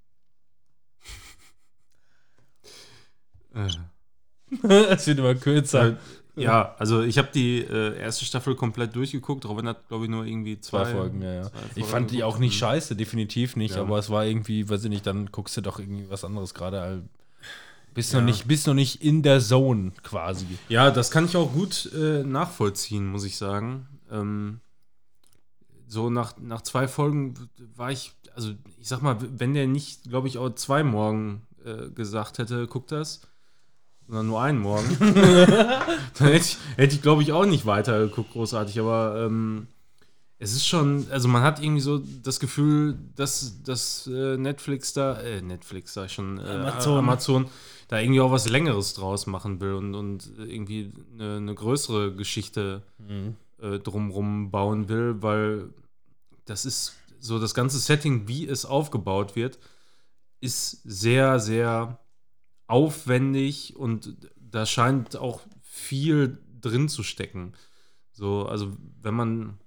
[3.55, 3.67] Äh,
[4.89, 5.97] Es wird immer kürzer.
[6.35, 9.45] Ja, also ich habe die äh, erste Staffel komplett durchgeguckt.
[9.45, 11.43] Robin hat, glaube ich, nur irgendwie zwei, Zwei Folgen, ja, ja.
[11.43, 13.81] zwei Ich Folgen fand die auch nicht scheiße, definitiv nicht, Ja.
[13.81, 17.03] aber es war irgendwie, weiß ich nicht, dann guckst du doch irgendwie was anderes gerade.
[17.93, 18.19] Bist, Ja.
[18.19, 20.47] noch nicht, bist noch nicht in der Zone quasi.
[20.69, 23.87] Ja, das kann ich auch gut äh, nachvollziehen, muss ich sagen.
[24.11, 24.59] Ähm,
[25.87, 27.35] so nach, nach zwei Folgen
[27.75, 31.89] war ich, also ich sag mal, wenn der nicht, glaube ich, auch zwei Morgen äh,
[31.91, 33.21] gesagt hätte, guck das,
[34.07, 38.79] sondern nur einen Morgen, dann hätte ich, hätte ich glaube ich, auch nicht weitergeguckt, großartig.
[38.79, 39.67] Aber ähm,
[40.39, 45.19] es ist schon, also man hat irgendwie so das Gefühl, dass, dass äh, Netflix da,
[45.21, 46.97] äh, Netflix sag ich schon, äh, Amazon.
[46.97, 47.45] Amazon
[47.87, 52.81] da irgendwie auch was Längeres draus machen will und, und irgendwie eine, eine größere Geschichte
[53.61, 55.69] äh, drumrum bauen will, weil
[56.45, 59.59] das ist so das ganze Setting, wie es aufgebaut wird,
[60.41, 61.99] ist sehr, sehr
[62.73, 64.17] aufwendig und
[64.51, 67.53] da scheint auch viel drin zu stecken.
[68.11, 69.57] So, also wenn man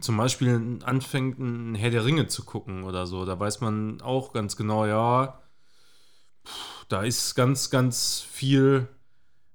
[0.00, 4.32] zum Beispiel anfängt, ein Herr der Ringe zu gucken oder so, da weiß man auch
[4.34, 5.40] ganz genau, ja,
[6.88, 8.86] da ist ganz, ganz viel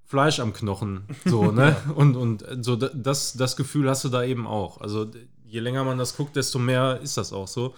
[0.06, 1.06] Fleisch am Knochen.
[1.26, 1.76] So, ne?
[1.96, 4.82] Und, und so da- das, das Gefühl hast du da eben auch.
[4.82, 5.12] Also
[5.44, 7.76] je länger man das guckt, desto mehr ist das auch so.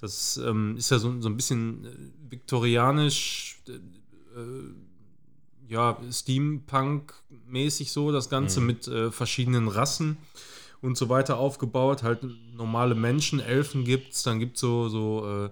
[0.00, 3.60] Das ähm, ist ja so, so ein bisschen äh, viktorianisch,
[4.38, 10.16] äh, ja, Steampunk-mäßig so, das Ganze mit äh, verschiedenen Rassen
[10.80, 12.02] und so weiter aufgebaut.
[12.02, 12.24] Halt
[12.54, 15.50] normale Menschen, Elfen gibt's, dann gibt's so, so, äh, äh,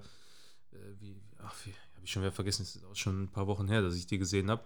[1.01, 3.69] wie, ach, wie, habe ich schon wieder vergessen, es ist auch schon ein paar Wochen
[3.69, 4.63] her, dass ich die gesehen habe.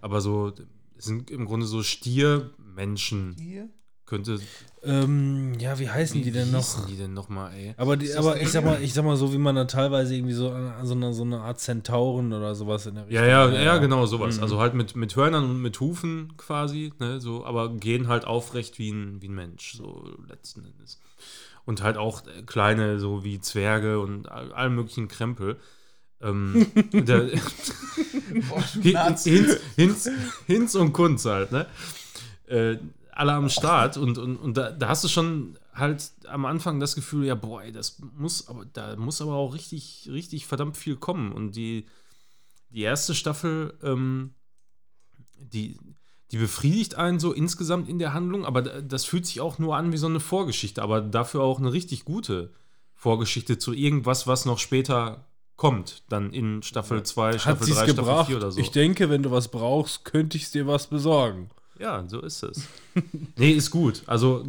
[0.00, 0.52] Aber so,
[0.96, 3.34] es sind im Grunde so Stiermenschen.
[3.38, 3.70] Hier?
[4.12, 4.38] Könnte.
[4.82, 6.86] Ähm, ja, wie heißen wie die denn noch?
[6.86, 7.72] die denn nochmal, ey?
[7.78, 10.34] Aber, die, aber ich sag mal, ich sag mal so, wie man dann teilweise irgendwie
[10.34, 13.78] so, so, eine, so eine Art Zentauren oder sowas in der Ja, ja, ja, ja.
[13.78, 14.36] genau, sowas.
[14.36, 14.42] Mhm.
[14.42, 18.78] Also halt mit, mit Hörnern und mit Hufen quasi, ne, so, aber gehen halt aufrecht
[18.78, 21.00] wie ein, wie ein Mensch, so letzten Endes.
[21.64, 25.56] Und halt auch äh, kleine, so wie Zwerge und all, allen möglichen Krempel.
[26.20, 27.30] Ähm, der,
[28.82, 29.24] Hinz,
[29.74, 30.10] Hinz,
[30.46, 31.66] Hinz und Kunz halt, ne?
[32.46, 32.76] Äh,
[33.12, 36.94] alle am Start und, und, und da, da hast du schon halt am Anfang das
[36.94, 40.96] Gefühl, ja, boah, ey, das muss, aber da muss aber auch richtig, richtig verdammt viel
[40.96, 41.32] kommen.
[41.32, 41.86] Und die,
[42.70, 44.34] die erste Staffel, ähm,
[45.38, 45.78] die,
[46.30, 49.76] die befriedigt einen so insgesamt in der Handlung, aber da- das fühlt sich auch nur
[49.76, 52.52] an wie so eine Vorgeschichte, aber dafür auch eine richtig gute
[52.94, 55.26] Vorgeschichte zu irgendwas, was noch später
[55.56, 58.26] kommt, dann in Staffel 2, Hat Staffel sie's 3, Staffel gebracht?
[58.28, 58.60] 4 oder so.
[58.60, 61.50] Ich denke, wenn du was brauchst, könnte ich dir was besorgen.
[61.82, 62.68] Ja, so ist es.
[63.36, 64.02] nee, ist gut.
[64.06, 64.44] Also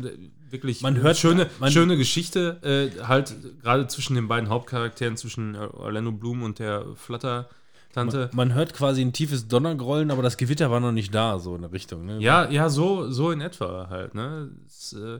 [0.51, 5.55] wirklich Man hört- schöne, man- schöne Geschichte, äh, halt gerade zwischen den beiden Hauptcharakteren, zwischen
[5.55, 8.29] äh, Orlando Bloom und der Flutter-Tante.
[8.33, 11.61] Man hört quasi ein tiefes Donnergrollen, aber das Gewitter war noch nicht da, so in
[11.63, 12.05] der Richtung.
[12.05, 12.19] Ne?
[12.19, 14.13] Ja, ja, so, so in etwa halt.
[14.13, 14.49] Ne?
[14.67, 15.19] Es, äh,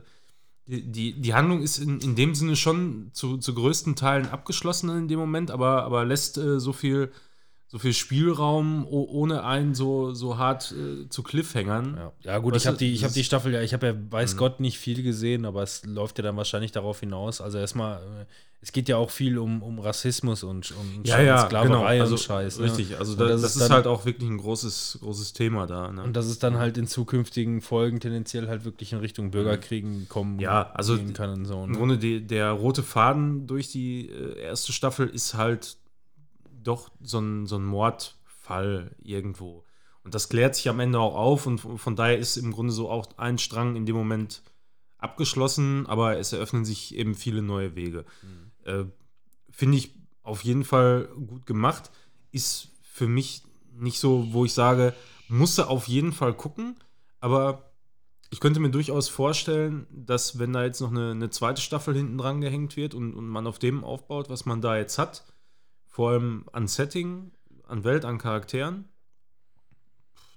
[0.66, 4.88] die, die, die Handlung ist in, in dem Sinne schon zu, zu größten Teilen abgeschlossen
[4.96, 7.10] in dem Moment, aber, aber lässt äh, so viel
[7.66, 11.96] so viel Spielraum, ohne einen so, so hart äh, zu Cliffhangern.
[11.96, 13.94] Ja, ja gut, Weißt ich habe die, ich hab die Staffel ja, ich habe ja,
[14.10, 14.38] weiß Mhm.
[14.38, 17.40] Gott, nicht viel gesehen, aber es läuft ja dann wahrscheinlich darauf hinaus.
[17.40, 18.24] Also erstmal, äh,
[18.60, 21.84] es geht ja auch viel um, um Rassismus und, und Ja, ja, Sklaverei genau.
[21.84, 22.58] Also, und Scheiß.
[22.60, 22.64] ne?
[22.66, 25.90] Richtig, also da, das das, ist dann- halt auch wirklich ein großes, großes Thema da.
[25.90, 26.02] Ne?
[26.04, 30.38] Und dass es dann halt in zukünftigen Folgen tendenziell halt wirklich in Richtung Bürgerkriegen kommen
[30.38, 31.64] Ja, also kann und so.
[31.64, 31.78] Im Ne?
[31.78, 35.76] Grunde die, der rote Faden durch die äh, erste Staffel ist halt
[36.64, 39.64] doch so ein, so ein Mordfall irgendwo.
[40.02, 42.90] Und das klärt sich am Ende auch auf und von daher ist im Grunde so
[42.90, 44.42] auch ein Strang in dem Moment
[44.98, 48.04] abgeschlossen, aber es eröffnen sich eben viele neue Wege.
[48.64, 48.84] Äh,
[49.50, 51.90] Finde ich auf jeden Fall gut gemacht.
[52.32, 53.42] Ist für mich
[53.72, 54.94] nicht so, wo ich sage,
[55.28, 56.76] musste auf jeden Fall gucken,
[57.20, 57.70] aber
[58.30, 62.18] ich könnte mir durchaus vorstellen, dass wenn da jetzt noch eine, eine zweite Staffel hinten
[62.18, 65.24] dran gehängt wird und, und man auf dem aufbaut, was man da jetzt hat,
[65.94, 67.30] vor allem an Setting,
[67.68, 68.86] an Welt, an Charakteren,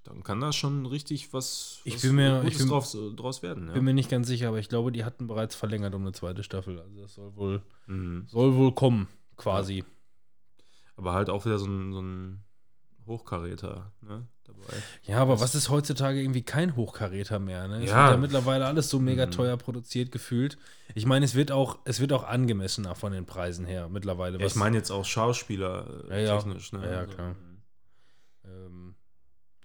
[0.04, 3.42] dann kann da schon richtig was, Ich was bin mir- Gutes ich bin- draus, draus
[3.42, 3.68] werden.
[3.68, 3.74] Ja.
[3.74, 6.44] Bin mir nicht ganz sicher, aber ich glaube, die hatten bereits verlängert um eine zweite
[6.44, 6.80] Staffel.
[6.80, 8.26] Also das soll wohl, Mhm.
[8.28, 9.84] soll wohl kommen, quasi.
[10.96, 12.44] Aber halt auch wieder so ein, so ein
[13.08, 14.74] Hochkaräter ne, dabei.
[15.04, 17.68] Ja, aber was ist heutzutage irgendwie kein Hochkaräter mehr?
[17.68, 17.84] Ne?
[17.84, 18.04] Es Ja.
[18.06, 19.32] wird ja mittlerweile alles so mega Mhm.
[19.32, 20.58] teuer produziert gefühlt.
[20.96, 24.40] Ich meine, es wird auch, es wird auch angemessener von den Preisen her mittlerweile.
[24.40, 26.38] Ja, ich meine jetzt auch Schauspieler äh, Ja, ja.
[26.38, 26.72] technisch.
[26.74, 26.80] Ne?
[26.86, 27.30] Ja, ja, Also, klar.
[27.30, 27.62] mhm.
[28.46, 28.96] ähm,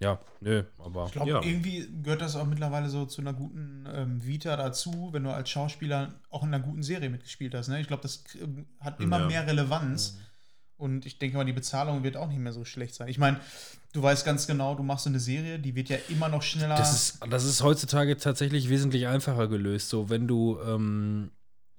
[0.01, 1.43] ja, nö, aber Ich glaube, ja.
[1.43, 5.49] irgendwie gehört das auch mittlerweile so zu einer guten ähm, Vita dazu, wenn du als
[5.51, 7.69] Schauspieler auch in einer guten Serie mitgespielt hast.
[7.69, 7.81] Ne?
[7.81, 9.27] Ich glaube, das ähm, hat immer Ja.
[9.27, 10.19] mehr Relevanz.
[10.83, 13.07] Und ich denke mal, die Bezahlung wird auch nicht mehr so schlecht sein.
[13.07, 13.39] Ich meine,
[13.93, 16.75] du weißt ganz genau, du machst so eine Serie, die wird ja immer noch schneller.
[16.75, 19.91] Das ist, das ist heutzutage tatsächlich wesentlich einfacher gelöst.
[19.91, 21.31] So, wenn du, ähm,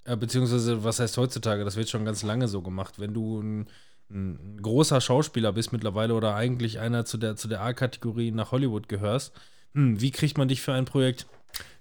[0.05, 1.65] äh, beziehungsweise, was heißt heutzutage?
[1.65, 2.97] Das wird schon ganz lange so gemacht.
[2.97, 3.67] Wenn du ein,
[4.09, 8.87] ein großer Schauspieler bist mittlerweile oder eigentlich einer zu der, zu der A-Kategorie nach Hollywood
[8.87, 9.33] gehörst,
[9.73, 11.27] hm, wie kriegt man dich für ein Projekt?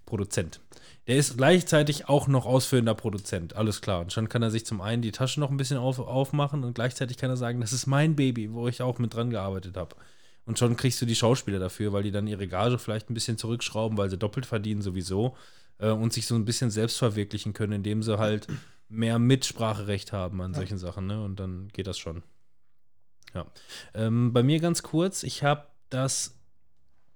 [0.06, 0.60] Produzent.
[1.08, 4.00] Der ist gleichzeitig auch noch ausführender Produzent, alles klar.
[4.00, 6.74] Und schon kann er sich zum einen die Tasche noch ein bisschen auf, aufmachen und
[6.74, 9.96] gleichzeitig kann er sagen, das ist mein Baby, wo ich auch mit dran gearbeitet habe.
[10.44, 13.38] Und schon kriegst du die Schauspieler dafür, weil die dann ihre Gage vielleicht ein bisschen
[13.38, 15.36] zurückschrauben, weil sie doppelt verdienen sowieso
[15.78, 18.46] äh, und sich so ein bisschen selbst verwirklichen können, indem sie halt
[18.88, 21.06] mehr Mitspracherecht haben an solchen Sachen.
[21.06, 21.22] Ne?
[21.22, 22.22] Und dann geht das schon.
[23.34, 23.46] Ja.
[23.94, 26.36] Ähm, bei mir ganz kurz, ich habe das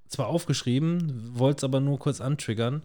[0.08, 2.82] zwar aufgeschrieben, wollte es aber nur kurz antriggern,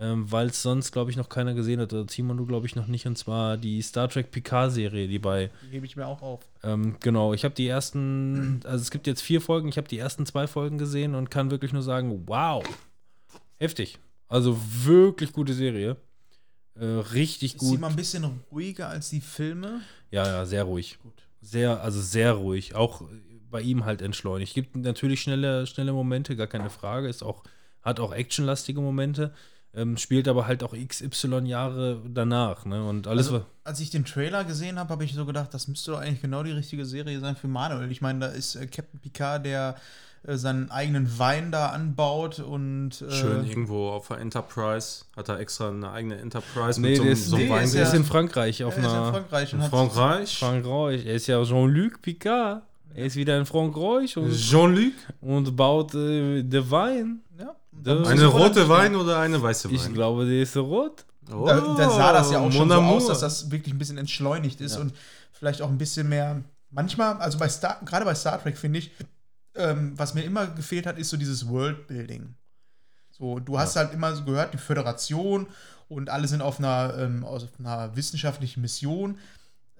[0.00, 1.92] ähm, weil es sonst, glaube ich, noch keiner gesehen hat.
[1.92, 3.06] Oder Timon, du, glaube ich, noch nicht.
[3.06, 6.40] Und zwar die Star Trek Picard-Serie, die bei die hebe ich mir auch auf.
[6.62, 9.98] ähm, genau, ich habe die ersten, also es gibt jetzt vier Folgen, ich habe die
[9.98, 12.64] ersten zwei Folgen gesehen und kann wirklich nur sagen, wow,
[13.58, 13.98] heftig.
[14.28, 15.96] Also wirklich gute Serie.
[16.74, 17.80] Äh, richtig Ist sie gut.
[17.80, 19.80] mal ein bisschen ruhiger als die Filme?
[20.10, 20.98] Ja, ja, sehr ruhig.
[21.40, 22.74] Sehr, also sehr ruhig.
[22.74, 23.02] Auch
[23.50, 24.54] bei ihm halt entschleunigt.
[24.54, 27.08] Gibt natürlich schnelle, schnelle Momente, gar keine Frage.
[27.08, 27.42] Ist auch,
[27.82, 29.32] hat auch actionlastige Momente.
[29.78, 32.64] Ähm, spielt aber halt auch XY Jahre danach.
[32.64, 32.82] Ne?
[32.86, 35.92] Und alles, Also, als ich den Trailer gesehen habe, habe ich so gedacht, das müsste
[35.92, 37.90] doch eigentlich genau die richtige Serie sein für Manuel.
[37.92, 39.76] Ich meine, da ist äh, Captain Picard, der
[40.24, 45.04] äh, seinen eigenen Wein da anbaut und äh, Schön irgendwo auf der Enterprise.
[45.16, 47.74] Hat er extra eine eigene Enterprise Nee, so der einem- ist, so nee, der ist
[47.74, 49.12] ist, in Frankreich auf er ist in einer.
[49.12, 50.38] Frankreich In Frankreich.
[50.38, 51.06] Frankreich.
[51.06, 52.62] Er ist ja Jean-Luc Picard.
[52.94, 54.94] Er ist wieder in Frankreich und, Jean-Luc?
[55.20, 57.20] und baut äh, den Wein.
[57.38, 58.68] ja, Eine rote.
[58.68, 59.74] Wein oder eine weiße Wein?
[59.76, 61.04] Ich glaube, der ist rot.
[61.32, 63.98] Oh, Da, da sah das ja auch schon so aus, dass das wirklich ein bisschen
[63.98, 64.92] entschleunigt ist und
[65.32, 66.42] vielleicht auch ein bisschen mehr.
[66.70, 68.90] Manchmal, also bei Star, gerade bei Star Trek finde ich,
[69.54, 72.34] ähm, was mir immer gefehlt hat, ist so dieses Worldbuilding.
[73.10, 75.46] So, du hast halt immer so gehört, die Föderation
[75.88, 79.18] und alle sind auf einer, ähm, auf einer wissenschaftlichen Mission.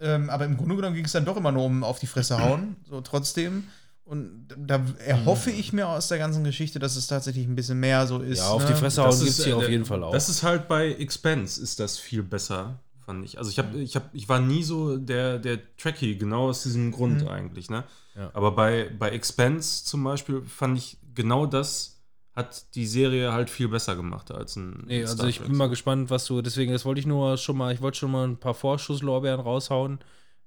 [0.01, 2.41] Ähm, aber im Grunde genommen ging es dann doch immer nur um auf die Fresse
[2.41, 3.69] hauen, so trotzdem.
[4.09, 8.07] Und da erhoffe ich mir aus der ganzen Geschichte, dass es tatsächlich ein bisschen mehr
[8.07, 8.39] so ist.
[8.39, 8.71] Ja, auf ne?
[8.71, 10.13] die Fresse hauen gibt es hier äh, auf jeden Fall auch.
[10.13, 13.37] Das ist halt bei Expense ist das viel besser, fand ich.
[13.37, 16.91] Also ich habe, ich habe, ich war nie so der, der Trekkie, genau aus diesem
[16.91, 17.29] Grund Mhm.
[17.29, 17.85] eigentlich, ne?
[18.17, 18.31] Ja.
[18.33, 21.97] Aber bei, bei Expense zum Beispiel fand ich genau das
[22.35, 25.69] hat die Serie halt viel besser gemacht als ein Nee, Star also ich bin mal
[25.69, 26.41] gespannt, was du.
[26.41, 29.99] Deswegen, das wollte ich nur schon mal, ich wollte schon mal ein paar Vorschusslorbeeren raushauen.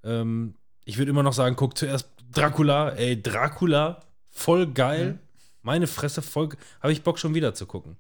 [0.03, 0.55] Ähm,
[0.85, 3.99] ich würde immer noch sagen, guck zuerst Dracula, ey, Dracula,
[4.29, 5.19] voll geil.
[5.61, 6.49] Meine Fresse, voll.
[6.81, 7.97] Habe ich Bock schon wieder zu gucken.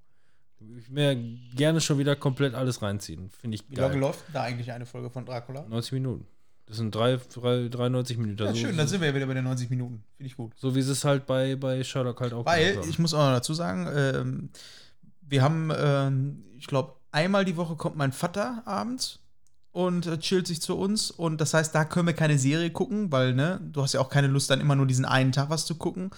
[0.77, 1.15] Ich mir
[1.55, 3.29] gerne schon wieder komplett alles reinziehen.
[3.29, 4.01] Finde ich Wie lange geil.
[4.01, 5.65] läuft da eigentlich eine Folge von Dracula?
[5.67, 6.27] 90 Minuten.
[6.65, 8.43] Das sind drei, drei, 93 Minuten.
[8.43, 10.03] Ja, so, schön, dann sind wir ja wieder bei den 90 Minuten.
[10.15, 10.53] Finde ich gut.
[10.55, 13.53] so wie es halt bei, bei Sherlock halt auch Weil, ich muss auch noch dazu
[13.53, 14.49] sagen, ähm,
[15.21, 19.19] wir haben, ähm, ich glaube, einmal die Woche kommt mein Vater abends
[19.71, 21.11] und äh, chillt sich zu uns.
[21.11, 24.09] Und das heißt, da können wir keine Serie gucken, weil, ne, du hast ja auch
[24.09, 26.11] keine Lust, dann immer nur diesen einen Tag was zu gucken.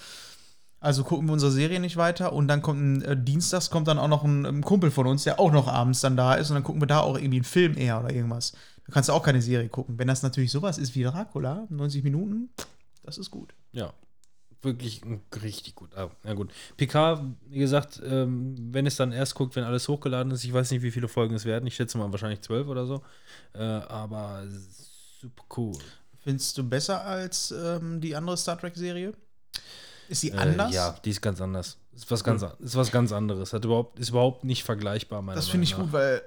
[0.79, 3.97] Also gucken wir unsere Serie nicht weiter und dann kommt ein äh, Dienstags kommt dann
[3.97, 6.55] auch noch ein, ein Kumpel von uns, der auch noch abends dann da ist und
[6.55, 8.51] dann gucken wir da auch irgendwie einen Film eher oder irgendwas.
[8.85, 9.97] Da kannst du auch keine Serie gucken.
[9.97, 12.49] Wenn das natürlich sowas ist wie Dracula, 90 Minuten,
[13.03, 13.53] das ist gut.
[13.71, 13.93] Ja,
[14.63, 15.01] wirklich
[15.41, 15.95] richtig gut.
[15.95, 16.51] Ah, ja gut.
[16.77, 20.71] PK, wie gesagt, ähm, wenn es dann erst guckt, wenn alles hochgeladen ist, ich weiß
[20.71, 21.65] nicht, wie viele Folgen es werden.
[21.67, 23.01] Ich schätze mal wahrscheinlich zwölf oder so.
[23.53, 24.43] Äh, aber
[25.21, 25.73] super cool.
[26.19, 29.13] Findest du besser als ähm, die andere Star Trek-Serie?
[30.07, 30.73] Ist sie Äh, anders?
[30.73, 31.77] ja, die ist ganz anders.
[31.95, 33.53] Ist was ganz, an- ist was ganz anderes.
[33.53, 36.21] Hat überhaupt, ist überhaupt nicht vergleichbar, meiner Das finde ich gut, weil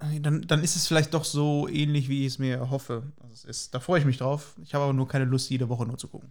[0.00, 3.02] äh, dann, dann ist es vielleicht doch so ähnlich, wie ich es mir hoffe.
[3.20, 3.74] dass es ist.
[3.74, 4.54] Da freue ich mich drauf.
[4.62, 6.30] Ich habe aber nur keine Lust, jede Woche nur zu gucken.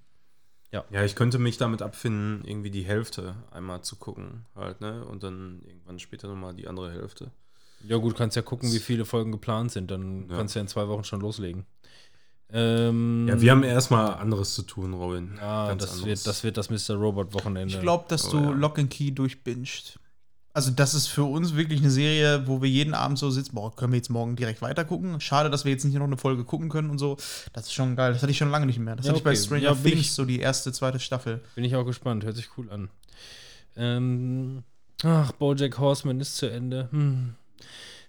[0.72, 5.04] Ja, ich könnte mich damit abfinden, irgendwie die Hälfte einmal zu gucken, halt, ne?
[5.06, 7.32] Und dann irgendwann später nochmal die andere Hälfte.
[7.88, 9.90] Ja gut, kannst ja gucken, wie viele Folgen geplant sind.
[9.90, 10.38] Dann Ja.
[10.38, 11.66] kannst du ja in zwei Wochen schon loslegen.
[12.52, 15.36] Ähm, Ja, wir haben erstmal anderes zu tun, Robin.
[15.38, 16.08] ja, Ganz das, anderes.
[16.08, 16.96] wird, das wird das Mr.
[16.96, 17.74] Robot-Wochenende.
[17.76, 18.50] Ich glaube, dass Oh, du ja.
[18.52, 20.00] Lock and Key durchbinged.
[20.54, 23.74] Also, das ist für uns wirklich eine Serie, wo wir jeden Abend so sitzen, boah,
[23.76, 25.22] können wir jetzt morgen direkt weiter gucken?
[25.22, 27.18] Schade, dass wir jetzt nicht noch eine Folge gucken können und so.
[27.54, 28.14] Das ist schon geil.
[28.14, 28.96] Das hatte ich schon lange nicht mehr.
[28.96, 29.40] Das Ja, hatte ich bei okay.
[29.40, 31.42] Stranger Ja, Things, ich- so die erste, zweite Staffel.
[31.56, 32.90] Bin ich auch gespannt, hört sich cool an.
[33.78, 34.64] Ähm,
[35.04, 36.90] ach, Bojack Horseman ist zu Ende.
[36.92, 37.36] Hm.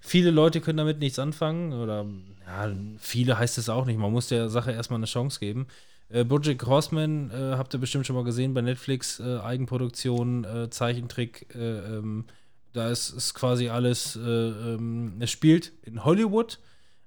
[0.00, 2.06] Viele Leute können damit nichts anfangen, oder
[2.46, 3.98] ja, viele heißt es auch nicht.
[3.98, 5.66] Man muss der Sache erstmal eine Chance geben.
[6.10, 10.70] Äh, Bojack Horseman äh, habt ihr bestimmt schon mal gesehen bei Netflix, äh, Eigenproduktion, äh,
[10.70, 11.46] Zeichentrick.
[11.54, 11.58] Äh,
[11.98, 12.24] ähm,
[12.72, 16.58] da ist, ist quasi alles, äh, ähm, es spielt in Hollywood,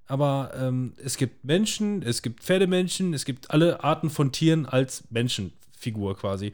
[0.08, 5.04] aber ähm, es gibt Menschen, es gibt Pferdemenschen, es gibt alle Arten von Tieren als
[5.10, 6.54] Menschenfigur quasi.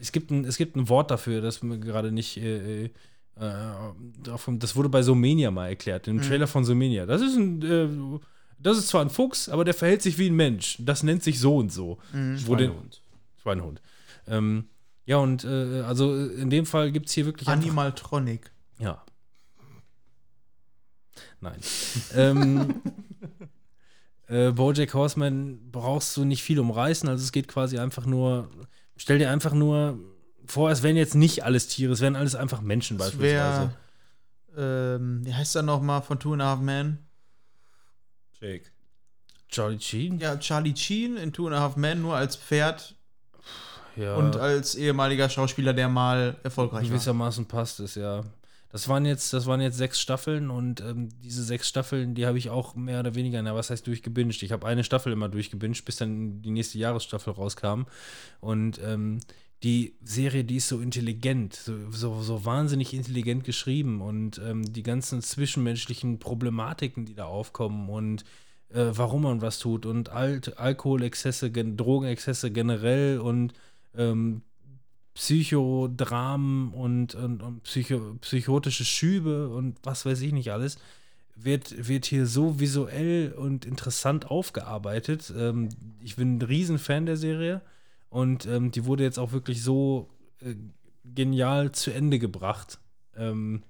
[0.00, 2.36] Es gibt ein, es gibt ein Wort dafür, das mir gerade nicht.
[2.38, 2.90] Äh,
[3.34, 7.06] das wurde bei Somenia mal erklärt, im Trailer von Somenia.
[7.06, 8.20] Das ist ein.
[8.62, 10.76] Äh, das ist zwar ein Fuchs, aber der verhält sich wie ein Mensch.
[10.80, 11.98] Das nennt sich so und so.
[12.12, 13.02] Wo den, Schweinehund.
[13.42, 13.82] Schweinehund.
[14.26, 14.68] Ähm,
[15.04, 18.50] ja, und äh, also in dem Fall gibt es hier wirklich einfach- Animaltronic.
[18.78, 19.02] ja.
[21.40, 21.58] Nein.
[22.14, 22.74] ähm,
[24.28, 28.48] äh, Bojack Horseman brauchst du nicht viel umreißen, also es geht quasi einfach nur,
[28.96, 29.98] stell dir einfach nur
[30.46, 33.74] vor, es wären jetzt nicht alles Tiere, es wären alles einfach Menschen Das beispielsweise.
[34.54, 36.98] wäre, ähm, wie heißt er nochmal von Two and a Half Men?
[38.42, 38.64] Jake.
[39.48, 40.18] Charlie Sheen?
[40.18, 42.94] Ja, Charlie Sheen in Two and a Half Men, nur als Pferd
[43.96, 44.16] Ja.
[44.16, 46.88] und als ehemaliger Schauspieler, der mal erfolgreich war.
[46.90, 48.24] gewissermaßen passt es, ja.
[48.70, 52.38] Das waren jetzt, das waren jetzt sechs Staffeln und ähm, diese sechs Staffeln, die habe
[52.38, 54.42] ich auch mehr oder weniger, na was heißt durchgebinged?
[54.42, 57.82] Ich habe eine Staffel immer durchgebinged, bis dann die nächste Jahresstaffel rauskam.
[58.40, 59.20] Und ähm,
[59.62, 64.82] die Serie, die ist so intelligent, so, so, so wahnsinnig intelligent geschrieben und ähm, die
[64.82, 68.24] ganzen zwischenmenschlichen Problematiken, die da aufkommen und
[68.70, 73.52] äh, warum man was tut und Alt Alkoholexzesse, gen Drogenexzesse generell und
[73.96, 74.42] ähm,
[75.14, 80.78] Psychodramen und, und, und Psycho, psychotische Schübe und was weiß ich nicht alles,
[81.36, 85.32] wird, wird hier so visuell und interessant aufgearbeitet.
[85.36, 85.68] Ähm,
[86.00, 87.60] ich bin ein Riesenfan der Serie
[88.12, 90.10] und ähm, die wurde jetzt auch wirklich so
[90.40, 90.54] äh,
[91.02, 92.78] genial zu Ende gebracht.
[93.16, 93.62] Ähm,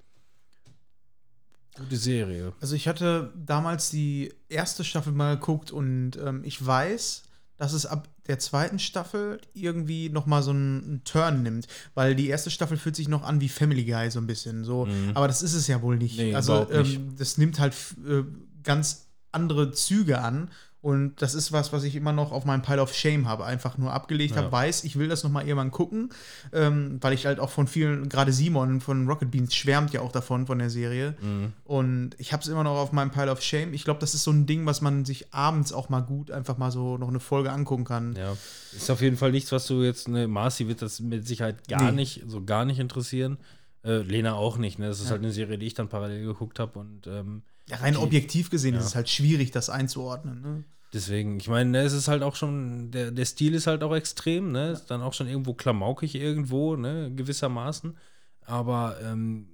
[1.76, 2.52] gute Serie.
[2.60, 7.22] Also ich hatte damals die erste Staffel mal geguckt und ähm, ich weiß,
[7.56, 12.26] dass es ab der zweiten Staffel irgendwie noch mal so einen, Turn nimmt, weil die
[12.26, 15.42] erste Staffel fühlt sich noch an wie Family Guy so ein bisschen so, aber das
[15.42, 16.18] ist es ja wohl nicht.
[16.18, 16.24] Mhm.
[16.24, 16.96] Nee, also überhaupt nicht.
[16.96, 17.74] ähm, das nimmt halt
[18.08, 18.24] äh,
[18.64, 20.50] ganz andere Züge an
[20.82, 23.78] und das ist was, was ich immer noch auf meinem Pile of Shame habe, einfach
[23.78, 24.42] nur abgelegt Ja.
[24.42, 26.10] habe, weiß, ich will das noch mal irgendwann gucken,
[26.52, 30.12] ähm, weil ich halt auch von vielen, gerade Simon von Rocket Beans schwärmt ja auch
[30.12, 31.14] davon von der Serie.
[31.22, 31.52] Mhm.
[31.64, 33.72] Und ich habe es immer noch auf meinem Pile of Shame.
[33.74, 36.58] Ich glaube, das ist so ein Ding, was man sich abends auch mal gut einfach
[36.58, 38.16] mal so noch eine Folge angucken kann.
[38.16, 38.36] Ja,
[38.72, 41.90] ist auf jeden Fall nichts, was du jetzt, ne, Marci wird das mit Sicherheit gar
[41.92, 41.96] Nee.
[41.96, 43.38] nicht, so gar nicht interessieren.
[43.84, 44.86] Äh, Lena auch nicht, ne?
[44.88, 47.94] Das ist halt eine Serie, die ich dann parallel geguckt habe und ähm, Ja, rein
[47.94, 48.80] Die- objektiv gesehen ja.
[48.80, 50.40] ist es halt schwierig, das einzuordnen.
[50.42, 50.64] Ne?
[50.94, 53.94] deswegen, ich meine, ne, es ist halt auch schon, der, der Stil ist halt auch
[53.94, 54.72] extrem, ne?
[54.72, 57.10] Ist dann auch schon irgendwo klamaukig irgendwo, ne?
[57.14, 57.96] Gewissermaßen.
[58.44, 59.48] Aber ähm,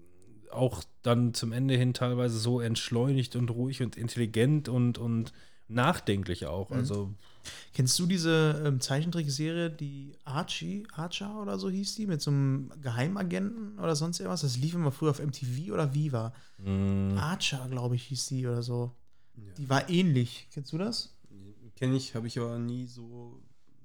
[0.50, 5.32] auch dann zum Ende hin teilweise so entschleunigt und ruhig und intelligent und, und
[5.68, 6.70] nachdenklich auch.
[6.72, 7.14] Also,
[7.74, 12.70] Kennst du diese ähm, Zeichentrickserie, die Archie, Archer oder so hieß die, mit so einem
[12.82, 14.40] Geheimagenten oder sonst irgendwas?
[14.42, 16.32] Das lief immer früher auf MTV oder Viva.
[16.64, 18.92] mh, Archer, glaube ich, hieß die oder so.
[19.56, 20.48] Die war ähnlich.
[20.52, 21.14] Kennst du das?
[21.76, 23.40] Kenne ich, habe ich aber nie so.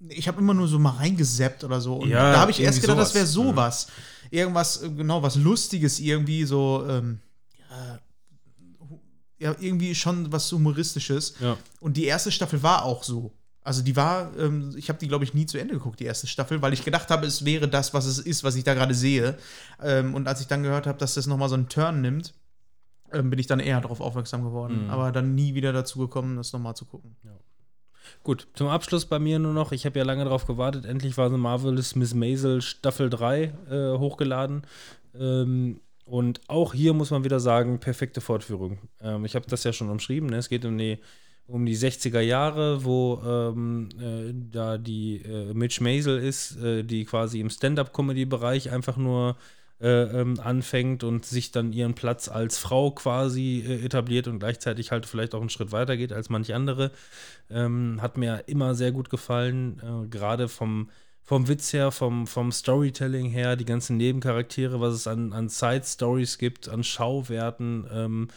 [0.09, 1.97] Ich habe immer nur so mal reingesappt oder so.
[1.97, 3.83] Und Ja, da habe ich erst gedacht, das wäre sowas.
[3.83, 3.87] sowas.
[4.31, 7.19] Irgendwas, äh, genau, was Lustiges irgendwie, so, ähm,
[7.69, 7.99] ja,
[9.39, 11.35] ja, irgendwie schon was Humoristisches.
[11.39, 11.57] ja.
[11.79, 13.31] Und die erste Staffel war auch so.
[13.63, 16.27] Also die war, ähm, ich habe die, glaube ich, nie zu Ende geguckt, die erste
[16.27, 18.93] Staffel, weil ich gedacht habe, es wäre das, was es ist, was ich da gerade
[18.93, 19.37] sehe.
[19.81, 22.33] Ähm, und als ich dann gehört habe, dass das nochmal so einen Turn nimmt,
[23.13, 24.85] ähm, bin ich dann eher darauf aufmerksam geworden.
[24.85, 24.89] Mhm.
[24.89, 27.15] Aber dann nie wieder dazu gekommen, das nochmal zu gucken.
[28.23, 31.29] Gut, zum Abschluss bei mir nur noch, ich habe ja lange darauf gewartet, endlich war
[31.29, 34.63] The Marvelous Miss Maisel Staffel 3 äh, hochgeladen.
[35.13, 38.79] Ähm, und auch hier muss man wieder sagen, perfekte Fortführung.
[39.01, 40.37] Ähm, ich habe das ja schon umschrieben, ne?
[40.37, 40.99] es geht um die,
[41.47, 47.05] um die 60er Jahre, wo ähm, äh, da die äh, Mitch Maisel ist, äh, die
[47.05, 49.35] quasi im Stand-up-Comedy-Bereich einfach nur
[49.83, 54.91] äh, ähm, anfängt und sich dann ihren Platz als Frau quasi äh, etabliert und gleichzeitig
[54.91, 56.91] halt vielleicht auch einen Schritt weiter geht als manche andere.
[57.49, 60.89] Ähm, hat mir immer sehr gut gefallen, äh, gerade vom,
[61.21, 66.37] vom Witz her, vom, vom Storytelling her, die ganzen Nebencharaktere, was es an, an Side-Stories
[66.37, 68.27] gibt, an Schauwerten, ähm,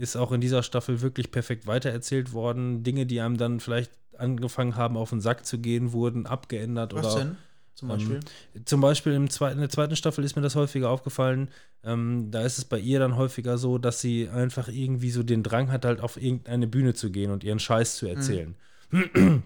[0.00, 2.82] ist auch in dieser Staffel wirklich perfekt weitererzählt worden.
[2.82, 7.06] Dinge, die einem dann vielleicht angefangen haben, auf den Sack zu gehen, wurden abgeändert Was
[7.06, 7.36] oder denn?
[7.74, 8.20] Zum Beispiel.
[8.66, 11.48] zum Beispiel im zweiten, in der zweiten Staffel ist mir das häufiger aufgefallen.
[11.82, 15.42] Ähm, da ist es bei ihr dann häufiger so, dass sie einfach irgendwie so den
[15.42, 18.54] Drang hat, halt auf irgendeine Bühne zu gehen und ihren Scheiß zu erzählen.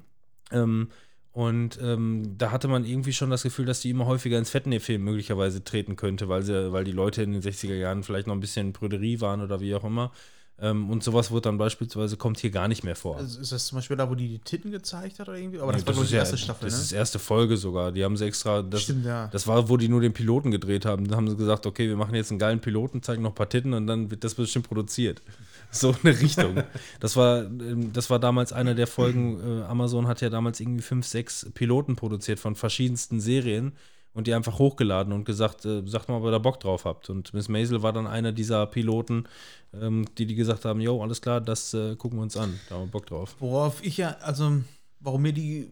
[0.51, 0.89] ähm,
[1.31, 5.03] und ähm, da hatte man irgendwie schon das Gefühl, dass die immer häufiger ins Fettnäpfchen
[5.03, 8.41] möglicherweise treten könnte, weil, sie, weil die Leute in den 60er Jahren vielleicht noch ein
[8.41, 10.13] bisschen Prüderie waren oder wie auch immer.
[10.61, 13.17] Ähm, und sowas wird dann beispielsweise, kommt hier gar nicht mehr vor.
[13.17, 15.59] Also ist das zum Beispiel da, wo die die Titten gezeigt hat oder irgendwie?
[15.59, 16.83] Aber das Nee, war ich die ja- erste Staffel, Das ne?
[16.85, 17.91] ist erste Folge sogar.
[17.91, 18.63] Die haben sie extra.
[18.63, 19.27] Das, Stimmt, ja.
[19.33, 21.09] Das war, wo die nur den Piloten gedreht haben.
[21.09, 23.49] Da haben sie gesagt, okay, wir machen jetzt einen geilen Piloten, zeigen noch ein paar
[23.49, 25.23] Titten und dann wird das bestimmt produziert.
[25.73, 26.63] So eine Richtung.
[27.01, 29.41] Das war, ähm, das war damals eine der Folgen.
[29.41, 33.73] Äh, Amazon hat ja damals irgendwie fünf, sechs Piloten produziert von verschiedensten Serien
[34.15, 37.11] und die einfach hochgeladen und gesagt, äh, sagt mal, ob ihr da Bock drauf habt.
[37.11, 39.25] Und Miss Maisel war dann einer dieser Piloten,
[39.73, 42.59] ähm, die die gesagt haben, jo, alles klar, das äh, gucken wir uns an.
[42.69, 43.37] Da haben wir Bock drauf.
[43.41, 44.63] Worauf ich ja, also,
[45.01, 45.69] warum mir die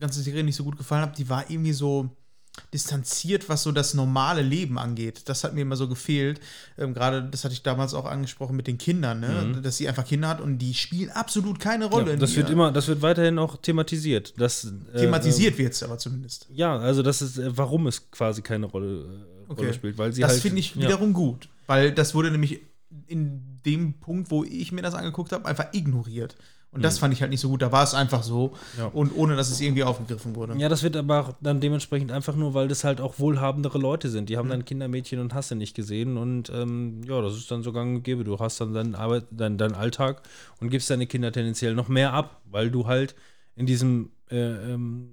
[0.00, 2.08] ganze Serie nicht so gut gefallen hat, die war irgendwie so
[2.72, 5.22] distanziert, was so das normale Leben angeht.
[5.26, 6.40] Das hat mir immer so gefehlt.
[6.76, 9.60] Ähm, Gerade, das hatte ich damals auch angesprochen mit den Kindern, ne?
[9.62, 12.08] dass sie einfach Kinder hat und die spielen absolut keine Rolle.
[12.08, 14.34] Ja, in das wird immer, das wird weiterhin auch thematisiert.
[14.36, 16.46] Das, äh, thematisiert wird es aber zumindest.
[16.50, 20.22] Ja, also das ist, äh, warum es quasi keine Rolle, äh, Rolle spielt, weil sie
[20.22, 20.42] das halt.
[20.42, 20.82] finde ich ja.
[20.82, 22.60] wiederum gut, weil das wurde nämlich
[23.06, 26.36] in dem Punkt, wo ich mir das angeguckt habe, einfach ignoriert.
[26.70, 27.62] Und das fand ich halt nicht so gut.
[27.62, 28.78] Da war es einfach so Mhm.
[28.78, 28.86] Ja.
[28.88, 30.54] und ohne, dass es irgendwie aufgegriffen wurde.
[30.58, 34.10] Ja, das wird aber auch dann dementsprechend einfach nur, weil das halt auch wohlhabendere Leute
[34.10, 34.28] sind.
[34.28, 37.62] Die haben dann Kindermädchen und hast du nicht gesehen und ähm, ja, das ist dann
[37.62, 38.22] so gang und gäbe.
[38.22, 40.22] Du hast dann deinen, Arbeit, deinen, deinen Alltag
[40.60, 43.14] und gibst deine Kinder tendenziell noch mehr ab, weil du halt
[43.56, 45.08] in diesem, äh, ähm,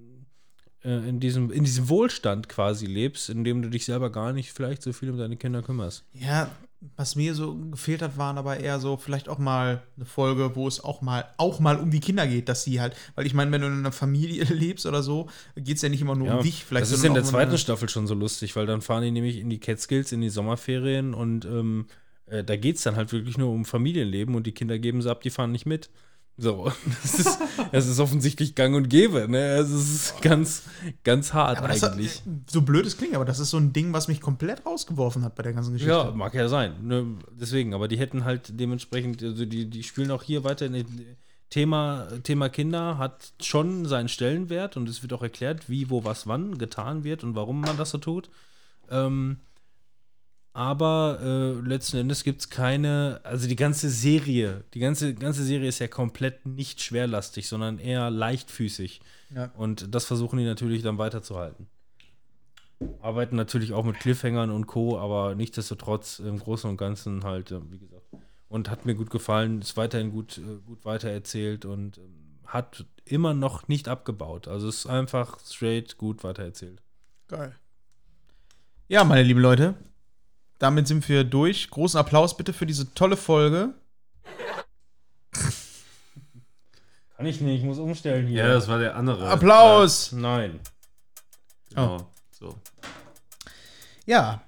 [0.84, 4.52] äh, in diesem, in diesem Wohlstand quasi lebst, in dem du dich selber gar nicht
[4.52, 6.04] vielleicht so viel um deine Kinder kümmerst.
[6.12, 6.50] Ja,
[6.96, 10.68] was mir so gefehlt hat, waren aber eher so vielleicht auch mal eine Folge, wo
[10.68, 13.50] es auch mal auch mal um die Kinder geht, dass sie halt, weil ich meine,
[13.50, 16.42] wenn du in einer Familie lebst oder so, geht es ja nicht immer nur um
[16.42, 16.64] dich.
[16.64, 19.10] Vielleicht das ist in der zweiten eine- Staffel schon so lustig, weil dann fahren die
[19.10, 21.86] nämlich in die Catskills in die Sommerferien und ähm,
[22.26, 25.10] äh, da geht es dann halt wirklich nur um Familienleben und die Kinder geben sie
[25.10, 25.90] ab, die fahren nicht mit.
[26.38, 26.70] So,
[27.02, 27.38] das ist,
[27.72, 29.56] das ist offensichtlich gang und gäbe, ne?
[29.56, 30.64] Es ist ganz,
[31.02, 32.22] ganz hart Aber das hat, eigentlich.
[32.46, 35.34] so blöd es klingt, aber das ist so ein Ding, was mich komplett rausgeworfen hat
[35.34, 35.92] bei der ganzen Geschichte.
[35.92, 36.74] Ja, mag ja sein.
[36.82, 37.06] Ne?
[37.40, 40.68] Deswegen, aber die hätten halt dementsprechend, also die, die spielen auch hier weiter.
[41.48, 46.26] Thema, Thema Kinder hat schon seinen Stellenwert und es wird auch erklärt, wie, wo, was,
[46.26, 48.28] wann getan wird und warum man das so tut.
[48.90, 49.38] Ähm,
[50.56, 55.68] aber äh, letzten Endes gibt es keine, also die ganze Serie, die ganze, ganze Serie
[55.68, 59.02] ist ja komplett nicht schwerlastig, sondern eher leichtfüßig.
[59.34, 59.50] Ja.
[59.54, 61.66] Und das versuchen die natürlich dann weiterzuhalten.
[63.02, 67.60] Arbeiten natürlich auch mit Cliffhangern und Co., aber nichtsdestotrotz im Großen und Ganzen halt, äh,
[67.70, 68.06] wie gesagt.
[68.48, 73.34] Und hat mir gut gefallen, ist weiterhin gut, äh, gut weitererzählt und ähm, hat immer
[73.34, 74.48] noch nicht abgebaut.
[74.48, 76.80] Also es ist einfach straight gut weitererzählt.
[77.28, 77.54] Geil.
[78.88, 79.74] Ja, meine lieben Leute,
[80.58, 81.70] damit sind wir durch.
[81.70, 83.74] Großen Applaus bitte für diese tolle Folge.
[87.16, 88.46] Kann ich nicht, ich muss umstellen hier.
[88.46, 89.28] Ja, das war der andere.
[89.28, 90.12] Applaus!
[90.12, 90.60] Nein.
[91.74, 92.12] Ja, genau.
[92.30, 92.54] So.
[94.04, 94.42] Ja.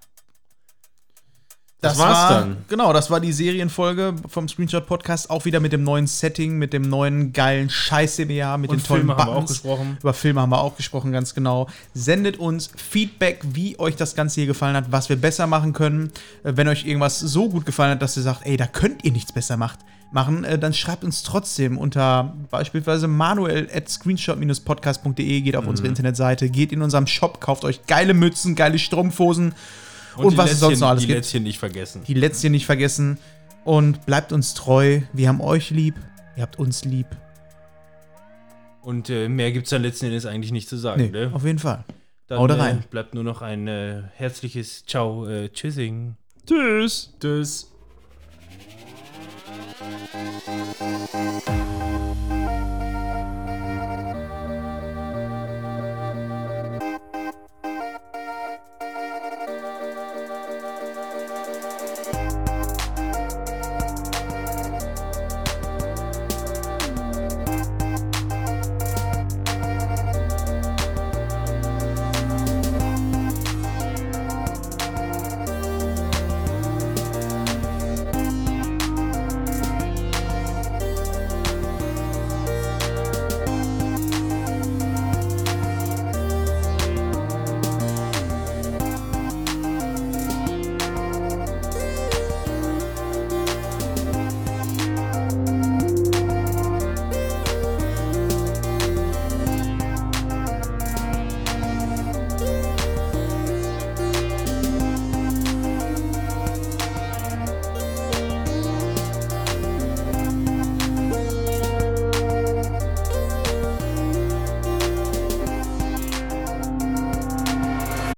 [1.81, 2.57] Das war's war, dann.
[2.69, 5.31] Genau, das war die Serienfolge vom Screenshot Podcast.
[5.31, 8.71] Auch wieder mit dem neuen Setting, mit dem neuen geilen Scheiß, den wir haben, mit
[8.71, 9.97] Und den tollen Filme haben wir auch gesprochen.
[10.01, 11.69] Über Filme haben wir auch gesprochen, ganz genau.
[11.95, 16.11] Sendet uns Feedback, wie euch das Ganze hier gefallen hat, was wir besser machen können.
[16.43, 19.13] Äh, Wenn euch irgendwas so gut gefallen hat, dass ihr sagt, ey, da könnt ihr
[19.13, 19.79] nichts besser macht,
[20.11, 25.71] machen, äh, dann schreibt uns trotzdem unter beispielsweise manuel at screenshot-podcast.de, geht auf Mhm.
[25.71, 29.55] unsere Internetseite, geht in unserem Shop, kauft euch geile Mützen, geile Strumpfhosen
[30.27, 31.19] und, die was es sonst Lätzchen- noch alles Die gibt.
[31.19, 32.03] Lätzchen nicht vergessen.
[32.07, 33.19] Die Lätzchen nicht vergessen
[33.65, 35.01] und bleibt uns treu.
[35.13, 35.95] Wir haben euch lieb,
[36.37, 37.07] ihr habt uns lieb.
[38.83, 41.03] Und äh, mehr gibt es dann letzten Endes eigentlich nicht zu sagen.
[41.03, 41.31] Nee, ne?
[41.35, 41.85] auf jeden Fall.
[42.29, 42.85] Dann haut äh, rein.
[42.91, 46.17] bleibt nur noch ein äh, herzliches Ciao, äh, Tschüssing.
[46.47, 47.13] Tschüss.
[47.21, 47.71] Tschüss.